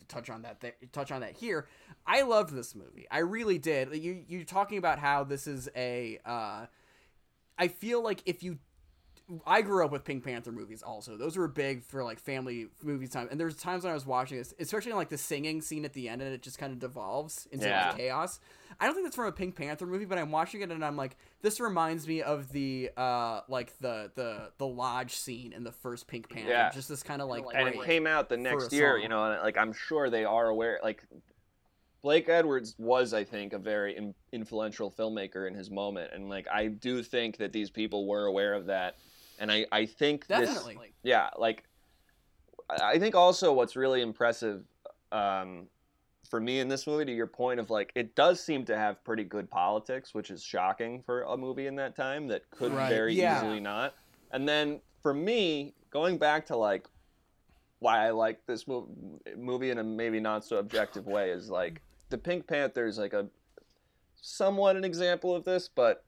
touch 0.08 0.30
on 0.30 0.42
that 0.42 0.62
touch 0.92 1.10
on 1.10 1.20
that 1.20 1.36
here. 1.36 1.66
I 2.06 2.22
loved 2.22 2.54
this 2.54 2.74
movie. 2.74 3.06
I 3.10 3.18
really 3.18 3.58
did. 3.58 3.94
You 3.94 4.24
you 4.28 4.44
talking 4.44 4.78
about 4.78 4.98
how 4.98 5.24
this 5.24 5.46
is 5.46 5.68
a 5.76 6.18
uh 6.24 6.66
I 7.58 7.68
feel 7.68 8.02
like 8.02 8.22
if 8.26 8.42
you 8.42 8.58
I 9.44 9.60
grew 9.62 9.84
up 9.84 9.90
with 9.90 10.04
Pink 10.04 10.24
Panther 10.24 10.52
movies 10.52 10.82
also. 10.82 11.16
Those 11.16 11.36
were 11.36 11.48
big 11.48 11.82
for 11.82 12.04
like 12.04 12.20
family 12.20 12.68
movie 12.82 13.08
time. 13.08 13.26
And 13.30 13.40
there's 13.40 13.56
times 13.56 13.82
when 13.82 13.90
I 13.90 13.94
was 13.94 14.06
watching 14.06 14.38
this, 14.38 14.54
especially 14.60 14.92
in 14.92 14.96
like 14.96 15.08
the 15.08 15.18
singing 15.18 15.60
scene 15.62 15.84
at 15.84 15.92
the 15.94 16.08
end 16.08 16.22
and 16.22 16.32
it 16.32 16.42
just 16.42 16.58
kind 16.58 16.72
of 16.72 16.78
devolves 16.78 17.48
into 17.50 17.66
Yeah. 17.66 17.88
like 17.88 17.96
chaos. 17.96 18.38
I 18.78 18.86
don't 18.86 18.94
think 18.94 19.06
that's 19.06 19.16
from 19.16 19.26
a 19.26 19.32
Pink 19.32 19.56
Panther 19.56 19.84
movie, 19.86 20.04
but 20.04 20.18
I'm 20.18 20.30
watching 20.30 20.60
it 20.60 20.70
and 20.70 20.84
I'm 20.84 20.96
like, 20.96 21.16
this 21.42 21.58
reminds 21.58 22.06
me 22.06 22.22
of 22.22 22.52
the 22.52 22.90
uh 22.96 23.40
like 23.48 23.76
the 23.80 24.12
the 24.14 24.52
the 24.58 24.66
lodge 24.66 25.14
scene 25.14 25.52
in 25.52 25.64
the 25.64 25.72
first 25.72 26.06
Pink 26.06 26.28
Panther. 26.28 26.50
Yeah. 26.50 26.70
Just 26.70 26.88
this 26.88 27.02
kind 27.02 27.20
of 27.20 27.28
like 27.28 27.42
and 27.52 27.68
it 27.68 27.82
came 27.84 28.06
out 28.06 28.28
the 28.28 28.36
next 28.36 28.72
year 28.72 28.96
you 28.96 29.08
know 29.08 29.24
and 29.32 29.42
like 29.42 29.56
i'm 29.58 29.72
sure 29.72 30.08
they 30.08 30.24
are 30.24 30.46
aware 30.46 30.78
like 30.84 31.02
blake 32.02 32.28
edwards 32.28 32.74
was 32.78 33.12
i 33.12 33.24
think 33.24 33.52
a 33.52 33.58
very 33.58 33.96
in- 33.96 34.14
influential 34.32 34.90
filmmaker 34.90 35.48
in 35.48 35.54
his 35.54 35.70
moment 35.70 36.10
and 36.14 36.28
like 36.28 36.46
i 36.52 36.66
do 36.68 37.02
think 37.02 37.38
that 37.38 37.52
these 37.52 37.70
people 37.70 38.06
were 38.06 38.26
aware 38.26 38.54
of 38.54 38.66
that 38.66 38.96
and 39.38 39.50
i 39.52 39.64
i 39.72 39.84
think 39.86 40.26
this 40.26 40.48
yeah 41.02 41.28
like 41.38 41.64
i 42.70 42.98
think 42.98 43.14
also 43.14 43.52
what's 43.52 43.76
really 43.76 44.02
impressive 44.02 44.62
um 45.12 45.66
for 46.28 46.40
me 46.40 46.58
in 46.58 46.68
this 46.68 46.86
movie 46.86 47.04
to 47.04 47.14
your 47.14 47.26
point 47.28 47.60
of 47.60 47.70
like 47.70 47.92
it 47.94 48.14
does 48.16 48.42
seem 48.42 48.64
to 48.64 48.76
have 48.76 49.02
pretty 49.04 49.22
good 49.24 49.48
politics 49.50 50.12
which 50.14 50.30
is 50.30 50.42
shocking 50.42 51.02
for 51.02 51.22
a 51.22 51.36
movie 51.36 51.66
in 51.66 51.76
that 51.76 51.94
time 51.94 52.26
that 52.28 52.42
could 52.50 52.72
Right. 52.72 52.88
very 52.88 53.14
Yeah. 53.14 53.36
easily 53.38 53.60
not 53.60 53.94
and 54.32 54.48
then 54.48 54.80
for 55.02 55.14
me 55.14 55.74
going 55.90 56.18
back 56.18 56.46
to 56.46 56.56
like 56.56 56.86
why 57.78 58.06
i 58.06 58.10
like 58.10 58.40
this 58.46 58.64
mov- 58.64 58.88
movie 59.36 59.70
in 59.70 59.78
a 59.78 59.84
maybe 59.84 60.18
not 60.18 60.44
so 60.44 60.56
objective 60.56 61.06
way 61.06 61.30
is 61.30 61.48
like 61.48 61.80
the 62.10 62.18
pink 62.18 62.46
panther 62.48 62.86
is 62.86 62.98
like 62.98 63.12
a 63.12 63.28
somewhat 64.20 64.74
an 64.76 64.82
example 64.84 65.34
of 65.34 65.44
this 65.44 65.68
but 65.68 66.04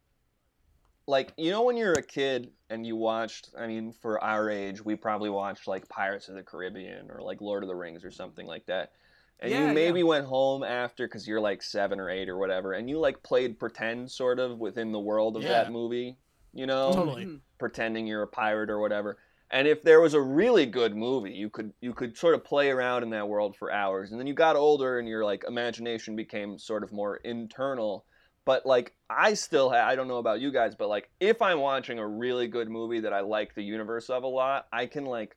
like 1.07 1.33
you 1.37 1.51
know 1.51 1.63
when 1.63 1.77
you're 1.77 1.93
a 1.93 2.03
kid 2.03 2.51
and 2.71 2.87
you 2.87 2.97
watched 2.97 3.51
i 3.59 3.67
mean 3.67 3.93
for 3.93 4.23
our 4.23 4.51
age 4.51 4.85
we 4.85 4.95
probably 4.97 5.31
watched 5.31 5.67
like 5.67 5.89
pirates 5.89 6.29
of 6.29 6.35
the 6.35 6.43
caribbean 6.43 7.11
or 7.11 7.21
like 7.23 7.41
lord 7.41 7.63
of 7.63 7.69
the 7.69 7.75
rings 7.75 8.05
or 8.05 8.11
something 8.11 8.47
like 8.47 8.67
that 8.67 8.93
and 9.41 9.53
Yeah, 9.53 9.69
you 9.69 9.75
maybe 9.75 10.03
went 10.03 10.27
home 10.27 10.63
after 10.65 11.07
because 11.07 11.27
you're 11.27 11.41
like 11.41 11.63
seven 11.63 12.01
or 12.01 12.11
eight 12.11 12.29
or 12.29 12.39
whatever 12.39 12.73
and 12.73 12.89
you 12.91 12.99
like 12.99 13.23
played 13.23 13.59
pretend 13.59 14.11
sort 14.11 14.39
of 14.39 14.59
within 14.59 14.93
the 14.93 15.01
world 15.01 15.37
of 15.37 15.43
Yeah. 15.43 15.51
that 15.51 15.71
movie 15.73 16.17
you 16.53 16.67
know 16.67 16.93
Totally. 16.93 17.25
Mhm. 17.25 17.41
pretending 17.59 18.07
you're 18.07 18.23
a 18.23 18.27
pirate 18.29 18.71
or 18.71 18.79
whatever 18.81 19.19
and 19.51 19.67
if 19.67 19.83
there 19.83 20.01
was 20.01 20.15
a 20.15 20.21
really 20.21 20.67
good 20.67 20.95
movie 20.95 21.33
you 21.33 21.49
could 21.51 21.73
you 21.81 21.93
could 21.95 22.17
sort 22.17 22.35
of 22.35 22.45
play 22.45 22.71
around 22.71 23.03
in 23.03 23.11
that 23.11 23.29
world 23.29 23.57
for 23.57 23.73
hours 23.73 24.11
and 24.11 24.21
then 24.21 24.27
you 24.27 24.35
got 24.35 24.57
older 24.57 24.99
and 24.99 25.09
your 25.09 25.25
like 25.25 25.45
imagination 25.47 26.17
became 26.17 26.59
sort 26.59 26.83
of 26.85 26.93
more 26.93 27.17
internal 27.19 28.05
but 28.49 28.65
like 28.65 28.95
i 29.11 29.35
still 29.35 29.69
ha- 29.69 29.87
i 29.87 29.95
don't 29.95 30.09
know 30.09 30.17
about 30.17 30.41
you 30.41 30.51
guys 30.51 30.75
but 30.75 30.89
like 30.89 31.11
if 31.21 31.43
i'm 31.43 31.61
watching 31.61 31.99
a 31.99 32.09
really 32.09 32.49
good 32.49 32.71
movie 32.71 32.99
that 32.99 33.13
i 33.13 33.21
like 33.21 33.55
the 33.55 33.63
universe 33.63 34.09
of 34.09 34.23
a 34.23 34.27
lot 34.27 34.67
i 34.73 34.87
can 34.87 35.05
like 35.05 35.37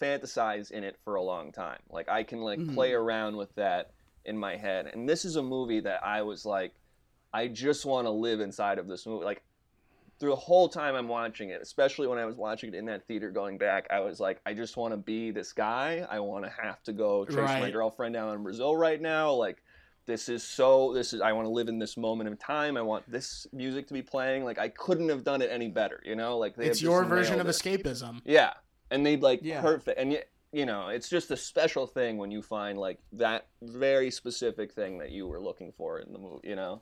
fantasize 0.00 0.70
in 0.70 0.84
it 0.84 0.96
for 1.02 1.16
a 1.16 1.22
long 1.22 1.50
time 1.50 1.80
like 1.90 2.08
i 2.08 2.22
can 2.22 2.40
like 2.40 2.60
Mhm. 2.60 2.72
play 2.72 2.92
around 2.92 3.36
with 3.36 3.52
that 3.56 3.90
in 4.24 4.38
my 4.38 4.54
head 4.54 4.86
and 4.86 5.08
this 5.08 5.24
is 5.24 5.34
a 5.34 5.42
movie 5.42 5.80
that 5.80 6.04
i 6.06 6.22
was 6.22 6.46
like 6.46 6.72
i 7.34 7.48
just 7.48 7.84
want 7.84 8.06
to 8.06 8.10
live 8.10 8.38
inside 8.40 8.78
of 8.78 8.86
this 8.86 9.06
movie 9.06 9.24
like 9.24 9.42
through 10.20 10.30
the 10.30 10.36
whole 10.36 10.66
time 10.66 10.94
I'm 10.94 11.08
watching 11.08 11.50
it, 11.50 11.60
especially 11.60 12.06
when 12.06 12.18
I 12.18 12.24
was 12.24 12.36
watching 12.36 12.72
it 12.72 12.74
in 12.74 12.86
that 12.86 13.06
theater 13.06 13.30
going 13.30 13.58
back, 13.58 13.86
I 13.90 14.00
was 14.00 14.18
like, 14.18 14.40
I 14.46 14.54
just 14.54 14.78
want 14.78 14.94
to 14.94 14.96
be 14.96 15.30
this 15.30 15.52
guy. 15.52 16.06
I 16.08 16.20
want 16.20 16.46
to 16.46 16.50
have 16.62 16.82
to 16.84 16.94
go 16.94 17.26
chase 17.26 17.36
my 17.60 17.70
girlfriend 17.70 18.14
down 18.14 18.34
in 18.34 18.42
Brazil 18.42 18.74
right 18.74 18.98
now. 18.98 19.32
Like, 19.32 19.62
this 20.06 20.28
is 20.28 20.42
so, 20.42 20.92
this 20.94 21.12
is, 21.12 21.20
I 21.20 21.32
want 21.32 21.46
to 21.46 21.50
live 21.50 21.68
in 21.68 21.78
this 21.78 21.96
moment 21.96 22.30
of 22.30 22.38
time. 22.38 22.76
I 22.76 22.82
want 22.82 23.08
this 23.10 23.46
music 23.52 23.86
to 23.88 23.94
be 23.94 24.02
playing. 24.02 24.44
Like, 24.44 24.58
I 24.58 24.68
couldn't 24.68 25.08
have 25.08 25.24
done 25.24 25.42
it 25.42 25.50
any 25.50 25.68
better, 25.68 26.00
you 26.04 26.14
know? 26.16 26.38
Like, 26.38 26.56
they 26.56 26.66
It's 26.66 26.80
your 26.80 27.04
version 27.04 27.40
of 27.40 27.46
it. 27.48 27.50
escapism. 27.50 28.20
Yeah. 28.24 28.52
And 28.90 29.04
they'd 29.04 29.22
like 29.22 29.40
Yeah. 29.42 29.60
perfect. 29.60 29.98
And 29.98 30.18
you 30.52 30.64
know, 30.64 30.88
it's 30.88 31.08
just 31.08 31.30
a 31.32 31.36
special 31.36 31.86
thing 31.86 32.16
when 32.18 32.30
you 32.30 32.40
find 32.40 32.78
like 32.78 32.98
that 33.12 33.48
very 33.60 34.10
specific 34.10 34.72
thing 34.72 34.96
that 34.98 35.10
you 35.10 35.26
were 35.26 35.40
looking 35.40 35.72
for 35.72 35.98
in 35.98 36.12
the 36.12 36.18
movie, 36.18 36.48
you 36.48 36.56
know? 36.56 36.80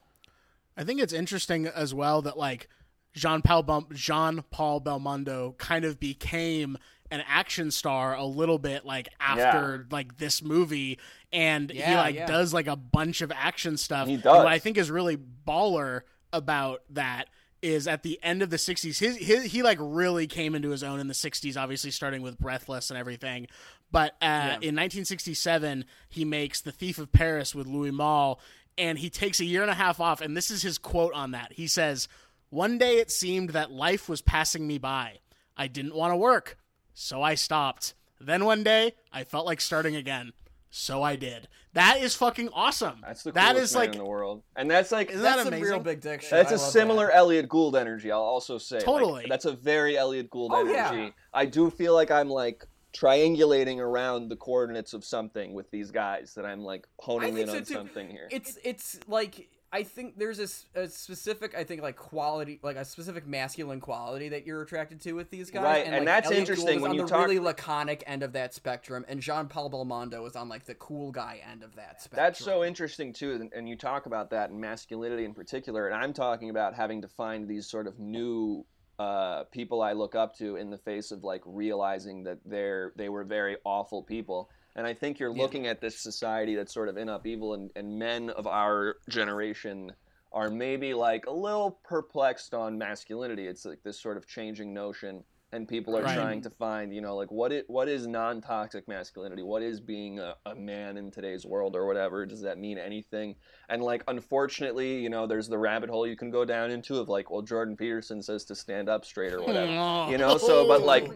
I 0.77 0.85
think 0.85 1.01
it's 1.01 1.15
interesting 1.15 1.67
as 1.67 1.93
well 1.95 2.21
that 2.23 2.37
like 2.39 2.69
Jean 3.15 3.43
Paul 3.43 3.87
Jean 3.93 4.45
Paul 4.51 4.81
Belmondo 4.81 5.57
kind 5.57 5.85
of 5.85 5.99
became 5.99 6.77
an 7.15 7.23
action 7.29 7.71
star 7.71 8.15
a 8.15 8.25
little 8.25 8.59
bit 8.59 8.85
like 8.85 9.09
after 9.21 9.87
like 9.91 10.19
this 10.19 10.43
movie 10.43 10.99
and 11.33 11.71
he 11.71 11.95
like 11.95 12.17
yeah. 12.17 12.27
does 12.27 12.53
like 12.53 12.67
a 12.67 12.77
bunch 12.77 13.23
of 13.23 13.31
action 13.33 13.77
stuff. 13.77 14.09
He 14.09 14.15
And 14.15 14.25
what 14.25 14.47
I 14.47 14.59
think 14.59 14.77
is 14.77 14.91
really 14.91 15.17
baller 15.17 16.03
about 16.33 16.83
that 16.91 17.29
is 17.63 17.87
at 17.87 18.03
the 18.03 18.19
end 18.23 18.43
of 18.43 18.51
the 18.51 18.57
60s 18.57 18.99
his, 18.99 19.17
his 19.17 19.45
he 19.45 19.63
like 19.63 19.79
really 19.81 20.27
came 20.27 20.57
into 20.57 20.71
his 20.71 20.83
own 20.83 20.99
in 20.99 21.07
the 21.07 21.15
60s 21.15 21.57
obviously 21.57 21.91
starting 21.91 22.21
with 22.21 22.37
breathless 22.39 22.91
and 22.91 22.99
everything. 22.99 23.47
But 23.93 24.17
uh, 24.21 24.59
in 24.61 24.75
1967 24.75 25.85
he 26.09 26.25
makes 26.25 26.61
the 26.61 26.73
thief 26.73 26.99
of 26.99 27.13
paris 27.13 27.55
with 27.55 27.69
louis 27.69 27.93
malle 27.93 28.41
and 28.77 28.99
he 28.99 29.09
takes 29.09 29.39
a 29.39 29.45
year 29.45 29.63
and 29.63 29.71
a 29.71 29.75
half 29.75 30.01
off 30.01 30.21
and 30.21 30.37
this 30.37 30.51
is 30.51 30.63
his 30.63 30.79
quote 30.79 31.15
on 31.15 31.31
that. 31.31 31.53
He 31.53 31.69
says 31.69 32.09
one 32.51 32.77
day 32.77 32.99
it 32.99 33.13
seemed 33.13 33.51
that 33.51 33.71
life 33.71 34.09
was 34.09 34.21
passing 34.21 34.67
me 34.67 34.79
by. 34.79 35.21
I 35.57 35.69
didn't 35.69 35.95
want 35.95 36.13
to 36.13 36.17
work 36.17 36.59
so 36.95 37.21
i 37.23 37.35
stopped 37.35 37.95
then 38.21 38.45
one 38.45 38.63
day 38.63 38.95
i 39.13 39.23
felt 39.25 39.45
like 39.45 39.61
starting 39.61 39.95
again 39.97 40.33
so 40.71 41.03
i 41.03 41.15
did 41.17 41.49
that 41.75 42.01
is 42.01 42.15
fucking 42.15 42.49
awesome 42.53 43.01
That's 43.05 43.25
the 43.25 43.33
that 43.33 43.55
coolest 43.55 43.73
is 43.73 43.75
man 43.75 43.81
like 43.87 43.93
in 43.95 43.99
the 43.99 44.05
world, 44.05 44.43
and 44.55 44.71
that's 44.71 44.93
like 44.93 45.11
Isn't 45.11 45.23
That's 45.23 45.37
that 45.39 45.45
some 45.45 45.55
amazing? 45.55 45.71
real 45.73 45.81
big 45.81 46.01
dick 46.01 46.23
shit. 46.23 46.31
That's 46.31 46.53
I 46.53 46.55
a 46.55 46.59
similar 46.59 47.07
that. 47.09 47.17
Elliott 47.17 47.49
Gould 47.49 47.75
energy. 47.75 48.13
I'll 48.13 48.21
also 48.21 48.59
say 48.59 48.77
Like, 48.77 48.85
Totally. 48.85 49.27
that's 49.29 49.45
a 49.45 49.53
very 49.55 49.97
Elliott 49.99 50.31
Gould 50.31 50.53
Oh, 50.55 50.61
energy. 50.61 50.73
yeah. 51.03 51.11
I 51.33 51.47
do 51.47 51.71
feel 51.71 51.93
like 51.93 52.13
I'm 52.13 52.29
like 52.29 52.65
triangulating 52.97 53.79
around 53.79 54.29
the 54.29 54.37
coordinates 54.37 54.95
of 54.95 55.05
something 55.05 55.53
with 55.53 55.69
these 55.73 55.91
guys 55.91 56.33
that 56.37 56.47
I'm 56.47 56.61
like 56.61 56.87
honing 57.01 57.37
in 57.39 57.49
so 57.49 57.57
on 57.57 57.65
too. 57.65 57.75
something 57.75 58.09
here. 58.09 58.29
It's 58.31 58.57
it's 58.65 58.99
like 59.09 59.49
I 59.75 59.83
think 59.83 60.17
there's 60.17 60.39
a 60.39 60.87
specific 60.89 61.57
I 61.57 61.65
think 61.65 61.83
like 61.83 61.97
quality 61.97 62.61
like 62.63 62.77
a 62.77 62.85
specific 62.85 63.27
masculine 63.27 63.81
quality 63.81 64.29
that 64.29 64.47
you're 64.47 64.63
attracted 64.63 65.01
to 65.01 65.15
with 65.15 65.31
these 65.31 65.51
guys. 65.51 65.65
Right, 65.65 65.85
and, 65.85 65.97
and 65.97 66.07
like, 66.07 66.15
that's 66.15 66.27
Elliott 66.27 66.39
interesting 66.39 66.81
when 66.81 66.93
on 66.93 66.97
you 66.97 67.03
the 67.03 67.09
talk- 67.09 67.27
really 67.27 67.41
laconic 67.41 68.05
end 68.07 68.23
of 68.23 68.33
that 68.35 68.55
spectrum, 68.55 69.05
and 69.09 69.21
Jean 69.21 69.49
Paul 69.49 69.69
Belmondo 69.71 70.25
is 70.29 70.37
on 70.37 70.49
like 70.49 70.65
the 70.65 70.77
cool 70.77 71.11
guy 71.11 71.41
end 71.51 71.65
of 71.65 71.75
that 71.75 72.01
spectrum. 72.01 72.25
That's 72.25 72.39
so 72.39 72.63
interesting 72.65 73.13
too, 73.13 73.33
and- 73.33 73.53
and 73.53 73.69
you 73.69 73.77
talk 73.77 74.07
about 74.07 74.31
that 74.31 74.51
and 74.51 74.61
masculinity 74.61 75.25
in 75.25 75.35
particular. 75.35 75.89
And 75.89 75.97
I'm 75.97 76.13
talking 76.13 76.51
about 76.51 76.75
having 76.75 77.03
to 77.03 77.09
find 77.09 77.49
these 77.49 77.67
sort 77.67 77.89
of 77.89 77.99
new 77.99 78.65
uh, 79.01 79.43
people 79.51 79.83
I 79.83 79.93
look 79.93 80.15
up 80.15 80.37
to 80.37 80.55
in 80.55 80.71
the 80.71 80.79
face 80.79 81.11
of 81.11 81.25
like 81.25 81.43
realizing 81.45 82.23
that 82.25 82.39
they're 82.45 82.93
they 82.95 83.09
were 83.09 83.25
very 83.25 83.57
awful 83.65 84.05
people. 84.05 84.51
And 84.77 84.87
I 84.87 84.95
think 84.95 85.19
you're 85.21 85.33
looking 85.33 85.67
at 85.69 85.81
this 85.81 86.01
society 86.01 86.57
that's 86.57 86.75
sort 86.75 86.89
of 86.89 86.97
in 86.97 87.09
upheaval, 87.09 87.55
and, 87.55 87.71
and 87.77 87.99
men 87.99 88.31
of 88.31 88.47
our 88.47 88.97
generation 89.09 89.93
are 90.33 90.51
maybe 90.51 90.95
like 90.95 91.27
a 91.27 91.33
little 91.33 91.79
perplexed 91.85 92.55
on 92.55 92.77
masculinity. 92.77 93.47
It's 93.47 93.65
like 93.65 93.83
this 93.85 94.01
sort 94.01 94.17
of 94.17 94.27
changing 94.27 94.75
notion, 94.75 95.23
and 95.55 95.69
people 95.69 95.97
are 95.97 96.03
Right. 96.03 96.17
trying 96.17 96.43
to 96.43 96.51
find, 96.51 96.93
you 96.93 97.01
know, 97.01 97.15
like 97.17 97.31
what 97.31 97.53
it 97.53 97.69
what 97.71 97.89
is 97.89 98.07
non 98.07 98.41
toxic 98.41 98.89
masculinity? 98.89 99.43
What 99.43 99.63
is 99.63 99.81
being 99.81 100.19
a, 100.19 100.35
a 100.47 100.55
man 100.55 100.97
in 100.97 101.11
today's 101.11 101.47
world 101.47 101.77
or 101.77 101.87
whatever? 101.87 102.27
Does 102.27 102.41
that 102.43 102.59
mean 102.59 102.77
anything? 102.77 103.37
And 103.69 103.83
like, 103.83 104.03
unfortunately, 104.09 104.99
you 105.01 105.09
know, 105.09 105.27
there's 105.27 105.49
the 105.49 105.59
rabbit 105.59 105.91
hole 105.91 106.07
you 106.07 106.17
can 106.17 106.31
go 106.31 106.45
down 106.45 106.71
into 106.71 106.99
of 106.99 107.09
like, 107.09 107.31
well, 107.31 107.43
Jordan 107.43 107.77
Peterson 107.77 108.21
says 108.21 108.45
to 108.47 108.55
stand 108.55 108.89
up 108.89 109.05
straight 109.05 109.33
or 109.33 109.43
whatever, 109.43 109.71
you 110.11 110.19
know. 110.19 110.37
So, 110.39 110.67
but 110.67 110.83
like, 110.83 111.09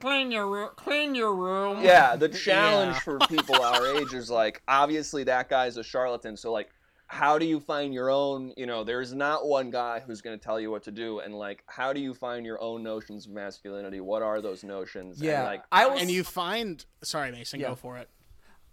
clean 0.00 0.30
your 0.32 0.48
room. 0.48 0.70
Clean 0.76 1.14
your 1.14 1.34
room. 1.34 1.82
yeah, 1.84 2.16
the 2.16 2.28
challenge 2.46 2.94
Yeah. 2.94 3.00
for 3.00 3.18
people 3.28 3.60
our 3.60 3.86
age 3.98 4.14
is 4.14 4.30
like, 4.30 4.62
obviously 4.66 5.24
that 5.24 5.48
guy's 5.50 5.76
a 5.76 5.84
charlatan. 5.84 6.36
So 6.36 6.52
like, 6.52 6.70
how 7.06 7.38
do 7.38 7.44
you 7.46 7.60
find 7.60 7.92
your 7.92 8.10
own? 8.10 8.52
You 8.56 8.66
know, 8.66 8.84
there's 8.84 9.12
not 9.12 9.46
one 9.46 9.70
guy 9.70 10.00
who's 10.00 10.20
going 10.22 10.38
to 10.38 10.42
tell 10.44 10.58
you 10.58 10.70
what 10.70 10.82
to 10.84 10.90
do, 10.90 11.20
and 11.20 11.34
like, 11.34 11.62
how 11.66 11.92
do 11.92 12.00
you 12.00 12.14
find 12.14 12.44
your 12.46 12.60
own 12.62 12.82
notions 12.82 13.26
of 13.26 13.32
masculinity? 13.32 14.00
What 14.00 14.22
are 14.22 14.40
those 14.40 14.64
notions? 14.64 15.18
And, 15.18 15.28
Yeah, 15.28 15.44
like, 15.44 15.62
I 15.70 15.86
will. 15.86 15.98
and 15.98 16.10
you 16.10 16.24
find 16.24 16.84
sorry 17.02 17.30
mason 17.30 17.60
Yeah. 17.60 17.68
go 17.68 17.74
for 17.74 17.98
it 17.98 18.08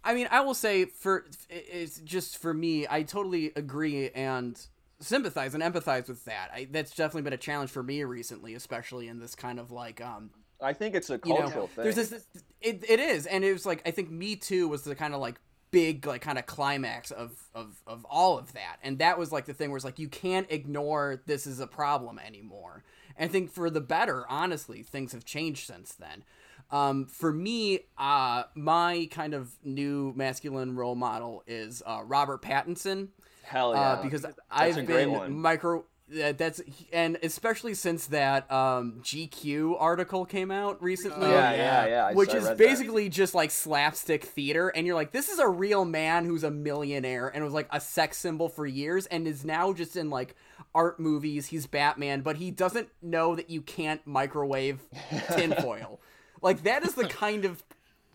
I 0.03 0.13
mean, 0.15 0.27
I 0.31 0.41
will 0.41 0.53
say 0.55 0.85
for 0.85 1.25
it's 1.49 1.99
just 1.99 2.37
for 2.39 2.53
me, 2.53 2.87
I 2.89 3.03
totally 3.03 3.51
agree 3.55 4.09
and 4.09 4.59
sympathize 4.99 5.53
and 5.53 5.63
empathize 5.63 6.07
with 6.07 6.25
that. 6.25 6.49
I, 6.53 6.67
that's 6.71 6.95
definitely 6.95 7.23
been 7.23 7.33
a 7.33 7.37
challenge 7.37 7.69
for 7.69 7.83
me 7.83 8.03
recently, 8.03 8.55
especially 8.55 9.07
in 9.07 9.19
this 9.19 9.35
kind 9.35 9.59
of 9.59 9.71
like 9.71 10.01
um 10.01 10.31
I 10.59 10.73
think 10.73 10.95
it's 10.95 11.09
a 11.09 11.19
you 11.23 11.33
know, 11.33 11.41
cultural 11.41 11.67
thing. 11.67 11.83
there's 11.83 11.95
this 11.95 12.25
it, 12.61 12.83
it 12.89 12.99
is 12.99 13.25
and 13.27 13.43
it 13.43 13.53
was 13.53 13.65
like 13.65 13.81
I 13.85 13.91
think 13.91 14.09
Me 14.09 14.35
Too 14.35 14.67
was 14.67 14.83
the 14.83 14.95
kind 14.95 15.13
of 15.13 15.21
like 15.21 15.39
big 15.71 16.05
like 16.05 16.21
kind 16.21 16.37
of 16.37 16.45
climax 16.45 17.11
of 17.11 17.31
of 17.55 17.81
of 17.87 18.05
all 18.05 18.37
of 18.37 18.53
that. 18.53 18.77
And 18.83 18.99
that 18.99 19.17
was 19.17 19.31
like 19.31 19.45
the 19.45 19.53
thing 19.53 19.69
where 19.69 19.77
it's 19.77 19.85
like 19.85 19.99
you 19.99 20.09
can't 20.09 20.47
ignore 20.49 21.21
this 21.25 21.47
is 21.47 21.59
a 21.59 21.67
problem 21.67 22.19
anymore. 22.19 22.83
And 23.17 23.29
I 23.29 23.31
think 23.31 23.51
for 23.51 23.69
the 23.69 23.81
better, 23.81 24.25
honestly, 24.29 24.83
things 24.83 25.11
have 25.13 25.25
changed 25.25 25.67
since 25.67 25.93
then. 25.93 26.23
Um, 26.69 27.05
for 27.07 27.33
me, 27.33 27.81
uh, 27.97 28.43
my 28.55 29.09
kind 29.11 29.33
of 29.33 29.51
new 29.63 30.13
masculine 30.15 30.75
role 30.75 30.95
model 30.95 31.43
is 31.45 31.83
uh, 31.85 32.01
Robert 32.05 32.41
Pattinson 32.41 33.09
Hell 33.43 33.73
yeah! 33.73 33.81
uh, 33.81 34.03
because 34.03 34.25
I've 34.49 34.77
a 34.77 34.83
great 34.83 35.11
been 35.11 35.39
micro. 35.39 35.83
That's 36.13 36.61
and 36.91 37.17
especially 37.23 37.73
since 37.73 38.07
that 38.07 38.51
um, 38.51 39.01
GQ 39.01 39.77
article 39.79 40.25
came 40.25 40.51
out 40.51 40.81
recently. 40.83 41.29
yeah, 41.29 41.53
yeah, 41.53 41.85
yeah. 41.87 42.05
I 42.07 42.13
Which 42.13 42.29
is 42.33 42.43
read 42.43 42.51
that. 42.51 42.57
basically 42.57 43.07
just 43.07 43.33
like 43.33 43.49
slapstick 43.51 44.25
theater, 44.25 44.69
and 44.69 44.85
you're 44.85 44.95
like, 44.95 45.11
this 45.13 45.29
is 45.29 45.39
a 45.39 45.47
real 45.47 45.85
man 45.85 46.25
who's 46.25 46.43
a 46.43 46.51
millionaire 46.51 47.29
and 47.29 47.43
was 47.43 47.53
like 47.53 47.67
a 47.71 47.79
sex 47.79 48.17
symbol 48.17 48.49
for 48.49 48.65
years, 48.65 49.05
and 49.05 49.25
is 49.27 49.45
now 49.45 49.71
just 49.73 49.95
in 49.95 50.09
like 50.09 50.35
art 50.75 50.99
movies. 50.99 51.47
He's 51.47 51.65
Batman, 51.65 52.21
but 52.21 52.35
he 52.35 52.51
doesn't 52.51 52.89
know 53.01 53.35
that 53.35 53.49
you 53.49 53.61
can't 53.61 54.05
microwave 54.05 54.79
tinfoil. 55.31 55.99
like 56.41 56.63
that 56.63 56.83
is 56.83 56.95
the 56.95 57.07
kind 57.07 57.45
of 57.45 57.63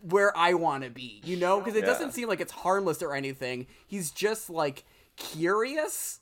where 0.01 0.35
I 0.37 0.53
want 0.53 0.83
to 0.83 0.91
be, 0.91 1.21
you 1.25 1.35
know? 1.37 1.59
Because 1.59 1.75
it 1.75 1.79
Yeah. 1.79 1.87
doesn't 1.87 2.11
seem 2.13 2.27
like 2.27 2.39
it's 2.39 2.51
harmless 2.51 3.01
or 3.01 3.15
anything. 3.15 3.65
He's 3.87 4.11
just 4.11 4.49
like 4.49 4.83
curious 5.15 6.19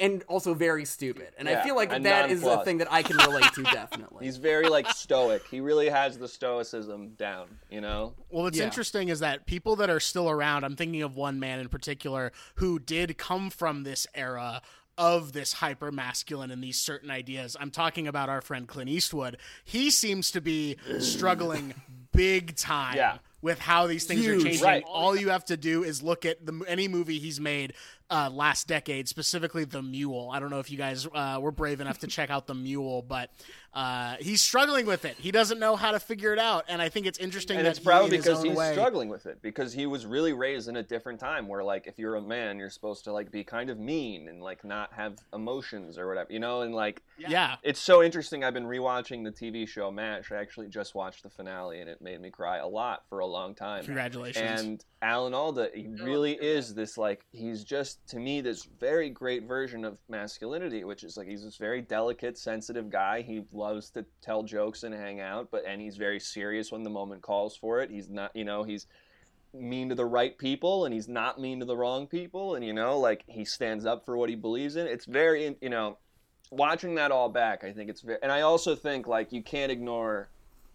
and 0.00 0.22
also 0.28 0.54
very 0.54 0.84
stupid. 0.84 1.28
And 1.38 1.48
I 1.48 1.62
feel 1.62 1.76
like 1.76 1.92
and 1.92 2.04
that 2.06 2.30
is 2.30 2.42
a 2.44 2.64
thing 2.64 2.78
that 2.78 2.90
I 2.90 3.02
can 3.02 3.16
relate 3.18 3.52
to 3.54 3.62
definitely. 3.72 4.24
He's 4.26 4.38
very 4.38 4.68
like 4.68 4.88
stoic. 4.88 5.42
He 5.50 5.60
really 5.60 5.88
has 5.90 6.18
the 6.18 6.28
stoicism 6.28 7.10
down. 7.18 7.48
You 7.70 7.80
know. 7.82 8.14
Well, 8.30 8.44
what's 8.44 8.58
Yeah. 8.58 8.64
interesting 8.64 9.08
is 9.08 9.20
that 9.20 9.46
people 9.46 9.76
that 9.76 9.90
are 9.90 10.00
still 10.00 10.30
around, 10.30 10.64
I'm 10.64 10.76
thinking 10.76 11.02
of 11.02 11.16
one 11.16 11.38
man 11.40 11.60
in 11.60 11.68
particular 11.68 12.32
who 12.56 12.78
did 12.78 13.18
come 13.18 13.50
from 13.50 13.82
this 13.82 14.06
era 14.14 14.62
of 14.98 15.32
this 15.32 15.54
hyper 15.54 15.90
masculine 15.90 16.50
and 16.50 16.62
these 16.62 16.78
certain 16.78 17.10
ideas. 17.10 17.56
I'm 17.58 17.70
talking 17.70 18.06
about 18.06 18.28
our 18.28 18.42
friend 18.42 18.68
Clint 18.68 18.90
Eastwood. 18.90 19.38
He 19.64 19.90
seems 19.90 20.30
to 20.32 20.40
be 20.42 20.76
struggling 20.98 21.74
big 22.12 22.56
time 22.56 22.96
Yeah. 22.96 23.16
with 23.40 23.58
how 23.58 23.86
these 23.86 24.04
things 24.04 24.20
Huge. 24.22 24.42
are 24.42 24.44
changing. 24.44 24.62
Right. 24.64 24.84
All 24.86 25.16
you 25.16 25.30
have 25.30 25.46
to 25.46 25.56
do 25.56 25.82
is 25.82 26.02
look 26.02 26.26
at 26.26 26.44
the, 26.44 26.62
any 26.68 26.88
movie 26.88 27.18
he's 27.18 27.40
made 27.40 27.72
uh, 28.12 28.28
last 28.30 28.68
decade, 28.68 29.08
specifically 29.08 29.64
The 29.64 29.82
Mule. 29.82 30.30
I 30.32 30.38
don't 30.40 30.50
know 30.50 30.58
if 30.60 30.70
you 30.70 30.76
guys 30.78 31.06
uh, 31.14 31.38
were 31.40 31.50
brave 31.52 31.80
enough 31.80 31.98
to 32.00 32.06
check 32.06 32.30
out 32.30 32.46
The 32.46 32.54
Mule, 32.54 33.02
but 33.02 33.30
uh, 33.72 34.16
he's 34.20 34.42
struggling 34.42 34.84
with 34.84 35.06
it. 35.06 35.16
He 35.18 35.30
doesn't 35.30 35.58
know 35.58 35.76
how 35.76 35.92
to 35.92 35.98
figure 36.00 36.34
it 36.34 36.38
out, 36.38 36.66
and 36.68 36.82
I 36.82 36.90
think 36.90 37.06
it's 37.06 37.18
interesting 37.18 37.56
and 37.56 37.64
that 37.66 37.70
it's 37.70 37.78
probably 37.78 38.14
in 38.14 38.22
because 38.22 38.42
he's 38.42 38.54
way- 38.54 38.72
struggling 38.72 39.08
with 39.08 39.24
it 39.24 39.40
because 39.40 39.72
he 39.72 39.86
was 39.86 40.04
really 40.04 40.34
raised 40.34 40.68
in 40.68 40.76
a 40.76 40.82
different 40.82 41.18
time 41.18 41.48
where 41.48 41.64
like 41.64 41.86
if 41.86 41.98
you're 41.98 42.16
a 42.16 42.20
man 42.20 42.58
you're 42.58 42.68
supposed 42.68 43.04
to 43.04 43.12
like 43.12 43.30
be 43.30 43.42
kind 43.44 43.70
of 43.70 43.78
mean 43.78 44.28
and 44.28 44.42
like 44.42 44.62
not 44.62 44.92
have 44.92 45.14
emotions 45.32 45.96
or 45.96 46.06
whatever 46.06 46.30
you 46.32 46.38
know 46.38 46.60
and 46.60 46.74
like 46.74 47.00
Yeah. 47.16 47.56
it's 47.62 47.80
so 47.80 48.02
interesting 48.02 48.44
i've 48.44 48.52
been 48.54 48.66
rewatching 48.66 49.24
the 49.24 49.30
tv 49.32 49.66
show 49.66 49.88
M*A*S*H. 49.88 50.32
i 50.32 50.36
actually 50.36 50.68
just 50.68 50.94
watched 50.94 51.22
the 51.22 51.30
finale 51.30 51.80
and 51.80 51.88
it 51.88 52.02
made 52.02 52.20
me 52.20 52.30
cry 52.30 52.58
a 52.58 52.66
lot 52.66 53.04
for 53.08 53.20
a 53.20 53.26
long 53.26 53.54
time 53.54 53.84
Congratulations. 53.84 54.60
and 54.60 54.84
alan 55.00 55.32
alda 55.34 55.70
he 55.74 55.88
really 56.02 56.32
is 56.32 56.74
this 56.74 56.98
like 56.98 57.24
he's 57.30 57.64
just 57.64 58.01
to 58.08 58.18
me 58.18 58.40
this 58.40 58.64
very 58.64 59.08
great 59.10 59.44
version 59.44 59.84
of 59.84 59.98
masculinity 60.08 60.84
which 60.84 61.04
is 61.04 61.16
like 61.16 61.28
he's 61.28 61.44
this 61.44 61.56
very 61.56 61.80
delicate 61.80 62.36
sensitive 62.36 62.90
guy. 62.90 63.22
He 63.22 63.44
loves 63.52 63.90
to 63.90 64.04
tell 64.20 64.42
jokes 64.42 64.82
and 64.82 64.94
hang 64.94 65.20
out 65.20 65.48
but 65.50 65.64
and 65.66 65.80
he's 65.80 65.96
very 65.96 66.20
serious 66.20 66.72
when 66.72 66.82
the 66.82 66.90
moment 66.90 67.22
calls 67.22 67.56
for 67.56 67.80
it. 67.80 67.90
He's 67.90 68.08
not 68.08 68.34
you 68.34 68.44
know 68.44 68.64
he's 68.64 68.86
mean 69.54 69.90
to 69.90 69.94
the 69.94 70.04
right 70.04 70.36
people 70.38 70.86
and 70.86 70.94
he's 70.94 71.08
not 71.08 71.38
mean 71.38 71.60
to 71.60 71.66
the 71.66 71.76
wrong 71.76 72.06
people 72.06 72.54
and 72.54 72.64
you 72.64 72.72
know 72.72 72.98
like 72.98 73.22
he 73.26 73.44
stands 73.44 73.84
up 73.84 74.04
for 74.04 74.16
what 74.16 74.28
he 74.28 74.36
believes 74.36 74.76
in. 74.76 74.86
It's 74.86 75.04
very 75.04 75.56
you 75.60 75.68
know 75.68 75.98
watching 76.52 76.94
that 76.96 77.10
all 77.10 77.30
back 77.30 77.64
i 77.64 77.72
think 77.72 77.88
it's 77.88 78.02
very 78.02 78.18
and 78.22 78.30
i 78.30 78.42
also 78.42 78.76
think 78.76 79.06
like 79.06 79.32
you 79.32 79.42
can't 79.42 79.72
ignore 79.72 80.28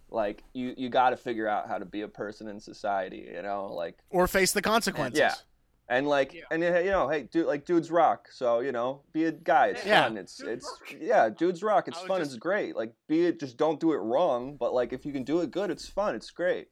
like 0.10 0.44
you 0.54 0.74
you 0.76 0.90
got 0.90 1.12
to 1.12 1.18
figure 1.18 1.48
out 1.48 1.68
how 1.68 1.78
to 1.78 1.86
be 1.86 2.02
a 2.02 2.08
person 2.08 2.48
in 2.48 2.60
society 2.60 3.30
you 3.32 3.42
know 3.44 3.68
like 3.68 3.96
or 4.10 4.28
face 4.28 4.52
the 4.52 4.62
consequences. 4.62 5.20
yeah 5.20 5.36
and 5.90 6.08
like 6.08 6.36
and 6.52 6.64
uh, 6.64 6.80
you 6.80 6.92
know 6.92 7.08
hey 7.10 7.24
dude 7.24 7.46
like 7.46 7.66
dudes 7.66 7.90
rock 7.90 8.28
so 8.32 8.60
you 8.60 8.72
know 8.72 9.02
be 9.14 9.26
a 9.26 9.32
guy 9.32 9.68
it's 9.68 9.86
Yeah. 9.86 10.04
fun 10.04 10.18
it's 10.18 10.42
it's 10.42 10.70
yeah 11.00 11.30
dudes 11.30 11.64
rock 11.64 11.88
it's 11.88 12.00
fun 12.02 12.20
just- 12.20 12.32
it's 12.32 12.40
great 12.40 12.76
like 12.76 12.94
be 13.08 13.26
it 13.26 13.40
just 13.40 13.58
don't 13.58 13.80
do 13.80 13.94
it 13.94 13.98
wrong 13.98 14.58
but 14.60 14.74
like 14.74 14.92
if 14.94 15.06
you 15.06 15.14
can 15.14 15.24
do 15.24 15.42
it 15.42 15.52
good 15.52 15.72
it's 15.72 15.88
fun 15.88 16.16
it's 16.16 16.30
great 16.32 16.68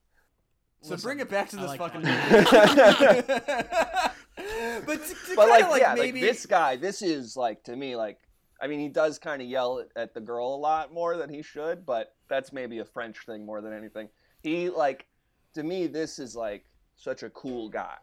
so 0.81 0.95
bring 0.97 1.19
it 1.19 1.29
back 1.29 1.49
to 1.49 1.55
this 1.55 1.65
like 1.65 1.79
fucking 1.79 2.01
that. 2.03 2.31
movie. 2.31 4.11
but 4.85 5.03
to, 5.03 5.13
to 5.15 5.35
but 5.35 5.49
like, 5.49 5.67
like 5.69 5.81
yeah, 5.81 5.95
maybe 5.95 6.21
like 6.21 6.29
this 6.29 6.45
guy, 6.45 6.75
this 6.75 7.01
is 7.01 7.35
like 7.35 7.63
to 7.63 7.75
me 7.75 7.95
like 7.95 8.19
I 8.61 8.67
mean 8.67 8.79
he 8.79 8.87
does 8.89 9.17
kind 9.17 9.41
of 9.41 9.47
yell 9.47 9.79
at, 9.79 9.87
at 9.99 10.13
the 10.13 10.21
girl 10.21 10.53
a 10.53 10.57
lot 10.57 10.93
more 10.93 11.17
than 11.17 11.29
he 11.33 11.41
should, 11.41 11.85
but 11.87 12.13
that's 12.29 12.53
maybe 12.53 12.79
a 12.79 12.85
French 12.85 13.25
thing 13.25 13.45
more 13.47 13.61
than 13.61 13.73
anything. 13.73 14.09
He 14.43 14.69
like 14.69 15.07
to 15.55 15.63
me 15.63 15.87
this 15.87 16.19
is 16.19 16.35
like 16.35 16.65
such 16.97 17.23
a 17.23 17.29
cool 17.31 17.69
guy. 17.69 17.95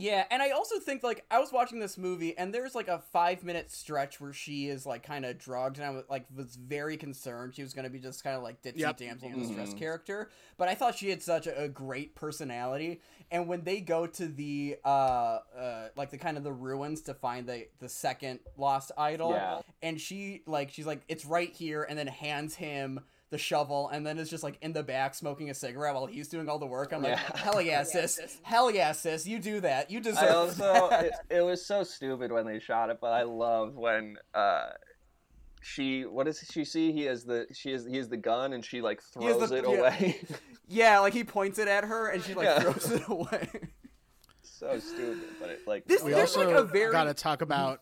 Yeah, 0.00 0.24
and 0.30 0.40
I 0.40 0.50
also 0.50 0.78
think 0.78 1.02
like 1.02 1.24
I 1.28 1.40
was 1.40 1.50
watching 1.52 1.80
this 1.80 1.98
movie 1.98 2.38
and 2.38 2.54
there's 2.54 2.74
like 2.76 2.86
a 2.86 3.00
five 3.12 3.42
minute 3.42 3.68
stretch 3.70 4.20
where 4.20 4.32
she 4.32 4.68
is 4.68 4.86
like 4.86 5.02
kind 5.02 5.24
of 5.24 5.38
drugged 5.38 5.78
and 5.78 5.86
I 5.86 5.90
was 5.90 6.04
like 6.08 6.24
was 6.34 6.54
very 6.54 6.96
concerned 6.96 7.56
she 7.56 7.62
was 7.62 7.74
gonna 7.74 7.90
be 7.90 7.98
just 7.98 8.22
kind 8.22 8.36
of 8.36 8.44
like 8.44 8.62
ditzy 8.62 8.78
Yep. 8.78 8.96
damsel 8.98 9.28
in 9.28 9.40
distress 9.40 9.74
character, 9.74 10.30
but 10.56 10.68
I 10.68 10.76
thought 10.76 10.94
she 10.96 11.10
had 11.10 11.20
such 11.20 11.48
a, 11.48 11.64
a 11.64 11.68
great 11.68 12.14
personality. 12.14 13.00
And 13.32 13.48
when 13.48 13.64
they 13.64 13.80
go 13.80 14.06
to 14.06 14.28
the 14.28 14.76
uh, 14.84 14.88
uh 15.58 15.88
like 15.96 16.10
the 16.10 16.18
kind 16.18 16.36
of 16.38 16.44
the 16.44 16.52
ruins 16.52 17.02
to 17.02 17.14
find 17.14 17.46
the 17.48 17.66
the 17.80 17.88
second 17.88 18.38
lost 18.56 18.92
idol, 18.96 19.32
Yeah. 19.32 19.60
and 19.82 20.00
she 20.00 20.42
like 20.46 20.70
she's 20.70 20.86
like 20.86 21.02
it's 21.08 21.24
right 21.26 21.52
here 21.52 21.82
and 21.82 21.98
then 21.98 22.06
hands 22.06 22.54
him 22.54 23.00
the 23.30 23.38
shovel 23.38 23.88
and 23.90 24.06
then 24.06 24.18
is 24.18 24.30
just 24.30 24.42
like 24.42 24.56
in 24.62 24.72
the 24.72 24.82
back 24.82 25.14
smoking 25.14 25.50
a 25.50 25.54
cigarette 25.54 25.94
while 25.94 26.06
he's 26.06 26.28
doing 26.28 26.48
all 26.48 26.58
the 26.58 26.66
work 26.66 26.92
i'm 26.92 27.02
like 27.02 27.12
Yeah. 27.12 27.36
hell 27.36 27.60
yeah 27.60 27.82
sis 27.82 28.38
hell 28.42 28.70
yeah 28.70 28.92
sis 28.92 29.26
you 29.26 29.38
do 29.38 29.60
that 29.60 29.90
you 29.90 30.00
deserve 30.00 30.22
I 30.22 30.28
also 30.34 30.88
that. 30.90 31.04
it, 31.30 31.36
it 31.36 31.40
was 31.42 31.64
so 31.64 31.82
stupid 31.84 32.32
when 32.32 32.46
they 32.46 32.58
shot 32.58 32.88
it, 32.90 32.98
but 33.00 33.12
I 33.12 33.22
love 33.24 33.76
when 33.76 34.16
uh 34.34 34.68
she 35.60 36.02
what 36.06 36.26
does 36.26 36.38
she 36.50 36.64
see? 36.64 36.92
He 36.92 37.02
has 37.04 37.24
the 37.24 37.46
she 37.52 37.72
has 37.72 37.84
he 37.84 37.96
has 37.96 38.08
the 38.08 38.16
gun 38.16 38.52
and 38.52 38.64
she 38.64 38.80
like 38.80 39.02
throws 39.02 39.50
the- 39.50 39.56
it 39.56 39.64
yeah. 39.68 39.76
away. 39.76 40.20
yeah 40.68 40.98
like 41.00 41.12
he 41.12 41.24
points 41.24 41.58
it 41.58 41.68
at 41.68 41.84
her 41.84 42.08
and 42.08 42.22
she 42.22 42.34
like 42.34 42.46
Yeah. 42.46 42.60
throws 42.60 42.90
it 42.90 43.02
away 43.08 43.48
so 44.58 44.78
stupid, 44.78 45.18
but 45.40 45.50
it 45.50 45.66
like 45.66 45.86
This- 45.86 46.02
We 46.02 46.12
There's, 46.12 46.36
also 46.36 46.46
like, 46.50 46.56
a 46.56 46.64
very- 46.64 46.92
got 46.92 47.04
to 47.04 47.14
talk 47.14 47.42
about 47.42 47.80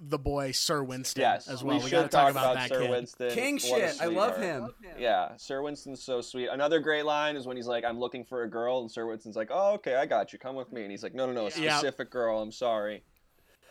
the 0.00 0.18
boy 0.18 0.52
Sir 0.52 0.82
Winston 0.82 1.20
yes 1.22 1.48
as 1.48 1.62
well. 1.62 1.78
We, 1.78 1.84
We, 1.84 1.90
got 1.90 2.02
to 2.02 2.08
talk 2.08 2.30
about, 2.30 2.52
about, 2.52 2.54
that 2.56 2.68
Sir 2.68 2.80
kid. 2.82 2.90
Winston. 2.90 3.30
king 3.32 3.54
What 3.54 3.62
shit 3.62 4.00
i 4.02 4.06
love 4.06 4.36
him 4.36 4.72
Yeah, 4.98 5.36
Sir 5.36 5.62
Winston's 5.62 6.02
so 6.02 6.20
sweet. 6.20 6.48
Another 6.48 6.80
great 6.80 7.04
line 7.04 7.36
is 7.36 7.46
when 7.46 7.56
he's 7.56 7.66
like, 7.66 7.84
"I'm 7.84 7.98
looking 7.98 8.24
for 8.24 8.42
a 8.42 8.48
girl," 8.50 8.80
and 8.80 8.90
Sir 8.90 9.06
Winston's 9.06 9.36
like, 9.36 9.48
"Oh, 9.50 9.72
okay, 9.74 9.94
I 9.96 10.06
got 10.06 10.32
you. 10.32 10.38
Come 10.38 10.56
with 10.56 10.72
me." 10.72 10.82
And 10.82 10.90
he's 10.90 11.02
like, 11.02 11.14
"No, 11.14 11.26
no, 11.26 11.32
no, 11.32 11.46
a 11.46 11.50
Yeah. 11.60 11.76
specific 11.78 12.10
girl. 12.10 12.40
I'm 12.40 12.52
sorry." 12.52 13.02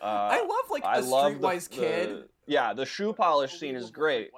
Uh, 0.00 0.04
i 0.04 0.40
love 0.40 0.70
like 0.70 0.84
I 0.84 0.98
a 0.98 1.00
love 1.02 1.32
the- 1.32 1.38
streetwise 1.48 1.68
kid 1.68 2.08
the- 2.10 2.28
yeah, 2.46 2.72
the 2.72 2.86
shoe 2.86 3.12
polish 3.12 3.58
scene 3.58 3.74
is 3.74 3.90
great. 3.90 4.30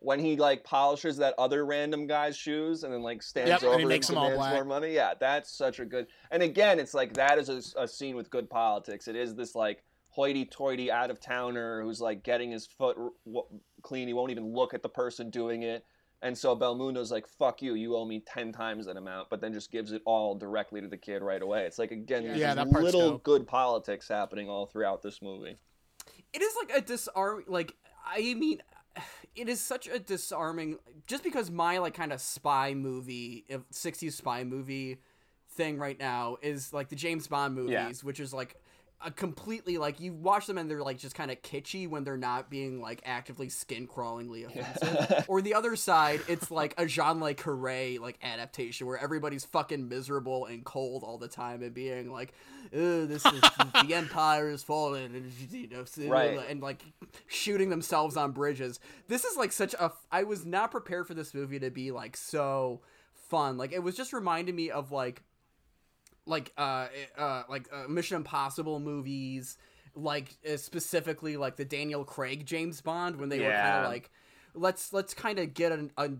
When 0.00 0.20
he 0.20 0.36
like 0.36 0.62
polishes 0.62 1.16
that 1.16 1.34
other 1.38 1.66
random 1.66 2.06
guy's 2.06 2.36
shoes 2.36 2.84
and 2.84 2.92
then 2.94 3.02
like 3.02 3.20
stands 3.22 3.48
Yep, 3.50 3.62
and 3.62 3.68
over 3.70 3.78
he 3.80 3.84
makes 3.84 4.08
and 4.08 4.16
them 4.16 4.22
all 4.22 4.30
demands 4.30 4.48
black. 4.50 4.54
more 4.54 4.64
money. 4.64 4.94
Yeah, 4.94 5.14
that's 5.18 5.50
such 5.50 5.80
a 5.80 5.84
good. 5.84 6.06
And 6.30 6.42
again, 6.42 6.78
it's 6.78 6.94
like 6.94 7.14
that 7.14 7.36
is 7.38 7.48
a, 7.48 7.82
a 7.82 7.88
scene 7.88 8.14
with 8.14 8.30
good 8.30 8.48
politics. 8.48 9.08
It 9.08 9.16
is 9.16 9.34
this 9.34 9.54
like 9.56 9.82
hoity-toity 10.10 10.90
out 10.90 11.10
of 11.10 11.20
towner 11.20 11.82
who's 11.82 12.00
like 12.00 12.22
getting 12.22 12.50
his 12.50 12.66
foot 12.66 12.96
r- 12.98 13.10
w- 13.24 13.46
clean. 13.82 14.06
He 14.08 14.14
won't 14.14 14.30
even 14.30 14.52
look 14.52 14.74
at 14.74 14.82
the 14.82 14.88
person 14.88 15.30
doing 15.30 15.62
it. 15.62 15.84
And 16.22 16.36
so 16.36 16.56
Belmondo's 16.56 17.12
like, 17.12 17.28
"Fuck 17.28 17.62
you! 17.62 17.74
You 17.74 17.96
owe 17.96 18.04
me 18.04 18.20
ten 18.26 18.52
times 18.52 18.86
that 18.86 18.96
amount," 18.96 19.30
but 19.30 19.40
then 19.40 19.52
just 19.52 19.70
gives 19.70 19.92
it 19.92 20.02
all 20.04 20.34
directly 20.34 20.80
to 20.80 20.88
the 20.88 20.96
kid 20.96 21.22
right 21.22 21.40
away. 21.40 21.64
It's 21.64 21.78
like 21.78 21.92
again, 21.92 22.24
Yeah, 22.24 22.54
this 22.54 22.72
that 22.72 22.82
little 22.82 23.10
dope. 23.12 23.22
good 23.22 23.46
politics 23.46 24.08
happening 24.08 24.48
all 24.48 24.66
throughout 24.66 25.00
this 25.02 25.22
movie. 25.22 25.56
it 26.32 26.42
is 26.42 26.54
like 26.56 26.76
a 26.76 26.80
disarm 26.80 27.44
like 27.46 27.74
i 28.06 28.34
mean 28.34 28.60
it 29.36 29.48
is 29.48 29.60
such 29.60 29.86
a 29.88 29.98
disarming 29.98 30.78
just 31.06 31.22
because 31.22 31.50
my 31.50 31.78
like 31.78 31.94
kind 31.94 32.12
of 32.12 32.20
spy 32.20 32.74
movie 32.74 33.44
if 33.48 33.68
60s 33.70 34.12
spy 34.12 34.44
movie 34.44 34.98
thing 35.50 35.78
right 35.78 35.98
now 35.98 36.36
is 36.42 36.72
like 36.72 36.88
the 36.88 36.96
james 36.96 37.26
bond 37.26 37.54
movies 37.54 37.72
Yeah. 37.72 37.92
which 38.02 38.20
is 38.20 38.32
like 38.34 38.56
a 39.04 39.12
completely 39.12 39.78
like 39.78 40.00
you 40.00 40.12
watch 40.12 40.46
them 40.46 40.58
and 40.58 40.68
they're 40.68 40.82
like 40.82 40.98
just 40.98 41.14
kind 41.14 41.30
of 41.30 41.40
kitschy 41.42 41.88
when 41.88 42.02
they're 42.02 42.16
not 42.16 42.50
being 42.50 42.80
like 42.80 43.00
actively 43.04 43.48
skin 43.48 43.86
crawlingly 43.86 44.44
offensive. 44.44 45.24
Or 45.28 45.40
the 45.40 45.54
other 45.54 45.76
side 45.76 46.20
it's 46.26 46.50
like 46.50 46.74
a 46.78 46.84
Jean 46.86 47.20
Le 47.20 47.32
Carre 47.34 47.98
like 48.00 48.18
adaptation 48.24 48.88
where 48.88 48.98
everybody's 48.98 49.44
fucking 49.44 49.88
miserable 49.88 50.46
and 50.46 50.64
cold 50.64 51.04
all 51.04 51.16
the 51.16 51.28
time 51.28 51.62
and 51.62 51.72
being 51.72 52.10
like 52.10 52.32
this 52.72 53.24
is 53.24 53.40
the 53.86 53.94
empire 53.94 54.50
is 54.50 54.64
fallen 54.64 55.14
and 55.14 55.32
you 55.52 55.68
know 55.68 55.84
Right. 56.10 56.40
and 56.48 56.60
like 56.60 56.82
shooting 57.28 57.70
themselves 57.70 58.16
on 58.16 58.32
bridges. 58.32 58.80
This 59.06 59.24
is 59.24 59.36
like 59.36 59.52
such 59.52 59.74
a 59.74 59.92
i 60.10 60.24
was 60.24 60.44
not 60.44 60.72
prepared 60.72 61.06
for 61.06 61.14
this 61.14 61.34
movie 61.34 61.60
to 61.60 61.70
be 61.70 61.92
like 61.92 62.16
so 62.16 62.80
fun. 63.28 63.58
Like 63.58 63.72
it 63.72 63.82
was 63.82 63.96
just 63.96 64.12
reminding 64.12 64.56
me 64.56 64.70
of 64.70 64.90
like 64.90 65.22
like 66.28 66.52
uh 66.56 66.86
uh 67.16 67.42
like 67.48 67.68
uh, 67.72 67.88
Mission 67.88 68.16
Impossible 68.16 68.78
movies, 68.78 69.56
like 69.94 70.36
uh, 70.50 70.56
specifically 70.56 71.36
like 71.36 71.56
the 71.56 71.64
Daniel 71.64 72.04
Craig 72.04 72.46
James 72.46 72.80
Bond 72.80 73.16
when 73.16 73.28
they 73.28 73.40
were 73.40 73.50
kind 73.50 73.84
of 73.86 73.90
like 73.90 74.10
let's 74.54 74.92
let's 74.92 75.14
kind 75.14 75.38
of 75.38 75.54
get 75.54 75.72
an, 75.72 75.90
a 75.96 76.10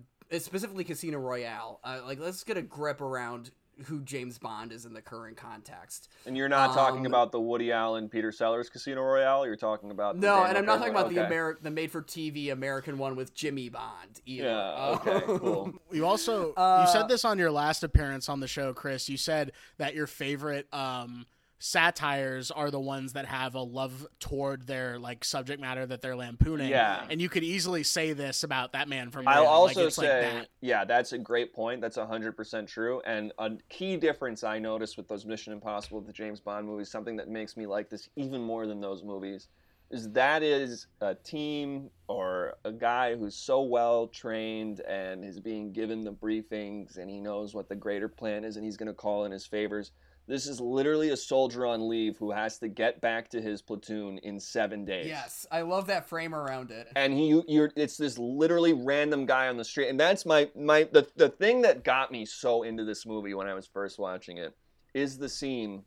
specifically 0.41 0.85
Casino 0.85 1.19
Royale, 1.19 1.81
uh, 1.85 2.01
like 2.05 2.19
let's 2.19 2.43
get 2.45 2.57
a 2.57 2.63
grip 2.63 3.01
around 3.01 3.51
who 3.87 4.01
James 4.03 4.39
Bond 4.39 4.73
is 4.73 4.85
in 4.85 4.93
the 4.93 5.01
current 5.01 5.37
context. 5.37 6.09
And 6.27 6.37
you're 6.37 6.49
not 6.49 6.75
talking 6.75 7.01
Um, 7.01 7.07
about 7.07 7.31
the 7.33 7.41
Woody 7.41 7.71
Allen, 7.73 8.09
Peter 8.09 8.33
Sellers 8.33 8.69
Casino 8.69 9.03
Royale. 9.03 9.47
You're 9.47 9.57
talking 9.57 9.91
about 9.91 10.17
the 10.17 10.21
No, 10.23 10.29
Daniel 10.35 10.49
and 10.49 10.59
I'm 10.59 10.65
not 10.67 10.81
Craig 10.81 10.93
talking 10.95 10.95
one? 10.95 11.13
about 11.17 11.29
the 11.31 11.35
Ameri- 11.35 11.63
the 11.63 11.71
made 11.71 11.91
for 11.91 12.03
TV 12.03 12.51
American 12.51 12.99
one 12.99 13.15
with 13.17 13.35
Jimmy 13.35 13.69
Bond 13.69 14.21
either. 14.27 14.49
Yeah. 14.49 14.97
Okay. 15.01 15.21
Cool. 15.27 15.73
You 15.93 16.07
also 16.07 16.53
Uh, 16.55 16.85
you 16.87 16.93
said 16.93 17.09
this 17.09 17.25
on 17.25 17.39
your 17.39 17.51
last 17.51 17.83
appearance 17.85 18.29
on 18.29 18.41
the 18.41 18.49
show, 18.49 18.73
Chris. 18.75 19.09
You 19.09 19.17
said 19.17 19.53
that 19.79 19.95
your 19.95 20.07
favorite 20.07 20.67
um, 20.75 21.27
satires 21.59 22.51
are 22.51 22.71
the 22.71 22.81
ones 22.81 23.15
that 23.15 23.27
have 23.27 23.55
a 23.55 23.61
love 23.61 24.07
toward 24.21 24.67
their 24.67 24.99
like 24.99 25.25
subject 25.25 25.61
matter 25.61 25.85
that 25.87 26.01
they're 26.01 26.17
lampooning. 26.17 26.69
Yeah. 26.69 27.05
and 27.11 27.21
you 27.21 27.29
could 27.29 27.43
easily 27.43 27.83
say 27.83 28.13
this 28.13 28.45
about 28.45 28.73
that 28.73 28.89
man 28.89 29.11
from. 29.11 29.27
I'll 29.27 29.47
also 29.47 29.85
like, 29.85 29.93
say, 29.93 30.03
like 30.03 30.35
that. 30.35 30.49
yeah, 30.61 30.85
that's 30.85 31.13
a 31.13 31.19
great 31.19 31.53
point. 31.53 31.81
That's 31.81 31.97
100% 31.97 32.67
true. 32.67 33.03
And 33.05 33.33
a 33.39 33.53
key 33.69 33.97
difference 33.97 34.45
I 34.45 34.59
noticed 34.59 34.97
with 34.97 35.09
those 35.09 35.27
Mission 35.27 35.53
Impossible, 35.53 36.01
the 36.01 36.13
James 36.13 36.41
Bond 36.41 36.67
movies, 36.67 36.91
something 36.91 37.17
that 37.17 37.29
makes 37.29 37.57
me 37.57 37.67
like 37.67 37.91
this 37.91 38.09
even 38.17 38.41
more 38.43 38.67
than 38.67 38.81
those 38.81 39.03
movies, 39.03 39.49
is 39.91 40.11
that 40.13 40.43
is 40.43 40.87
a 41.01 41.15
team 41.15 41.91
or 42.09 42.57
a 42.65 42.73
guy 42.73 43.17
who's 43.17 43.35
so 43.35 43.63
well 43.63 44.07
trained 44.07 44.81
and 44.81 45.25
is 45.25 45.41
being 45.41 45.73
given 45.73 46.03
the 46.03 46.13
briefings 46.13 46.99
and 46.99 47.11
he 47.11 47.21
knows 47.21 47.55
what 47.55 47.69
the 47.69 47.75
greater 47.75 48.09
plan 48.09 48.45
is 48.45 48.57
and 48.57 48.65
he's 48.65 48.77
going 48.77 48.87
to 48.87 48.95
call 48.95 49.25
in 49.25 49.33
his 49.33 49.47
favors. 49.47 49.93
This 50.29 50.47
is 50.47 50.61
literally 50.61 51.09
a 51.09 51.17
soldier 51.17 51.65
on 51.65 51.89
leave 51.89 52.19
who 52.19 52.31
has 52.31 52.59
to 52.59 52.69
get 52.69 53.01
back 53.01 53.31
to 53.31 53.41
his 53.41 53.63
platoon 53.63 54.19
in 54.19 54.39
seven 54.39 54.85
days. 54.85 55.07
Yes, 55.07 55.47
I 55.51 55.63
love 55.63 55.87
that 55.87 56.07
frame 56.07 56.35
around 56.35 56.71
it. 56.71 56.87
and 56.95 57.15
he 57.15 57.43
you're 57.49 57.73
it's 57.77 57.97
this 57.97 58.19
literally 58.19 58.75
random 58.75 59.25
guy 59.25 59.49
on 59.49 59.57
the 59.57 59.65
street 59.65 59.89
and 59.89 59.99
that's 59.99 60.27
my 60.27 60.51
my 60.55 60.85
the, 60.93 61.09
the 61.17 61.31
thing 61.31 61.63
that 61.63 61.83
got 61.83 62.13
me 62.13 62.27
so 62.27 62.63
into 62.63 62.85
this 62.85 63.07
movie 63.07 63.33
when 63.33 63.47
i 63.47 63.55
was 63.55 63.67
first 63.67 63.99
watching 63.99 64.37
it 64.37 64.55
is 64.93 65.17
the 65.17 65.29
scene. 65.31 65.83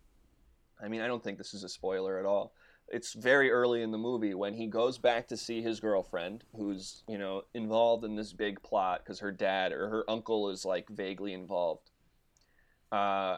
I 0.84 0.88
mean 0.88 1.02
i 1.02 1.08
don't 1.08 1.24
think 1.24 1.38
this 1.38 1.54
is 1.54 1.64
a 1.64 1.70
spoiler 1.70 2.18
at 2.18 2.26
all. 2.26 2.54
It's 2.88 3.14
very 3.14 3.52
early 3.52 3.84
in 3.84 3.92
the 3.92 3.98
movie 4.00 4.34
when 4.34 4.54
he 4.56 4.66
goes 4.68 4.98
back 4.98 5.28
to 5.28 5.38
see 5.38 5.62
his 5.62 5.80
girlfriend 5.80 6.44
who's 6.56 7.04
you 7.08 7.20
know 7.20 7.44
involved 7.54 8.04
in 8.06 8.16
this 8.16 8.34
big 8.34 8.62
plot 8.64 9.02
because 9.04 9.20
her 9.20 9.32
dad 9.32 9.72
or 9.72 9.88
her 9.88 10.04
uncle 10.10 10.50
is 10.50 10.66
like 10.66 10.90
vaguely 10.90 11.34
involved. 11.34 11.92
Uh 12.92 13.38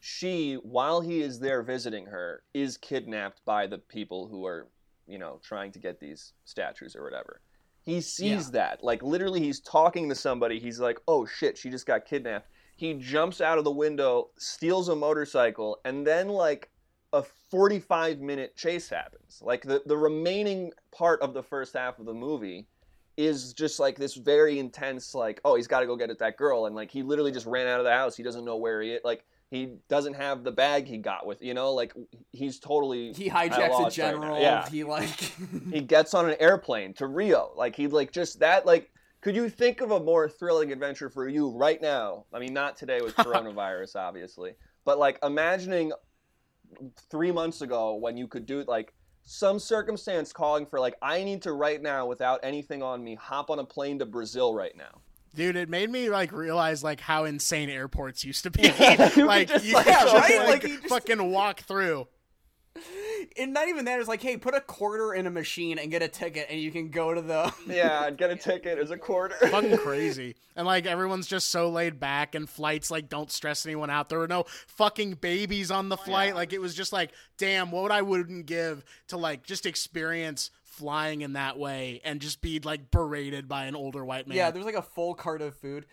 she 0.00 0.54
while 0.54 1.00
he 1.00 1.20
is 1.20 1.40
there 1.40 1.62
visiting 1.62 2.06
her 2.06 2.42
is 2.54 2.76
kidnapped 2.76 3.44
by 3.44 3.66
the 3.66 3.78
people 3.78 4.28
who 4.28 4.46
are 4.46 4.68
you 5.08 5.18
know, 5.18 5.40
trying 5.42 5.72
to 5.72 5.78
get 5.78 5.98
these 5.98 6.34
statues 6.44 6.94
or 6.94 7.02
whatever. 7.02 7.40
He 7.82 8.02
sees 8.02 8.50
that. 8.50 8.84
Like 8.84 9.02
literally 9.02 9.40
he's 9.40 9.60
talking 9.60 10.10
to 10.10 10.14
somebody. 10.14 10.60
He's 10.60 10.78
like, 10.78 11.00
"Oh 11.08 11.24
shit, 11.24 11.56
she 11.56 11.70
just 11.70 11.86
got 11.86 12.04
kidnapped." 12.04 12.48
He 12.76 12.94
jumps 12.94 13.40
out 13.40 13.58
of 13.58 13.64
the 13.64 13.72
window, 13.72 14.30
steals 14.38 14.90
a 14.90 14.94
motorcycle, 14.94 15.78
and 15.84 16.06
then 16.06 16.28
like 16.28 16.70
a 17.14 17.22
45 17.50 18.20
minute 18.20 18.54
chase 18.56 18.90
happens. 18.90 19.40
Like 19.42 19.62
the 19.62 19.82
the 19.86 19.96
remaining 19.96 20.72
part 20.92 21.22
of 21.22 21.32
the 21.32 21.42
first 21.42 21.72
half 21.74 21.98
of 21.98 22.04
the 22.04 22.12
movie 22.12 22.66
is 23.16 23.54
just 23.54 23.80
like 23.80 23.96
this 23.96 24.14
very 24.16 24.58
intense 24.58 25.14
like, 25.14 25.40
"Oh, 25.46 25.56
he's 25.56 25.66
got 25.66 25.80
to 25.80 25.86
go 25.86 25.96
get 25.96 26.10
at 26.10 26.18
that 26.18 26.36
girl." 26.36 26.66
And 26.66 26.76
like 26.76 26.90
he 26.90 27.02
literally 27.02 27.32
just 27.32 27.46
ran 27.46 27.66
out 27.66 27.80
of 27.80 27.84
the 27.84 27.92
house. 27.92 28.16
He 28.16 28.22
doesn't 28.22 28.44
know 28.44 28.58
where 28.58 28.82
he 28.82 28.90
is. 28.92 29.00
Like 29.02 29.24
he 29.50 29.76
doesn't 29.88 30.14
have 30.14 30.44
the 30.44 30.52
bag 30.52 30.86
he 30.86 30.98
got 30.98 31.26
with, 31.26 31.40
you 31.40 31.54
know, 31.54 31.72
like 31.72 31.94
he's 32.32 32.58
totally 32.58 33.12
He 33.12 33.30
hijacks 33.30 33.68
a 33.68 33.72
loss 33.72 33.82
right 33.84 33.92
general. 33.92 34.40
Yeah 34.40 34.68
He 34.68 34.84
like 34.84 35.08
he 35.72 35.80
gets 35.80 36.14
on 36.14 36.28
an 36.28 36.36
airplane 36.38 36.92
to 36.94 37.06
Rio. 37.06 37.52
Like 37.56 37.74
he 37.74 37.86
like 37.86 38.12
just 38.12 38.40
that 38.40 38.66
like 38.66 38.90
could 39.20 39.34
you 39.34 39.48
think 39.48 39.80
of 39.80 39.90
a 39.90 39.98
more 40.00 40.28
thrilling 40.28 40.70
adventure 40.70 41.08
for 41.08 41.28
you 41.28 41.48
right 41.50 41.80
now? 41.80 42.26
I 42.32 42.38
mean 42.38 42.52
not 42.52 42.76
today 42.76 43.00
with 43.00 43.16
coronavirus 43.16 43.96
obviously, 43.96 44.54
but 44.84 44.98
like 44.98 45.18
imagining 45.22 45.92
3 47.10 47.32
months 47.32 47.62
ago 47.62 47.94
when 47.94 48.18
you 48.18 48.28
could 48.28 48.44
do 48.44 48.62
like 48.68 48.92
some 49.22 49.58
circumstance 49.58 50.30
calling 50.30 50.66
for 50.66 50.78
like 50.78 50.96
I 51.00 51.24
need 51.24 51.40
to 51.42 51.52
right 51.52 51.80
now 51.80 52.06
without 52.06 52.40
anything 52.42 52.82
on 52.82 53.02
me 53.02 53.14
hop 53.14 53.48
on 53.48 53.60
a 53.60 53.64
plane 53.64 53.98
to 54.00 54.06
Brazil 54.06 54.54
right 54.54 54.76
now. 54.76 55.00
Dude, 55.34 55.56
it 55.56 55.68
made 55.68 55.90
me 55.90 56.10
like 56.10 56.32
realize 56.32 56.82
like 56.82 57.00
how 57.00 57.24
insane 57.24 57.70
airports 57.70 58.24
used 58.24 58.44
to 58.44 58.50
be. 58.50 58.62
You 58.62 59.26
like 59.26 59.48
just, 59.48 59.64
you 59.64 59.74
like, 59.74 59.86
could 59.86 59.94
go 59.94 60.12
just, 60.12 60.30
in, 60.30 60.38
like, 60.38 60.48
like, 60.48 60.62
you 60.64 60.76
just- 60.78 60.88
fucking 60.88 61.30
walk 61.30 61.60
through. 61.60 62.08
and 63.38 63.52
not 63.52 63.68
even 63.68 63.86
that 63.86 63.98
is 64.00 64.06
like, 64.08 64.22
hey, 64.22 64.36
put 64.36 64.54
a 64.54 64.60
quarter 64.60 65.12
in 65.12 65.26
a 65.26 65.30
machine 65.30 65.78
and 65.78 65.90
get 65.90 66.02
a 66.02 66.08
ticket, 66.08 66.46
and 66.48 66.60
you 66.60 66.70
can 66.70 66.90
go 66.90 67.12
to 67.14 67.20
the. 67.20 67.52
Yeah, 67.68 68.10
get 68.10 68.30
a 68.30 68.36
ticket 68.36 68.78
as 68.78 68.90
a 68.90 68.96
quarter. 68.96 69.34
fucking 69.48 69.76
crazy. 69.78 70.36
And 70.56 70.66
like 70.66 70.86
everyone's 70.86 71.26
just 71.26 71.50
so 71.50 71.68
laid 71.68 72.00
back 72.00 72.34
and 72.34 72.48
flights 72.48 72.90
like 72.90 73.08
don't 73.08 73.30
stress 73.30 73.66
anyone 73.66 73.90
out. 73.90 74.08
There 74.08 74.18
were 74.18 74.26
no 74.28 74.44
fucking 74.68 75.14
babies 75.14 75.70
on 75.70 75.88
the 75.88 75.96
flight. 75.96 76.34
Like 76.34 76.52
it 76.52 76.60
was 76.60 76.74
just 76.74 76.92
like, 76.92 77.12
damn, 77.36 77.70
what 77.70 77.92
I 77.92 78.02
wouldn't 78.02 78.46
give 78.46 78.84
to 79.08 79.16
like 79.16 79.44
just 79.44 79.66
experience 79.66 80.50
flying 80.78 81.22
in 81.22 81.32
that 81.34 81.58
way 81.58 82.00
and 82.04 82.20
just 82.20 82.40
be 82.40 82.60
like 82.60 82.90
berated 82.90 83.48
by 83.48 83.64
an 83.66 83.74
older 83.74 84.04
white 84.04 84.26
man. 84.28 84.36
Yeah, 84.36 84.50
there's 84.50 84.64
like 84.64 84.74
a 84.74 84.82
full 84.82 85.14
cart 85.14 85.42
of 85.42 85.54
food. 85.56 85.86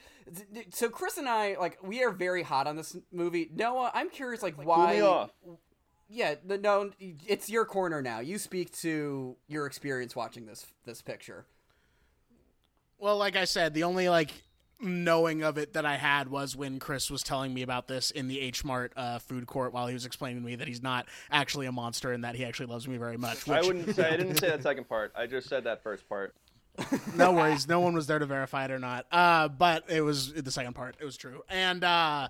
So 0.72 0.90
Chris 0.90 1.18
and 1.18 1.28
I, 1.28 1.56
like, 1.60 1.78
we 1.84 2.04
are 2.04 2.12
very 2.12 2.44
hot 2.44 2.68
on 2.68 2.76
this 2.76 2.96
movie. 3.12 3.50
Noah, 3.54 3.92
I'm 3.94 4.10
curious, 4.10 4.42
like, 4.42 4.56
Cool 4.56 4.66
why? 4.66 4.94
me 4.96 5.02
off. 5.02 5.32
Yeah, 6.08 6.36
the, 6.46 6.58
no, 6.58 6.92
it's 7.00 7.50
your 7.50 7.66
corner 7.66 8.02
now. 8.02 8.20
You 8.20 8.38
speak 8.38 8.72
to 8.80 9.36
your 9.48 9.66
experience 9.66 10.16
watching 10.16 10.46
this 10.46 10.68
this 10.86 11.02
picture. 11.02 11.46
Well, 13.00 13.18
like 13.18 13.36
I 13.36 13.46
said, 13.46 13.74
the 13.74 13.84
only 13.84 14.08
like 14.08 14.32
knowing 14.80 15.44
of 15.44 15.58
it 15.58 15.74
that 15.74 15.86
I 15.86 15.96
had 15.96 16.30
was 16.30 16.56
when 16.56 16.80
Chris 16.80 17.10
was 17.10 17.24
telling 17.24 17.54
me 17.54 17.62
about 17.62 17.88
this 17.88 18.12
in 18.12 18.28
the 18.28 18.40
H 18.40 18.64
Mart 18.66 18.94
uh, 18.96 19.20
food 19.20 19.48
court 19.48 19.74
while 19.74 19.88
he 19.88 19.94
was 19.94 20.06
explaining 20.06 20.42
to 20.42 20.46
me 20.46 20.56
that 20.56 20.68
he's 20.68 20.84
not 20.84 21.08
actually 21.32 21.66
a 21.66 21.72
monster 21.72 22.12
and 22.12 22.24
that 22.24 22.36
he 22.36 22.46
actually 22.46 22.68
loves 22.68 22.88
me 22.88 22.98
very 22.98 23.18
much. 23.18 23.48
I 23.50 23.62
wouldn't 23.62 23.96
say 23.96 24.08
I 24.08 24.18
didn't 24.18 24.38
say 24.38 24.50
that 24.50 24.64
second 24.64 24.90
part. 24.90 25.14
I 25.16 25.28
just 25.28 25.48
said 25.48 25.64
that 25.64 25.84
first 25.84 26.08
part. 26.10 26.36
no 27.16 27.32
worries, 27.32 27.68
no 27.68 27.80
one 27.80 27.94
was 27.94 28.08
there 28.08 28.20
to 28.20 28.26
verify 28.26 28.66
it 28.66 28.72
or 28.72 28.80
not. 28.80 29.06
Uh, 29.12 29.48
but 29.48 29.90
it 29.90 30.02
was 30.02 30.34
the 30.34 30.52
second 30.52 30.74
part. 30.74 30.96
It 31.00 31.06
was 31.06 31.16
true, 31.16 31.42
and 31.50 31.84
uh, 31.84 32.28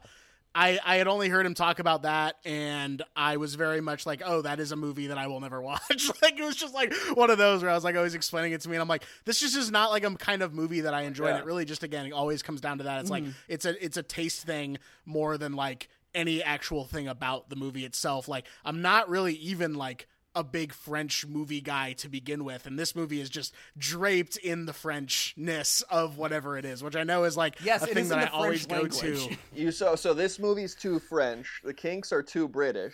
I 0.56 0.80
I 0.84 0.95
had 0.95 1.07
only 1.07 1.27
heard 1.27 1.45
him 1.45 1.53
talk 1.53 1.80
about 1.80 2.03
that, 2.03 2.38
and 2.45 3.03
I 3.14 3.36
was 3.38 3.56
very 3.56 3.82
much 3.82 4.06
like, 4.06 4.22
oh, 4.26 4.41
that 4.41 4.61
is 4.61 4.72
a 4.72 4.77
movie 4.77 5.07
that 5.07 5.18
I 5.18 5.27
will 5.27 5.41
never 5.41 5.61
watch. 5.61 6.10
like 6.22 6.40
it 6.40 6.44
was 6.44 6.56
just 6.56 6.73
like 6.73 6.94
one 7.14 7.30
of 7.30 7.38
those 7.38 7.61
where 7.61 7.69
I 7.69 7.76
was 7.76 7.84
like 7.84 7.98
always 7.98 8.15
explaining 8.15 8.53
it 8.53 8.61
to 8.61 8.69
me, 8.69 8.76
and 8.76 8.82
I'm 8.82 8.88
like, 8.88 9.03
this 9.26 9.41
just 9.41 9.57
is 9.57 9.69
not 9.69 9.91
like 9.91 10.06
a 10.06 10.15
kind 10.15 10.41
of 10.41 10.53
movie 10.53 10.82
that 10.82 10.94
I 10.94 11.02
enjoy. 11.02 11.27
And 11.27 11.38
it 11.38 11.45
really 11.45 11.65
just 11.65 11.84
again 11.84 12.06
it 12.06 12.14
always 12.14 12.41
comes 12.41 12.61
down 12.61 12.77
to 12.77 12.86
that. 12.86 13.02
It's 13.02 13.10
like 13.10 13.23
mm-hmm. 13.23 13.32
it's 13.49 13.65
a 13.65 13.84
it's 13.84 13.98
a 13.98 14.03
taste 14.03 14.45
thing 14.45 14.77
more 15.06 15.38
than 15.38 15.53
like 15.53 15.90
any 16.14 16.41
actual 16.41 16.86
thing 16.86 17.10
about 17.10 17.49
the 17.49 17.57
movie 17.57 17.84
itself. 17.84 18.30
Like 18.30 18.45
I'm 18.64 18.82
not 18.82 19.10
really 19.10 19.34
even 19.34 19.76
like 19.76 20.07
a 20.36 20.44
big 20.44 20.74
French 20.74 21.26
movie 21.26 21.62
guy 21.62 21.94
to 21.94 22.10
begin 22.10 22.44
with, 22.44 22.66
and 22.66 22.78
this 22.78 22.95
movie 22.95 23.22
is 23.22 23.30
just 23.30 23.53
draped 23.78 24.38
in 24.38 24.66
the 24.66 24.74
Frenchness 24.74 25.82
of 25.90 26.18
whatever 26.18 26.57
it 26.57 26.66
is, 26.66 26.84
which 26.84 26.95
I 26.95 27.03
know 27.03 27.24
is 27.24 27.38
like 27.38 27.56
Yes, 27.64 27.84
a 27.84 27.88
thing 27.88 28.10
that 28.10 28.18
I 28.20 28.26
the 28.26 28.32
always 28.32 28.66
French 28.66 28.91
go 28.91 28.98
language. 29.07 29.28
to. 29.30 29.38
You 29.56 29.72
so 29.72 29.95
so 29.95 30.14
this 30.14 30.38
movie's 30.38 30.76
too 30.76 30.99
French. 30.99 31.62
The 31.64 31.74
Kinks 31.74 32.12
are 32.12 32.22
too 32.22 32.48
British. 32.48 32.94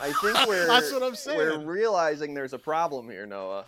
I 0.00 0.12
think 0.12 0.38
we're 0.48 0.66
That's 0.66 0.90
what 0.92 1.02
I'm 1.02 1.14
saying. 1.14 1.38
We're 1.38 1.58
realizing 1.64 2.32
there's 2.34 2.54
a 2.54 2.58
problem 2.58 3.10
here, 3.10 3.26
Noah. 3.26 3.66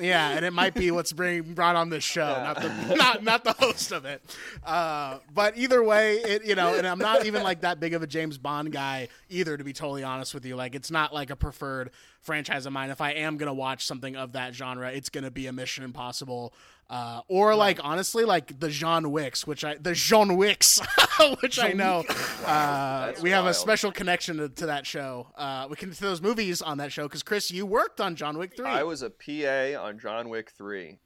Yeah, 0.00 0.30
and 0.30 0.44
it 0.44 0.52
might 0.52 0.74
be 0.74 0.90
what's 0.90 1.12
bring 1.12 1.54
brought 1.54 1.76
on 1.76 1.90
this 1.90 2.02
show, 2.04 2.26
Yeah. 2.26 2.42
not 2.42 2.62
the 2.62 2.94
not 2.96 3.22
not 3.24 3.44
the 3.44 3.52
host 3.52 3.92
of 3.92 4.04
it. 4.04 4.22
Uh, 4.64 5.18
but 5.34 5.56
either 5.56 5.82
way, 5.82 6.16
it 6.16 6.44
you 6.44 6.54
know, 6.54 6.74
and 6.74 6.86
I'm 6.86 6.98
not 6.98 7.26
even 7.26 7.42
like 7.42 7.60
that 7.60 7.78
big 7.80 7.92
of 7.94 8.02
a 8.02 8.06
James 8.06 8.38
Bond 8.38 8.72
guy 8.72 9.08
either, 9.28 9.56
to 9.56 9.64
be 9.64 9.72
totally 9.72 10.02
honest 10.02 10.32
with 10.34 10.44
you. 10.46 10.56
Like, 10.56 10.74
it's 10.74 10.90
not 10.90 11.12
like 11.12 11.30
a 11.30 11.36
preferred 11.36 11.90
franchise 12.20 12.66
of 12.66 12.72
mine. 12.72 12.90
If 12.90 13.00
I 13.00 13.10
am 13.12 13.36
gonna 13.36 13.52
watch 13.54 13.84
something 13.84 14.16
of 14.16 14.32
that 14.32 14.54
genre, 14.54 14.90
it's 14.90 15.08
gonna 15.10 15.30
be 15.30 15.46
a 15.46 15.52
Mission 15.52 15.84
Impossible. 15.84 16.54
Uh, 16.92 17.22
or 17.26 17.54
like 17.54 17.80
honestly, 17.82 18.22
like 18.22 18.60
the 18.60 18.68
John 18.68 19.10
Wicks, 19.12 19.46
which 19.46 19.64
I 19.64 19.76
the 19.76 19.94
John 19.94 20.36
Wicks, 20.36 20.78
which 21.40 21.58
I 21.58 21.72
know 21.72 22.04
uh, 22.44 23.06
That's 23.06 23.22
we 23.22 23.30
have 23.30 23.46
a 23.46 23.54
special 23.54 23.90
connection 23.90 24.36
to, 24.36 24.50
to 24.50 24.66
that 24.66 24.86
show. 24.86 25.28
Uh, 25.34 25.68
we 25.70 25.76
can 25.76 25.90
to 25.90 26.00
those 26.02 26.20
movies 26.20 26.60
on 26.60 26.76
that 26.78 26.92
show 26.92 27.04
because 27.04 27.22
Chris, 27.22 27.50
you 27.50 27.64
worked 27.64 27.98
on 27.98 28.14
John 28.14 28.36
Wick 28.36 28.54
three. 28.54 28.66
I 28.66 28.82
was 28.82 29.00
a 29.00 29.08
PA 29.08 29.82
on 29.82 29.98
John 29.98 30.28
Wick 30.28 30.50
3. 30.50 30.98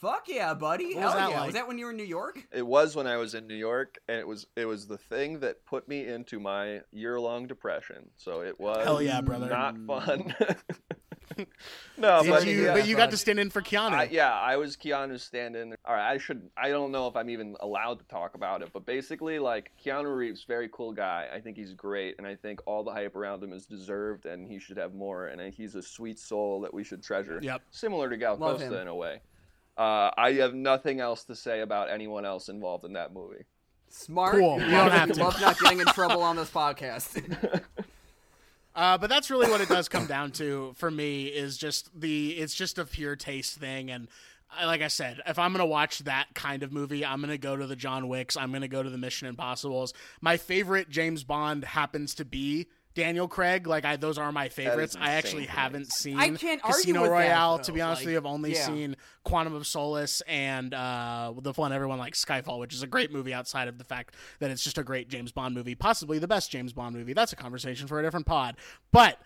Fuck 0.00 0.28
yeah, 0.28 0.54
buddy! 0.54 0.94
What 0.94 1.04
was 1.04 1.12
Hell 1.12 1.12
that 1.12 1.30
yeah! 1.30 1.36
like? 1.40 1.46
Was 1.46 1.54
that 1.54 1.68
when 1.68 1.76
you 1.76 1.84
were 1.84 1.90
in 1.90 1.96
New 1.98 2.04
York? 2.04 2.46
It 2.50 2.66
was 2.66 2.96
when 2.96 3.06
I 3.06 3.18
was 3.18 3.34
in 3.34 3.46
New 3.46 3.56
York, 3.56 3.98
and 4.08 4.18
it 4.18 4.26
was 4.26 4.46
it 4.56 4.64
was 4.64 4.86
the 4.86 4.98
thing 4.98 5.40
that 5.40 5.66
put 5.66 5.86
me 5.86 6.06
into 6.06 6.40
my 6.40 6.80
year 6.92 7.20
long 7.20 7.46
depression. 7.46 8.08
So 8.16 8.40
it 8.40 8.58
was 8.58 8.84
Hell 8.84 9.02
yeah, 9.02 9.20
brother. 9.20 9.48
not 9.48 9.76
fun. 9.86 10.34
no, 11.98 12.22
Did 12.22 12.30
but 12.30 12.46
you? 12.46 12.64
yeah, 12.64 12.72
but 12.72 12.86
you 12.86 12.96
got 12.96 13.10
to 13.10 13.16
stand 13.16 13.38
in 13.38 13.50
for 13.50 13.60
Keanu. 13.62 13.92
I, 13.92 14.04
yeah, 14.04 14.32
I 14.32 14.56
was 14.56 14.76
Keanu's 14.76 15.22
stand-in. 15.22 15.74
All 15.84 15.94
right, 15.94 16.12
I 16.12 16.18
should. 16.18 16.48
I 16.56 16.68
don't 16.68 16.92
know 16.92 17.06
if 17.08 17.16
I'm 17.16 17.30
even 17.30 17.56
allowed 17.60 17.98
to 17.98 18.04
talk 18.06 18.34
about 18.34 18.62
it, 18.62 18.70
but 18.72 18.86
basically, 18.86 19.38
like 19.38 19.70
Keanu 19.84 20.14
Reeves, 20.16 20.44
very 20.44 20.68
cool 20.72 20.92
guy. 20.92 21.28
I 21.32 21.40
think 21.40 21.56
he's 21.56 21.74
great, 21.74 22.16
and 22.18 22.26
I 22.26 22.34
think 22.36 22.60
all 22.66 22.82
the 22.84 22.92
hype 22.92 23.16
around 23.16 23.42
him 23.42 23.52
is 23.52 23.66
deserved, 23.66 24.26
and 24.26 24.46
he 24.50 24.58
should 24.58 24.76
have 24.76 24.94
more. 24.94 25.26
And 25.26 25.52
he's 25.52 25.74
a 25.74 25.82
sweet 25.82 26.18
soul 26.18 26.60
that 26.62 26.72
we 26.72 26.84
should 26.84 27.02
treasure. 27.02 27.38
Yep. 27.42 27.62
Similar 27.70 28.10
to 28.10 28.16
Gal 28.16 28.36
Love 28.36 28.58
Costa 28.58 28.74
him. 28.74 28.82
in 28.82 28.88
a 28.88 28.94
way. 28.94 29.20
Uh, 29.76 30.10
I 30.16 30.32
have 30.38 30.54
nothing 30.54 31.00
else 31.00 31.24
to 31.24 31.34
say 31.34 31.60
about 31.60 31.90
anyone 31.90 32.24
else 32.24 32.48
involved 32.48 32.84
in 32.84 32.94
that 32.94 33.12
movie. 33.12 33.44
Smart. 33.88 34.34
Cool. 34.36 34.60
You 34.60 34.70
don't 34.70 34.90
have 34.90 35.12
to. 35.12 35.22
Love 35.22 35.40
not 35.40 35.58
getting 35.58 35.80
in 35.80 35.86
trouble 35.86 36.22
on 36.22 36.36
this 36.36 36.50
podcast. 36.50 37.62
Uh, 38.76 38.98
but 38.98 39.08
that's 39.08 39.30
really 39.30 39.50
what 39.50 39.62
it 39.62 39.68
does 39.70 39.88
come 39.88 40.06
down 40.06 40.30
to 40.30 40.74
for 40.76 40.90
me 40.90 41.24
is 41.24 41.56
just 41.56 41.88
the 41.98 42.32
it's 42.32 42.54
just 42.54 42.78
a 42.78 42.84
pure 42.84 43.16
taste 43.16 43.58
thing 43.58 43.90
and 43.90 44.06
like 44.64 44.80
I 44.80 44.88
said, 44.88 45.20
if 45.26 45.38
I'm 45.38 45.52
gonna 45.52 45.66
watch 45.66 46.00
that 46.00 46.28
kind 46.34 46.62
of 46.62 46.72
movie, 46.72 47.04
I'm 47.04 47.20
gonna 47.20 47.38
go 47.38 47.56
to 47.56 47.66
the 47.66 47.76
John 47.76 48.08
Wicks. 48.08 48.36
I'm 48.36 48.52
gonna 48.52 48.68
go 48.68 48.82
to 48.82 48.90
the 48.90 48.98
Mission 48.98 49.28
Impossibles. 49.28 49.92
My 50.20 50.36
favorite 50.36 50.88
James 50.88 51.24
Bond 51.24 51.64
happens 51.64 52.14
to 52.16 52.24
be 52.24 52.68
Daniel 52.96 53.28
Craig. 53.28 53.66
Like 53.66 53.84
I, 53.84 53.96
those 53.96 54.18
are 54.18 54.32
my 54.32 54.48
favorites. 54.48 54.96
I 54.98 55.12
actually 55.12 55.44
to 55.44 55.52
haven't 55.52 55.92
seen 55.92 56.18
I 56.18 56.30
can't 56.30 56.60
Casino 56.62 57.02
with 57.02 57.10
that, 57.10 57.16
Royale. 57.16 57.58
though. 57.58 57.62
to 57.64 57.72
be 57.72 57.80
honest 57.80 58.02
with 58.02 58.12
you, 58.12 58.16
I've 58.16 58.26
only 58.26 58.54
yeah. 58.54 58.66
seen 58.66 58.96
Quantum 59.22 59.54
of 59.54 59.66
Solace 59.66 60.22
and 60.26 60.74
uh, 60.74 61.32
the 61.40 61.52
one 61.52 61.72
everyone 61.72 61.98
likes, 61.98 62.24
Skyfall, 62.24 62.58
which 62.58 62.74
is 62.74 62.82
a 62.82 62.86
great 62.86 63.12
movie 63.12 63.34
outside 63.34 63.68
of 63.68 63.78
the 63.78 63.84
fact 63.84 64.16
that 64.40 64.50
it's 64.50 64.64
just 64.64 64.78
a 64.78 64.82
great 64.82 65.08
James 65.08 65.30
Bond 65.30 65.54
movie, 65.54 65.74
possibly 65.74 66.18
the 66.18 66.26
best 66.26 66.50
James 66.50 66.72
Bond 66.72 66.96
movie. 66.96 67.12
That's 67.12 67.32
a 67.32 67.36
conversation 67.36 67.86
for 67.86 68.00
a 68.00 68.02
different 68.02 68.26
pod. 68.26 68.56
But 68.90 69.20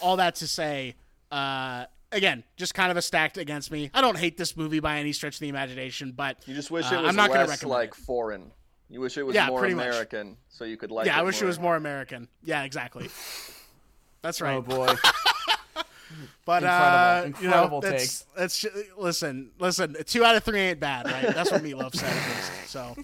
all 0.00 0.16
that 0.16 0.36
to 0.36 0.46
say, 0.46 0.94
uh, 1.32 1.86
again, 2.12 2.44
just 2.56 2.72
kind 2.72 2.92
of 2.92 2.96
a 2.96 3.02
stacked 3.02 3.36
against 3.36 3.72
me. 3.72 3.90
I 3.92 4.00
don't 4.00 4.16
hate 4.16 4.36
this 4.36 4.56
movie 4.56 4.80
by 4.80 4.98
any 4.98 5.12
stretch 5.12 5.34
of 5.34 5.40
the 5.40 5.48
imagination, 5.48 6.12
but 6.12 6.38
You 6.46 6.54
just 6.54 6.70
wish 6.70 6.90
uh, 6.90 6.94
it 6.94 7.00
was 7.02 7.08
I'm 7.08 7.16
not 7.16 7.28
gonna 7.28 7.40
less 7.40 7.50
recommend 7.50 7.70
like 7.72 7.90
it. 7.90 7.96
Foreign. 8.88 8.94
You 8.94 9.00
wish 9.00 9.16
it 9.16 9.22
was 9.24 9.34
Yeah, 9.34 9.46
more 9.48 9.60
pretty 9.60 9.74
much. 9.74 9.86
American, 9.86 10.36
so 10.48 10.64
you 10.64 10.76
could 10.76 10.90
like. 10.90 11.06
yeah, 11.06 11.16
it 11.16 11.20
I 11.20 11.22
wish 11.22 11.36
more. 11.40 11.44
it 11.44 11.48
was 11.48 11.60
more 11.60 11.76
American. 11.76 12.28
Yeah, 12.42 12.62
exactly. 12.64 13.08
That's 14.22 14.40
right. 14.40 14.56
oh 14.56 14.62
boy. 14.62 14.94
But 16.44 16.62
Incredible. 16.62 16.64
uh, 16.64 17.22
Incredible 17.26 17.42
you 17.42 17.50
know, 17.50 17.80
that's, 17.80 18.24
that's 18.36 18.58
ju- 18.60 18.70
listen, 18.96 19.50
listen. 19.58 19.96
Two 20.06 20.24
out 20.24 20.36
of 20.36 20.44
three 20.44 20.60
ain't 20.60 20.78
bad, 20.78 21.06
right? 21.06 21.34
That's 21.34 21.50
what 21.50 21.62
Meatloaf 21.64 21.96
said 21.96 22.08
at 22.08 22.28
least. 22.28 22.70
So 22.70 22.94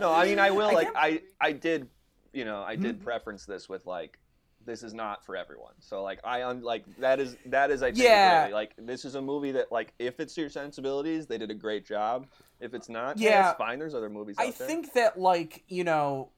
No, 0.00 0.10
I 0.10 0.24
mean 0.24 0.38
I 0.38 0.50
will 0.50 0.72
like 0.72 0.86
can't- 0.94 0.96
I 0.96 1.22
I 1.38 1.52
did 1.52 1.86
you 2.32 2.46
know 2.46 2.62
I 2.62 2.76
Hmm? 2.76 2.82
did 2.82 3.04
preference 3.04 3.44
this 3.44 3.68
with 3.68 3.84
like 3.84 4.18
this 4.64 4.82
is 4.82 4.94
not 4.94 5.24
for 5.24 5.36
everyone. 5.36 5.74
So 5.80 6.02
like 6.02 6.20
I 6.24 6.42
un 6.42 6.62
like 6.62 6.84
that 6.98 7.20
is 7.20 7.36
that 7.46 7.70
is 7.70 7.82
I 7.82 7.92
think 7.92 8.02
Yeah. 8.02 8.42
really, 8.42 8.52
like 8.52 8.72
this 8.78 9.04
is 9.04 9.14
a 9.14 9.22
movie 9.22 9.52
that 9.52 9.70
like 9.72 9.92
if 9.98 10.20
it's 10.20 10.36
your 10.36 10.48
sensibilities 10.48 11.26
they 11.26 11.38
did 11.38 11.50
a 11.50 11.54
great 11.54 11.84
job. 11.86 12.26
If 12.60 12.72
it's 12.74 12.88
not, 12.88 13.18
Yeah. 13.18 13.30
yeah, 13.30 13.50
it's 13.50 13.58
fine. 13.58 13.78
There's 13.78 13.94
other 13.94 14.08
movies 14.10 14.36
I 14.38 14.50
there. 14.50 14.66
think 14.66 14.92
that 14.94 15.18
like 15.18 15.64
you 15.68 15.84
know, 15.84 16.30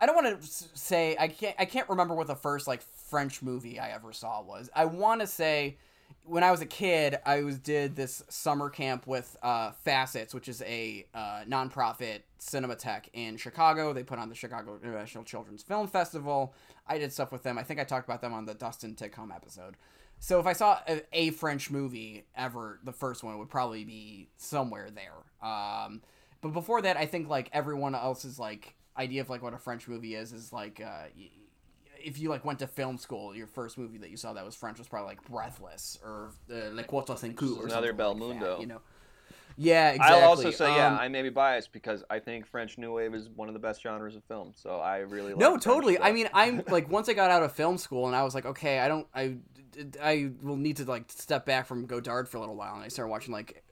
I 0.00 0.06
don't 0.06 0.14
want 0.16 0.42
to 0.42 0.48
say 0.74 1.16
I 1.18 1.28
can't 1.28 1.56
I 1.58 1.64
can't 1.64 1.88
remember 1.88 2.14
what 2.14 2.26
the 2.26 2.34
first 2.34 2.66
like 2.66 2.82
French 2.82 3.42
movie 3.42 3.78
I 3.78 3.90
ever 3.90 4.12
saw 4.12 4.42
was. 4.42 4.70
I 4.74 4.86
want 4.86 5.20
to 5.20 5.26
say 5.26 5.78
when 6.24 6.42
I 6.42 6.50
was 6.50 6.60
a 6.60 6.66
kid, 6.66 7.18
I 7.26 7.42
was 7.42 7.58
did 7.58 7.96
this 7.96 8.22
summer 8.28 8.70
camp 8.70 9.06
with 9.06 9.36
uh, 9.42 9.72
Facets, 9.72 10.32
which 10.34 10.48
is 10.48 10.62
a 10.62 11.06
uh, 11.14 11.42
nonprofit 11.48 12.20
cinematheque 12.38 13.08
in 13.12 13.36
Chicago. 13.36 13.92
They 13.92 14.02
put 14.02 14.18
on 14.18 14.28
the 14.28 14.34
Chicago 14.34 14.78
International 14.82 15.24
Children's 15.24 15.62
Film 15.62 15.88
Festival. 15.88 16.54
I 16.86 16.98
did 16.98 17.12
stuff 17.12 17.32
with 17.32 17.42
them. 17.42 17.58
I 17.58 17.62
think 17.62 17.80
I 17.80 17.84
talked 17.84 18.06
about 18.06 18.20
them 18.20 18.32
on 18.32 18.44
the 18.44 18.54
Dustin 18.54 18.94
Titcomb 18.94 19.34
episode. 19.34 19.76
So 20.18 20.38
if 20.38 20.46
I 20.46 20.52
saw 20.52 20.78
a, 20.86 21.02
a 21.12 21.30
French 21.30 21.70
movie 21.70 22.26
ever, 22.36 22.78
the 22.84 22.92
first 22.92 23.24
one 23.24 23.38
would 23.38 23.48
probably 23.48 23.84
be 23.84 24.28
somewhere 24.36 24.88
there. 24.90 25.48
Um, 25.48 26.02
but 26.42 26.52
before 26.52 26.82
that, 26.82 26.96
I 26.96 27.06
think 27.06 27.28
like 27.28 27.48
everyone 27.52 27.94
else's 27.94 28.38
like 28.38 28.74
idea 28.96 29.22
of 29.22 29.30
like 29.30 29.42
what 29.42 29.54
a 29.54 29.58
French 29.58 29.88
movie 29.88 30.14
is 30.14 30.32
is 30.32 30.52
like 30.52 30.80
uh, 30.84 31.06
if 32.02 32.18
you 32.18 32.28
like 32.28 32.44
went 32.44 32.58
to 32.60 32.66
film 32.66 32.98
school, 32.98 33.34
your 33.34 33.46
first 33.46 33.78
movie 33.78 33.98
that 33.98 34.10
you 34.10 34.16
saw 34.16 34.32
that 34.32 34.44
was 34.44 34.54
French 34.54 34.78
was 34.78 34.88
probably 34.88 35.08
like 35.10 35.28
Breathless 35.28 35.98
or 36.04 36.30
uh, 36.50 36.70
Le 36.74 36.84
Quatre 36.84 37.16
Cinq 37.16 37.40
or 37.42 37.66
another 37.66 37.88
something 37.96 38.28
like 38.28 38.38
Belmondo. 38.40 38.40
that, 38.56 38.60
you 38.60 38.66
know. 38.66 38.80
Yeah, 39.56 39.90
exactly. 39.90 40.22
I'll 40.22 40.28
also 40.28 40.50
say 40.50 40.74
yeah, 40.74 40.86
Um, 40.94 40.98
I 40.98 41.08
may 41.08 41.22
be 41.22 41.28
biased 41.28 41.72
because 41.72 42.02
I 42.08 42.18
think 42.18 42.46
French 42.46 42.78
New 42.78 42.92
Wave 42.94 43.14
is 43.14 43.28
one 43.28 43.48
of 43.48 43.52
the 43.54 43.60
best 43.60 43.82
genres 43.82 44.16
of 44.16 44.24
film. 44.24 44.52
So 44.54 44.78
I 44.78 44.98
really 44.98 45.34
No, 45.34 45.56
totally. 45.58 45.98
I 45.98 46.12
mean, 46.12 46.30
I'm 46.32 46.62
like 46.70 46.90
once 46.90 47.08
I 47.08 47.12
got 47.12 47.30
out 47.30 47.42
of 47.42 47.52
film 47.52 47.76
school 47.76 48.06
and 48.06 48.16
I 48.16 48.22
was 48.22 48.34
like, 48.34 48.46
okay, 48.46 48.78
I 48.78 48.88
don't, 48.88 49.06
I, 49.14 49.36
I 50.02 50.30
will 50.42 50.56
need 50.56 50.78
to 50.78 50.84
like 50.84 51.04
step 51.10 51.44
back 51.44 51.66
from 51.66 51.84
Godard 51.86 52.28
for 52.28 52.38
a 52.38 52.40
little 52.40 52.56
while, 52.56 52.74
and 52.74 52.82
I 52.82 52.88
started 52.88 53.10
watching 53.10 53.32
like 53.34 53.62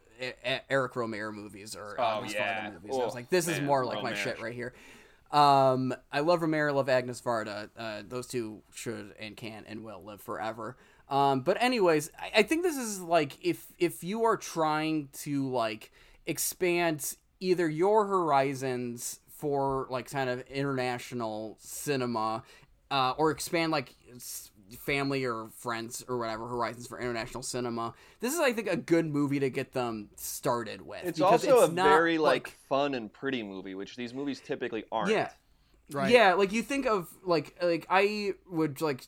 Eric 0.68 0.92
Rohmer 0.94 1.32
movies 1.32 1.74
or 1.76 1.96
Oh, 1.98 2.18
Amos 2.18 2.34
yeah. 2.34 2.70
Movies. 2.72 2.90
And 2.94 3.02
I 3.02 3.04
was 3.04 3.12
Oh, 3.12 3.16
like, 3.16 3.30
this 3.30 3.48
is 3.48 3.60
more 3.60 3.84
like 3.86 4.02
my 4.02 4.14
shit 4.14 4.42
right 4.42 4.54
here. 4.54 4.74
Um, 5.30 5.94
I 6.10 6.20
love 6.20 6.40
Rohmer, 6.40 6.74
love 6.74 6.88
Agnes 6.88 7.20
Varda. 7.20 7.68
Uh, 7.76 8.02
those 8.06 8.26
two 8.26 8.62
should 8.74 9.14
and 9.18 9.36
can 9.36 9.64
and 9.66 9.84
will 9.84 10.02
live 10.02 10.20
forever. 10.20 10.76
Um, 11.08 11.40
but 11.40 11.60
anyways, 11.60 12.10
I, 12.18 12.40
I 12.40 12.42
think 12.42 12.62
this 12.62 12.76
is 12.76 13.00
like 13.00 13.38
if 13.44 13.66
if 13.78 14.02
you 14.04 14.24
are 14.24 14.36
trying 14.36 15.08
to 15.20 15.48
like 15.48 15.92
expand 16.26 17.16
either 17.40 17.68
your 17.68 18.06
horizons 18.06 19.20
for 19.28 19.86
like 19.90 20.10
kind 20.10 20.28
of 20.28 20.40
international 20.48 21.56
cinema, 21.60 22.42
uh, 22.90 23.14
or 23.16 23.30
expand 23.30 23.72
like 23.72 23.94
family 24.76 25.24
or 25.24 25.48
friends 25.56 26.04
or 26.08 26.18
whatever 26.18 26.46
horizons 26.46 26.86
for 26.86 27.00
international 27.00 27.42
cinema. 27.42 27.94
This 28.20 28.34
is, 28.34 28.40
I 28.40 28.52
think, 28.52 28.68
a 28.68 28.76
good 28.76 29.06
movie 29.06 29.40
to 29.40 29.50
get 29.50 29.72
them 29.72 30.08
started 30.16 30.82
with. 30.82 31.04
It's 31.04 31.18
because 31.18 31.46
also 31.46 31.62
it's 31.62 31.72
a 31.72 31.74
not, 31.74 31.88
very 31.88 32.18
like, 32.18 32.48
fun 32.68 32.94
and 32.94 33.12
pretty 33.12 33.42
movie, 33.42 33.74
which 33.74 33.96
these 33.96 34.12
movies 34.14 34.40
typically 34.40 34.84
aren't. 34.92 35.10
yeah. 35.10 35.30
Right. 35.90 36.10
Yeah, 36.10 36.34
like 36.34 36.52
you 36.52 36.62
think 36.62 36.86
of 36.86 37.08
like 37.24 37.56
like 37.62 37.86
I 37.88 38.34
would 38.50 38.82
like 38.82 39.06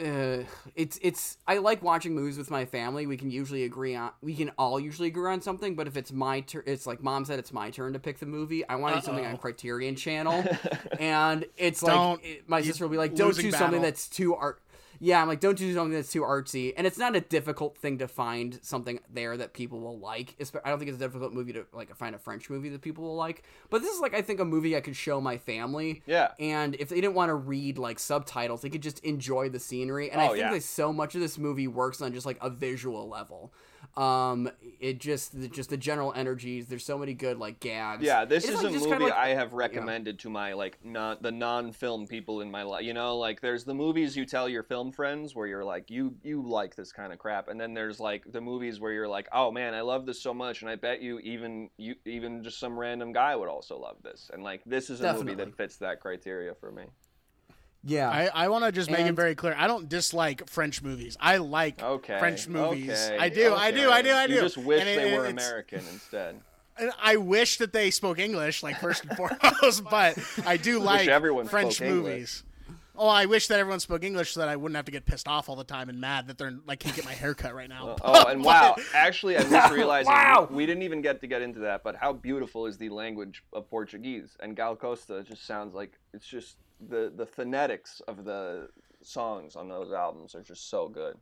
uh 0.00 0.44
it's 0.76 0.96
it's 1.02 1.36
I 1.48 1.58
like 1.58 1.82
watching 1.82 2.14
movies 2.14 2.38
with 2.38 2.48
my 2.48 2.64
family. 2.64 3.08
We 3.08 3.16
can 3.16 3.28
usually 3.28 3.64
agree 3.64 3.96
on 3.96 4.12
we 4.20 4.36
can 4.36 4.50
all 4.50 4.78
usually 4.78 5.08
agree 5.08 5.32
on 5.32 5.40
something, 5.40 5.74
but 5.74 5.88
if 5.88 5.96
it's 5.96 6.12
my 6.12 6.40
turn 6.42 6.62
it's 6.64 6.86
like 6.86 7.02
mom 7.02 7.24
said 7.24 7.40
it's 7.40 7.52
my 7.52 7.70
turn 7.70 7.94
to 7.94 7.98
pick 7.98 8.20
the 8.20 8.26
movie. 8.26 8.64
I 8.68 8.76
want 8.76 8.94
to 8.94 9.00
do 9.00 9.04
something 9.04 9.26
on 9.26 9.36
Criterion 9.36 9.96
Channel 9.96 10.44
and 11.00 11.44
it's 11.56 11.82
like 11.82 12.24
it- 12.24 12.48
my 12.48 12.62
sister 12.62 12.84
will 12.84 12.92
be 12.92 12.98
like 12.98 13.16
don't 13.16 13.26
losing 13.26 13.50
do 13.50 13.56
something 13.56 13.82
that's 13.82 14.08
too 14.08 14.36
art 14.36 14.61
yeah, 15.04 15.20
I'm 15.20 15.26
like, 15.26 15.40
don't 15.40 15.58
do 15.58 15.74
something 15.74 15.92
that's 15.92 16.12
too 16.12 16.20
artsy, 16.22 16.72
and 16.76 16.86
it's 16.86 16.96
not 16.96 17.16
a 17.16 17.20
difficult 17.20 17.76
thing 17.76 17.98
to 17.98 18.06
find 18.06 18.60
something 18.62 19.00
there 19.12 19.36
that 19.36 19.52
people 19.52 19.80
will 19.80 19.98
like. 19.98 20.36
I 20.64 20.70
don't 20.70 20.78
think 20.78 20.90
it's 20.90 20.96
a 20.96 21.04
difficult 21.04 21.32
movie 21.32 21.52
to 21.54 21.66
like 21.72 21.92
find 21.96 22.14
a 22.14 22.18
French 22.20 22.48
movie 22.48 22.68
that 22.68 22.82
people 22.82 23.02
will 23.02 23.16
like. 23.16 23.42
But 23.68 23.82
this 23.82 23.92
is 23.92 24.00
like, 24.00 24.14
I 24.14 24.22
think, 24.22 24.38
a 24.38 24.44
movie 24.44 24.76
I 24.76 24.80
could 24.80 24.94
show 24.94 25.20
my 25.20 25.38
family. 25.38 26.02
Yeah. 26.06 26.28
And 26.38 26.76
if 26.76 26.88
they 26.88 27.00
didn't 27.00 27.14
want 27.14 27.30
to 27.30 27.34
read 27.34 27.78
like 27.78 27.98
subtitles, 27.98 28.62
they 28.62 28.70
could 28.70 28.80
just 28.82 29.00
enjoy 29.00 29.48
the 29.48 29.58
scenery. 29.58 30.08
And 30.08 30.20
I 30.20 30.26
Oh, 30.26 30.28
think 30.34 30.38
yeah. 30.42 30.52
that 30.52 30.62
so 30.62 30.92
much 30.92 31.16
of 31.16 31.20
this 31.20 31.36
movie 31.36 31.66
works 31.66 32.00
on 32.00 32.12
just 32.12 32.24
like 32.24 32.38
a 32.40 32.48
visual 32.48 33.08
level. 33.08 33.52
Um, 33.96 34.50
it 34.80 35.00
just 35.00 35.38
the, 35.38 35.48
just 35.48 35.68
the 35.68 35.76
general 35.76 36.12
energies. 36.14 36.66
There's 36.66 36.84
so 36.84 36.96
many 36.96 37.12
good 37.12 37.38
like 37.38 37.60
gags. 37.60 38.02
Yeah, 38.02 38.24
this 38.24 38.44
It's, 38.44 38.54
is 38.54 38.62
like, 38.62 38.74
a 38.74 38.78
movie 38.78 39.04
like- 39.04 39.12
I 39.12 39.28
have 39.34 39.52
recommended 39.52 40.18
to 40.20 40.30
my 40.30 40.54
like 40.54 40.78
non 40.82 41.18
the 41.20 41.30
non-film 41.30 42.06
people 42.06 42.40
in 42.40 42.50
my 42.50 42.62
life. 42.62 42.84
You 42.84 42.94
know, 42.94 43.18
like 43.18 43.42
there's 43.42 43.64
the 43.64 43.74
movies 43.74 44.16
you 44.16 44.24
tell 44.24 44.48
your 44.48 44.62
film 44.62 44.92
friends 44.92 45.34
where 45.34 45.46
you're 45.46 45.64
like 45.64 45.90
you 45.90 46.14
you 46.22 46.42
like 46.42 46.74
this 46.74 46.90
kind 46.90 47.12
of 47.12 47.18
crap, 47.18 47.48
and 47.48 47.60
then 47.60 47.74
there's 47.74 48.00
like 48.00 48.24
the 48.32 48.40
movies 48.40 48.80
where 48.80 48.92
you're 48.92 49.08
like, 49.08 49.28
oh 49.32 49.50
man, 49.50 49.74
I 49.74 49.82
love 49.82 50.06
this 50.06 50.22
so 50.22 50.32
much, 50.32 50.62
and 50.62 50.70
I 50.70 50.76
bet 50.76 51.02
you 51.02 51.18
even 51.18 51.68
you 51.76 51.96
even 52.06 52.42
just 52.42 52.58
some 52.58 52.78
random 52.78 53.12
guy 53.12 53.36
would 53.36 53.48
also 53.50 53.78
love 53.78 53.96
this, 54.02 54.30
and 54.32 54.42
like 54.42 54.62
this 54.64 54.88
is 54.88 55.02
a 55.02 55.12
movie 55.12 55.34
that 55.34 55.54
fits 55.56 55.76
that 55.76 56.00
criteria 56.00 56.54
for 56.54 56.72
me. 56.72 56.84
Yeah. 57.84 58.08
I, 58.08 58.44
I 58.44 58.48
want 58.48 58.64
to 58.64 58.72
just 58.72 58.90
make 58.90 59.06
it 59.06 59.12
very 59.14 59.34
clear. 59.34 59.54
I 59.58 59.66
don't 59.66 59.88
dislike 59.88 60.48
French 60.48 60.82
movies. 60.82 61.16
I 61.20 61.38
like 61.38 61.82
Okay, 61.82 62.18
French 62.18 62.46
movies. 62.48 62.90
okay, 62.90 63.18
I 63.18 63.28
do. 63.28 63.54
I 63.54 63.70
do. 63.72 63.90
I 63.90 64.02
do. 64.02 64.12
I 64.12 64.26
do. 64.26 64.34
You 64.34 64.40
just 64.40 64.56
wish 64.58 64.80
And 64.80 64.88
it- 64.88 64.96
they 64.96 65.16
were 65.18 65.26
it's- 65.26 65.48
American 65.48 65.80
instead. 65.92 66.40
and 66.78 66.92
I 67.02 67.16
wish 67.16 67.58
that 67.58 67.72
they 67.72 67.90
spoke 67.90 68.18
English, 68.18 68.62
like 68.62 68.78
first 68.80 69.04
and 69.04 69.16
foremost. 69.16 69.84
but 69.90 70.16
I 70.46 70.56
do 70.56 70.78
like 70.78 71.08
everyone 71.08 71.46
French 71.46 71.74
spoke 71.76 71.88
movies. 71.88 72.44
Oh, 73.02 73.08
I 73.08 73.26
wish 73.26 73.48
that 73.48 73.58
everyone 73.58 73.80
spoke 73.80 74.04
English 74.04 74.30
so 74.30 74.38
that 74.38 74.48
I 74.48 74.54
wouldn't 74.54 74.76
have 74.76 74.84
to 74.84 74.92
get 74.92 75.04
pissed 75.04 75.26
off 75.26 75.48
all 75.48 75.56
the 75.56 75.64
time 75.64 75.88
and 75.88 76.00
mad 76.00 76.28
that 76.28 76.38
they're 76.38 76.54
like 76.68 76.78
can't 76.78 76.94
get 76.94 77.04
my 77.04 77.12
hair 77.12 77.34
cut 77.34 77.52
right 77.52 77.68
now. 77.68 77.96
Oh, 78.04 78.28
and 78.28 78.44
wow! 78.44 78.76
Actually, 78.94 79.36
I'm 79.36 79.50
just 79.50 79.72
realizing 79.72 80.12
Wow. 80.12 80.46
we, 80.48 80.58
we 80.58 80.66
didn't 80.66 80.84
even 80.84 81.02
get 81.02 81.20
to 81.22 81.26
get 81.26 81.42
into 81.42 81.58
that. 81.60 81.82
But 81.82 81.96
how 81.96 82.12
beautiful 82.12 82.64
is 82.66 82.78
the 82.78 82.90
language 82.90 83.42
of 83.52 83.68
Portuguese? 83.68 84.36
And 84.38 84.54
Gal 84.54 84.76
Costa 84.76 85.24
just 85.24 85.44
sounds 85.44 85.74
like 85.74 85.98
it's 86.14 86.28
just 86.28 86.58
the 86.88 87.12
the 87.16 87.26
phonetics 87.26 88.00
of 88.06 88.24
the 88.24 88.68
songs 89.02 89.56
on 89.56 89.68
those 89.68 89.90
albums 89.92 90.36
are 90.36 90.42
just 90.42 90.70
so 90.70 90.86
good. 90.88 91.16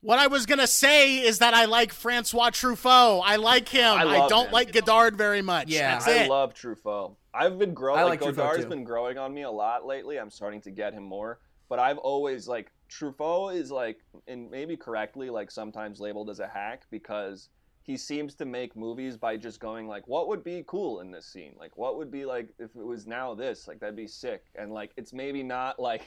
What 0.00 0.18
I 0.18 0.26
was 0.28 0.46
gonna 0.46 0.66
say 0.66 1.18
is 1.18 1.38
that 1.40 1.54
I 1.54 1.64
like 1.64 1.92
Francois 1.92 2.50
Truffaut. 2.50 3.22
I 3.24 3.36
like 3.36 3.68
him. 3.68 3.92
I 3.94 4.04
I, 4.04 4.28
don't 4.28 4.46
him. 4.46 4.52
like 4.52 4.72
Godard 4.72 5.16
very 5.16 5.42
much. 5.42 5.68
Yeah. 5.68 5.92
That's 5.92 6.06
I 6.06 6.24
it. 6.24 6.30
love 6.30 6.54
Truffaut. 6.54 7.16
I've 7.34 7.58
been 7.58 7.74
growing. 7.74 8.00
I 8.00 8.04
Like, 8.04 8.20
like 8.20 8.30
Truffaut, 8.30 8.36
Godard's 8.36 8.64
too. 8.64 8.70
been 8.70 8.84
growing 8.84 9.18
on 9.18 9.34
me 9.34 9.42
a 9.42 9.50
lot 9.50 9.86
lately. 9.86 10.18
I'm 10.18 10.30
starting 10.30 10.60
to 10.62 10.70
get 10.70 10.92
him 10.92 11.02
more. 11.02 11.40
But 11.68 11.80
I've 11.80 11.98
always 11.98 12.46
like 12.46 12.70
Truffaut 12.88 13.56
is 13.56 13.70
like, 13.72 13.98
and 14.28 14.50
maybe 14.50 14.76
correctly, 14.76 15.28
like 15.30 15.50
sometimes 15.50 15.98
labeled 15.98 16.30
as 16.30 16.38
a 16.40 16.46
hack 16.46 16.82
because 16.90 17.48
he 17.82 17.96
seems 17.96 18.34
to 18.36 18.44
make 18.44 18.76
movies 18.76 19.16
by 19.16 19.36
just 19.36 19.58
going 19.60 19.88
like, 19.88 20.06
what 20.06 20.28
would 20.28 20.44
be 20.44 20.62
cool 20.68 21.00
in 21.00 21.10
this 21.10 21.26
scene? 21.26 21.54
Like, 21.58 21.76
what 21.76 21.96
would 21.96 22.10
be 22.10 22.24
like 22.24 22.50
if 22.58 22.74
it 22.76 22.84
was 22.84 23.06
now 23.06 23.34
this? 23.34 23.66
Like 23.66 23.80
that'd 23.80 23.96
be 23.96 24.06
sick. 24.06 24.44
And 24.54 24.72
like, 24.72 24.92
it's 24.96 25.12
maybe 25.12 25.42
not 25.42 25.80
like. 25.80 26.02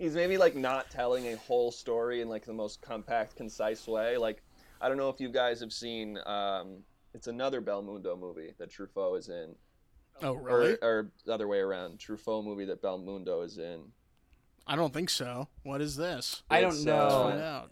He's 0.00 0.14
maybe 0.14 0.38
like 0.38 0.56
not 0.56 0.90
telling 0.90 1.26
a 1.28 1.36
whole 1.36 1.70
story 1.70 2.22
in 2.22 2.28
like 2.28 2.44
the 2.46 2.52
most 2.54 2.80
compact, 2.80 3.36
concise 3.36 3.86
way. 3.86 4.16
Like, 4.16 4.42
I 4.80 4.88
don't 4.88 4.96
know 4.96 5.10
if 5.10 5.20
you 5.20 5.28
guys 5.28 5.60
have 5.60 5.72
seen. 5.72 6.18
Um, 6.24 6.78
it's 7.14 7.26
another 7.26 7.60
Belmondo 7.60 8.18
movie 8.18 8.54
that 8.58 8.70
Truffaut 8.72 9.18
is 9.18 9.28
in, 9.28 9.54
Oh, 10.22 10.32
really? 10.34 10.72
or, 10.80 10.88
or 10.88 11.10
the 11.26 11.34
other 11.34 11.46
way 11.46 11.58
around. 11.58 11.98
Truffaut 11.98 12.44
movie 12.44 12.64
that 12.64 12.80
Belmondo 12.82 13.44
is 13.44 13.58
in. 13.58 13.82
I 14.66 14.74
don't 14.76 14.92
think 14.94 15.10
so. 15.10 15.48
What 15.64 15.80
is 15.82 15.96
this? 15.96 16.42
I 16.48 16.60
don't 16.62 16.82
know. 16.84 16.94
uh, 16.96 17.30
Find 17.30 17.42
out. 17.42 17.70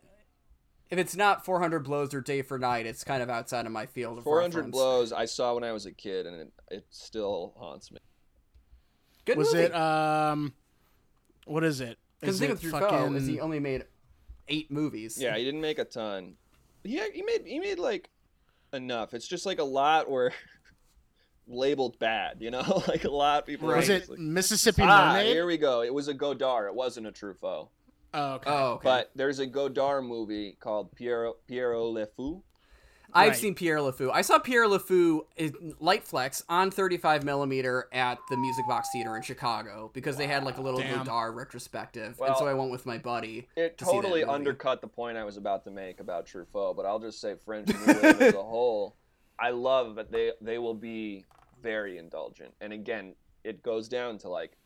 if 0.91 0.99
it's 0.99 1.17
not 1.17 1.45
400 1.47 1.79
blows 1.81 2.13
or 2.13 2.21
day 2.21 2.43
for 2.43 2.59
night, 2.59 2.85
it's 2.85 3.05
kind 3.05 3.23
of 3.23 3.31
outside 3.31 3.65
of 3.65 3.73
my 3.73 3.87
field 3.87 4.19
of 4.19 4.25
400 4.25 4.55
reference. 4.57 4.73
Blows 4.73 5.13
I 5.15 5.25
saw 5.25 5.55
when 5.55 5.65
I 5.65 5.73
was 5.73 5.87
a 5.87 5.93
kid, 5.93 6.27
and 6.27 6.41
it, 6.41 6.53
it 6.71 6.87
still 6.91 7.55
haunts 7.57 7.91
me. 7.91 7.99
Good 9.25 9.39
Was 9.39 9.55
movie. 9.55 9.65
it 9.67 9.75
um 9.75 10.53
what 11.47 11.65
is 11.65 11.81
it? 11.81 11.97
Because 12.21 12.35
Is 12.35 12.41
the 12.41 12.47
thing 12.49 12.57
it 12.57 12.61
Truffaut 12.61 12.91
fucking 12.91 13.17
is 13.17 13.27
he 13.27 13.41
only 13.41 13.61
made 13.61 13.85
eight 14.49 14.71
movies. 14.71 15.17
Yeah, 15.21 15.37
he 15.37 15.45
didn't 15.45 15.61
make 15.61 15.79
a 15.79 15.85
ton. 15.85 16.35
Yeah, 16.83 17.05
he 17.13 17.23
made 17.23 17.47
he 17.47 17.59
made 17.59 17.79
like 17.79 18.11
enough. 18.73 19.15
It's 19.15 19.29
just 19.29 19.47
like 19.47 19.59
a 19.59 19.65
lot 19.65 20.11
were 20.11 20.33
labeled 21.47 21.99
bad, 21.99 22.39
you 22.41 22.51
know, 22.51 22.83
like 22.89 23.05
a 23.05 23.11
lot 23.11 23.41
of 23.41 23.47
people. 23.47 23.71
are 23.71 23.77
was 23.77 23.87
just 23.87 24.05
it 24.05 24.11
like, 24.11 24.19
Mississippi 24.19 24.83
ah, 24.83 25.13
Mermaid? 25.13 25.27
here 25.27 25.47
we 25.47 25.59
go. 25.59 25.83
It 25.83 25.93
was 25.93 26.09
a 26.09 26.15
Godard. 26.15 26.69
It 26.69 26.75
wasn't 26.75 27.07
a 27.07 27.13
Truffaut. 27.13 27.69
Oh, 28.15 28.35
okay. 28.35 28.51
Oh, 28.51 28.73
okay. 28.73 28.85
But 28.85 29.11
there's 29.15 29.39
a 29.39 29.47
Godard 29.47 30.05
movie 30.05 30.57
called 30.61 30.95
Pierrot 30.95 31.37
Pierrot 31.47 31.93
Le 31.93 32.07
Fou. 32.07 32.43
I've 33.13 33.31
Right. 33.31 33.37
seen 33.39 33.55
Pierre 33.55 33.79
LeFou. 33.79 34.11
I 34.13 34.21
saw 34.23 34.39
Pierre 34.39 34.67
LeFou 34.67 35.21
in 35.37 35.75
Light 35.81 36.05
Flex 36.05 36.43
on 36.49 36.71
35 36.71 37.25
millimeter 37.25 37.89
at 37.93 38.19
the 38.29 38.37
Music 38.37 38.67
Box 38.69 38.89
Theater 38.93 39.17
in 39.17 39.23
Chicago 39.23 39.91
because 39.95 40.17
they 40.17 40.27
had 40.27 40.45
like 40.45 40.59
a 40.59 40.61
little 40.61 40.81
Damn. 40.81 40.99
Godard 40.99 41.35
retrospective, 41.35 42.19
Well, 42.19 42.29
and 42.31 42.37
so 42.37 42.47
I 42.47 42.55
went 42.55 42.71
with 42.71 42.85
my 42.87 42.99
buddy. 42.99 43.49
It 43.57 43.79
to 43.79 43.85
see 43.85 43.91
that 43.93 44.03
totally 44.03 44.25
undercut 44.25 44.81
the 44.81 44.89
point 44.89 45.17
I 45.17 45.25
was 45.25 45.37
about 45.37 45.65
to 45.65 45.71
make 45.71 46.01
about 46.01 46.27
Truffaut, 46.27 46.77
but 46.77 46.85
I'll 46.85 46.99
just 46.99 47.21
say 47.21 47.35
French 47.45 47.69
New 47.69 47.87
Wave 47.87 48.21
as 48.21 48.35
a 48.35 48.43
whole. 48.43 48.97
I 49.39 49.51
love 49.51 49.95
that 49.97 50.11
they 50.13 50.33
they 50.41 50.59
will 50.59 50.75
be 50.75 51.25
very 51.63 51.97
indulgent, 51.99 52.55
and 52.61 52.73
again, 52.73 53.15
it 53.45 53.63
goes 53.63 53.89
down 53.89 54.19
to 54.19 54.29
like, 54.29 54.57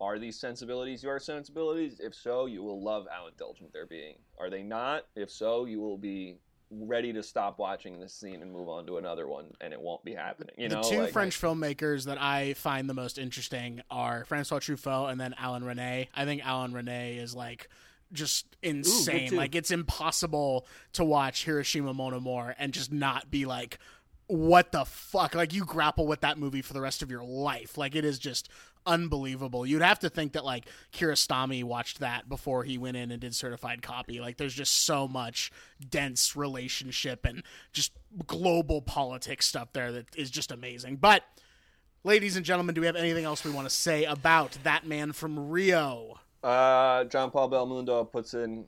are 0.00 0.18
these 0.18 0.38
sensibilities 0.38 1.02
your 1.02 1.18
sensibilities? 1.18 1.98
If 2.00 2.14
so, 2.14 2.44
you 2.46 2.62
will 2.62 2.82
love 2.84 3.06
how 3.10 3.28
indulgent 3.28 3.72
they're 3.72 3.86
being. 3.86 4.16
Are 4.38 4.50
they 4.50 4.62
not? 4.62 5.04
If 5.14 5.30
so, 5.30 5.64
you 5.64 5.80
will 5.80 5.96
be 5.96 6.38
ready 6.70 7.12
to 7.12 7.22
stop 7.22 7.58
watching 7.58 8.00
this 8.00 8.12
scene 8.12 8.42
and 8.42 8.52
move 8.52 8.68
on 8.68 8.86
to 8.86 8.98
another 8.98 9.26
one, 9.28 9.46
and 9.60 9.72
it 9.72 9.80
won't 9.80 10.04
be 10.04 10.14
happening. 10.14 10.54
You 10.58 10.68
the 10.68 10.76
know, 10.76 10.82
two 10.82 10.98
like, 11.02 11.12
French 11.12 11.40
filmmakers 11.40 12.04
that 12.04 12.20
I 12.20 12.54
find 12.54 12.88
the 12.88 12.94
most 12.94 13.18
interesting 13.18 13.82
are 13.90 14.24
Francois 14.24 14.58
Truffaut 14.58 15.10
and 15.10 15.20
then 15.20 15.34
Alain 15.42 15.62
Resnais. 15.62 16.08
I 16.14 16.24
think 16.24 16.42
Alain 16.44 16.72
Resnais 16.72 17.22
is 17.22 17.34
like 17.34 17.68
just 18.12 18.46
insane. 18.62 19.30
too. 19.30 19.36
like 19.36 19.54
it's 19.54 19.70
impossible 19.70 20.66
to 20.94 21.04
watch 21.04 21.44
Hiroshima 21.44 21.94
Mon 21.94 22.14
Amour 22.14 22.54
and 22.58 22.72
just 22.72 22.92
not 22.92 23.30
be 23.30 23.46
like, 23.46 23.78
what 24.26 24.72
the 24.72 24.84
fuck? 24.84 25.34
Like 25.34 25.54
you 25.54 25.64
grapple 25.64 26.06
with 26.06 26.20
that 26.20 26.38
movie 26.38 26.62
for 26.62 26.72
the 26.72 26.80
rest 26.80 27.02
of 27.02 27.10
your 27.10 27.24
life. 27.24 27.78
Like 27.78 27.94
it 27.94 28.04
is 28.04 28.18
just 28.18 28.48
unbelievable. 28.86 29.66
You'd 29.66 29.82
have 29.82 29.98
to 30.00 30.10
think 30.10 30.32
that 30.32 30.44
like 30.44 30.66
Kiarostami 30.92 31.64
watched 31.64 32.00
that 32.00 32.28
before 32.28 32.64
he 32.64 32.78
went 32.78 32.96
in 32.96 33.10
and 33.10 33.20
did 33.20 33.34
certified 33.34 33.82
copy. 33.82 34.20
Like 34.20 34.36
there's 34.36 34.54
just 34.54 34.84
so 34.84 35.08
much 35.08 35.50
dense 35.88 36.36
relationship 36.36 37.26
and 37.26 37.42
just 37.72 37.92
global 38.26 38.80
politics 38.80 39.46
stuff 39.46 39.72
there 39.72 39.92
that 39.92 40.16
is 40.16 40.30
just 40.30 40.52
amazing. 40.52 40.96
But 40.96 41.24
ladies 42.04 42.36
and 42.36 42.46
gentlemen, 42.46 42.74
do 42.74 42.80
we 42.80 42.86
have 42.86 42.96
anything 42.96 43.24
else 43.24 43.44
we 43.44 43.50
want 43.50 43.68
to 43.68 43.74
say 43.74 44.04
about 44.04 44.56
that 44.62 44.86
man 44.86 45.12
from 45.12 45.50
Rio? 45.50 46.20
Uh, 46.42 47.04
John 47.04 47.30
Paul 47.30 47.50
Belmondo 47.50 48.10
puts 48.10 48.34
in 48.34 48.66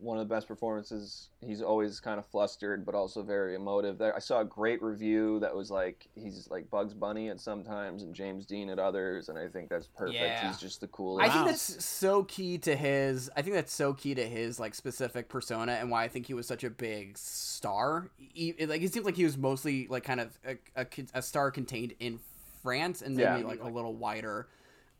one 0.00 0.16
of 0.16 0.28
the 0.28 0.32
best 0.32 0.46
performances. 0.46 1.28
He's 1.40 1.60
always 1.60 1.98
kind 1.98 2.18
of 2.20 2.26
flustered, 2.26 2.86
but 2.86 2.94
also 2.94 3.22
very 3.22 3.56
emotive. 3.56 3.98
There, 3.98 4.14
I 4.14 4.20
saw 4.20 4.40
a 4.40 4.44
great 4.44 4.80
review 4.80 5.40
that 5.40 5.54
was 5.54 5.70
like 5.70 6.06
he's 6.14 6.48
like 6.50 6.70
Bugs 6.70 6.94
Bunny 6.94 7.30
at 7.30 7.40
sometimes 7.40 8.02
and 8.04 8.14
James 8.14 8.46
Dean 8.46 8.70
at 8.70 8.78
others, 8.78 9.28
and 9.28 9.36
I 9.36 9.48
think 9.48 9.68
that's 9.68 9.88
perfect. 9.88 10.14
Yeah. 10.18 10.46
He's 10.46 10.58
just 10.58 10.80
the 10.80 10.86
coolest. 10.88 11.28
I 11.28 11.32
think 11.32 11.46
that's 11.46 11.84
so 11.84 12.22
key 12.24 12.58
to 12.58 12.76
his. 12.76 13.28
I 13.36 13.42
think 13.42 13.54
that's 13.56 13.72
so 13.72 13.92
key 13.92 14.14
to 14.14 14.24
his 14.24 14.60
like 14.60 14.74
specific 14.74 15.28
persona 15.28 15.72
and 15.72 15.90
why 15.90 16.04
I 16.04 16.08
think 16.08 16.26
he 16.26 16.34
was 16.34 16.46
such 16.46 16.62
a 16.62 16.70
big 16.70 17.18
star. 17.18 18.08
He, 18.18 18.54
like 18.66 18.82
it 18.82 18.92
seems 18.92 19.04
like 19.04 19.16
he 19.16 19.24
was 19.24 19.36
mostly 19.36 19.88
like 19.88 20.04
kind 20.04 20.20
of 20.20 20.38
a, 20.46 20.56
a, 20.76 20.86
a 21.14 21.22
star 21.22 21.50
contained 21.50 21.94
in 21.98 22.20
France 22.62 23.02
and 23.02 23.16
maybe 23.16 23.40
Yeah. 23.40 23.46
like 23.46 23.60
a 23.62 23.68
little 23.68 23.94
wider 23.94 24.46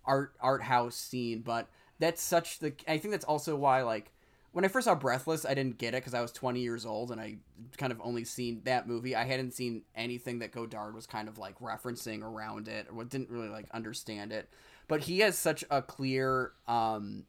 art 0.05 0.33
art 0.41 0.63
house 0.63 0.97
scene, 0.97 1.43
but 1.43 1.69
that's 2.01 2.21
such 2.23 2.59
the. 2.59 2.73
I 2.89 2.99
think 2.99 3.13
that's 3.13 3.25
also 3.25 3.55
why 3.55 3.83
like 3.83 4.11
when 4.53 4.65
I 4.65 4.69
first 4.69 4.87
saw 4.87 4.95
Breathless, 4.95 5.45
I 5.45 5.55
didn't 5.55 5.79
get 5.79 5.95
it 5.95 5.99
because 5.99 6.15
I 6.15 6.21
was 6.21 6.33
20 6.33 6.61
years 6.61 6.87
old 6.87 7.11
and 7.11 7.21
I 7.21 7.37
kind 7.77 7.93
of 7.93 8.01
only 8.03 8.25
seen 8.25 8.63
that 8.65 8.89
movie. 8.89 9.15
I 9.15 9.25
hadn't 9.25 9.53
seen 9.53 9.83
anything 9.95 10.39
that 10.39 10.53
Godard 10.53 10.95
was 10.95 11.07
kind 11.07 11.29
of 11.29 11.39
like 11.39 11.59
referencing 11.61 12.23
around 12.23 12.67
it 12.69 12.87
or 12.93 13.05
didn't 13.05 13.31
really 13.31 13.49
like 13.49 13.67
understand 13.73 14.33
it. 14.33 14.49
But 14.89 15.03
he 15.03 15.21
has 15.21 15.37
such 15.37 15.65
a 15.71 15.83
clear. 15.83 16.53
Um, 16.67 17.25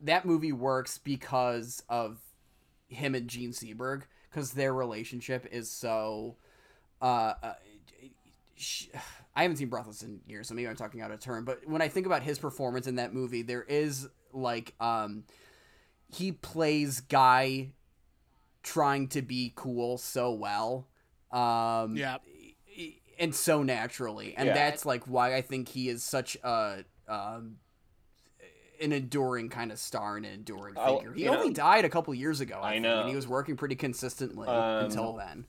that 0.00 0.24
movie 0.24 0.52
works 0.52 0.98
because 0.98 1.82
of 1.88 2.18
him 2.88 3.14
and 3.14 3.28
Jean 3.28 3.50
Seberg 3.50 4.02
because 4.30 4.52
their 4.52 4.72
relationship 4.72 5.46
is 5.50 5.70
so. 5.70 6.36
Uh, 7.02 7.34
uh, 7.42 7.54
I 9.36 9.42
haven't 9.42 9.56
seen 9.56 9.68
Breathless 9.68 10.02
in 10.02 10.20
years, 10.28 10.48
so 10.48 10.54
maybe 10.54 10.68
I'm 10.68 10.76
talking 10.76 11.00
out 11.00 11.10
of 11.10 11.18
turn. 11.18 11.44
But 11.44 11.68
when 11.68 11.82
I 11.82 11.88
think 11.88 12.06
about 12.06 12.22
his 12.22 12.38
performance 12.38 12.86
in 12.86 12.96
that 12.96 13.12
movie, 13.12 13.42
there 13.42 13.64
is 13.64 14.08
like 14.32 14.74
um, 14.78 15.24
he 16.14 16.32
plays 16.32 17.00
guy 17.00 17.70
trying 18.62 19.08
to 19.08 19.22
be 19.22 19.52
cool 19.56 19.98
so 19.98 20.32
well. 20.32 20.86
Um, 21.30 21.96
Yeah. 21.96 22.18
and 23.18 23.34
so 23.34 23.62
naturally, 23.62 24.34
and 24.36 24.48
Yeah. 24.48 24.54
that's 24.54 24.84
like 24.86 25.04
why 25.04 25.34
I 25.34 25.42
think 25.42 25.68
he 25.68 25.88
is 25.88 26.02
such 26.02 26.36
a 26.42 26.84
um, 27.06 27.58
an 28.80 28.92
enduring 28.92 29.48
kind 29.50 29.70
of 29.70 29.78
star 29.78 30.16
and 30.16 30.24
an 30.26 30.32
enduring 30.32 30.76
I'll- 30.76 30.96
figure. 30.98 31.12
He 31.12 31.24
you 31.24 31.30
know- 31.30 31.38
only 31.38 31.52
died 31.52 31.84
a 31.84 31.88
couple 31.88 32.12
years 32.14 32.40
ago, 32.40 32.58
I, 32.60 32.68
I 32.68 32.72
think, 32.72 32.82
know. 32.82 33.00
and 33.00 33.08
he 33.10 33.14
was 33.14 33.28
working 33.28 33.56
pretty 33.56 33.76
consistently 33.76 34.48
Um, 34.48 34.86
until 34.86 35.12
then. 35.12 35.46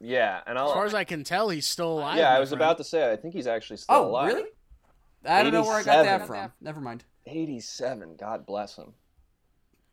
Yeah, 0.00 0.40
and 0.46 0.58
I'll. 0.58 0.68
As 0.68 0.72
far 0.74 0.84
as 0.86 0.94
I 0.94 1.04
can 1.04 1.24
tell, 1.24 1.48
he's 1.50 1.66
still 1.68 1.98
alive. 1.98 2.16
yeah, 2.18 2.34
I 2.34 2.38
was 2.40 2.48
friend. 2.50 2.62
about 2.62 2.78
to 2.78 2.84
say. 2.84 3.10
I 3.12 3.16
think 3.16 3.34
he's 3.34 3.46
actually 3.46 3.76
still 3.78 3.94
Oh, 3.96 4.06
alive. 4.08 4.28
really? 4.34 4.48
I 5.24 5.42
don't 5.42 5.52
know 5.52 5.62
where 5.62 5.76
I 5.76 5.82
got 5.82 6.04
that 6.04 6.26
from. 6.26 6.52
Never 6.60 6.80
mind. 6.80 7.04
Eighty-seven. 7.26 8.16
God 8.16 8.46
bless 8.46 8.76
him. 8.76 8.94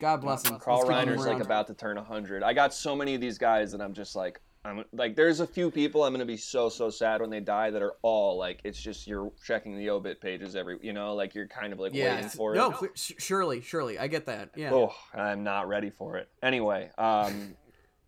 God 0.06 0.22
bless 0.22 0.48
him. 0.48 0.60
Carl 0.60 0.86
Let's 0.86 0.90
keep 1.00 1.10
him 1.10 1.18
Reiner's 1.18 1.26
like 1.26 1.42
about 1.44 1.66
to 1.66 1.74
turn 1.74 1.96
100. 1.98 2.44
I 2.44 2.54
got 2.54 2.76
so 2.76 2.96
many 2.96 3.16
of 3.16 3.22
these 3.22 3.40
guys 3.40 3.72
that 3.72 3.82
I'm 3.82 3.92
just 3.96 4.16
like, 4.16 4.40
I'm 4.64 4.86
like, 4.94 5.16
there's 5.16 5.40
a 5.40 5.48
few 5.48 5.72
people 5.72 6.04
I'm 6.04 6.14
gonna 6.14 6.26
be 6.26 6.38
so 6.38 6.70
so 6.70 6.92
sad 6.92 7.22
when 7.22 7.32
they 7.32 7.40
die 7.40 7.72
that 7.72 7.82
are 7.82 7.94
all 8.04 8.38
like, 8.38 8.62
it's 8.64 8.80
just 8.80 9.08
you're 9.08 9.32
checking 9.44 9.76
the 9.76 9.90
obit 9.90 10.22
pages 10.22 10.56
every, 10.56 10.78
you 10.84 10.94
know, 10.94 11.16
like 11.16 11.34
you're 11.34 11.48
kind 11.48 11.74
of 11.74 11.80
like 11.80 11.96
Yeah. 11.96 12.18
waiting 12.18 12.30
for 12.30 12.54
it. 12.54 12.58
No, 12.58 12.70
clear, 12.70 12.92
surely, 12.94 13.62
surely, 13.62 13.98
I 13.98 14.06
get 14.06 14.28
that. 14.28 14.52
Yeah. 14.56 14.72
Oh, 14.76 14.94
I'm 15.12 15.44
not 15.44 15.68
ready 15.68 15.90
for 15.90 16.18
it. 16.18 16.30
Anyway, 16.44 16.92
um, 17.00 17.56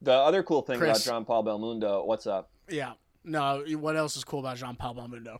the 0.03 0.13
other 0.13 0.43
cool 0.43 0.61
thing 0.61 0.77
Chris. 0.77 1.03
about 1.03 1.11
John 1.11 1.25
Paul 1.25 1.43
Belmondo, 1.45 2.05
what's 2.05 2.27
up? 2.27 2.51
Yeah. 2.69 2.93
No. 3.23 3.63
What 3.71 3.95
else 3.95 4.15
is 4.17 4.23
cool 4.23 4.41
about 4.41 4.57
Jean 4.57 4.75
Paul 4.75 4.93
Belmondo? 4.93 5.39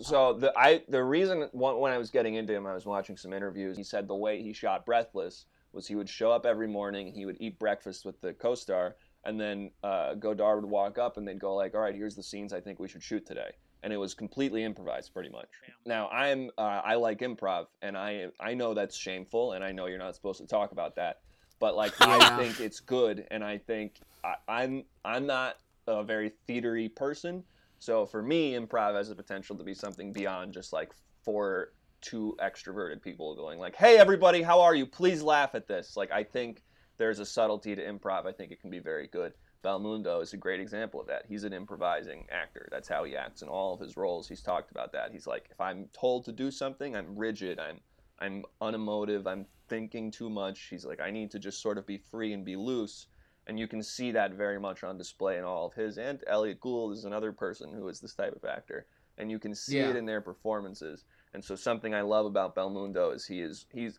So 0.00 0.32
the 0.32 0.50
I 0.58 0.82
the 0.88 1.04
reason 1.04 1.50
when 1.52 1.76
when 1.76 1.92
I 1.92 1.98
was 1.98 2.10
getting 2.10 2.36
into 2.36 2.54
him, 2.54 2.66
I 2.66 2.72
was 2.72 2.86
watching 2.86 3.18
some 3.18 3.34
interviews. 3.34 3.76
He 3.76 3.84
said 3.84 4.08
the 4.08 4.14
way 4.14 4.42
he 4.42 4.54
shot 4.54 4.86
Breathless 4.86 5.44
was 5.74 5.86
he 5.86 5.94
would 5.94 6.08
show 6.08 6.30
up 6.30 6.46
every 6.46 6.68
morning, 6.68 7.12
he 7.12 7.26
would 7.26 7.36
eat 7.40 7.58
breakfast 7.58 8.04
with 8.04 8.20
the 8.20 8.32
co-star, 8.34 8.96
and 9.24 9.40
then 9.40 9.70
uh, 9.82 10.14
Godard 10.14 10.62
would 10.62 10.70
walk 10.70 10.98
up 10.98 11.16
and 11.16 11.26
they'd 11.26 11.40
go 11.40 11.54
like, 11.54 11.74
"All 11.74 11.80
right, 11.80 11.94
here's 11.94 12.14
the 12.14 12.22
scenes 12.22 12.52
I 12.52 12.60
think 12.60 12.78
we 12.78 12.88
should 12.88 13.02
shoot 13.02 13.26
today," 13.26 13.52
and 13.82 13.92
it 13.92 13.96
was 13.96 14.14
completely 14.14 14.64
improvised, 14.64 15.12
pretty 15.12 15.30
much. 15.30 15.48
Now 15.86 16.08
I'm 16.08 16.50
uh, 16.58 16.80
I 16.84 16.94
like 16.94 17.20
improv, 17.20 17.66
and 17.82 17.96
I 17.96 18.26
I 18.40 18.54
know 18.54 18.74
that's 18.74 18.96
shameful, 18.96 19.52
and 19.52 19.64
I 19.64 19.72
know 19.72 19.86
you're 19.86 19.98
not 19.98 20.14
supposed 20.14 20.40
to 20.40 20.46
talk 20.46 20.72
about 20.72 20.96
that, 20.96 21.20
but 21.58 21.74
like 21.74 21.92
I 22.00 22.36
think 22.38 22.60
it's 22.60 22.80
good, 22.80 23.26
and 23.30 23.42
I 23.42 23.58
think 23.58 24.00
I, 24.22 24.34
I'm 24.48 24.84
I'm 25.04 25.26
not 25.26 25.56
a 25.86 26.02
very 26.02 26.32
theatery 26.48 26.94
person. 26.94 27.44
So 27.78 28.06
for 28.06 28.22
me, 28.22 28.54
improv 28.54 28.94
has 28.94 29.08
the 29.08 29.14
potential 29.14 29.56
to 29.56 29.64
be 29.64 29.74
something 29.74 30.12
beyond 30.12 30.54
just 30.54 30.72
like 30.72 30.92
four 31.22 31.72
two 32.04 32.36
extroverted 32.40 33.02
people 33.02 33.34
going 33.34 33.58
like, 33.58 33.74
"Hey 33.74 33.96
everybody, 33.96 34.42
how 34.42 34.60
are 34.60 34.74
you? 34.74 34.86
Please 34.86 35.22
laugh 35.22 35.54
at 35.54 35.66
this." 35.66 35.96
Like 35.96 36.12
I 36.12 36.22
think 36.22 36.62
there's 36.98 37.18
a 37.18 37.26
subtlety 37.26 37.74
to 37.74 37.82
improv. 37.82 38.26
I 38.26 38.32
think 38.32 38.52
it 38.52 38.60
can 38.60 38.70
be 38.70 38.78
very 38.78 39.08
good. 39.08 39.32
Belmondo 39.64 40.22
is 40.22 40.34
a 40.34 40.36
great 40.36 40.60
example 40.60 41.00
of 41.00 41.06
that. 41.06 41.24
He's 41.26 41.44
an 41.44 41.54
improvising 41.54 42.26
actor. 42.30 42.68
That's 42.70 42.86
how 42.88 43.04
he 43.04 43.16
acts 43.16 43.40
in 43.40 43.48
all 43.48 43.72
of 43.74 43.80
his 43.80 43.96
roles. 43.96 44.28
He's 44.28 44.42
talked 44.42 44.70
about 44.70 44.92
that. 44.92 45.10
He's 45.10 45.26
like, 45.26 45.48
if 45.50 45.58
I'm 45.60 45.88
told 45.94 46.26
to 46.26 46.32
do 46.32 46.50
something, 46.50 46.94
I'm 46.94 47.16
rigid. 47.16 47.58
I'm 47.58 47.80
I'm 48.18 48.44
unemotive. 48.60 49.26
I'm 49.26 49.46
thinking 49.68 50.10
too 50.10 50.28
much. 50.28 50.68
He's 50.68 50.84
like, 50.84 51.00
I 51.00 51.10
need 51.10 51.30
to 51.32 51.38
just 51.38 51.62
sort 51.62 51.78
of 51.78 51.86
be 51.86 51.98
free 51.98 52.32
and 52.34 52.44
be 52.44 52.56
loose 52.56 53.06
and 53.46 53.58
you 53.58 53.68
can 53.68 53.82
see 53.82 54.10
that 54.12 54.32
very 54.32 54.58
much 54.58 54.82
on 54.84 54.96
display 54.96 55.36
in 55.38 55.44
all 55.44 55.66
of 55.66 55.74
his. 55.74 55.98
And 55.98 56.22
Elliott 56.26 56.60
Gould 56.60 56.94
is 56.94 57.04
another 57.04 57.32
person 57.32 57.72
who 57.72 57.88
is 57.88 58.00
this 58.00 58.14
type 58.14 58.34
of 58.34 58.48
actor, 58.48 58.86
and 59.18 59.30
you 59.30 59.38
can 59.38 59.54
see 59.54 59.78
Yeah. 59.78 59.90
it 59.90 59.96
in 59.96 60.06
their 60.06 60.20
performances. 60.22 61.04
And 61.34 61.44
so 61.44 61.54
something 61.56 61.94
I 61.94 62.00
love 62.02 62.26
about 62.26 62.54
Belmondo 62.54 63.12
is 63.14 63.26
he 63.26 63.40
is 63.40 63.66
he's, 63.72 63.98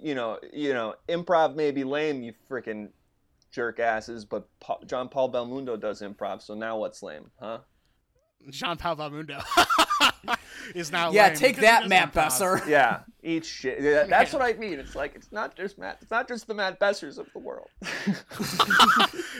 you 0.00 0.14
know, 0.14 0.38
you 0.52 0.72
know, 0.72 0.94
improv 1.08 1.54
may 1.54 1.70
be 1.70 1.84
lame, 1.84 2.22
you 2.22 2.32
freaking 2.50 2.88
jerk 3.50 3.78
asses, 3.78 4.24
but 4.24 4.48
Pa- 4.60 4.78
John 4.86 5.08
Paul 5.10 5.30
Belmondo 5.30 5.78
does 5.78 6.00
improv. 6.00 6.40
So 6.42 6.54
now 6.54 6.78
what's 6.78 7.02
lame, 7.02 7.30
huh? 7.38 7.58
John 8.50 8.76
Paul 8.76 8.96
Belmondo 8.96 9.40
is 10.74 10.90
now. 10.92 11.06
Lame. 11.08 11.14
Yeah, 11.14 11.26
lame 11.28 11.36
take 11.36 11.56
that, 11.58 11.80
does 11.82 11.90
Matt 11.90 12.08
improv. 12.10 12.14
Besser. 12.14 12.62
Yeah, 12.68 13.00
eat 13.22 13.44
shit. 13.44 13.80
Yeah, 13.82 14.04
That's 14.04 14.32
what 14.32 14.42
I 14.42 14.54
mean. 14.54 14.78
It's 14.80 14.96
like 14.96 15.14
it's 15.14 15.30
not 15.30 15.54
just 15.54 15.78
Matt. 15.78 15.98
It's 16.00 16.10
not 16.10 16.26
just 16.26 16.46
the 16.46 16.54
Matt 16.54 16.80
Bessers 16.80 17.18
of 17.18 17.26
the 17.34 17.38
world. 17.38 17.68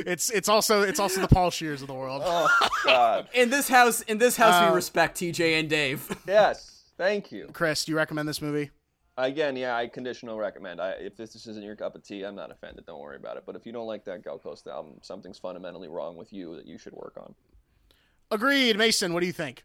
It's 0.04 0.30
it's 0.30 0.48
also 0.48 0.82
it's 0.82 0.98
also 0.98 1.20
the 1.20 1.28
Paul 1.28 1.50
Scheers 1.50 1.80
of 1.80 1.86
the 1.86 1.94
world. 1.94 2.22
oh 2.24 2.68
God. 2.84 3.28
In 3.34 3.50
this 3.50 3.68
house, 3.68 4.00
in 4.02 4.18
this 4.18 4.36
house, 4.36 4.54
Uh, 4.54 4.68
we 4.70 4.74
respect 4.76 5.16
TJ 5.18 5.58
and 5.60 5.68
Dave. 5.70 6.08
Yes. 6.26 6.71
Thank 7.02 7.32
you. 7.32 7.48
Chris, 7.52 7.84
do 7.84 7.90
you 7.90 7.96
recommend 7.96 8.28
this 8.28 8.40
movie? 8.40 8.70
Again, 9.18 9.56
yeah, 9.56 9.74
I 9.74 9.88
conditional 9.88 10.38
recommend. 10.38 10.80
I, 10.80 10.90
if 10.92 11.16
this 11.16 11.34
isn't 11.34 11.64
your 11.64 11.74
cup 11.74 11.96
of 11.96 12.04
tea, 12.04 12.22
I'm 12.22 12.36
not 12.36 12.52
offended. 12.52 12.86
Don't 12.86 13.00
worry 13.00 13.16
about 13.16 13.36
it. 13.36 13.42
But 13.44 13.56
if 13.56 13.66
you 13.66 13.72
don't 13.72 13.88
like 13.88 14.04
that 14.04 14.22
Gal 14.22 14.38
Costa 14.38 14.70
album, 14.70 14.94
something's 15.02 15.36
fundamentally 15.36 15.88
wrong 15.88 16.16
with 16.16 16.32
you 16.32 16.54
that 16.54 16.64
you 16.64 16.78
should 16.78 16.92
work 16.92 17.14
on. 17.16 17.34
Agreed, 18.30 18.78
Mason. 18.78 19.12
What 19.12 19.18
do 19.18 19.26
you 19.26 19.32
think? 19.32 19.64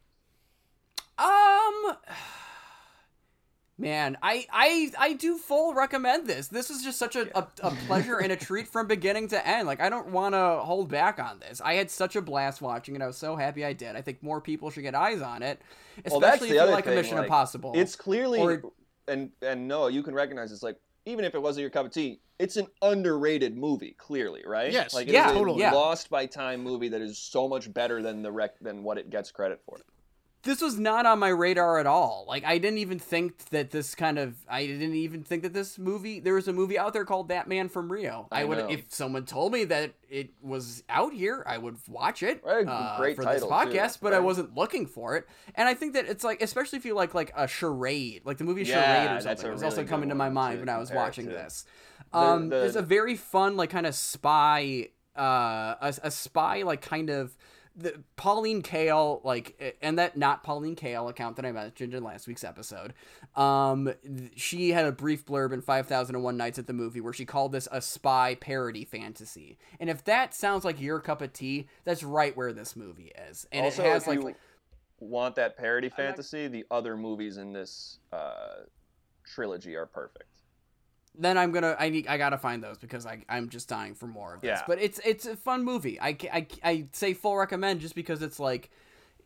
Um, 1.20 1.98
man, 3.78 4.18
I 4.22 4.46
I 4.52 4.92
I 4.98 5.14
do 5.14 5.38
full 5.38 5.74
recommend 5.74 6.28
this. 6.28 6.48
This 6.48 6.70
is 6.70 6.84
just 6.84 6.98
such 6.98 7.16
a, 7.16 7.38
a, 7.38 7.48
a 7.62 7.72
pleasure 7.88 8.18
and 8.18 8.32
a 8.32 8.36
treat 8.36 8.68
from 8.68 8.88
beginning 8.88 9.28
to 9.30 9.48
end. 9.48 9.68
Like 9.68 9.80
I 9.80 9.90
don't 9.90 10.10
want 10.10 10.34
to 10.36 10.60
hold 10.64 10.90
back 10.90 11.20
on 11.20 11.40
this. 11.40 11.62
I 11.62 11.74
had 11.76 11.90
such 11.92 12.16
a 12.16 12.22
blast 12.22 12.62
watching 12.62 12.96
it. 12.96 13.02
I 13.02 13.08
was 13.08 13.18
so 13.18 13.36
happy 13.36 13.64
I 13.66 13.74
did. 13.74 13.96
I 13.96 14.02
think 14.02 14.22
more 14.24 14.42
people 14.42 14.70
should 14.72 14.84
get 14.84 14.96
eyes 14.96 15.22
on 15.22 15.44
it, 15.44 15.62
especially 16.06 16.54
Well, 16.56 16.66
if 16.66 16.70
you 16.70 16.76
like 16.76 16.84
thing. 16.86 16.94
a 16.94 16.96
Mission 16.96 17.18
like, 17.18 17.26
Impossible. 17.26 17.74
It's 17.76 17.96
clearly 17.96 18.40
Or- 18.40 18.62
and 19.08 19.32
and 19.42 19.68
no, 19.68 19.88
you 19.88 20.04
can 20.04 20.14
recognize 20.14 20.52
it's 20.52 20.64
like 20.64 20.78
even 21.06 21.24
if 21.24 21.34
it 21.36 21.42
wasn't 21.42 21.62
your 21.62 21.70
cup 21.70 21.86
of 21.86 21.92
tea, 21.94 22.20
it's 22.38 22.58
an 22.58 22.68
underrated 22.82 23.56
movie. 23.56 23.96
Clearly, 23.98 24.44
right? 24.46 24.72
Yes. 24.74 24.94
like 24.94 25.08
it 25.08 25.14
Yeah, 25.14 25.30
a 25.32 25.34
totally. 25.34 25.62
yeah. 25.62 25.72
lost 25.72 26.10
by 26.10 26.26
time 26.26 26.62
movie 26.62 26.90
that 26.90 27.02
is 27.02 27.18
so 27.18 27.48
much 27.48 27.74
better 27.74 28.02
than 28.02 28.22
the 28.22 28.32
rec 28.32 28.60
than 28.60 28.84
what 28.84 28.98
it 28.98 29.10
gets 29.10 29.32
credit 29.32 29.62
for. 29.66 29.78
This 30.48 30.62
was 30.62 30.80
not 30.80 31.06
on 31.06 31.20
my 31.20 31.28
radar 31.28 31.78
at 31.78 31.86
all. 31.86 32.24
Like 32.26 32.46
I 32.46 32.58
didn't 32.58 32.78
even 32.78 33.00
think 33.00 33.50
that 33.50 33.72
this 33.72 33.94
kind 33.96 34.18
of 34.18 34.36
I 34.50 34.66
didn't 34.66 34.96
even 34.96 35.22
think 35.24 35.44
that 35.44 35.54
this 35.54 35.78
movie 35.78 36.22
there 36.22 36.36
was 36.36 36.48
a 36.48 36.54
movie 36.54 36.80
out 36.80 36.94
there 36.94 37.04
called 37.04 37.28
That 37.28 37.50
Man 37.50 37.68
from 37.68 37.92
Rio. 37.92 38.28
I, 38.32 38.42
I 38.42 38.44
would 38.46 38.58
know. 38.58 38.70
if 38.70 38.86
someone 38.94 39.26
told 39.26 39.52
me 39.52 39.66
that 39.66 39.94
it 40.10 40.30
was 40.42 40.84
out 40.88 41.12
here, 41.12 41.44
I 41.46 41.58
would 41.58 41.76
watch 41.90 42.24
it 42.24 42.42
Right, 42.46 42.66
uh, 42.66 42.98
great 42.98 43.18
for 43.18 43.24
title, 43.24 43.50
this 43.50 43.64
too, 43.64 43.78
podcast, 43.78 43.98
but 44.02 44.14
I 44.14 44.20
wasn't 44.20 44.56
looking 44.56 44.86
for 44.86 45.18
it. 45.18 45.28
And 45.54 45.68
I 45.68 45.74
think 45.74 45.94
that 45.94 46.06
it's 46.06 46.24
like 46.24 46.42
especially 46.42 46.78
if 46.78 46.86
you 46.86 46.96
like 46.96 47.14
like 47.14 47.34
a 47.36 47.46
charade, 47.48 48.22
like 48.24 48.38
the 48.38 48.46
movie 48.46 48.64
Yeah, 48.64 49.06
Charade 49.06 49.18
or 49.18 49.22
something 49.22 49.50
a 49.50 49.52
was 49.52 49.64
also 49.64 49.76
really 49.78 49.84
good 49.86 49.90
coming 49.92 50.10
to 50.10 50.16
my 50.16 50.30
mind 50.30 50.56
to 50.56 50.60
when 50.62 50.70
I 50.70 50.78
was 50.78 50.92
watching 50.92 51.26
this. 51.26 51.66
Um, 52.14 52.48
the- 52.48 52.62
there's 52.62 52.78
a 52.78 52.82
very 52.82 53.16
fun 53.18 53.58
like 53.58 53.70
kind 53.70 53.86
of 53.86 53.94
spy 53.94 54.90
uh 55.18 55.76
a, 55.82 55.94
a 56.04 56.12
spy 56.12 56.62
like 56.62 56.80
kind 56.82 57.10
of 57.10 57.36
the 57.78 58.02
Pauline 58.16 58.64
Kael 58.64 59.24
like 59.24 59.78
and 59.82 60.00
that 60.00 60.18
not 60.18 60.44
Pauline 60.44 60.76
Kael 60.76 61.10
account 61.10 61.36
that 61.36 61.46
I 61.46 61.52
mentioned 61.52 61.94
in 61.94 62.04
last 62.04 62.28
week's 62.28 62.44
episode. 62.44 62.94
Um 63.36 63.94
she 64.36 64.72
had 64.72 64.86
a 64.86 64.92
brief 64.92 65.26
blurb 65.26 65.54
in 65.54 65.62
5001 65.62 66.36
Nights 66.36 66.58
at 66.58 66.68
the 66.68 66.74
Movie 66.74 67.02
where 67.02 67.14
she 67.14 67.26
called 67.26 67.52
this 67.52 67.68
a 67.72 67.82
spy 67.82 68.36
parody 68.36 68.84
fantasy. 68.84 69.58
And 69.80 69.90
if 69.90 70.04
that 70.06 70.34
sounds 70.34 70.66
like 70.66 70.82
your 70.82 71.00
cup 71.00 71.22
of 71.22 71.34
tea, 71.34 71.68
that's 71.84 72.04
right 72.04 72.36
where 72.36 72.52
this 72.52 72.76
movie 72.76 73.12
is. 73.30 73.48
And 73.52 73.66
also, 73.66 73.84
it 73.84 73.88
has 73.88 74.02
if 74.04 74.08
like 74.08 74.20
you 74.20 74.36
want 75.00 75.36
that 75.36 75.58
parody 75.58 75.90
fantasy, 75.90 76.48
the 76.48 76.66
other 76.72 76.98
movies 76.98 77.38
in 77.38 77.54
this 77.54 78.00
uh, 78.12 78.64
trilogy 79.24 79.76
are 79.76 79.86
perfect. 79.86 80.37
Then 81.18 81.38
I'm 81.38 81.52
gonna 81.52 81.76
I 81.80 81.90
need 81.90 82.08
I 82.08 82.18
gotta 82.18 82.38
find 82.38 82.64
those 82.64 82.78
because 82.78 83.06
I 83.06 83.24
I'm 83.30 83.50
just 83.50 83.68
dying 83.68 83.96
for 83.96 84.08
more 84.08 84.36
of 84.36 84.42
this. 84.42 84.50
Yeah. 84.50 84.64
But 84.68 84.80
it's 84.82 85.00
it's 85.06 85.26
a 85.26 85.36
fun 85.36 85.64
movie. 85.64 86.00
I, 86.00 86.18
I 86.32 86.48
I 86.64 86.86
say 86.92 87.14
full 87.14 87.38
recommend 87.38 87.82
just 87.82 87.96
because 87.96 88.22
it's 88.22 88.40
like 88.40 88.70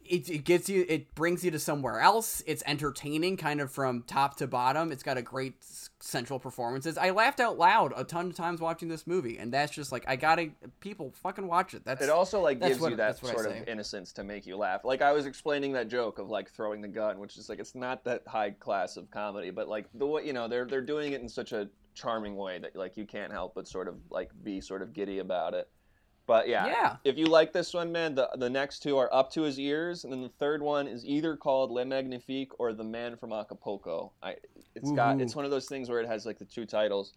it, 0.03 0.27
it 0.30 0.39
gets 0.45 0.68
you 0.68 0.84
it 0.89 1.13
brings 1.13 1.45
you 1.45 1.51
to 1.51 1.59
somewhere 1.59 1.99
else 1.99 2.41
it's 2.47 2.63
entertaining 2.65 3.38
kind 3.38 3.61
of 3.61 3.72
from 3.72 4.01
top 4.01 4.35
to 4.38 4.47
bottom 4.47 4.91
it's 4.91 5.03
got 5.03 5.15
a 5.15 5.22
great 5.22 5.63
central 5.99 6.39
performances 6.39 6.97
i 6.97 7.11
laughed 7.11 7.39
out 7.39 7.59
loud 7.59 7.93
a 7.95 8.03
ton 8.03 8.26
of 8.26 8.35
times 8.35 8.59
watching 8.59 8.89
this 8.89 9.05
movie 9.05 9.38
and 9.38 9.53
that's 9.53 9.72
just 9.72 9.91
like 9.91 10.03
i 10.07 10.15
gotta 10.15 10.49
people 10.80 11.13
fucking 11.22 11.45
watch 11.45 11.76
it 11.76 11.85
that's 11.85 12.01
It 12.01 12.09
also 12.09 12.41
like 12.41 12.59
gives 12.59 12.80
what- 12.80 12.89
you 12.89 12.95
that 12.97 13.09
that's 13.19 13.22
what 13.22 13.34
I 13.34 13.43
sort 13.43 13.55
of 13.55 13.68
innocence 13.68 14.11
to 14.13 14.23
make 14.23 14.47
you 14.47 14.57
laugh. 14.57 14.84
Like 14.84 15.03
I 15.03 15.11
was 15.11 15.27
explaining 15.27 15.72
that 15.73 15.88
joke 15.88 16.18
of 16.18 16.31
like 16.31 16.49
throwing 16.49 16.81
the 16.81 16.88
gun, 16.88 17.19
which 17.19 17.38
is 17.38 17.47
like 17.47 17.59
it's 17.59 17.76
not 17.76 18.03
that 18.05 18.23
high 18.27 18.49
class 18.51 18.97
of 18.97 19.11
comedy, 19.11 19.51
but 19.51 19.68
like 19.69 19.85
the 19.93 20.07
way 20.07 20.26
you 20.26 20.34
know 20.34 20.47
they're 20.47 20.65
they're 20.65 20.81
doing 20.81 21.13
it 21.13 21.22
in 21.22 21.30
such 21.30 21.51
a 21.51 21.69
charming 21.93 22.35
way 22.35 22.59
that 22.59 22.76
like 22.76 22.97
you 22.97 23.05
can't 23.05 23.31
help 23.31 23.53
but 23.55 23.68
sort 23.68 23.88
of 23.88 23.95
like 24.09 24.30
be 24.43 24.61
sort 24.61 24.81
of 24.81 24.93
giddy 24.93 25.19
about 25.19 25.53
it. 25.53 25.69
But 26.27 26.47
yeah, 26.47 26.68
Yeah. 26.68 26.95
if 27.03 27.18
you 27.18 27.26
like 27.26 27.51
this 27.51 27.73
one, 27.73 27.91
man, 27.91 28.15
the 28.15 28.30
the 28.35 28.49
next 28.49 28.80
two 28.80 28.97
are 28.97 29.13
up 29.13 29.31
to 29.31 29.41
his 29.41 29.59
ears, 29.59 30.03
and 30.03 30.13
then 30.13 30.22
the 30.22 30.30
third 30.30 30.61
one 30.61 30.88
is 30.88 31.05
either 31.05 31.35
called 31.35 31.72
Le 31.72 31.84
Magnifique 31.84 32.51
or 32.59 32.73
The 32.73 32.84
Man 32.84 33.18
from 33.18 33.34
Acapulco. 33.34 34.13
I 34.22 34.35
it's 34.76 34.91
got 34.91 35.19
it's 35.19 35.35
one 35.35 35.45
of 35.45 35.51
those 35.51 35.68
things 35.68 35.89
where 35.89 35.99
it 35.99 36.07
has 36.07 36.26
like 36.26 36.38
the 36.39 36.45
two 36.45 36.65
titles. 36.65 37.13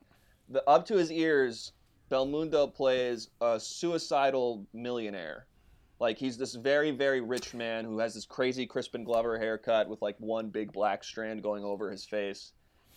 The 0.48 0.68
up 0.68 0.84
to 0.86 0.96
his 0.96 1.12
ears, 1.12 1.72
Belmondo 2.10 2.72
plays 2.74 3.28
a 3.40 3.60
suicidal 3.60 4.66
millionaire. 4.72 5.46
Like 6.00 6.18
he's 6.18 6.36
this 6.36 6.54
very 6.54 6.90
very 6.90 7.20
rich 7.20 7.54
man 7.54 7.84
who 7.84 7.98
has 7.98 8.14
this 8.14 8.24
crazy 8.26 8.66
Crispin 8.66 9.04
Glover 9.04 9.38
haircut 9.38 9.88
with 9.88 10.02
like 10.02 10.16
one 10.18 10.48
big 10.48 10.72
black 10.72 11.04
strand 11.04 11.42
going 11.42 11.62
over 11.62 11.90
his 11.90 12.04
face, 12.04 12.52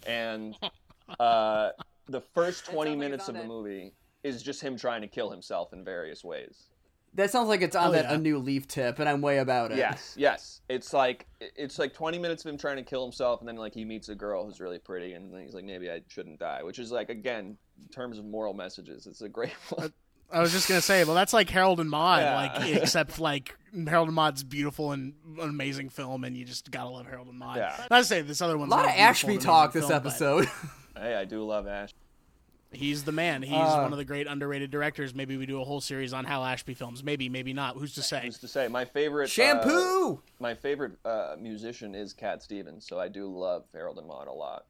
and 0.07 0.57
uh, 1.19 1.69
the 2.07 2.21
first 2.21 2.65
twenty 2.65 2.95
minutes 2.95 3.27
of 3.27 3.35
the 3.35 3.41
that- 3.41 3.47
movie 3.47 3.93
is 4.23 4.41
just 4.43 4.61
him 4.61 4.77
trying 4.77 5.01
to 5.01 5.07
kill 5.07 5.29
himself 5.29 5.73
in 5.73 5.83
various 5.85 6.23
ways. 6.23 6.67
that 7.13 7.31
sounds 7.31 7.47
like 7.47 7.61
it's 7.61 7.75
on 7.75 7.89
Oh, 7.89 7.91
that 7.93 8.05
yeah. 8.05 8.13
a 8.15 8.17
new 8.17 8.37
leaf 8.39 8.67
tip 8.67 8.99
and 8.99 9.07
i'm 9.07 9.21
way 9.21 9.37
about 9.37 9.71
it 9.71 9.77
Yes, 9.77 10.13
yes. 10.17 10.61
It's 10.69 10.91
like 10.93 11.25
it's 11.39 11.79
like 11.79 11.93
20 11.93 12.19
minutes 12.19 12.43
of 12.45 12.51
him 12.51 12.57
trying 12.57 12.75
to 12.77 12.83
kill 12.83 13.03
himself, 13.03 13.39
and 13.39 13.47
then 13.47 13.55
like 13.55 13.73
he 13.73 13.85
meets 13.85 14.09
a 14.09 14.15
girl 14.15 14.45
who's 14.45 14.59
really 14.59 14.79
pretty, 14.79 15.13
and 15.13 15.33
then 15.33 15.41
he's 15.41 15.53
like, 15.53 15.63
maybe 15.63 15.89
I 15.89 16.01
shouldn't 16.09 16.39
die. 16.39 16.61
Which 16.63 16.77
is 16.79 16.91
like 16.91 17.09
again, 17.09 17.57
in 17.81 17.89
terms 17.93 18.17
of 18.19 18.25
moral 18.25 18.53
messages, 18.53 19.07
it's 19.07 19.21
a 19.21 19.29
great 19.29 19.53
one. 19.69 19.93
I 20.29 20.41
was 20.41 20.51
just 20.51 20.67
gonna 20.67 20.81
say, 20.81 21.05
well, 21.05 21.15
that's 21.15 21.31
like 21.31 21.49
Harold 21.49 21.79
and 21.79 21.89
Maude, 21.89 22.19
Yeah. 22.21 22.35
like 22.35 22.75
except 22.81 23.17
like 23.19 23.55
Harold 23.87 24.09
and 24.09 24.15
Maude's 24.15 24.43
beautiful 24.43 24.91
and 24.91 25.13
an 25.39 25.49
amazing 25.49 25.87
film, 25.89 26.23
and 26.25 26.35
you 26.35 26.43
just 26.43 26.69
gotta 26.69 26.89
love 26.89 27.05
Harold 27.05 27.29
and 27.29 27.39
Maude. 27.39 27.57
Yeah. 27.57 27.85
Not 27.89 27.99
to 27.99 28.03
say 28.03 28.21
this 28.23 28.41
other 28.41 28.57
one's 28.57 28.73
a 28.73 28.75
lot 28.75 28.85
of 28.85 28.91
ashby 28.91 29.37
talk 29.37 29.71
this 29.71 29.87
film, 29.87 29.91
but 30.03 30.07
episode 30.07 30.49
hey, 30.99 31.15
I 31.15 31.25
do 31.25 31.43
love 31.45 31.67
Ash. 31.67 31.93
He's 32.71 33.05
the 33.05 33.13
man. 33.13 33.43
He's 33.43 33.53
Uh, 33.53 33.79
one 33.81 33.93
of 33.93 33.97
the 33.97 34.03
great 34.03 34.27
underrated 34.27 34.71
directors. 34.71 35.15
Maybe 35.15 35.37
we 35.37 35.45
do 35.45 35.61
a 35.61 35.63
whole 35.63 35.79
series 35.79 36.11
on 36.11 36.25
Hal 36.25 36.43
Ashby 36.43 36.73
films. 36.73 37.01
Maybe, 37.01 37.29
maybe 37.29 37.53
not. 37.53 37.77
Who's 37.77 37.95
to 37.95 38.01
say? 38.01 38.21
Who's 38.25 38.39
to 38.39 38.47
say? 38.49 38.67
My 38.67 38.83
favorite 38.83 39.25
uh, 39.25 39.27
shampoo 39.27 40.21
my 40.39 40.53
favorite 40.53 40.93
uh, 41.05 41.37
musician 41.39 41.95
is 41.95 42.11
Cat 42.11 42.43
Stevens, 42.43 42.85
so 42.85 42.99
I 42.99 43.07
do 43.07 43.27
love 43.27 43.63
Harold 43.73 43.97
and 43.99 44.07
Maude 44.07 44.27
a 44.27 44.33
lot. 44.33 44.65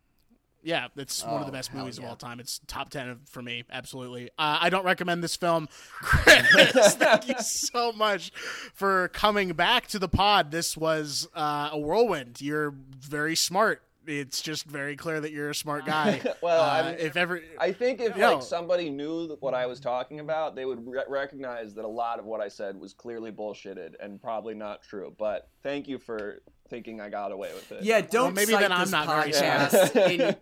Yeah, 0.63 0.87
it's 0.95 1.23
one 1.23 1.35
of 1.35 1.41
the 1.41 1.47
Oh, 1.47 1.51
best 1.51 1.69
hell 1.69 1.81
movies 1.81 1.97
of 1.97 2.03
all 2.05 2.15
time. 2.15 2.39
It's 2.39 2.59
top 2.67 2.89
ten 2.89 3.19
for 3.29 3.41
me, 3.41 3.63
absolutely. 3.71 4.29
Uh, 4.37 4.57
I 4.61 4.69
don't 4.69 4.83
recommend 4.85 5.23
this 5.23 5.35
film. 5.35 5.67
Chris, 6.01 6.95
thank 6.95 7.27
you 7.27 7.35
so 7.39 7.91
much 7.93 8.31
for 8.73 9.07
coming 9.09 9.53
back 9.53 9.87
to 9.87 9.99
the 9.99 10.09
pod. 10.09 10.51
This 10.51 10.75
was 10.77 11.27
uh, 11.35 11.69
a 11.71 11.79
whirlwind. 11.79 12.41
You're 12.41 12.71
very 12.99 13.35
smart. 13.35 13.81
It's 14.07 14.41
just 14.41 14.65
very 14.65 14.95
clear 14.95 15.19
that 15.21 15.31
you're 15.31 15.49
a 15.49 15.55
smart 15.55 15.85
guy. 15.95 16.21
Well, 16.41 16.61
Uh, 16.61 16.67
I'm- 16.67 16.95
if 16.99 17.15
ever, 17.17 17.41
I 17.59 17.71
think 17.71 17.99
if 18.01 18.15
Yo. 18.17 18.35
like 18.35 18.43
somebody 18.43 18.89
knew 18.89 19.35
what 19.41 19.53
I 19.53 19.65
was 19.65 19.79
talking 19.79 20.19
about, 20.19 20.55
they 20.55 20.65
would 20.65 20.85
re- 20.87 21.03
recognize 21.07 21.73
that 21.75 21.85
a 21.85 21.87
lot 21.87 22.19
of 22.19 22.25
what 22.25 22.39
I 22.41 22.47
said 22.47 22.79
was 22.79 22.93
clearly 22.93 23.31
bullshitted 23.31 23.93
and 23.99 24.21
probably 24.21 24.53
not 24.55 24.81
true. 24.81 25.13
But 25.17 25.49
thank 25.63 25.87
you 25.87 25.97
for 25.99 26.41
thinking 26.69 26.99
I 26.99 27.07
got 27.07 27.31
away 27.31 27.49
with 27.53 27.71
it. 27.71 27.81
yeah 27.81 28.01
don't 28.01 28.33
maybe 28.35 28.51
cite 28.51 28.59
then 28.59 28.73
I'm 28.73 28.81
this 28.81 28.91
not 28.91 29.07
very 29.07 29.31
podcast 29.31 30.35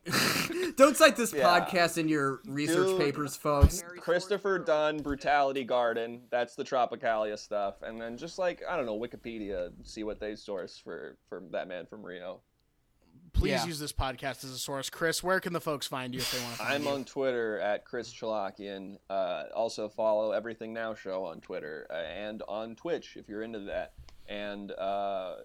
in, 0.64 0.72
don't 0.76 0.98
cite 0.98 1.16
this 1.16 1.32
Yeah. 1.32 1.44
podcast 1.60 2.00
in 2.00 2.10
your 2.10 2.40
research 2.48 2.88
Dude. 2.88 3.00
papers 3.00 3.36
folks 3.36 3.84
Christopher 4.00 4.58
Dunn, 4.58 4.98
Brutality 5.04 5.64
Garden. 5.64 6.22
That's 6.32 6.56
the 6.56 6.64
Tropicalia 6.64 7.38
stuff, 7.38 7.76
and 7.84 8.02
then 8.02 8.18
just 8.18 8.40
like 8.40 8.64
I 8.68 8.76
don't 8.76 8.88
know, 8.88 9.00
Wikipedia, 9.00 9.70
see 9.84 10.04
what 10.04 10.20
they 10.20 10.36
source 10.36 10.80
for 10.84 11.16
for 11.30 11.44
that 11.52 11.68
man 11.68 11.86
from 11.86 12.04
Rio. 12.04 12.42
Please 13.36 13.52
Yeah. 13.52 13.66
use 13.66 13.80
this 13.80 13.94
podcast 13.94 14.44
as 14.44 14.52
a 14.52 14.58
source. 14.58 14.90
Chris, 14.90 15.22
where 15.24 15.40
can 15.40 15.54
the 15.54 15.62
folks 15.62 15.86
find 15.88 16.14
you 16.14 16.20
if 16.22 16.32
they 16.32 16.40
want 16.40 16.52
to 16.54 16.58
find 16.64 16.74
I'm 16.74 16.84
you? 16.84 16.90
on 16.90 17.06
Twitter 17.06 17.60
at 17.60 17.86
Chris 17.86 18.12
Chalakian. 18.14 18.98
Uh, 19.10 19.44
also 19.56 19.88
follow 19.90 20.32
Everything 20.32 20.74
Now 20.74 20.96
Show 20.96 21.24
on 21.26 21.42
Twitter 21.42 21.86
uh, 21.90 21.94
and 21.94 22.42
on 22.48 22.76
Twitch 22.76 23.18
if 23.18 23.28
you're 23.30 23.44
into 23.44 23.60
that. 23.62 23.94
And 24.28 24.72
uh, 24.72 25.36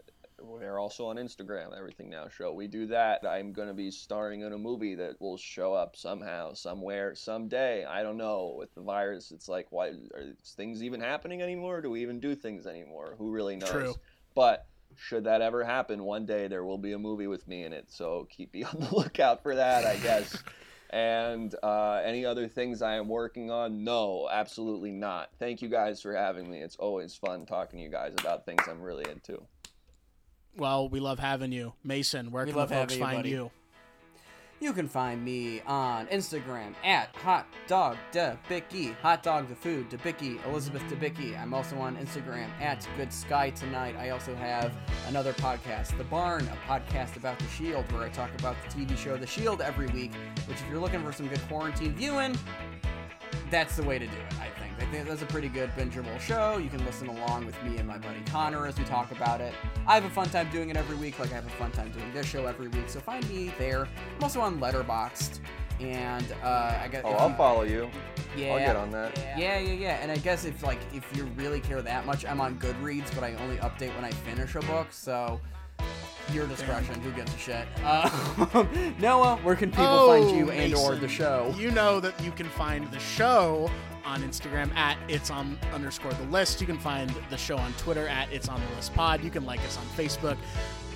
we're 0.43 0.79
also 0.79 1.07
on 1.07 1.17
Instagram, 1.17 1.77
Everything 1.77 2.09
Now 2.09 2.29
Show. 2.29 2.55
We 2.55 2.67
do 2.67 2.87
that. 2.87 3.27
I'm 3.29 3.53
going 3.53 3.69
to 3.69 3.75
be 3.75 3.91
starring 3.91 4.41
in 4.41 4.55
a 4.55 4.59
movie 4.59 4.95
that 4.95 5.21
will 5.21 5.37
show 5.37 5.75
up 5.75 5.97
somehow, 5.97 6.55
somewhere, 6.55 7.15
someday. 7.15 7.85
I 7.85 8.03
don't 8.03 8.17
know. 8.17 8.55
With 8.57 8.75
the 8.75 8.81
virus, 8.81 9.33
it's 9.33 9.49
like, 9.49 9.67
why 9.71 9.89
are 9.89 10.33
things 10.57 10.83
even 10.83 11.01
happening 11.01 11.43
anymore? 11.43 11.83
Do 11.83 11.91
we 11.91 12.01
even 12.01 12.21
do 12.21 12.35
things 12.35 12.67
anymore? 12.67 13.17
Who 13.19 13.31
really 13.31 13.57
knows? 13.57 13.69
True. 13.71 13.95
But 14.35 14.67
should 14.97 15.25
that 15.25 15.41
ever 15.41 15.65
happen, 15.65 16.05
one 16.05 16.27
day 16.27 16.49
there 16.49 16.65
will 16.65 16.79
be 16.79 16.93
a 16.93 16.99
movie 16.99 17.27
with 17.27 17.47
me 17.49 17.65
in 17.65 17.73
it. 17.73 17.87
So 17.91 18.27
keep 18.31 18.53
me 18.55 18.63
on 18.65 18.79
the 18.79 18.95
lookout 18.95 19.43
for 19.43 19.55
that, 19.55 19.85
I 19.87 19.97
guess. 19.97 20.37
and 20.91 21.55
uh, 21.63 22.01
any 22.05 22.25
other 22.25 22.49
things 22.49 22.83
I 22.83 22.97
am 22.97 23.09
working 23.09 23.51
on? 23.51 23.85
No, 23.85 24.29
absolutely 24.31 24.91
not. 24.91 25.31
Thank 25.39 25.63
you 25.63 25.69
guys 25.69 26.03
for 26.03 26.15
having 26.15 26.51
me. 26.51 26.59
It's 26.59 26.77
always 26.77 27.15
fun 27.15 27.47
talking 27.47 27.79
to 27.79 27.85
you 27.85 27.91
guys 27.91 28.13
about 28.19 28.45
things 28.45 28.63
I'm 28.69 28.81
really 28.81 29.05
into. 29.11 29.43
Well, 30.57 30.89
we 30.89 30.99
love 31.01 31.19
having 31.21 31.53
you, 31.53 31.75
Mason. 31.85 32.31
Where 32.33 32.45
We 32.45 32.51
can 32.51 32.59
love 32.59 32.71
the 32.71 32.75
folks 32.75 32.95
having 32.95 32.99
you, 32.99 33.05
find 33.05 33.19
buddy. 33.19 33.31
you? 33.31 33.51
You 34.63 34.75
can 34.75 34.89
find 34.89 35.25
me 35.25 35.63
on 35.63 36.07
Instagram 36.09 36.75
at 36.85 37.17
hot 37.17 37.47
dog 37.67 37.97
debicki, 38.13 38.95
hot 38.97 39.23
dog 39.23 39.49
the 39.49 39.55
food 39.55 39.89
debicki, 39.89 40.45
Elizabeth 40.47 40.83
debicki. 40.83 41.41
I'm 41.41 41.55
also 41.55 41.79
on 41.79 41.97
Instagram 41.97 42.51
at 42.61 42.87
Good 42.99 43.11
Sky 43.11 43.49
Tonight. 43.51 43.97
I 43.99 44.11
also 44.11 44.35
have 44.35 44.75
another 45.09 45.33
podcast, 45.33 45.97
The 45.97 46.05
Barn, 46.05 46.47
a 46.49 46.71
podcast 46.71 47.17
about 47.17 47.39
The 47.39 47.47
Shield, 47.47 47.91
where 47.91 48.03
I 48.03 48.11
talk 48.11 48.31
about 48.39 48.55
the 48.63 48.69
TV 48.69 48.99
show 48.99 49.17
The 49.17 49.27
Shield 49.27 49.63
every 49.63 49.87
week. 49.89 50.13
Which, 50.47 50.59
if 50.59 50.69
you're 50.69 50.79
looking 50.79 51.03
for 51.03 51.13
some 51.13 51.29
good 51.29 51.41
quarantine 51.49 51.95
viewing, 51.95 52.37
that's 53.51 53.77
the 53.77 53.83
way 53.83 53.99
to 53.99 54.07
do 54.07 54.13
it, 54.13 54.41
I. 54.41 54.60
I 54.81 54.85
think 54.87 55.07
that's 55.07 55.21
a 55.23 55.27
pretty 55.27 55.49
good 55.49 55.71
bingeable 55.77 56.19
show. 56.19 56.57
You 56.57 56.71
can 56.71 56.85
listen 56.87 57.09
along 57.09 57.45
with 57.45 57.63
me 57.63 57.77
and 57.77 57.87
my 57.87 57.99
buddy 57.99 58.23
Connor 58.27 58.67
as 58.67 58.79
we 58.79 58.85
talk 58.85 59.11
about 59.13 59.41
it. 59.43 59.53
I 59.87 59.95
have 59.95 60.05
a 60.07 60.11
fun 60.11 60.31
time 60.31 60.49
doing 60.51 60.71
it 60.71 60.77
every 60.77 60.97
week, 60.97 61.19
like 61.19 61.31
I 61.33 61.35
have 61.35 61.47
a 61.47 61.51
fun 61.51 61.71
time 61.71 61.91
doing 61.93 62.11
this 62.15 62.25
show 62.27 62.47
every 62.47 62.69
week. 62.69 62.89
So 62.89 62.99
find 62.99 63.29
me 63.29 63.53
there. 63.59 63.83
I'm 63.85 64.23
also 64.23 64.41
on 64.41 64.59
Letterboxd, 64.59 65.41
and 65.81 66.33
uh, 66.43 66.79
I 66.83 66.89
got. 66.91 67.05
Oh, 67.05 67.13
if 67.15 67.21
I'll 67.21 67.29
you- 67.31 67.37
follow 67.37 67.63
you. 67.65 67.91
Yeah, 68.37 68.53
I'll 68.55 68.59
get 68.59 68.77
on 68.77 68.91
that. 68.93 69.17
Yeah, 69.37 69.59
yeah, 69.59 69.73
yeah. 69.73 69.99
And 70.01 70.11
I 70.11 70.17
guess 70.17 70.45
if 70.45 70.63
like 70.63 70.79
if 70.95 71.05
you 71.15 71.25
really 71.37 71.61
care 71.61 71.83
that 71.83 72.07
much, 72.07 72.25
I'm 72.25 72.41
on 72.41 72.59
Goodreads, 72.59 73.15
but 73.15 73.23
I 73.23 73.35
only 73.35 73.57
update 73.59 73.95
when 73.97 74.05
I 74.05 74.11
finish 74.13 74.55
a 74.55 74.61
book. 74.61 74.87
So 74.93 75.41
your 76.33 76.47
discretion. 76.47 77.01
Who 77.01 77.11
gives 77.13 77.35
a 77.35 77.39
shit? 77.39 77.67
Uh, 77.85 78.67
Noah, 79.01 79.37
where 79.43 79.57
can 79.57 79.71
people 79.71 80.07
find 80.09 80.37
you 80.37 80.51
and 80.51 80.75
or 80.75 80.93
Oh, 80.93 80.97
the 80.97 81.09
show? 81.09 81.55
You 81.59 81.71
know 81.71 82.01
that 82.01 82.21
you 82.23 82.31
can 82.33 82.47
find 82.47 82.91
the 82.91 82.99
show 83.01 83.71
on 84.05 84.23
Instagram 84.23 84.75
at 84.77 84.97
it's 85.09 85.31
on 85.31 85.59
underscore 85.73 86.13
the 86.13 86.25
list. 86.25 86.61
You 86.61 86.67
can 86.67 86.79
find 86.79 87.11
the 87.29 87.37
show 87.37 87.57
on 87.57 87.73
Twitter 87.75 88.09
at 88.09 88.33
it's 88.33 88.49
on 88.49 88.61
the 88.61 88.77
list 88.77 88.95
pod. 88.95 89.23
You 89.23 89.31
can 89.31 89.45
like 89.45 89.61
us 89.61 89.77
on 89.79 89.85
Facebook. 89.97 90.37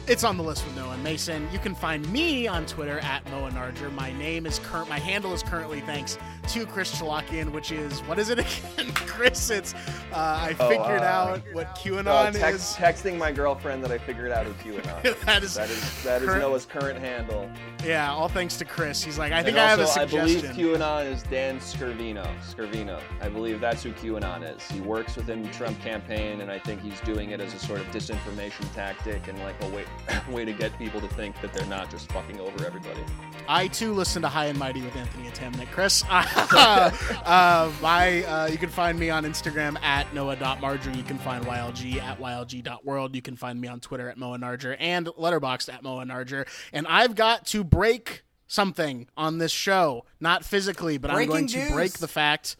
It's 0.07 0.23
on 0.23 0.37
the 0.37 0.43
list 0.43 0.67
with 0.67 0.77
Noah 0.77 0.93
and 0.93 1.03
Mason. 1.03 1.49
You 1.51 1.59
can 1.59 1.75
find 1.75 2.07
me 2.13 2.47
on 2.47 2.67
Twitter 2.67 2.99
at 2.99 3.25
Moa 3.31 3.51
Narger. 3.51 3.91
My 3.95 4.13
name 4.13 4.45
is 4.45 4.59
current. 4.59 4.87
My 4.91 4.99
handle 4.99 5.33
is 5.33 5.43
currently 5.43 5.81
thanks 5.81 6.19
to 6.49 6.67
Chris 6.67 6.95
Chalakian, 6.95 7.53
which 7.53 7.73
is 7.73 8.01
what 8.01 8.19
is 8.19 8.29
it 8.29 8.39
again, 8.77 8.93
Chris? 8.93 9.49
It's 9.49 9.73
uh, 9.73 10.17
I 10.17 10.55
Oh, 10.61 10.69
figured 10.69 11.01
uh, 11.01 11.05
out 11.05 11.43
what 11.55 11.75
QAnon 11.77 12.35
Uh, 12.35 12.47
is. 12.49 12.75
texting 12.77 13.17
my 13.17 13.33
girlfriend 13.33 13.83
that 13.83 13.91
I 13.91 13.97
figured 13.97 14.31
out 14.31 14.45
who 14.45 14.53
QAnon. 14.73 15.21
that 15.25 15.43
is 15.43 15.55
that 15.55 15.71
is 15.71 16.03
that 16.05 16.21
is 16.21 16.29
current- 16.29 16.43
Noah's 16.43 16.67
current 16.67 16.99
handle. 16.99 17.51
yeah. 17.83 18.13
All 18.13 18.29
thanks 18.29 18.59
to 18.59 18.67
Chris. 18.67 19.03
He's 19.03 19.17
like, 19.17 19.33
I 19.33 19.43
think 19.43 19.57
and 19.57 19.65
I 19.65 19.71
have 19.71 19.79
a 19.79 19.83
also, 19.85 20.03
I 20.03 20.05
believe 20.05 20.41
suggestion. 20.41 20.67
QAnon 20.67 21.11
is 21.11 21.23
Dan 21.25 21.61
Scavino. 21.61 22.27
Scavino. 22.43 23.01
I 23.23 23.31
believe 23.31 23.59
that's 23.59 23.83
who 23.83 23.93
QAnon 23.93 24.55
is. 24.55 24.63
He 24.71 24.83
works 24.83 25.17
within 25.17 25.43
the 25.43 25.49
Trump 25.49 25.81
campaign, 25.81 26.43
and 26.43 26.51
I 26.51 26.59
think 26.59 26.83
he's 26.83 27.01
doing 27.01 27.31
it 27.31 27.41
as 27.41 27.55
a 27.55 27.59
sort 27.59 27.81
of 27.81 27.87
disinformation 27.87 28.71
tactic 28.75 29.29
and 29.29 29.39
like 29.39 29.55
a 29.63 29.69
way 29.71 29.87
way 30.31 30.45
to 30.45 30.53
get 30.53 30.77
people 30.79 31.01
to 31.01 31.09
think 31.09 31.41
that 31.41 31.53
they're 31.53 31.67
not 31.67 31.91
just 31.91 32.11
fucking 32.13 32.41
over 32.41 32.65
everybody. 32.67 33.01
I 33.49 33.69
too 33.69 33.93
listen 33.93 34.23
to 34.23 34.29
High 34.29 34.47
and 34.47 34.59
Mighty 34.59 34.81
with 34.81 34.97
Anthony 34.97 35.29
Atamanuik. 35.29 35.71
Chris, 35.71 36.03
uh, 36.11 37.73
my, 37.83 38.25
uh, 38.25 38.47
you 38.47 38.59
can 38.59 38.71
find 38.71 38.99
me 38.99 39.11
on 39.11 39.25
Instagram 39.25 39.81
at 39.83 40.13
noah.marger. 40.15 40.91
You 40.93 41.03
can 41.03 41.19
find 41.19 41.45
YLG 41.45 42.01
at 42.01 42.19
ylg.world. 42.19 43.15
You 43.15 43.23
can 43.23 43.37
find 43.37 43.61
me 43.61 43.69
on 43.69 43.81
Twitter 43.81 44.09
at 44.09 44.17
Moa 44.17 44.39
Narger 44.39 44.77
and 44.79 45.07
Letterboxd 45.07 45.73
at 45.73 45.83
Moa 45.83 46.05
Narger. 46.05 46.47
And 46.73 46.87
I've 46.87 47.15
got 47.15 47.47
to 47.47 47.65
break 47.65 48.23
something 48.47 49.09
on 49.17 49.39
this 49.39 49.53
show, 49.53 50.05
not 50.21 50.45
physically, 50.45 50.99
but 50.99 51.11
I'm 51.11 51.17
Breaking 51.17 51.31
going 51.33 51.47
to 51.49 51.59
news. 51.59 51.73
break 51.73 51.93
the 51.99 52.09
fact. 52.09 52.57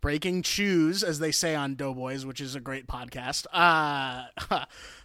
Breaking 0.00 0.42
shoes, 0.42 1.02
as 1.02 1.18
they 1.18 1.30
say 1.30 1.54
on 1.54 1.74
Doughboys, 1.74 2.24
which 2.24 2.40
is 2.40 2.54
a 2.54 2.60
great 2.60 2.86
podcast. 2.86 3.44
Uh, 3.52 4.24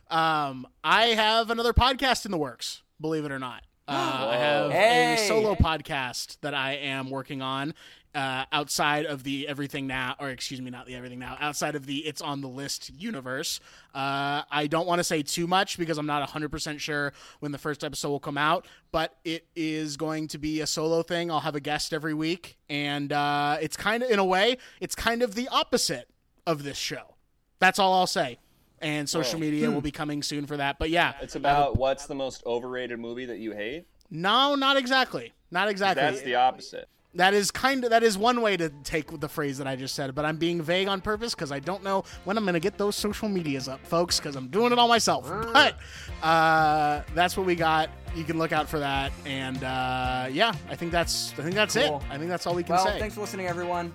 Um, 0.10 0.68
I 0.84 1.08
have 1.08 1.50
another 1.50 1.74
podcast 1.74 2.26
in 2.26 2.32
the 2.32 2.38
works. 2.38 2.82
Believe 3.02 3.26
it 3.26 3.32
or 3.32 3.40
not, 3.40 3.64
uh, 3.88 3.92
I 4.32 4.38
have 4.38 4.72
Hey. 4.72 5.16
a 5.16 5.28
solo 5.28 5.56
podcast 5.56 6.38
that 6.42 6.54
I 6.54 6.74
am 6.74 7.10
working 7.10 7.42
on. 7.42 7.74
Uh, 8.14 8.46
outside 8.54 9.06
of 9.06 9.24
the 9.24 9.46
everything 9.46 9.88
now, 9.88 10.16
or 10.22 10.30
excuse 10.30 10.62
me, 10.62 10.72
not 10.72 10.86
the 10.86 10.96
everything 10.96 11.20
now, 11.20 11.36
outside 11.42 11.76
of 11.76 11.86
the 11.86 11.98
it's 11.98 12.22
on 12.22 12.40
the 12.40 12.48
list 12.48 12.90
universe. 12.98 13.60
Uh, 13.94 14.42
I 14.50 14.68
don't 14.70 14.88
want 14.88 15.00
to 15.00 15.04
say 15.04 15.22
too 15.22 15.48
much 15.48 15.78
because 15.78 15.98
I'm 15.98 16.06
not 16.06 16.26
100% 16.30 16.80
sure 16.80 17.12
when 17.42 17.52
the 17.52 17.58
first 17.58 17.84
episode 17.84 18.08
will 18.12 18.22
come 18.22 18.38
out, 18.38 18.68
but 18.94 19.18
it 19.26 19.46
is 19.54 19.98
going 19.98 20.30
to 20.30 20.38
be 20.38 20.62
a 20.62 20.66
solo 20.68 21.04
thing. 21.04 21.30
I'll 21.30 21.42
have 21.42 21.56
a 21.56 21.60
guest 21.60 21.92
every 21.94 22.14
week, 22.14 22.58
and 22.70 23.12
uh, 23.12 23.58
it's 23.62 23.76
kind 23.76 24.02
of, 24.02 24.10
in 24.10 24.20
a 24.20 24.24
way, 24.26 24.60
it's 24.80 24.96
kind 24.96 25.22
of 25.22 25.36
the 25.36 25.50
opposite 25.50 26.08
of 26.48 26.64
this 26.64 26.78
show. 26.78 27.16
That's 27.60 27.80
all 27.80 27.94
I'll 27.94 28.08
say. 28.08 28.38
And 28.82 29.10
social 29.10 29.40
Whoa. 29.40 29.46
media 29.46 29.72
will 29.72 29.82
be 29.82 29.92
coming 29.92 30.22
soon 30.22 30.46
for 30.46 30.58
that. 30.58 30.78
But 30.80 30.90
yeah, 30.90 31.14
It's 31.22 31.36
about 31.36 31.78
what's 31.78 32.06
the 32.08 32.16
most 32.16 32.44
overrated 32.46 33.00
movie 33.00 33.26
that 33.26 33.38
you 33.40 33.54
hate. 33.54 33.86
no, 34.12 34.56
not 34.56 34.78
exactly. 34.78 35.34
Not 35.52 35.70
exactly. 35.70 36.02
That's 36.04 36.22
the 36.22 36.36
opposite. 36.36 36.88
That 37.16 37.34
is 37.34 37.50
kind 37.50 37.86
of 37.86 37.92
that 37.92 38.04
is 38.04 38.18
one 38.18 38.42
way 38.42 38.58
to 38.58 38.68
take 38.84 39.22
the 39.22 39.30
phrase 39.30 39.58
that 39.60 39.68
I 39.68 39.78
just 39.78 39.96
said, 39.96 40.14
but 40.14 40.26
I'm 40.26 40.36
being 40.36 40.62
vague 40.62 40.90
on 40.90 41.00
purpose 41.00 41.34
because 41.34 41.50
I 41.50 41.60
don't 41.60 41.82
know 41.82 42.04
when 42.26 42.38
I'm 42.38 42.44
going 42.44 42.56
to 42.56 42.60
get 42.60 42.78
those 42.78 42.98
social 42.98 43.30
medias 43.30 43.70
up, 43.70 43.80
folks, 43.88 44.20
because 44.20 44.36
I'm 44.36 44.50
doing 44.50 44.74
it 44.74 44.78
all 44.78 44.90
myself. 44.90 45.26
But 45.54 45.78
uh, 46.22 47.04
that's 47.14 47.38
what 47.38 47.46
we 47.46 47.56
got. 47.56 47.90
You 48.18 48.26
can 48.26 48.38
look 48.38 48.52
out 48.52 48.68
for 48.68 48.80
that, 48.80 49.14
and 49.26 49.64
uh, 49.64 50.28
yeah, 50.30 50.52
I 50.70 50.76
think 50.76 50.92
that's 50.92 51.32
I 51.40 51.44
think 51.44 51.56
that's 51.56 51.76
Cool. 51.76 52.00
it. 52.00 52.14
I 52.14 52.18
think 52.18 52.30
that's 52.30 52.46
all 52.48 52.54
we 52.54 52.64
can 52.64 52.76
Well, 52.76 52.86
say. 52.86 53.00
thanks 53.00 53.16
for 53.16 53.22
listening, 53.22 53.48
everyone. 53.48 53.94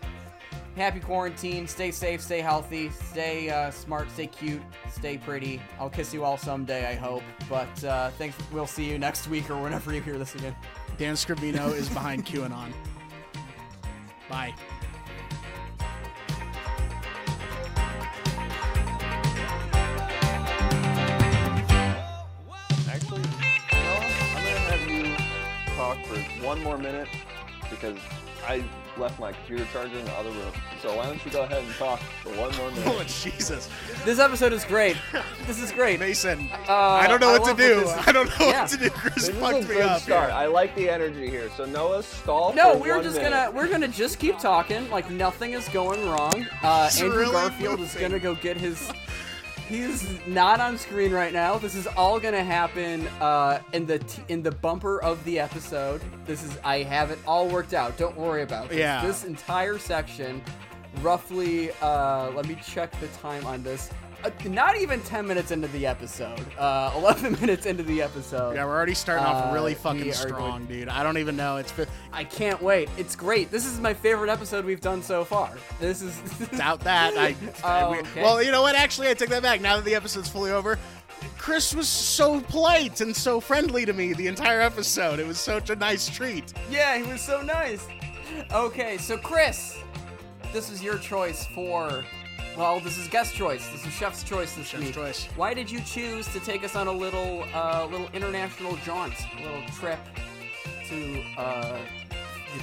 Happy 0.77 1.01
quarantine. 1.01 1.67
Stay 1.67 1.91
safe, 1.91 2.21
stay 2.23 2.41
healthy, 2.41 2.91
stay 2.91 3.51
uh, 3.51 3.71
smart, 3.71 4.11
stay 4.13 4.27
cute, 4.27 4.63
stay 4.91 5.19
pretty. 5.19 5.61
I'll 5.79 5.91
kiss 5.91 6.15
you 6.15 6.25
all 6.25 6.37
someday, 6.37 6.89
I 6.89 6.95
hope. 6.95 7.23
But 7.49 7.85
uh, 7.85 8.11
thanks. 8.13 8.37
We'll 8.53 8.67
see 8.67 8.89
you 8.89 8.99
next 8.99 9.29
week 9.29 9.51
or 9.51 9.61
whenever 9.61 9.93
you 9.93 10.01
hear 10.01 10.17
this 10.17 10.35
again. 10.35 10.55
Dan 10.97 11.15
Scavino 11.15 11.75
is 11.75 11.89
behind 11.89 12.25
QAnon. 12.25 12.73
Bye. 14.29 14.55
Actually, 22.89 23.23
you 23.23 23.79
know? 23.79 24.01
I'm 24.35 24.45
gonna 24.45 24.59
have 24.71 24.89
you 24.89 25.17
talk 25.75 25.99
for 26.07 26.17
one 26.45 26.63
more 26.63 26.79
minute 26.79 27.09
because 27.69 27.99
I 28.47 28.63
left 29.01 29.19
my 29.19 29.33
computer 29.33 29.65
charger 29.73 29.99
in 29.99 30.05
the 30.05 30.13
other 30.13 30.31
room. 30.31 30.53
So 30.83 30.97
why 30.97 31.07
don't 31.07 31.25
you 31.25 31.31
go 31.31 31.43
ahead 31.43 31.65
and 31.65 31.75
talk 31.75 31.99
for 32.23 32.29
one 32.31 32.55
more 32.57 32.71
minute? 32.71 32.87
Oh? 32.87 33.03
Jesus, 33.05 33.69
This 34.05 34.19
episode 34.19 34.53
is 34.53 34.65
great. 34.65 34.97
This 35.47 35.61
is 35.61 35.73
great. 35.73 35.99
Mason! 36.01 36.49
Uh, 36.69 36.73
I 36.75 37.07
don't 37.07 37.21
know 37.21 37.33
what 37.39 37.45
to 37.45 37.55
do. 37.55 37.81
this- 37.81 37.91
I 38.07 38.13
don't 38.13 38.29
know 38.39 38.47
Yeah. 38.47 38.61
what 38.63 38.71
to 38.71 38.77
do. 38.77 38.91
Chris 38.91 39.15
This 39.15 39.23
is 39.25 39.29
a 39.31 39.33
fucked 39.41 39.61
me 39.69 39.75
good 39.75 39.83
up. 39.83 40.01
start. 40.03 40.27
here. 40.31 40.35
I 40.39 40.47
like 40.47 40.75
the 40.77 40.89
energy 40.91 41.29
here. 41.29 41.51
So 41.57 41.65
Noah, 41.65 42.03
stall. 42.03 42.53
No, 42.55 42.75
for 42.75 42.79
we're 42.81 42.95
one 42.97 43.03
just 43.05 43.17
minute. 43.17 43.31
gonna 43.31 43.51
we're 43.51 43.69
gonna 43.69 43.89
just 43.89 44.19
keep 44.19 44.39
talking 44.39 44.89
like 44.91 45.11
nothing 45.11 45.53
is 45.53 45.69
going 45.69 46.07
wrong. 46.09 46.47
Uh, 46.63 46.91
Andrew 47.01 47.19
really 47.19 47.33
Garfield 47.33 47.81
is 47.81 47.95
gonna 47.95 48.19
go 48.19 48.35
get 48.35 48.57
his. 48.57 48.91
He's 49.71 50.05
not 50.27 50.59
on 50.59 50.77
screen 50.77 51.13
right 51.13 51.33
now. 51.33 51.57
This 51.57 51.77
is 51.77 51.87
all 51.87 52.19
gonna 52.19 52.43
happen 52.43 53.07
uh, 53.21 53.61
in 53.73 53.87
the 53.87 54.01
t- 54.01 54.23
in 54.29 54.43
the 54.43 54.51
bumper 54.51 55.01
of 55.01 55.23
the 55.25 55.39
episode. 55.39 56.03
This 56.27 56.43
is 56.43 56.59
I 56.65 56.79
have 56.83 57.13
it 57.13 57.21
all 57.25 57.47
worked 57.49 57.73
out. 57.73 57.97
Don't 57.97 58.17
worry 58.17 58.43
about 58.43 58.69
this. 58.69 58.79
Yeah. 58.79 59.07
This 59.07 59.23
entire 59.23 59.79
section, 59.79 60.43
roughly. 61.03 61.71
Uh, 61.81 62.33
let 62.33 62.49
me 62.49 62.59
check 62.67 62.91
the 62.99 63.07
time 63.19 63.47
on 63.47 63.63
this. 63.63 63.91
Uh, 64.23 64.31
not 64.49 64.77
even 64.77 65.01
10 65.03 65.27
minutes 65.27 65.51
into 65.51 65.67
the 65.69 65.87
episode. 65.87 66.41
Uh, 66.59 66.93
11 66.97 67.33
minutes 67.41 67.67
into 67.67 67.83
the 67.83 68.03
episode. 68.03 68.55
Yeah, 68.55 68.65
we're 68.65 68.73
already 68.77 68.95
starting 68.95 69.25
off 69.25 69.51
Uh, 69.51 69.55
really 69.55 69.75
fucking 69.75 70.13
strong, 70.13 70.67
dude. 70.67 70.89
I 70.89 71.03
don't 71.03 71.19
even 71.19 71.37
know. 71.37 71.57
It's 71.57 71.73
I 72.13 72.25
can't 72.25 72.61
wait. 72.63 72.89
It's 72.99 73.17
great. 73.17 73.51
This 73.51 73.65
is 73.67 73.81
my 73.81 73.95
favorite 73.95 74.29
episode 74.31 74.65
we've 74.65 74.81
done 74.81 75.03
so 75.03 75.25
far. 75.25 75.53
This 75.81 76.03
is 76.03 76.19
doubt 76.59 76.81
that. 76.81 77.17
I, 77.17 77.35
Oh, 77.65 77.93
we- 77.93 77.99
okay. 78.01 78.23
well, 78.23 78.43
you 78.43 78.51
know 78.53 78.63
what? 78.63 78.75
Actually, 78.75 79.09
I 79.09 79.15
take 79.15 79.31
that 79.31 79.43
back. 79.43 79.61
Now 79.61 79.77
that 79.77 79.85
the 79.85 79.95
episode's 79.95 80.29
fully 80.29 80.51
over, 80.51 80.79
Chris 81.39 81.75
was 81.75 81.89
so 81.89 82.41
polite 82.43 83.01
and 83.01 83.15
so 83.17 83.41
friendly 83.41 83.85
to 83.87 83.93
me 83.93 84.13
the 84.13 84.27
entire 84.27 84.61
episode. 84.61 85.19
It 85.19 85.27
was 85.27 85.39
such 85.39 85.71
a 85.71 85.77
nice 85.77 86.09
treat. 86.09 86.53
Yeah, 86.71 86.97
he 86.99 87.03
was 87.11 87.21
so 87.23 87.41
nice. 87.43 87.87
Okay, 88.53 88.97
so 88.99 89.17
Chris, 89.17 89.79
this 90.53 90.71
is 90.71 90.83
your 90.83 90.99
choice 90.99 91.47
for. 91.55 92.05
Well, 92.57 92.81
this 92.81 92.99
is 92.99 93.09
guest 93.09 93.35
choice. 93.35 93.67
This 93.71 93.87
is 93.87 93.93
chef's 93.93 94.23
choice 94.23 94.55
this 94.55 94.67
Chef's 94.67 94.85
week. 94.85 94.95
choice. 94.95 95.27
Why 95.37 95.55
did 95.55 95.71
you 95.71 95.81
choose 95.81 96.27
to 96.33 96.41
take 96.41 96.63
us 96.65 96.77
on 96.77 96.89
a 96.89 96.93
little, 96.93 97.45
uh, 97.55 97.87
little 97.91 98.09
international 98.13 98.77
jaunt, 98.85 99.15
a 99.39 99.43
little 99.43 99.63
trip 99.79 99.99
to 100.89 101.23
uh, 101.39 101.79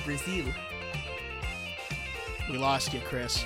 Brazil? 0.06 0.46
We 2.52 2.58
lost 2.58 2.94
you, 2.94 3.00
Chris. 3.02 3.44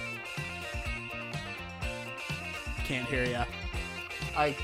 Can't 2.83 3.07
hear 3.07 3.23
you, 3.23 3.39
I 4.35 4.55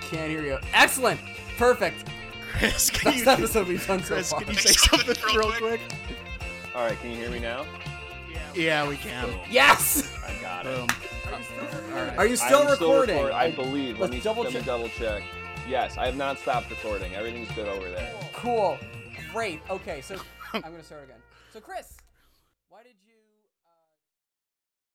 can't 0.00 0.30
hear 0.30 0.42
you. 0.42 0.58
Excellent, 0.72 1.20
perfect. 1.58 2.08
Chris. 2.52 2.90
Can 2.90 3.12
Best 3.12 3.24
you, 3.24 3.30
episode 3.30 3.68
we've 3.68 3.86
done 3.86 4.02
so 4.02 4.14
Chris, 4.14 4.30
far. 4.30 4.40
can 4.40 4.48
you 4.54 4.58
say 4.58 4.72
something 4.72 5.14
real 5.36 5.52
quick? 5.52 5.80
All 6.74 6.84
right, 6.84 6.98
can 7.00 7.10
you 7.10 7.16
hear 7.16 7.30
me 7.30 7.38
now? 7.38 7.64
Yeah, 8.54 8.88
we 8.88 8.96
can. 8.96 9.28
Yes. 9.50 10.10
I 10.26 10.32
got 10.42 10.66
it. 10.66 10.74
Boom. 10.74 10.88
All 11.32 12.04
right. 12.04 12.16
Are 12.18 12.26
you 12.26 12.36
still 12.36 12.58
I 12.60 12.62
am 12.62 12.70
recording? 12.70 13.16
record- 13.16 13.32
I 13.32 13.50
believe. 13.50 13.98
Let 13.98 14.10
Let's 14.10 14.12
me 14.14 14.20
double 14.20 14.42
let 14.44 14.52
me 14.52 14.58
check. 14.60 14.66
double 14.66 14.88
check. 14.90 15.22
Yes, 15.68 15.96
I 15.98 16.06
have 16.06 16.16
not 16.16 16.38
stopped 16.38 16.70
recording. 16.70 17.14
Everything's 17.14 17.50
good 17.52 17.66
over 17.68 17.88
there. 17.90 18.12
Cool. 18.32 18.78
Great. 19.32 19.60
Okay, 19.68 20.00
so 20.00 20.16
I'm 20.52 20.60
gonna 20.62 20.82
start 20.82 21.04
again. 21.04 21.16
So 21.52 21.60
Chris, 21.60 21.86
why 21.86 21.90
did 21.90 21.94
you? 21.94 22.05